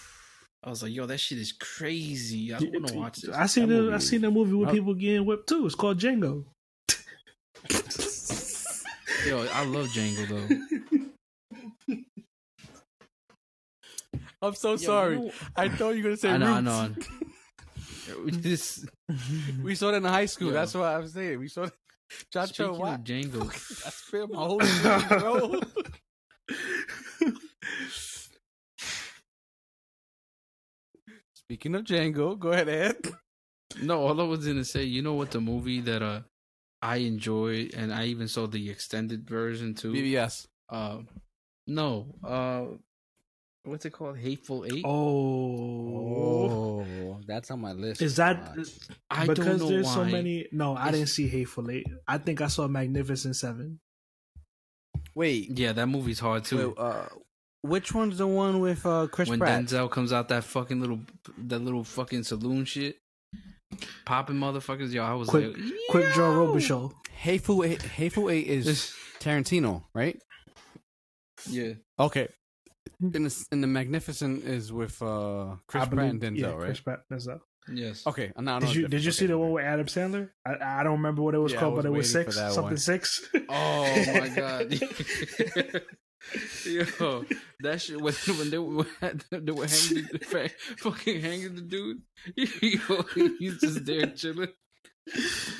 I 0.64 0.70
was 0.70 0.84
like, 0.84 0.94
"Yo, 0.94 1.06
that 1.08 1.18
shit 1.20 1.40
is 1.40 1.52
crazy. 1.54 2.54
I 2.54 2.60
don't 2.60 2.72
want 2.74 2.88
to 2.90 2.94
watch 2.96 3.18
this." 3.22 3.36
I 3.36 3.48
seen 3.48 3.68
That 3.68 3.74
the 3.76 3.82
movie 3.82 3.96
I 3.96 4.00
seen 4.00 4.22
the 4.22 4.30
movie 4.32 4.54
with 4.54 4.70
Oh. 4.70 4.72
people 4.72 4.94
getting 4.94 5.26
whipped 5.26 5.50
too. 5.50 5.66
It's 5.66 5.74
called 5.76 6.00
Django. 6.00 6.46
Yo, 9.28 9.46
I 9.54 9.66
love 9.66 9.88
Django 9.88 10.28
though. 10.30 10.48
I'm 14.44 14.56
so 14.56 14.72
Yo, 14.72 14.78
sorry. 14.78 15.18
you 15.18 15.26
know- 15.26 15.32
I 15.56 15.70
thought 15.70 15.92
you 15.92 15.98
were 15.98 16.04
gonna 16.10 16.18
say 16.18 16.32
I 16.32 16.38
know, 16.38 16.56
Roots. 16.56 16.68
I 16.68 16.88
know. 16.88 16.96
this 18.26 18.86
We 19.64 19.76
saw 19.76 19.90
it 19.90 19.96
in 19.96 20.04
high 20.04 20.26
school. 20.26 20.48
Yo. 20.48 20.54
That's 20.54 20.74
what 20.74 20.86
I 20.86 20.98
was 20.98 21.14
saying. 21.14 21.40
We 21.40 21.48
saw 21.48 21.64
it. 21.64 21.74
Chacho, 22.34 22.48
speaking 22.48 22.78
what? 22.78 23.00
of 23.00 23.06
Django, 23.06 23.46
That's 23.84 24.02
fair, 24.02 24.28
my 24.28 24.38
whole 24.38 24.60
movie, 24.60 25.08
bro. 25.08 25.62
Speaking 31.52 31.76
of 31.76 31.84
Django, 31.84 32.40
go 32.40 32.54
ahead, 32.54 32.70
Ed. 32.70 32.96
no, 33.84 34.08
all 34.08 34.22
I 34.22 34.24
was 34.24 34.48
gonna 34.48 34.64
say, 34.64 34.86
you 34.86 35.02
know 35.02 35.16
what 35.16 35.32
the 35.32 35.42
movie 35.42 35.82
that 35.82 36.02
uh 36.02 36.22
I 36.82 36.96
enjoyed, 37.04 37.74
and 37.76 37.94
I 37.94 38.06
even 38.06 38.30
saw 38.30 38.48
the 38.48 38.70
extended 38.70 39.28
version 39.28 39.74
too. 39.74 39.92
BBS. 39.92 40.48
Uh, 40.70 41.00
no, 41.68 42.16
uh, 42.24 42.68
what's 43.66 43.84
it 43.84 43.90
called? 43.90 44.18
Hateful 44.18 44.64
Eight. 44.66 44.86
Oh. 44.86 46.86
Oh, 46.86 47.20
that's 47.28 47.52
on 47.52 47.60
my 47.60 47.74
list. 47.74 48.02
Is 48.02 48.16
that. 48.16 48.56
I 49.10 49.28
because 49.28 49.46
don't 49.46 49.58
know 49.60 49.68
there's 49.68 49.88
why. 49.88 49.94
so 49.96 50.06
many? 50.06 50.48
No, 50.54 50.78
I 50.78 50.84
It's- 50.88 50.94
didn't 51.00 51.10
see 51.10 51.28
Hateful 51.28 51.70
Eight. 51.70 51.86
I 52.08 52.18
think 52.18 52.40
I 52.40 52.48
saw 52.48 52.66
Magnificent 52.70 53.36
Seven. 53.36 53.82
Wait, 55.16 55.50
Yeah, 55.60 55.74
that 55.74 55.88
movie's 55.88 56.20
hard 56.20 56.46
too. 56.46 56.70
wait 56.70 56.78
uh, 56.78 57.10
which 57.62 57.94
one's 57.94 58.18
the 58.18 58.28
one 58.28 58.60
with 58.60 58.86
uh, 58.86 59.08
Chris 59.12 59.30
when 59.30 59.40
Pratt? 59.40 59.64
Denzel 59.66 59.90
comes 59.90 60.12
out 60.14 60.30
that 60.30 60.44
fucking 60.44 60.80
little 60.80 61.00
that 61.38 61.60
little 61.60 61.84
fucking 61.84 62.24
saloon 62.24 62.66
shit, 62.66 62.98
popping 64.06 64.36
motherfuckers, 64.38 64.92
yo, 64.92 65.04
I 65.04 65.14
was 65.14 65.30
Quick- 65.30 65.56
like, 65.58 65.66
Quick 65.90 66.06
Draw 66.14 66.32
yo! 66.32 66.48
Robicheaux. 66.48 66.94
Hateful 67.12 67.64
Eight, 67.64 67.82
Hateful 67.84 68.30
Eight 68.32 68.48
is 68.48 68.94
Tarantino, 69.20 69.84
right? 69.94 70.18
yeah, 71.50 71.74
Okay. 72.00 72.28
In 73.14 73.24
the, 73.24 73.46
in 73.52 73.62
the 73.62 73.68
Magnificent 73.68 74.44
is 74.44 74.72
with 74.72 75.02
uh, 75.02 75.56
Chris 75.68 75.84
I 75.84 75.88
Pratt 75.88 76.10
and 76.10 76.22
Denzel, 76.22 76.38
yeah, 76.38 76.48
right? 76.52 76.66
Chris 76.66 76.80
Pratt, 76.82 77.00
Denzel. 77.12 77.40
yes. 77.72 78.06
Okay, 78.06 78.32
now 78.40 78.56
I 78.56 78.60
know 78.60 78.66
Did 78.68 78.76
you 78.76 78.88
did 78.88 79.04
you 79.06 79.12
see 79.12 79.26
the 79.28 79.38
one 79.38 79.52
with 79.52 79.64
Adam 79.66 79.86
Sandler? 79.88 80.30
I, 80.46 80.80
I 80.80 80.84
don't 80.84 80.94
remember 80.94 81.22
what 81.24 81.34
it 81.36 81.40
was 81.40 81.54
Yeah, 81.54 81.60
called, 81.60 81.76
was 81.76 81.84
but 81.84 81.90
it 81.90 81.94
was 81.98 82.12
six 82.12 82.36
something 82.36 82.64
one. 82.64 82.78
six. 82.78 83.28
Oh 83.50 84.04
my 84.14 84.30
god, 84.36 84.72
yo, 86.66 87.26
that 87.62 87.82
shit 87.82 88.00
when 88.02 88.14
when 88.38 88.50
they 88.50 88.58
were 88.58 88.86
they 89.32 89.52
were 89.52 89.68
hanging 89.68 90.06
the, 90.12 90.52
fucking 90.78 91.22
hanging 91.22 91.56
the 91.56 91.62
dude, 91.62 92.02
yo, 92.36 93.02
he's 93.40 93.60
just 93.60 93.86
there 93.86 94.08
chilling. 94.08 94.50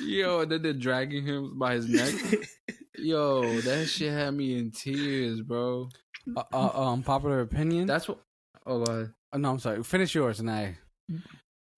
Yo, 0.02 0.40
and 0.40 0.52
then 0.52 0.62
they're 0.62 0.72
dragging 0.72 1.26
him 1.26 1.58
by 1.58 1.74
his 1.74 1.88
neck. 1.88 2.14
Yo, 2.96 3.60
that 3.62 3.86
shit 3.86 4.12
had 4.12 4.32
me 4.34 4.56
in 4.56 4.70
tears, 4.70 5.40
bro. 5.40 5.88
Uh, 6.36 6.44
uh, 6.52 6.92
unpopular 6.92 7.40
opinion. 7.40 7.86
That's 7.86 8.06
what. 8.08 8.20
Oh, 8.66 8.82
uh, 8.82 9.06
Oh, 9.34 9.38
no, 9.38 9.50
I'm 9.50 9.58
sorry. 9.58 9.82
Finish 9.82 10.14
yours, 10.14 10.40
and 10.40 10.50
I. 10.50 10.76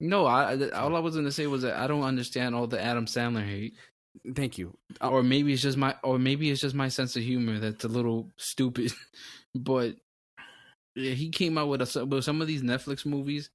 no, 0.00 0.26
I 0.26 0.52
I- 0.54 0.70
all 0.70 0.94
I 0.96 0.98
was 0.98 1.14
gonna 1.14 1.30
say 1.32 1.46
was 1.46 1.62
that 1.62 1.76
I 1.76 1.86
don't 1.86 2.02
understand 2.02 2.54
all 2.54 2.66
the 2.66 2.80
Adam 2.82 3.06
Sandler 3.06 3.44
hate, 3.46 3.74
Thank 4.34 4.58
you. 4.58 4.76
Uh, 5.00 5.10
or 5.10 5.22
maybe 5.22 5.52
it's 5.52 5.62
just 5.62 5.76
my, 5.76 5.94
or 6.02 6.18
maybe 6.18 6.50
it's 6.50 6.60
just 6.60 6.74
my 6.74 6.88
sense 6.88 7.16
of 7.16 7.22
humor 7.22 7.58
that's 7.58 7.84
a 7.84 7.88
little 7.88 8.30
stupid. 8.36 8.92
but 9.54 9.96
yeah, 10.94 11.12
he 11.12 11.30
came 11.30 11.58
out 11.58 11.68
with 11.68 11.96
a, 11.96 12.04
with 12.06 12.24
some 12.24 12.40
of 12.40 12.46
these 12.46 12.62
Netflix 12.62 13.04
movies. 13.04 13.50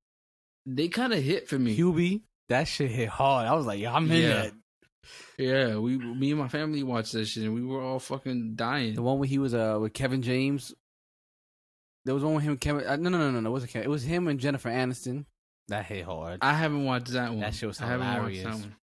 They 0.65 0.87
kind 0.89 1.13
of 1.13 1.23
hit 1.23 1.47
for 1.47 1.57
me. 1.57 1.77
Hubie, 1.77 2.21
that 2.49 2.65
shit 2.67 2.91
hit 2.91 3.09
hard. 3.09 3.47
I 3.47 3.53
was 3.55 3.65
like, 3.65 3.79
yo, 3.79 3.91
I'm 3.91 4.11
in 4.11 4.21
Yeah. 4.21 4.29
that. 4.41 4.51
Yeah, 5.37 5.77
we, 5.77 5.97
me 5.97 6.31
and 6.31 6.39
my 6.39 6.49
family 6.49 6.83
watched 6.83 7.13
that 7.13 7.25
shit, 7.25 7.43
and 7.45 7.53
we 7.55 7.63
were 7.63 7.81
all 7.81 7.99
fucking 7.99 8.55
dying. 8.55 8.93
the 8.95 9.01
one 9.01 9.17
where 9.17 9.27
he 9.29 9.39
was 9.39 9.53
uh 9.53 9.77
with 9.81 9.93
Kevin 9.93 10.21
James. 10.21 10.73
There 12.05 12.13
was 12.13 12.23
one 12.23 12.35
with 12.35 12.43
him, 12.43 12.51
and 12.51 12.61
Kevin. 12.61 12.85
Uh, 12.85 12.95
no, 12.97 13.09
no, 13.09 13.17
no, 13.17 13.31
no, 13.31 13.39
no. 13.39 13.49
It 13.49 13.51
wasn't 13.53 13.71
Kevin. 13.71 13.85
It 13.87 13.89
was 13.89 14.03
him 14.03 14.27
and 14.27 14.39
Jennifer 14.39 14.69
Aniston. 14.69 15.25
That 15.69 15.85
hit 15.85 16.03
hard. 16.05 16.39
I 16.41 16.53
haven't 16.53 16.83
watched 16.83 17.13
that 17.13 17.29
one. 17.31 17.39
That 17.39 17.55
shit 17.55 17.67
was 17.67 17.79
I 17.81 17.85
haven't 17.87 18.07
watched 18.07 18.17
hilarious. 18.17 18.43
that 18.43 18.53
one. 18.53 18.75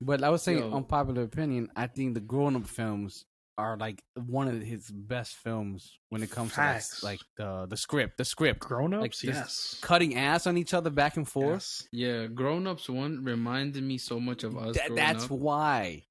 But 0.00 0.22
I 0.22 0.28
was 0.30 0.42
saying, 0.42 0.58
Yo. 0.58 0.72
unpopular 0.74 1.22
opinion. 1.22 1.68
I 1.74 1.86
think 1.86 2.14
the 2.14 2.20
grown-up 2.20 2.66
films 2.66 3.24
are 3.58 3.78
like 3.78 4.02
one 4.26 4.48
of 4.48 4.60
his 4.60 4.90
best 4.90 5.34
films 5.36 5.98
when 6.10 6.22
it 6.22 6.30
comes 6.30 6.52
Facts. 6.52 7.00
to 7.00 7.06
like, 7.06 7.20
like 7.20 7.20
the 7.38 7.66
the 7.70 7.76
script, 7.78 8.18
the 8.18 8.24
script, 8.26 8.60
Grown 8.60 8.92
ups, 8.92 9.24
Like 9.24 9.34
yes. 9.34 9.78
cutting 9.80 10.14
ass 10.16 10.46
on 10.46 10.58
each 10.58 10.74
other 10.74 10.90
back 10.90 11.16
and 11.16 11.26
forth. 11.26 11.52
Yes. 11.54 11.88
Yeah, 11.90 12.26
Grown 12.26 12.66
Ups 12.66 12.90
one 12.90 13.24
reminded 13.24 13.82
me 13.82 13.96
so 13.96 14.20
much 14.20 14.44
of 14.44 14.58
us. 14.58 14.74
That- 14.76 14.88
growing 14.88 14.96
that's 14.96 15.24
up. 15.24 15.30
why. 15.30 16.02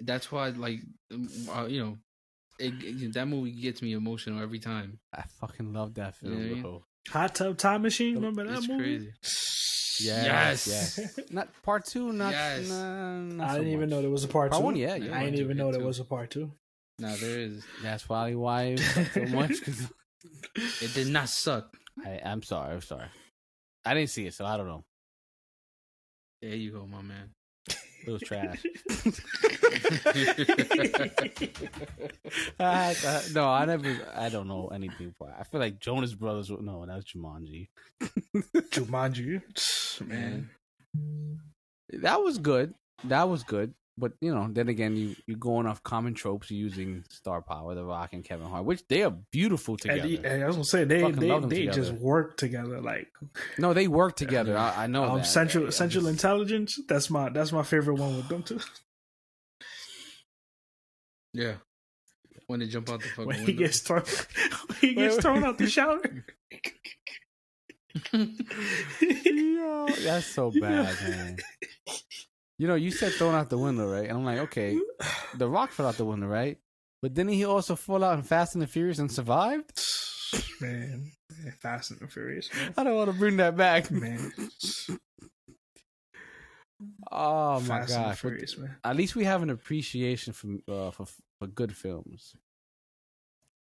that's 0.00 0.32
why 0.32 0.48
like 0.48 0.78
um, 1.12 1.28
uh, 1.54 1.66
you 1.66 1.80
know 1.84 1.98
it, 2.58 2.72
it- 2.82 3.12
that 3.12 3.26
movie 3.28 3.52
gets 3.52 3.82
me 3.82 3.92
emotional 3.92 4.42
every 4.42 4.58
time 4.58 4.98
I 5.12 5.24
fucking 5.40 5.74
love 5.74 5.92
that 5.94 6.14
film, 6.16 6.40
Yeah. 6.56 6.62
bro. 6.62 6.84
Hot 7.10 7.34
Tub 7.34 7.58
Time 7.58 7.82
Machine. 7.82 8.14
Remember 8.14 8.44
that 8.46 8.58
it's 8.60 8.68
movie? 8.68 8.82
crazy 8.82 9.12
Yes, 10.00 10.66
Yes. 10.66 10.98
yes. 10.98 11.18
Not 11.32 11.48
part 11.62 11.84
two. 11.86 12.12
Not. 12.12 12.32
Yes. 12.32 12.68
nah, 12.68 13.18
not 13.20 13.48
I 13.48 13.52
so 13.52 13.58
didn't 13.58 13.72
even 13.74 13.88
know 13.90 14.00
there 14.00 14.10
was 14.10 14.24
a 14.24 14.28
part, 14.28 14.50
Part 14.50 14.60
two. 14.60 14.64
one, 14.64 14.76
yeah, 14.76 14.94
yeah. 14.96 15.16
I 15.16 15.24
didn't 15.24 15.40
even 15.40 15.56
know 15.56 15.70
there 15.70 15.80
two. 15.80 15.86
was 15.86 15.98
a 16.00 16.04
part 16.04 16.30
two. 16.30 16.50
No, 17.00 17.14
there 17.16 17.38
is 17.38 17.64
That's 17.82 18.04
probably 18.04 18.34
why 18.34 18.62
it 18.74 18.80
sucked 18.80 19.14
so 19.14 19.24
much. 19.26 19.62
'cause 19.62 19.86
it 20.82 20.94
did 20.94 21.08
not 21.08 21.28
suck 21.28 21.76
I, 22.04 22.20
I'm 22.24 22.42
sorry. 22.42 22.74
I'm 22.74 22.80
sorry. 22.80 23.06
I 23.84 23.94
didn't 23.94 24.10
see 24.10 24.26
it, 24.26 24.34
so 24.34 24.44
I 24.46 24.56
don't 24.56 24.66
know. 24.68 24.84
there 26.42 26.54
you 26.54 26.72
go 26.72 26.86
my 26.86 27.02
man 27.02 27.30
It 28.06 28.10
was 28.10 28.22
trash. 28.22 28.62
I, 32.60 32.94
I- 33.04 33.22
no, 33.34 33.48
I 33.48 33.64
never. 33.64 33.96
I 34.14 34.28
don't 34.28 34.46
know 34.48 34.68
anything. 34.68 35.14
I 35.38 35.44
feel 35.44 35.60
like 35.60 35.78
Jonas 35.80 36.14
Brothers. 36.14 36.50
No, 36.50 36.84
that's 36.86 37.12
Jumanji. 37.12 37.68
Jumanji, 38.70 39.42
man. 40.06 40.50
That 41.90 42.22
was 42.22 42.38
good. 42.38 42.74
That 43.04 43.28
was 43.28 43.42
good. 43.44 43.74
But 43.98 44.12
you 44.20 44.32
know, 44.34 44.48
then 44.50 44.68
again, 44.68 44.96
you 44.96 45.16
you 45.26 45.36
going 45.36 45.66
off 45.66 45.82
common 45.82 46.14
tropes 46.14 46.50
using 46.50 47.04
star 47.10 47.42
power, 47.42 47.74
The 47.74 47.84
Rock 47.84 48.12
and 48.12 48.24
Kevin 48.24 48.46
Hart, 48.46 48.64
which 48.64 48.86
they 48.88 49.02
are 49.02 49.10
beautiful 49.32 49.76
together. 49.76 50.02
And, 50.06 50.24
and 50.26 50.44
I 50.44 50.46
was 50.46 50.56
gonna 50.56 50.64
say 50.64 50.84
they 50.84 51.00
Fucking 51.02 51.16
they, 51.16 51.28
they 51.40 51.66
together. 51.66 51.72
just 51.72 51.92
work 51.94 52.36
together. 52.36 52.80
Like 52.80 53.08
no, 53.58 53.74
they 53.74 53.88
work 53.88 54.16
together. 54.24 54.56
I, 54.56 54.84
I 54.84 54.86
know 54.86 55.04
um, 55.04 55.18
that. 55.18 55.26
Central 55.26 55.64
I'm 55.66 55.70
Central 55.72 56.04
just- 56.04 56.12
Intelligence. 56.12 56.78
That's 56.88 57.10
my 57.10 57.28
that's 57.30 57.50
my 57.52 57.62
favorite 57.64 57.98
one 57.98 58.16
with 58.16 58.28
them 58.28 58.42
too. 58.42 58.60
yeah 61.34 61.54
when 62.46 62.60
they 62.60 62.66
jump 62.66 62.88
out 62.88 63.00
the 63.00 63.08
fucking 63.08 63.26
When 63.26 63.36
he 63.40 63.44
window 63.46 63.62
gets 63.64 63.80
thrown, 63.80 64.02
he 64.80 64.94
gets 64.94 65.18
thrown 65.18 65.44
out 65.44 65.58
the 65.58 65.66
shower. 65.76 66.00
Yo, 69.24 69.86
that's 70.02 70.26
so 70.26 70.50
bad, 70.50 70.96
man. 71.06 71.36
You 72.58 72.66
know, 72.66 72.74
you 72.74 72.90
said 72.90 73.12
thrown 73.12 73.34
out 73.34 73.50
the 73.50 73.58
window, 73.58 73.88
right? 73.90 74.08
And 74.08 74.18
I'm 74.18 74.24
like, 74.24 74.38
okay, 74.38 74.78
The 75.36 75.48
Rock 75.48 75.70
fell 75.70 75.86
out 75.86 75.96
the 75.96 76.04
window, 76.04 76.26
right? 76.26 76.58
But 77.00 77.14
didn't 77.14 77.32
he 77.32 77.44
also 77.44 77.76
fall 77.76 78.02
out 78.02 78.18
in 78.18 78.24
Fast 78.24 78.54
and 78.54 78.62
the 78.62 78.66
Furious 78.66 78.98
and 78.98 79.10
survived? 79.12 79.70
man, 80.60 81.12
Fast 81.60 81.92
and 81.92 82.00
the 82.00 82.08
Furious, 82.08 82.50
man. 82.54 82.74
I 82.76 82.82
don't 82.84 82.96
want 82.96 83.12
to 83.12 83.16
bring 83.16 83.36
that 83.36 83.56
back. 83.56 83.90
man. 83.90 84.32
Oh 87.10 87.60
my 87.60 87.80
Fast 87.80 87.88
gosh! 87.96 88.20
Furious, 88.20 88.56
man. 88.56 88.76
at 88.84 88.94
least 88.96 89.16
we 89.16 89.24
have 89.24 89.42
an 89.42 89.50
appreciation 89.50 90.32
for 90.32 90.48
uh, 90.68 90.90
for 90.92 91.06
for 91.40 91.46
good 91.48 91.74
films. 91.76 92.34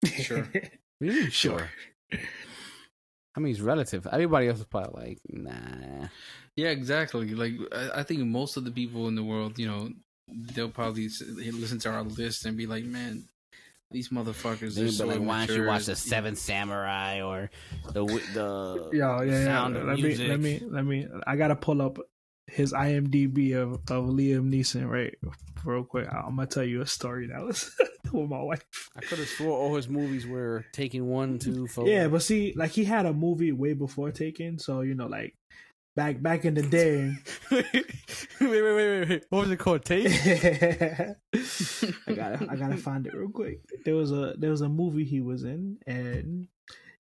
Sure. 0.05 0.49
Really? 0.99 1.29
Sure. 1.31 1.69
I 2.11 3.41
mean, 3.41 3.53
it's 3.53 3.61
relative. 3.61 4.07
Everybody 4.11 4.49
else 4.49 4.61
is 4.61 4.65
probably 4.65 5.09
like, 5.09 5.19
nah. 5.29 6.09
Yeah 6.57 6.69
exactly 6.69 7.35
like 7.35 7.53
I, 7.73 8.01
I 8.01 8.03
think 8.03 8.21
most 8.25 8.57
of 8.57 8.65
the 8.65 8.71
people 8.71 9.09
in 9.09 9.15
the 9.15 9.25
world 9.25 9.59
you 9.59 9.67
know 9.67 9.91
they'll 10.29 10.71
probably 10.71 11.09
listen 11.09 11.79
to 11.81 11.91
our 11.91 12.03
list 12.03 12.45
and 12.47 12.57
be 12.57 12.67
like 12.67 12.85
man 12.85 13.25
these 13.91 14.09
motherfuckers 14.09 14.75
They'd 14.75 14.83
are 14.83 14.85
be 14.87 14.91
so 14.91 15.07
like, 15.07 15.21
why 15.21 15.47
don't 15.47 15.57
you 15.57 15.65
watch 15.65 15.87
the 15.87 15.95
Seven 15.95 16.35
Samurai 16.35 17.23
or 17.23 17.51
the 17.93 18.05
wi- 18.05 18.25
the 18.35 18.91
Yeah, 18.93 19.23
yeah, 19.23 19.31
yeah. 19.31 19.45
Sound 19.45 19.77
of 19.77 19.85
Let 19.85 19.97
me, 19.97 20.03
Music? 20.03 20.29
let 20.29 20.41
me, 20.41 20.61
let 20.69 20.85
me. 20.85 21.07
I 21.25 21.37
gotta 21.37 21.55
pull 21.55 21.81
up 21.81 21.99
his 22.49 22.73
IMDb 22.73 23.55
of 23.55 23.75
of 23.75 24.07
Liam 24.07 24.51
Neeson 24.53 24.89
right 24.91 25.15
real 25.65 25.85
quick. 25.85 26.09
I'm 26.13 26.35
gonna 26.37 26.47
tell 26.47 26.65
you 26.65 26.81
a 26.81 26.87
story 26.87 27.29
that 27.29 27.41
was 27.45 27.71
with 28.13 28.29
my 28.29 28.43
wife. 28.43 28.65
I 28.97 29.01
could 29.03 29.19
have 29.19 29.29
swore 29.29 29.57
all 29.57 29.77
his 29.77 29.89
movies 29.89 30.27
were 30.27 30.65
taking 30.73 31.07
one, 31.07 31.39
two, 31.39 31.69
four. 31.69 31.89
Yeah, 31.89 32.09
but 32.09 32.23
see, 32.23 32.55
like 32.57 32.73
he 32.73 32.85
had 32.85 33.07
a 33.07 33.13
movie 33.13 33.53
way 33.53 33.73
before 33.73 34.11
Taken, 34.11 34.59
so 34.59 34.81
you 34.81 34.95
know, 34.95 35.07
like 35.07 35.35
back 35.97 36.23
back 36.23 36.45
in 36.45 36.55
the 36.55 36.63
day. 36.63 37.15
wait, 37.51 37.67
wait, 38.41 38.63
wait, 38.63 38.75
wait, 38.75 39.09
wait. 39.09 39.25
What 39.31 39.41
was 39.41 39.51
it 39.51 39.59
called? 39.59 39.85
Tape? 39.85 40.07
I 42.07 42.13
gotta 42.15 42.47
I 42.49 42.57
gotta 42.57 42.77
find 42.77 43.07
it 43.07 43.15
real 43.15 43.31
quick. 43.31 43.61
There 43.85 43.97
was 43.97 44.13
a 44.13 44.35
there 44.39 44.51
was 44.51 44.61
a 44.61 44.69
movie 44.69 45.05
he 45.05 45.21
was 45.21 45.43
in, 45.43 45.79
and 45.87 46.47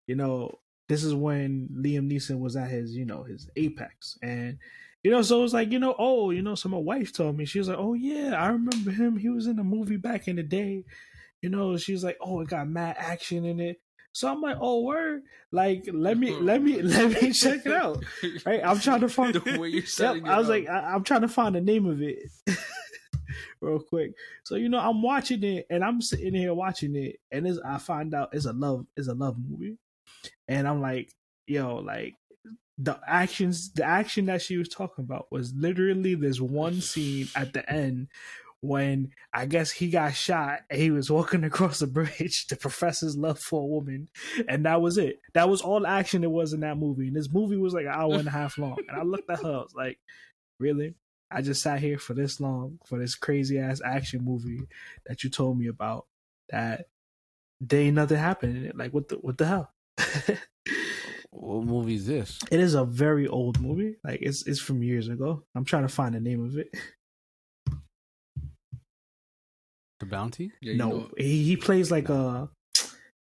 you 0.06 0.16
know 0.16 0.58
this 0.88 1.04
is 1.04 1.14
when 1.14 1.68
Liam 1.72 2.10
Neeson 2.10 2.40
was 2.40 2.56
at 2.56 2.70
his 2.70 2.96
you 2.96 3.04
know 3.04 3.22
his 3.22 3.48
apex, 3.54 4.18
and 4.22 4.58
you 5.04 5.10
know 5.10 5.22
so 5.22 5.38
it 5.38 5.42
was 5.42 5.54
like 5.54 5.70
you 5.70 5.78
know 5.78 5.94
oh 5.98 6.30
you 6.30 6.42
know 6.42 6.54
so 6.56 6.68
my 6.68 6.78
wife 6.78 7.12
told 7.12 7.36
me 7.36 7.44
she 7.44 7.58
was 7.58 7.68
like 7.68 7.78
oh 7.78 7.94
yeah 7.94 8.34
I 8.34 8.48
remember 8.48 8.90
him 8.90 9.16
he 9.16 9.28
was 9.28 9.46
in 9.46 9.58
a 9.58 9.64
movie 9.64 9.98
back 9.98 10.26
in 10.26 10.36
the 10.36 10.42
day, 10.42 10.84
you 11.42 11.50
know 11.50 11.76
she 11.76 11.92
was 11.92 12.02
like 12.02 12.16
oh 12.20 12.40
it 12.40 12.48
got 12.48 12.66
mad 12.66 12.96
action 12.98 13.44
in 13.44 13.60
it. 13.60 13.80
So 14.16 14.28
I'm 14.28 14.40
like, 14.40 14.56
oh 14.58 14.80
word, 14.80 15.24
like 15.52 15.86
let 15.92 16.16
me 16.16 16.30
mm-hmm. 16.30 16.46
let 16.46 16.62
me 16.62 16.80
let 16.82 17.20
me 17.20 17.32
check 17.32 17.66
it 17.66 17.72
out. 17.72 18.02
Right, 18.46 18.62
I'm 18.64 18.80
trying 18.80 19.00
to 19.00 19.10
find. 19.10 19.34
The 19.44 19.60
way 19.60 19.68
you're 19.68 19.82
Yep, 19.82 20.24
I 20.24 20.38
was 20.38 20.48
like. 20.48 20.66
I, 20.70 20.94
I'm 20.94 21.04
trying 21.04 21.20
to 21.20 21.28
find 21.28 21.54
the 21.54 21.60
name 21.60 21.84
of 21.84 22.00
it 22.00 22.20
real 23.60 23.78
quick. 23.78 24.12
So 24.42 24.54
you 24.54 24.70
know, 24.70 24.78
I'm 24.78 25.02
watching 25.02 25.44
it, 25.44 25.66
and 25.68 25.84
I'm 25.84 26.00
sitting 26.00 26.32
here 26.32 26.54
watching 26.54 26.96
it, 26.96 27.20
and 27.30 27.46
it's, 27.46 27.58
I 27.62 27.76
find 27.76 28.14
out 28.14 28.30
it's 28.32 28.46
a 28.46 28.54
love, 28.54 28.86
it's 28.96 29.08
a 29.08 29.12
love 29.12 29.36
movie, 29.38 29.76
and 30.48 30.66
I'm 30.66 30.80
like, 30.80 31.12
yo, 31.46 31.76
like 31.76 32.14
the 32.78 32.98
actions, 33.06 33.70
the 33.74 33.84
action 33.84 34.24
that 34.26 34.40
she 34.40 34.56
was 34.56 34.70
talking 34.70 35.04
about 35.04 35.30
was 35.30 35.52
literally 35.54 36.14
this 36.14 36.40
one 36.40 36.80
scene 36.80 37.28
at 37.36 37.52
the 37.52 37.70
end 37.70 38.08
when 38.66 39.12
I 39.32 39.46
guess 39.46 39.70
he 39.70 39.90
got 39.90 40.14
shot 40.14 40.60
and 40.70 40.80
he 40.80 40.90
was 40.90 41.10
walking 41.10 41.44
across 41.44 41.78
the 41.78 41.86
bridge 41.86 42.46
to 42.48 42.56
profess 42.56 43.00
his 43.00 43.16
love 43.16 43.38
for 43.38 43.62
a 43.62 43.66
woman, 43.66 44.08
and 44.48 44.64
that 44.66 44.80
was 44.80 44.98
it. 44.98 45.20
That 45.34 45.48
was 45.48 45.62
all 45.62 45.80
the 45.80 45.88
action 45.88 46.20
there 46.20 46.30
was 46.30 46.52
in 46.52 46.60
that 46.60 46.78
movie. 46.78 47.08
And 47.08 47.16
this 47.16 47.32
movie 47.32 47.56
was 47.56 47.74
like 47.74 47.86
an 47.86 47.92
hour 47.92 48.14
and 48.14 48.28
a 48.28 48.32
half 48.32 48.58
long. 48.58 48.76
And 48.88 48.98
I 48.98 49.02
looked 49.02 49.30
at 49.30 49.42
her, 49.42 49.52
I 49.52 49.62
was 49.62 49.74
like, 49.74 49.98
really? 50.58 50.94
I 51.30 51.42
just 51.42 51.62
sat 51.62 51.80
here 51.80 51.98
for 51.98 52.14
this 52.14 52.40
long 52.40 52.78
for 52.86 52.98
this 52.98 53.16
crazy 53.16 53.58
ass 53.58 53.80
action 53.84 54.24
movie 54.24 54.60
that 55.06 55.24
you 55.24 55.30
told 55.30 55.58
me 55.58 55.66
about 55.66 56.06
that 56.50 56.86
there 57.60 57.80
ain't 57.80 57.96
nothing 57.96 58.18
happening 58.18 58.56
in 58.56 58.64
it. 58.66 58.76
Like 58.76 58.92
what 58.92 59.08
the 59.08 59.16
what 59.16 59.38
the 59.38 59.46
hell? 59.46 59.72
What 61.30 61.64
movie 61.64 61.96
is 61.96 62.06
this? 62.06 62.38
it 62.50 62.60
is 62.60 62.74
a 62.74 62.84
very 62.84 63.28
old 63.28 63.60
movie. 63.60 63.96
Like 64.02 64.20
it's 64.22 64.46
it's 64.46 64.60
from 64.60 64.82
years 64.82 65.08
ago. 65.08 65.44
I'm 65.54 65.66
trying 65.66 65.82
to 65.82 65.88
find 65.88 66.14
the 66.14 66.20
name 66.20 66.44
of 66.44 66.56
it. 66.56 66.74
The 70.06 70.10
Bounty? 70.16 70.52
Yeah, 70.60 70.76
no, 70.76 70.88
know- 70.90 71.10
he 71.18 71.44
he 71.44 71.56
plays 71.56 71.90
like 71.90 72.08
a 72.08 72.48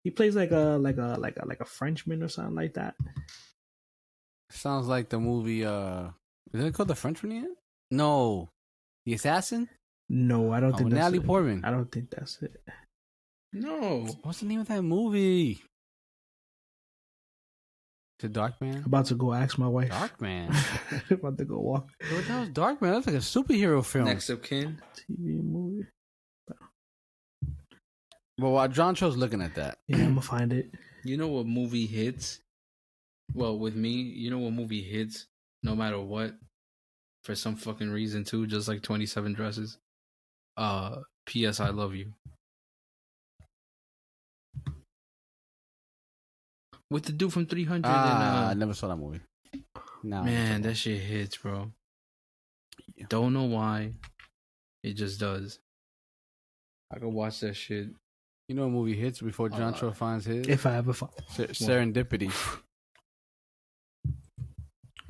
he 0.03 0.11
plays 0.11 0.35
like 0.35 0.51
a 0.51 0.77
like 0.79 0.97
a 0.97 1.17
like 1.19 1.37
a 1.37 1.45
like 1.47 1.61
a 1.61 1.65
Frenchman 1.65 2.21
or 2.23 2.27
something 2.27 2.55
like 2.55 2.73
that. 2.75 2.95
Sounds 4.51 4.87
like 4.87 5.09
the 5.09 5.19
movie. 5.19 5.65
uh 5.65 6.09
Is 6.53 6.63
it 6.63 6.73
called 6.73 6.89
The 6.89 6.95
Frenchman 6.95 7.31
yet? 7.31 7.49
No, 7.91 8.49
The 9.05 9.13
Assassin. 9.13 9.67
No, 10.09 10.51
I 10.51 10.59
don't 10.59 10.73
Oh, 10.73 10.77
think 10.77 10.85
with 10.85 10.93
that's 10.93 11.05
Natalie 11.05 11.17
it. 11.23 11.25
Portman. 11.25 11.65
I 11.65 11.71
don't 11.71 11.91
think 11.91 12.11
that's 12.11 12.41
it. 12.41 12.61
no. 13.53 14.05
What's 14.21 14.39
the 14.41 14.45
name 14.45 14.59
of 14.61 14.67
that 14.67 14.83
movie? 14.83 15.63
The 18.19 18.29
Dark 18.29 18.61
Man. 18.61 18.83
about 18.85 19.07
to 19.07 19.15
go 19.15 19.33
ask 19.33 19.57
my 19.57 19.67
wife. 19.67 19.89
Dark 19.89 20.21
Man. 20.21 20.55
about 21.09 21.37
to 21.37 21.45
go 21.45 21.59
walk 21.59 21.89
What 22.11 22.27
that 22.27 22.39
was 22.39 22.49
Dark 22.49 22.81
Man. 22.81 22.93
That's 22.93 23.07
like 23.07 23.15
a 23.17 23.19
superhero 23.19 23.83
film. 23.83 24.05
Next 24.05 24.29
of 24.29 24.41
kin. 24.41 24.81
TV 24.95 25.43
movie. 25.43 25.85
But 28.37 28.49
while 28.49 28.67
John 28.67 28.95
Cho's 28.95 29.15
looking 29.15 29.41
at 29.41 29.55
that, 29.55 29.77
Yeah, 29.87 29.97
I'm 29.97 30.09
gonna 30.09 30.21
find 30.21 30.51
it. 30.51 30.71
You 31.03 31.17
know 31.17 31.27
what 31.27 31.45
movie 31.45 31.85
hits? 31.85 32.41
Well, 33.33 33.57
with 33.57 33.75
me, 33.75 33.91
you 33.91 34.29
know 34.29 34.39
what 34.39 34.53
movie 34.53 34.81
hits 34.81 35.27
no 35.63 35.75
matter 35.75 35.99
what, 35.99 36.35
for 37.23 37.33
some 37.33 37.55
fucking 37.55 37.89
reason 37.89 38.23
too, 38.23 38.45
just 38.45 38.67
like 38.67 38.81
Twenty 38.81 39.05
Seven 39.05 39.33
Dresses. 39.33 39.77
Uh, 40.57 41.01
P.S. 41.25 41.59
I 41.59 41.69
love 41.69 41.95
you. 41.95 42.13
With 46.91 47.05
the 47.05 47.11
dude 47.11 47.33
from 47.33 47.45
Three 47.47 47.63
Hundred 47.65 47.89
ah, 47.89 48.49
I 48.49 48.53
never 48.53 48.73
saw 48.73 48.89
that 48.89 48.97
movie. 48.97 49.21
No, 50.03 50.19
uh, 50.19 50.23
man, 50.23 50.61
that 50.61 50.75
shit 50.75 51.01
hits, 51.01 51.37
bro. 51.37 51.71
Don't 53.09 53.33
know 53.33 53.43
why, 53.45 53.93
it 54.83 54.93
just 54.93 55.19
does. 55.19 55.59
I 56.91 56.99
could 56.99 57.09
watch 57.09 57.39
that 57.39 57.55
shit. 57.55 57.89
You 58.47 58.55
know, 58.55 58.63
a 58.65 58.69
movie 58.69 58.95
hits 58.95 59.21
before 59.21 59.49
John 59.49 59.73
Uh, 59.73 59.77
Cho 59.77 59.91
finds 59.91 60.25
his 60.25 60.47
If 60.47 60.65
I 60.65 60.75
ever 60.77 60.93
find 60.93 61.11
Ser- 61.29 61.47
Serendipity. 61.47 62.31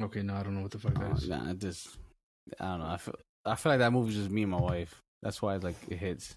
Okay, 0.02 0.22
no, 0.24 0.36
I 0.36 0.44
don't 0.44 0.56
know 0.56 0.62
what 0.62 0.72
the 0.72 0.80
fuck 0.80 0.94
that 0.96 1.12
Oh, 1.12 1.16
is. 1.16 1.30
nah, 1.30 1.50
it 1.52 1.60
just 1.60 1.98
I 2.60 2.66
don't 2.66 2.80
know. 2.80 2.88
I 2.88 2.98
feel 2.98 3.16
I 3.46 3.56
feel 3.56 3.72
like 3.72 3.80
that 3.80 3.92
movie's 3.94 4.16
just 4.16 4.30
me 4.30 4.44
and 4.44 4.52
my 4.52 4.60
wife. 4.60 5.02
That's 5.22 5.42
why 5.42 5.56
like 5.58 5.76
it 5.90 5.98
hits. 5.98 6.36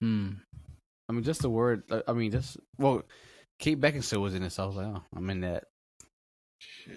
Hmm. 0.00 0.30
I 1.08 1.12
mean, 1.12 1.22
just 1.22 1.42
the 1.42 1.50
word. 1.50 1.82
uh, 1.90 2.02
I 2.08 2.12
mean, 2.12 2.30
just 2.30 2.56
well, 2.78 3.02
Kate 3.58 3.80
Beckinsale 3.80 4.20
was 4.22 4.34
in 4.34 4.42
it, 4.42 4.50
so 4.50 4.64
I 4.64 4.66
was 4.66 4.76
like, 4.76 4.86
oh, 4.86 5.02
I'm 5.14 5.28
in 5.30 5.40
that. 5.42 5.64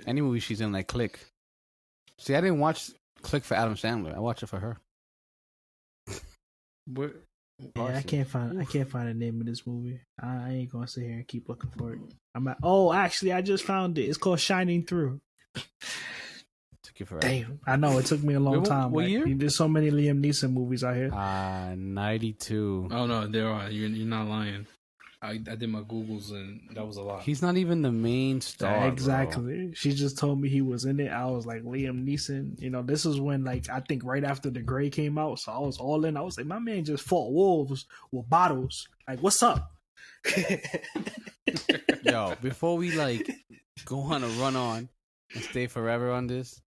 Any 0.07 0.21
movie 0.21 0.39
she's 0.39 0.61
in, 0.61 0.71
like 0.71 0.87
Click. 0.87 1.19
See, 2.19 2.35
I 2.35 2.41
didn't 2.41 2.59
watch 2.59 2.91
Click 3.21 3.43
for 3.43 3.55
Adam 3.55 3.75
Sandler. 3.75 4.15
I 4.15 4.19
watched 4.19 4.43
it 4.43 4.47
for 4.47 4.59
her. 4.59 4.77
What? 6.87 7.13
Yeah, 7.59 7.83
I 7.97 8.01
can't 8.01 8.27
find 8.27 8.59
I 8.59 8.65
can't 8.65 8.89
find 8.89 9.07
the 9.07 9.13
name 9.13 9.39
of 9.39 9.47
this 9.47 9.65
movie. 9.65 10.01
I, 10.21 10.27
I 10.27 10.49
ain't 10.51 10.71
gonna 10.71 10.87
sit 10.87 11.03
here 11.03 11.13
and 11.13 11.27
keep 11.27 11.47
looking 11.47 11.69
for 11.77 11.93
it. 11.93 11.99
I'm 12.33 12.47
at, 12.49 12.57
oh, 12.63 12.91
actually, 12.91 13.31
I 13.31 13.41
just 13.41 13.63
found 13.63 13.97
it. 13.97 14.03
It's 14.03 14.17
called 14.17 14.39
Shining 14.41 14.83
Through. 14.85 15.21
Took 15.55 16.99
you 16.99 17.05
forever. 17.05 17.27
Damn, 17.27 17.59
I 17.65 17.77
know 17.77 17.97
it 17.97 18.05
took 18.07 18.21
me 18.21 18.33
a 18.33 18.39
long 18.39 18.53
Wait, 18.55 18.59
what- 18.59 18.69
time. 18.69 18.91
what 18.91 19.03
like, 19.03 19.11
year? 19.11 19.25
There's 19.27 19.55
so 19.55 19.67
many 19.69 19.89
Liam 19.89 20.21
Neeson 20.23 20.51
movies 20.51 20.83
out 20.83 20.95
here. 20.95 21.09
Ah, 21.13 21.71
ninety 21.77 22.33
two. 22.33 22.89
Oh 22.91 23.05
no, 23.05 23.25
there 23.27 23.47
are. 23.49 23.69
You're 23.71 23.89
you're 23.89 24.05
not 24.07 24.27
lying. 24.27 24.67
I 25.25 25.31
I 25.51 25.55
did 25.55 25.69
my 25.69 25.81
googles 25.81 26.31
and 26.31 26.61
that 26.73 26.85
was 26.85 26.97
a 26.97 27.01
lot. 27.01 27.23
He's 27.23 27.41
not 27.41 27.57
even 27.57 27.81
the 27.81 27.91
main 27.91 28.41
star. 28.41 28.79
bro. 28.79 28.87
exactly. 28.87 29.71
She 29.73 29.93
just 29.93 30.17
told 30.17 30.39
me 30.39 30.49
he 30.49 30.61
was 30.61 30.85
in 30.85 30.99
it. 30.99 31.11
I 31.11 31.25
was 31.25 31.45
like 31.45 31.63
Liam 31.63 32.05
Neeson. 32.05 32.61
You 32.61 32.69
know, 32.69 32.81
this 32.81 33.05
is 33.05 33.19
when 33.19 33.43
like 33.43 33.69
I 33.69 33.79
think 33.79 34.03
right 34.03 34.23
after 34.23 34.49
The 34.49 34.61
Grey 34.61 34.89
came 34.89 35.17
out, 35.17 35.39
so 35.39 35.51
I 35.51 35.59
was 35.59 35.77
all 35.77 36.05
in. 36.05 36.17
I 36.17 36.21
was 36.21 36.37
like, 36.37 36.45
my 36.45 36.59
man 36.59 36.85
just 36.85 37.03
fought 37.03 37.31
wolves 37.31 37.85
with 38.11 38.29
bottles. 38.29 38.87
Like, 39.07 39.19
what's 39.19 39.41
up? 39.43 39.71
Yo, 42.03 42.35
before 42.41 42.77
we 42.77 42.95
like 42.95 43.29
go 43.85 43.99
on 44.01 44.23
a 44.23 44.27
run 44.27 44.55
on 44.55 44.89
and 45.33 45.43
stay 45.43 45.67
forever 45.67 46.11
on 46.11 46.27
this, 46.27 46.61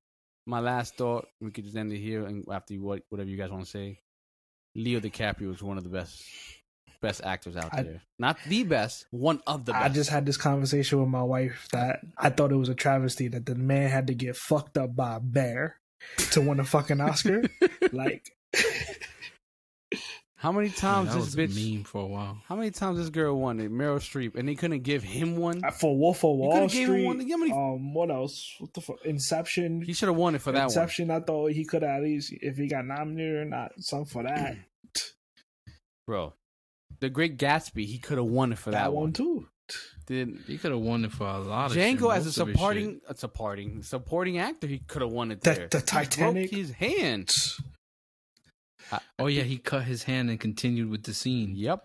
my 0.47 0.60
last 0.60 0.97
thought, 0.97 1.26
we 1.40 1.51
could 1.51 1.64
just 1.64 1.76
end 1.76 1.93
it 1.93 1.98
here 1.98 2.24
and 2.26 2.44
after 2.51 2.74
what 2.74 3.02
whatever 3.09 3.28
you 3.30 3.36
guys 3.36 3.51
want 3.51 3.64
to 3.64 3.70
say. 3.70 4.01
Leo 4.74 5.01
DiCaprio 5.01 5.52
is 5.52 5.62
one 5.62 5.76
of 5.76 5.82
the 5.82 5.90
best 5.90 6.22
best 7.00 7.20
actors 7.24 7.56
out 7.56 7.70
I- 7.72 7.82
there. 7.82 8.02
Not 8.18 8.38
the 8.46 8.64
best, 8.64 9.06
one 9.10 9.40
of 9.46 9.64
the 9.64 9.72
best. 9.72 9.84
I 9.84 9.88
just 9.88 10.10
had 10.10 10.26
this 10.26 10.36
conversation 10.36 10.98
with 11.00 11.08
my 11.08 11.22
wife 11.22 11.68
that 11.72 12.00
I 12.16 12.30
thought 12.30 12.50
it 12.52 12.56
was 12.56 12.68
a 12.68 12.74
travesty 12.74 13.28
that 13.28 13.46
the 13.46 13.54
man 13.54 13.88
had 13.90 14.06
to 14.08 14.14
get 14.14 14.36
fucked 14.36 14.76
up 14.76 14.94
by 14.96 15.16
a 15.16 15.20
bear 15.20 15.76
to 16.32 16.40
win 16.40 16.58
a 16.60 16.64
fucking 16.64 17.00
Oscar. 17.00 17.42
like, 17.92 18.28
How 20.36 20.52
many 20.52 20.68
Yeah, 20.68 20.74
times 20.74 21.08
that 21.08 21.16
this 21.16 21.24
was 21.24 21.34
a 21.34 21.36
bitch 21.38 21.72
meme 21.74 21.82
for 21.82 22.00
a 22.02 22.06
while. 22.06 22.38
How 22.46 22.54
many 22.54 22.70
times 22.70 22.96
this 22.98 23.10
girl 23.10 23.36
won 23.40 23.58
it? 23.58 23.72
Meryl 23.72 23.98
Streep, 23.98 24.36
and 24.36 24.48
they 24.48 24.54
couldn't 24.54 24.84
give 24.84 25.02
him 25.02 25.36
one. 25.36 25.60
for 25.80 25.96
Wolf 25.98 26.18
of 26.18 26.36
Wall 26.36 26.52
could've 26.52 26.70
gave 26.70 26.86
him 26.86 26.94
Street. 26.94 27.04
one- 27.06 27.28
how 27.30 27.36
many- 27.38 27.50
Um, 27.50 27.92
what 27.92 28.08
else? 28.10 28.54
What 28.60 28.72
the 28.72 28.80
fuck? 28.80 29.04
Inception. 29.04 29.82
He 29.82 29.92
should 29.92 30.08
have 30.08 30.16
won 30.16 30.36
it 30.36 30.42
for 30.42 30.52
that 30.52 30.58
one. 30.58 30.64
Inception. 30.66 31.10
I 31.10 31.18
thought 31.20 31.50
he 31.50 31.64
could 31.64 31.82
at 31.82 32.02
least, 32.02 32.32
if 32.40 32.56
he 32.56 32.68
got 32.68 32.84
nominated 32.86 33.34
or 33.34 33.44
not, 33.46 33.72
some 33.78 34.04
for 34.04 34.22
that. 34.22 34.56
bro. 36.06 36.34
The 37.00 37.08
Great 37.10 37.38
Gatsby, 37.38 37.86
he 37.86 37.98
could 37.98 38.18
have 38.18 38.26
won 38.26 38.52
it 38.52 38.58
for 38.58 38.70
that, 38.70 38.84
that 38.84 38.92
one. 38.92 39.04
one 39.04 39.12
too. 39.12 39.48
Did 40.06 40.38
He 40.46 40.56
could 40.58 40.70
have 40.72 40.80
won 40.80 41.04
it 41.04 41.12
for 41.12 41.26
a 41.26 41.38
lot 41.38 41.66
of 41.66 41.72
shit, 41.74 41.84
as 41.84 42.00
a 42.00 42.04
most 42.04 42.16
of 42.16 42.24
his 42.24 42.34
supporting, 42.56 43.00
a 43.08 43.14
supporting, 43.14 43.82
supporting 43.82 44.38
actor, 44.38 44.66
he 44.66 44.78
could 44.78 45.02
have 45.02 45.10
won 45.12 45.30
it 45.30 45.42
The- 45.42 45.50
there. 45.54 45.68
the 45.68 45.78
He 45.78 45.80
broke 45.82 45.86
Titanic. 45.86 46.50
his 46.50 46.70
hand. 46.72 47.30
shit. 47.30 47.64
Oh 49.18 49.26
yeah, 49.26 49.42
he 49.42 49.58
cut 49.58 49.84
his 49.84 50.04
hand 50.04 50.30
and 50.30 50.40
continued 50.40 50.88
with 50.88 51.02
the 51.02 51.12
scene. 51.12 51.54
Yep. 51.54 51.84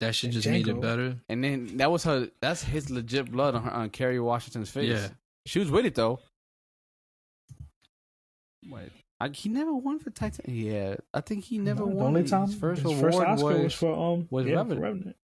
That 0.00 0.14
shit 0.14 0.28
And 0.28 0.32
just 0.32 0.48
made 0.48 0.66
it 0.66 0.80
better. 0.80 1.18
And 1.28 1.44
then 1.44 1.76
that 1.78 1.90
was 1.90 2.04
her. 2.04 2.30
That's 2.40 2.62
his 2.62 2.88
legit 2.88 3.30
blood 3.30 3.54
on 3.54 3.64
her, 3.64 3.70
on 3.70 3.90
Kerry 3.90 4.18
Washington's 4.20 4.70
face. 4.70 4.88
Yeah. 4.88 5.08
She 5.44 5.58
was 5.58 5.70
with 5.70 5.84
it 5.84 5.94
though. 5.94 6.20
Wait, 8.70 8.90
I, 9.20 9.28
he 9.30 9.48
never 9.48 9.74
won 9.74 9.98
for 9.98 10.10
Titan. 10.10 10.44
Yeah, 10.54 10.96
I 11.12 11.20
think 11.20 11.44
he 11.44 11.58
never 11.58 11.80
No, 11.80 11.86
won. 11.86 11.96
The 11.96 12.04
only 12.04 12.22
His 12.22 12.30
time 12.30 12.48
first 12.48 12.82
his 12.82 13.00
first 13.00 13.18
Oscar 13.18 13.44
was, 13.46 13.62
was, 13.62 13.74
for 13.74 13.92
um 13.92 14.28
was 14.30 14.46
yeah, 14.46 14.54
Revenant. 14.56 14.80
Revenant. 14.80 15.16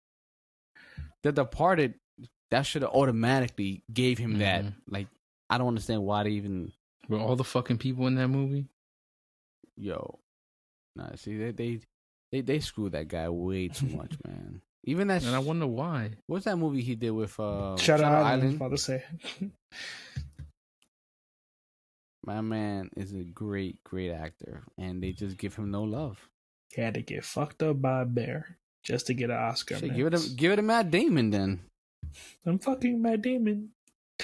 The 1.22 1.32
Departed. 1.32 1.95
That 2.52 2.64
should 2.68 2.84
have 2.84 2.91
automatically 2.91 3.84
gave 3.91 4.20
him 4.20 4.38
that. 4.40 4.64
Mhm. 4.64 4.74
Like, 4.88 5.07
I 5.49 5.57
don't 5.57 5.68
understand 5.70 6.03
why 6.03 6.24
they 6.24 6.32
even. 6.32 6.72
Were 7.10 7.18
all 7.20 7.36
the 7.36 7.44
fucking 7.44 7.80
people 7.80 8.06
in 8.07 8.15
that 8.15 8.28
movie? 8.28 8.68
Yo, 9.76 10.20
nah. 10.95 11.15
See, 11.15 11.36
they 11.38 11.52
they 11.52 11.80
they, 12.32 12.41
they 12.41 12.60
screwed 12.60 12.91
that 12.94 13.07
guy 13.07 13.28
way 13.30 13.68
too 13.70 13.88
much, 13.88 14.14
man. 14.26 14.61
Even 14.86 15.07
that. 15.07 15.24
And 15.24 15.36
I 15.36 15.40
wonder 15.40 15.65
why. 15.68 16.11
what's 16.28 16.45
that 16.45 16.57
movie 16.57 16.82
he 16.82 16.95
did 16.95 17.11
with 17.11 17.40
uh, 17.40 17.78
Shutter 17.78 18.06
Island. 18.06 18.15
I 18.15 18.36
was 18.36 18.44
Island? 18.44 18.56
about 18.57 18.72
to 18.72 18.78
say. 18.78 19.03
My 22.26 22.41
man 22.41 22.90
is 22.95 23.14
a 23.14 23.24
great, 23.24 23.84
great 23.84 24.12
actor, 24.12 24.64
and 24.78 25.02
they 25.04 25.12
just 25.12 25.38
give 25.38 25.56
him 25.56 25.72
no 25.72 25.84
love. 25.84 26.18
he 26.74 26.82
had 26.82 26.94
to 26.95 27.02
get 27.02 27.26
fucked 27.26 27.62
up 27.62 27.82
by 27.82 28.02
a 28.02 28.06
bear 28.06 28.58
just 28.84 29.08
to 29.08 29.14
get 29.14 29.30
an 29.30 29.36
Oscar. 29.38 29.78
Shit, 29.78 29.95
give 29.95 30.08
it 30.08 30.14
a 30.14 30.30
give 30.36 30.52
it 30.54 30.60
a 30.60 30.62
Matt 30.62 30.90
Damon 30.91 31.30
then. 31.32 31.62
I'm 32.45 32.60
fucking 32.60 33.02
Matt 33.02 33.22
Damon. 33.22 33.70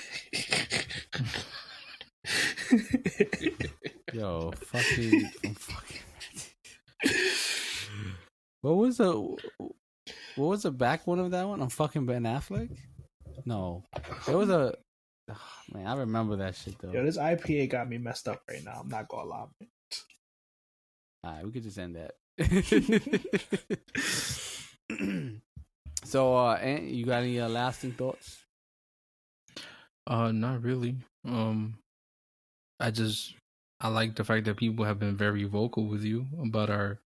Yo, 4.13 4.51
fucking, 4.51 5.29
I'm 5.45 5.53
fucking. 5.55 6.01
What 8.61 8.75
was 8.75 8.97
the 8.97 9.13
what 9.13 10.47
was 10.47 10.63
the 10.63 10.71
back 10.71 11.07
one 11.07 11.17
of 11.19 11.31
that 11.31 11.47
one? 11.47 11.61
I'm 11.61 11.69
fucking 11.69 12.05
Ben 12.05 12.23
Affleck. 12.23 12.75
No, 13.45 13.85
there 14.25 14.35
was 14.35 14.49
a 14.49 14.75
man. 15.73 15.87
I 15.87 15.95
remember 15.95 16.35
that 16.37 16.55
shit 16.55 16.77
though. 16.79 16.91
Yo, 16.91 17.03
this 17.03 17.17
IPA 17.17 17.69
got 17.69 17.89
me 17.89 17.97
messed 17.97 18.27
up 18.27 18.41
right 18.49 18.63
now. 18.63 18.79
I'm 18.81 18.89
not 18.89 19.07
gonna 19.07 19.29
lie. 19.29 19.45
Man. 19.59 19.69
All 21.23 21.31
right, 21.31 21.45
we 21.45 21.51
could 21.51 21.63
just 21.63 21.77
end 21.77 21.97
that. 21.97 22.15
so, 26.05 26.37
uh, 26.37 26.55
Ant, 26.55 26.83
you 26.83 27.05
got 27.05 27.23
any 27.23 27.39
uh, 27.39 27.49
lasting 27.49 27.91
thoughts? 27.91 28.37
Uh, 30.07 30.31
not 30.31 30.63
really. 30.63 30.95
Um, 31.25 31.77
I 32.79 32.91
just 32.91 33.35
I 33.81 33.89
like 33.89 34.15
the 34.15 34.23
fact 34.23 34.45
that 34.45 34.57
people 34.57 34.85
have 34.85 34.99
been 34.99 35.17
very 35.17 35.43
vocal 35.43 35.85
with 35.85 36.03
you 36.03 36.27
about 36.41 36.69
our 36.69 36.99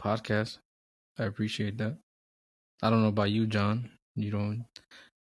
podcast. 0.00 0.58
I 1.18 1.24
appreciate 1.24 1.78
that. 1.78 1.96
I 2.82 2.90
don't 2.90 3.02
know 3.02 3.08
about 3.08 3.30
you, 3.30 3.46
John. 3.46 3.90
You 4.14 4.30
don't. 4.30 4.64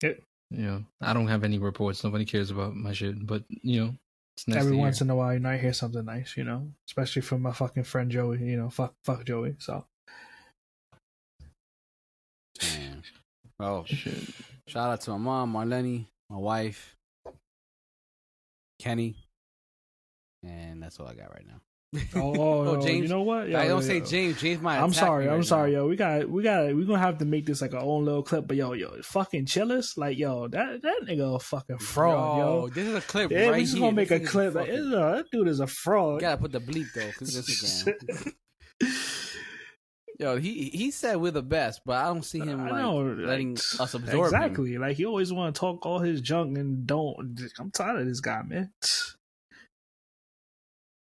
Yeah. 0.02 0.14
You 0.52 0.66
know, 0.66 0.84
I 1.02 1.14
don't 1.14 1.28
have 1.28 1.44
any 1.44 1.60
reports. 1.60 2.04
Nobody 2.04 2.26
cares 2.26 2.50
about 2.52 2.76
my 2.76 2.92
shit. 2.94 3.26
But 3.26 3.44
you 3.50 3.86
know, 3.86 3.96
it's 4.36 4.48
nice 4.48 4.58
Every 4.60 4.72
to 4.74 4.78
once 4.78 5.00
hear. 5.00 5.06
in 5.06 5.10
a 5.12 5.16
while, 5.16 5.34
you 5.34 5.40
know, 5.40 5.50
I 5.50 5.58
hear 5.58 5.74
something 5.74 6.04
nice, 6.06 6.36
you 6.36 6.44
know, 6.44 6.68
especially 6.88 7.22
from 7.22 7.42
my 7.44 7.52
fucking 7.52 7.84
friend 7.84 8.10
Joey. 8.10 8.40
You 8.40 8.58
know, 8.58 8.70
fuck, 8.70 8.96
fuck 9.04 9.26
Joey. 9.26 9.56
So 9.60 9.86
Damn. 12.60 13.02
Oh, 13.60 13.84
Shit. 13.86 14.30
shout 14.68 14.90
out 14.92 15.02
to 15.02 15.12
my 15.12 15.18
mom, 15.18 15.54
Marlene, 15.54 16.06
my 16.30 16.38
wife, 16.38 16.96
Kenny, 18.80 19.16
and 20.44 20.82
that's 20.82 21.00
all 21.00 21.08
I 21.08 21.14
got 21.14 21.32
right 21.34 21.46
now. 21.48 21.60
Oh, 22.16 22.34
oh, 22.78 22.82
James. 22.82 23.04
You 23.04 23.10
know 23.10 23.24
what? 23.24 23.50
Yo, 23.50 23.58
I 23.58 23.68
don't 23.68 23.82
yo, 23.82 23.88
say 23.88 23.98
yo. 23.98 24.06
James. 24.06 24.40
James 24.40 24.62
might. 24.62 24.80
I'm 24.80 24.94
sorry. 24.94 25.28
I'm 25.28 25.38
right 25.38 25.46
sorry, 25.46 25.72
now. 25.72 25.80
yo. 25.80 25.88
We 25.88 25.96
got. 25.96 26.30
We 26.30 26.44
got. 26.44 26.76
We 26.76 26.86
gonna 26.86 27.00
have 27.00 27.18
to 27.20 27.26
make 27.26 27.46
this 27.46 27.62
like 27.62 27.74
our 27.74 27.82
own 27.82 28.06
little 28.06 28.24
clip. 28.24 28.48
But 28.48 28.58
yo, 28.58 28.74
yo, 28.74 29.02
fucking 29.02 29.48
chillers. 29.48 29.94
Like 29.98 30.18
yo, 30.18 30.48
that 30.50 30.82
that 30.84 31.02
nigga 31.06 31.36
a 31.36 31.40
fucking 31.40 31.80
fraud, 31.80 32.38
yo. 32.38 32.68
This 32.70 32.88
is 32.88 32.96
a 32.96 33.02
clip 33.02 33.32
Yeah, 33.32 33.48
right 33.48 33.56
we 33.56 33.62
just 33.62 33.74
here. 33.74 33.82
gonna 33.82 33.96
make 33.96 34.10
This 34.10 34.22
a 34.22 34.32
clip. 34.32 34.54
Like, 34.56 34.70
uh, 34.70 34.74
that 35.16 35.26
dude 35.32 35.48
is 35.48 35.60
a 35.60 35.68
fraud. 35.68 36.16
You 36.16 36.22
gotta 36.22 36.42
put 36.42 36.52
the 36.52 36.60
bleep 36.62 36.88
though, 36.94 37.08
because. 37.08 37.90
Yo, 40.20 40.38
he 40.38 40.66
he 40.74 40.92
said 40.92 41.16
we're 41.16 41.32
the 41.32 41.42
best, 41.42 41.80
but 41.86 41.96
I 41.96 42.08
don't 42.08 42.26
see 42.26 42.40
him 42.40 42.68
like 42.68 42.74
know, 42.74 42.98
letting 42.98 43.52
like, 43.52 43.60
us 43.80 43.94
absorb 43.94 44.04
him. 44.04 44.20
exactly. 44.20 44.78
Like 44.78 44.98
he 44.98 45.06
always 45.06 45.32
want 45.32 45.56
to 45.56 45.60
talk 45.60 45.86
all 45.86 46.00
his 46.00 46.20
junk 46.20 46.58
and 46.58 46.86
don't. 46.86 47.40
I'm 47.58 47.72
tired 47.72 48.02
of 48.02 48.06
this 48.06 48.20
guy, 48.20 48.42
man. 48.46 48.70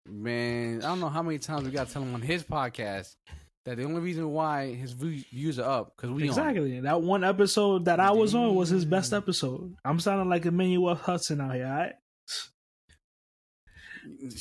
Man, 0.10 0.82
I 0.84 0.88
don't 0.88 1.00
know 1.00 1.10
how 1.10 1.22
many 1.22 1.40
times 1.40 1.64
we 1.66 1.72
got 1.72 1.88
to 1.88 1.94
tell 1.94 2.02
him 2.02 2.14
on 2.14 2.22
his 2.22 2.44
podcast 2.44 3.16
that 3.66 3.78
the 3.78 3.84
only 3.84 4.02
reason 4.02 4.32
why 4.32 4.74
his 4.74 4.94
views 4.94 5.60
are 5.60 5.80
up 5.82 5.94
because 5.96 6.10
we 6.12 6.24
on. 6.24 6.30
Exactly. 6.30 6.80
That 6.80 7.02
one 7.02 7.24
episode 7.24 7.86
that 7.86 8.00
I 8.00 8.12
was 8.12 8.34
on 8.34 8.56
was 8.56 8.70
his 8.70 8.86
best 8.86 9.14
episode. 9.14 9.76
I'm 9.86 10.00
sounding 10.00 10.30
like 10.30 10.46
Emmanuel 10.46 10.96
Hudson 10.96 11.42
out 11.42 11.54
here. 11.54 11.66
Right? 11.66 11.94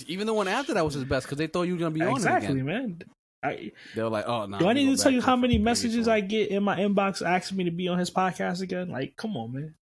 Even 0.07 0.27
the 0.27 0.35
one 0.35 0.49
after 0.49 0.75
that 0.75 0.85
was 0.85 0.95
his 0.95 1.05
best 1.05 1.27
because 1.27 1.39
they 1.39 1.47
thought 1.47 1.63
you 1.63 1.75
were 1.75 1.79
gonna 1.81 1.91
be 1.91 2.03
on 2.03 2.13
Exactly, 2.13 2.63
man. 2.63 3.01
I, 3.43 3.73
They 3.95 4.03
were 4.03 4.09
like, 4.09 4.27
"Oh 4.27 4.47
no." 4.47 4.59
do 4.59 4.67
I 4.67 4.73
need 4.73 4.97
to 4.97 5.01
tell 5.01 5.13
you 5.13 5.21
how 5.21 5.37
many 5.37 5.59
messages 5.59 6.09
I 6.09 6.21
get 6.21 6.51
in 6.51 6.63
my 6.63 6.77
inbox 6.79 7.25
asking 7.25 7.59
me 7.59 7.65
to 7.65 7.71
be 7.71 7.89
on 7.89 7.99
his 7.99 8.11
podcast 8.11 8.63
again? 8.63 8.89
Like, 8.89 9.17
come 9.17 9.37
on, 9.37 9.53
man. 9.53 9.75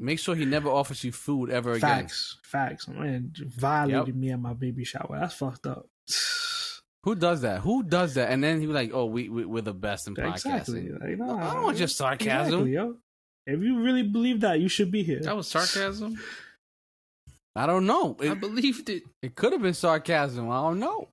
Make 0.00 0.18
sure 0.18 0.34
he 0.34 0.44
never 0.44 0.68
offers 0.68 1.02
you 1.04 1.12
food 1.12 1.50
ever 1.50 1.72
again. 1.72 1.80
Facts, 1.80 2.36
facts. 2.42 2.86
Man, 2.88 3.32
violated 3.46 4.08
Yep. 4.08 4.16
me 4.16 4.30
at 4.30 4.40
my 4.40 4.52
baby 4.52 4.84
shower. 4.84 5.16
That's 5.18 5.34
fucked 5.34 5.66
up. 5.66 5.86
Who 7.04 7.14
does 7.14 7.40
that? 7.42 7.60
Who 7.60 7.82
does 7.82 8.14
that? 8.14 8.30
And 8.30 8.42
then 8.42 8.60
he 8.60 8.66
was 8.66 8.74
like, 8.74 8.90
"Oh, 8.92 9.06
we, 9.06 9.28
we 9.28 9.44
we're 9.44 9.62
the 9.62 9.72
best 9.72 10.08
in 10.08 10.14
podcasting." 10.16 10.32
Exactly. 10.32 10.88
Like, 10.90 11.18
nah, 11.18 11.50
I 11.50 11.54
don't 11.54 11.62
want 11.64 11.78
your 11.78 11.88
sarcasm. 11.88 12.40
Exactly, 12.66 12.72
yo. 12.72 12.96
If 13.46 13.60
you 13.62 13.80
really 13.80 14.02
believe 14.02 14.40
that, 14.40 14.58
you 14.60 14.68
should 14.68 14.90
be 14.90 15.02
here. 15.04 15.20
That 15.20 15.36
was 15.36 15.46
sarcasm. 15.48 16.18
I 17.56 17.66
don't 17.66 17.86
know. 17.86 18.16
I 18.20 18.34
believed 18.34 18.90
it. 18.90 19.04
it 19.22 19.34
could 19.34 19.52
have 19.52 19.62
been 19.62 19.72
sarcasm. 19.72 20.50
I 20.50 20.60
don't 20.62 20.78
know. 20.78 21.08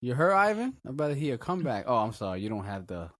You 0.00 0.14
heard 0.14 0.32
Ivan? 0.32 0.74
I 0.86 0.90
better 0.92 1.14
hear 1.14 1.34
a 1.34 1.38
comeback. 1.38 1.84
Oh, 1.86 1.96
I'm 1.96 2.12
sorry. 2.12 2.40
You 2.40 2.48
don't 2.48 2.64
have 2.64 2.86
the 2.86 3.10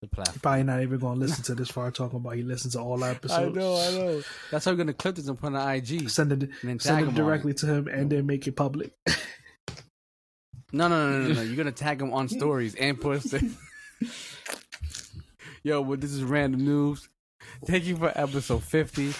the 0.00 0.08
platform. 0.08 0.40
probably 0.40 0.62
not 0.62 0.82
even 0.82 0.98
going 0.98 1.14
to 1.14 1.20
listen 1.20 1.42
to 1.44 1.54
this 1.54 1.70
far 1.70 1.90
talking 1.90 2.18
about 2.18 2.34
he 2.34 2.42
listens 2.42 2.74
to 2.74 2.80
all 2.80 3.02
our 3.02 3.10
episodes. 3.10 3.56
I 3.56 3.60
know. 3.60 3.76
I 3.76 3.90
know. 3.90 4.22
That's 4.50 4.64
how 4.64 4.70
we're 4.72 4.76
gonna 4.76 4.92
clip 4.92 5.16
this 5.16 5.26
and 5.28 5.38
put 5.38 5.54
on 5.54 5.74
IG. 5.74 6.08
Send 6.08 6.32
it, 6.32 6.50
And 6.62 6.80
send 6.80 7.08
it 7.08 7.14
directly 7.14 7.54
to 7.54 7.66
him 7.66 7.88
and 7.88 8.10
then 8.10 8.26
make 8.26 8.46
it 8.46 8.52
public. 8.56 8.92
No, 10.72 10.86
no, 10.86 11.10
no, 11.10 11.28
no, 11.28 11.34
no. 11.34 11.42
You're 11.42 11.56
gonna 11.56 11.72
tag 11.72 12.00
him 12.00 12.12
on 12.12 12.28
stories 12.28 12.74
and 12.74 13.00
post 13.00 13.32
it. 13.34 13.42
Yo, 15.64 15.80
well, 15.80 15.96
this 15.96 16.12
is 16.12 16.22
Random 16.22 16.60
Noobs. 16.60 17.08
Thank 17.64 17.84
you 17.84 17.96
for 17.96 18.12
episode 18.14 18.62
50. 18.62 19.12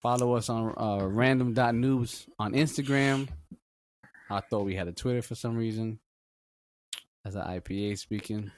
Follow 0.00 0.34
us 0.36 0.48
on 0.48 0.74
uh, 0.76 1.04
random.noobs 1.06 2.28
on 2.38 2.52
Instagram. 2.52 3.28
I 4.30 4.40
thought 4.40 4.64
we 4.64 4.74
had 4.74 4.88
a 4.88 4.92
Twitter 4.92 5.22
for 5.22 5.34
some 5.34 5.56
reason. 5.56 5.98
That's 7.24 7.36
an 7.36 7.42
IPA 7.42 7.98
speaking. 7.98 8.50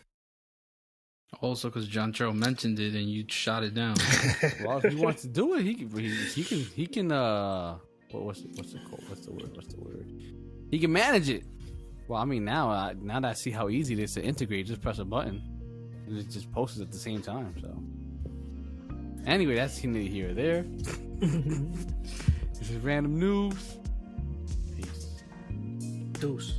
Also, 1.41 1.69
because 1.69 1.87
John 1.89 2.13
Cho 2.13 2.33
mentioned 2.33 2.79
it 2.79 2.95
and 2.95 3.11
you 3.11 3.25
shot 3.29 3.63
it 3.63 3.75
down. 3.75 3.97
well, 4.65 4.79
if 4.79 4.93
he 4.93 4.97
wants 4.97 5.23
to 5.23 5.29
do 5.29 5.55
it, 5.55 5.63
he 5.65 5.75
can. 5.75 5.91
He, 5.91 6.09
he 6.09 6.45
can. 6.45 6.59
He 6.59 6.87
can. 6.87 7.13
Uh, 7.13 7.79
what, 8.11 8.23
what's 8.23 8.41
it, 8.41 8.51
what's 8.55 8.73
it 8.73 8.81
called? 8.89 9.03
What's 9.09 9.27
the 9.27 9.33
word? 9.33 9.51
What's 9.55 9.75
the 9.75 9.81
word? 9.81 10.11
He 10.71 10.79
can 10.79 10.93
manage 10.93 11.29
it. 11.29 11.45
Well, 12.09 12.21
I 12.21 12.25
mean, 12.25 12.45
now 12.45 12.71
I, 12.71 12.95
now 13.01 13.21
that 13.21 13.29
I 13.29 13.33
see 13.35 13.51
how 13.51 13.69
easy 13.69 13.95
it 13.95 14.01
is 14.01 14.15
to 14.15 14.23
integrate, 14.23 14.67
just 14.67 14.81
press 14.81 14.99
a 14.99 15.05
button, 15.05 15.43
and 16.07 16.19
it 16.19 16.31
just 16.31 16.51
posts 16.53 16.81
at 16.81 16.93
the 16.93 16.99
same 16.99 17.21
time. 17.21 17.55
So, 17.61 17.77
anyway, 19.27 19.57
that's 19.57 19.83
neither 19.83 20.09
here 20.09 20.31
or 20.31 20.35
there. 20.35 20.63
this 21.21 22.71
is 22.71 22.77
Random 22.79 23.21
Noobs. 23.21 23.77
Peace. 24.77 25.23
Deuce. 26.21 26.55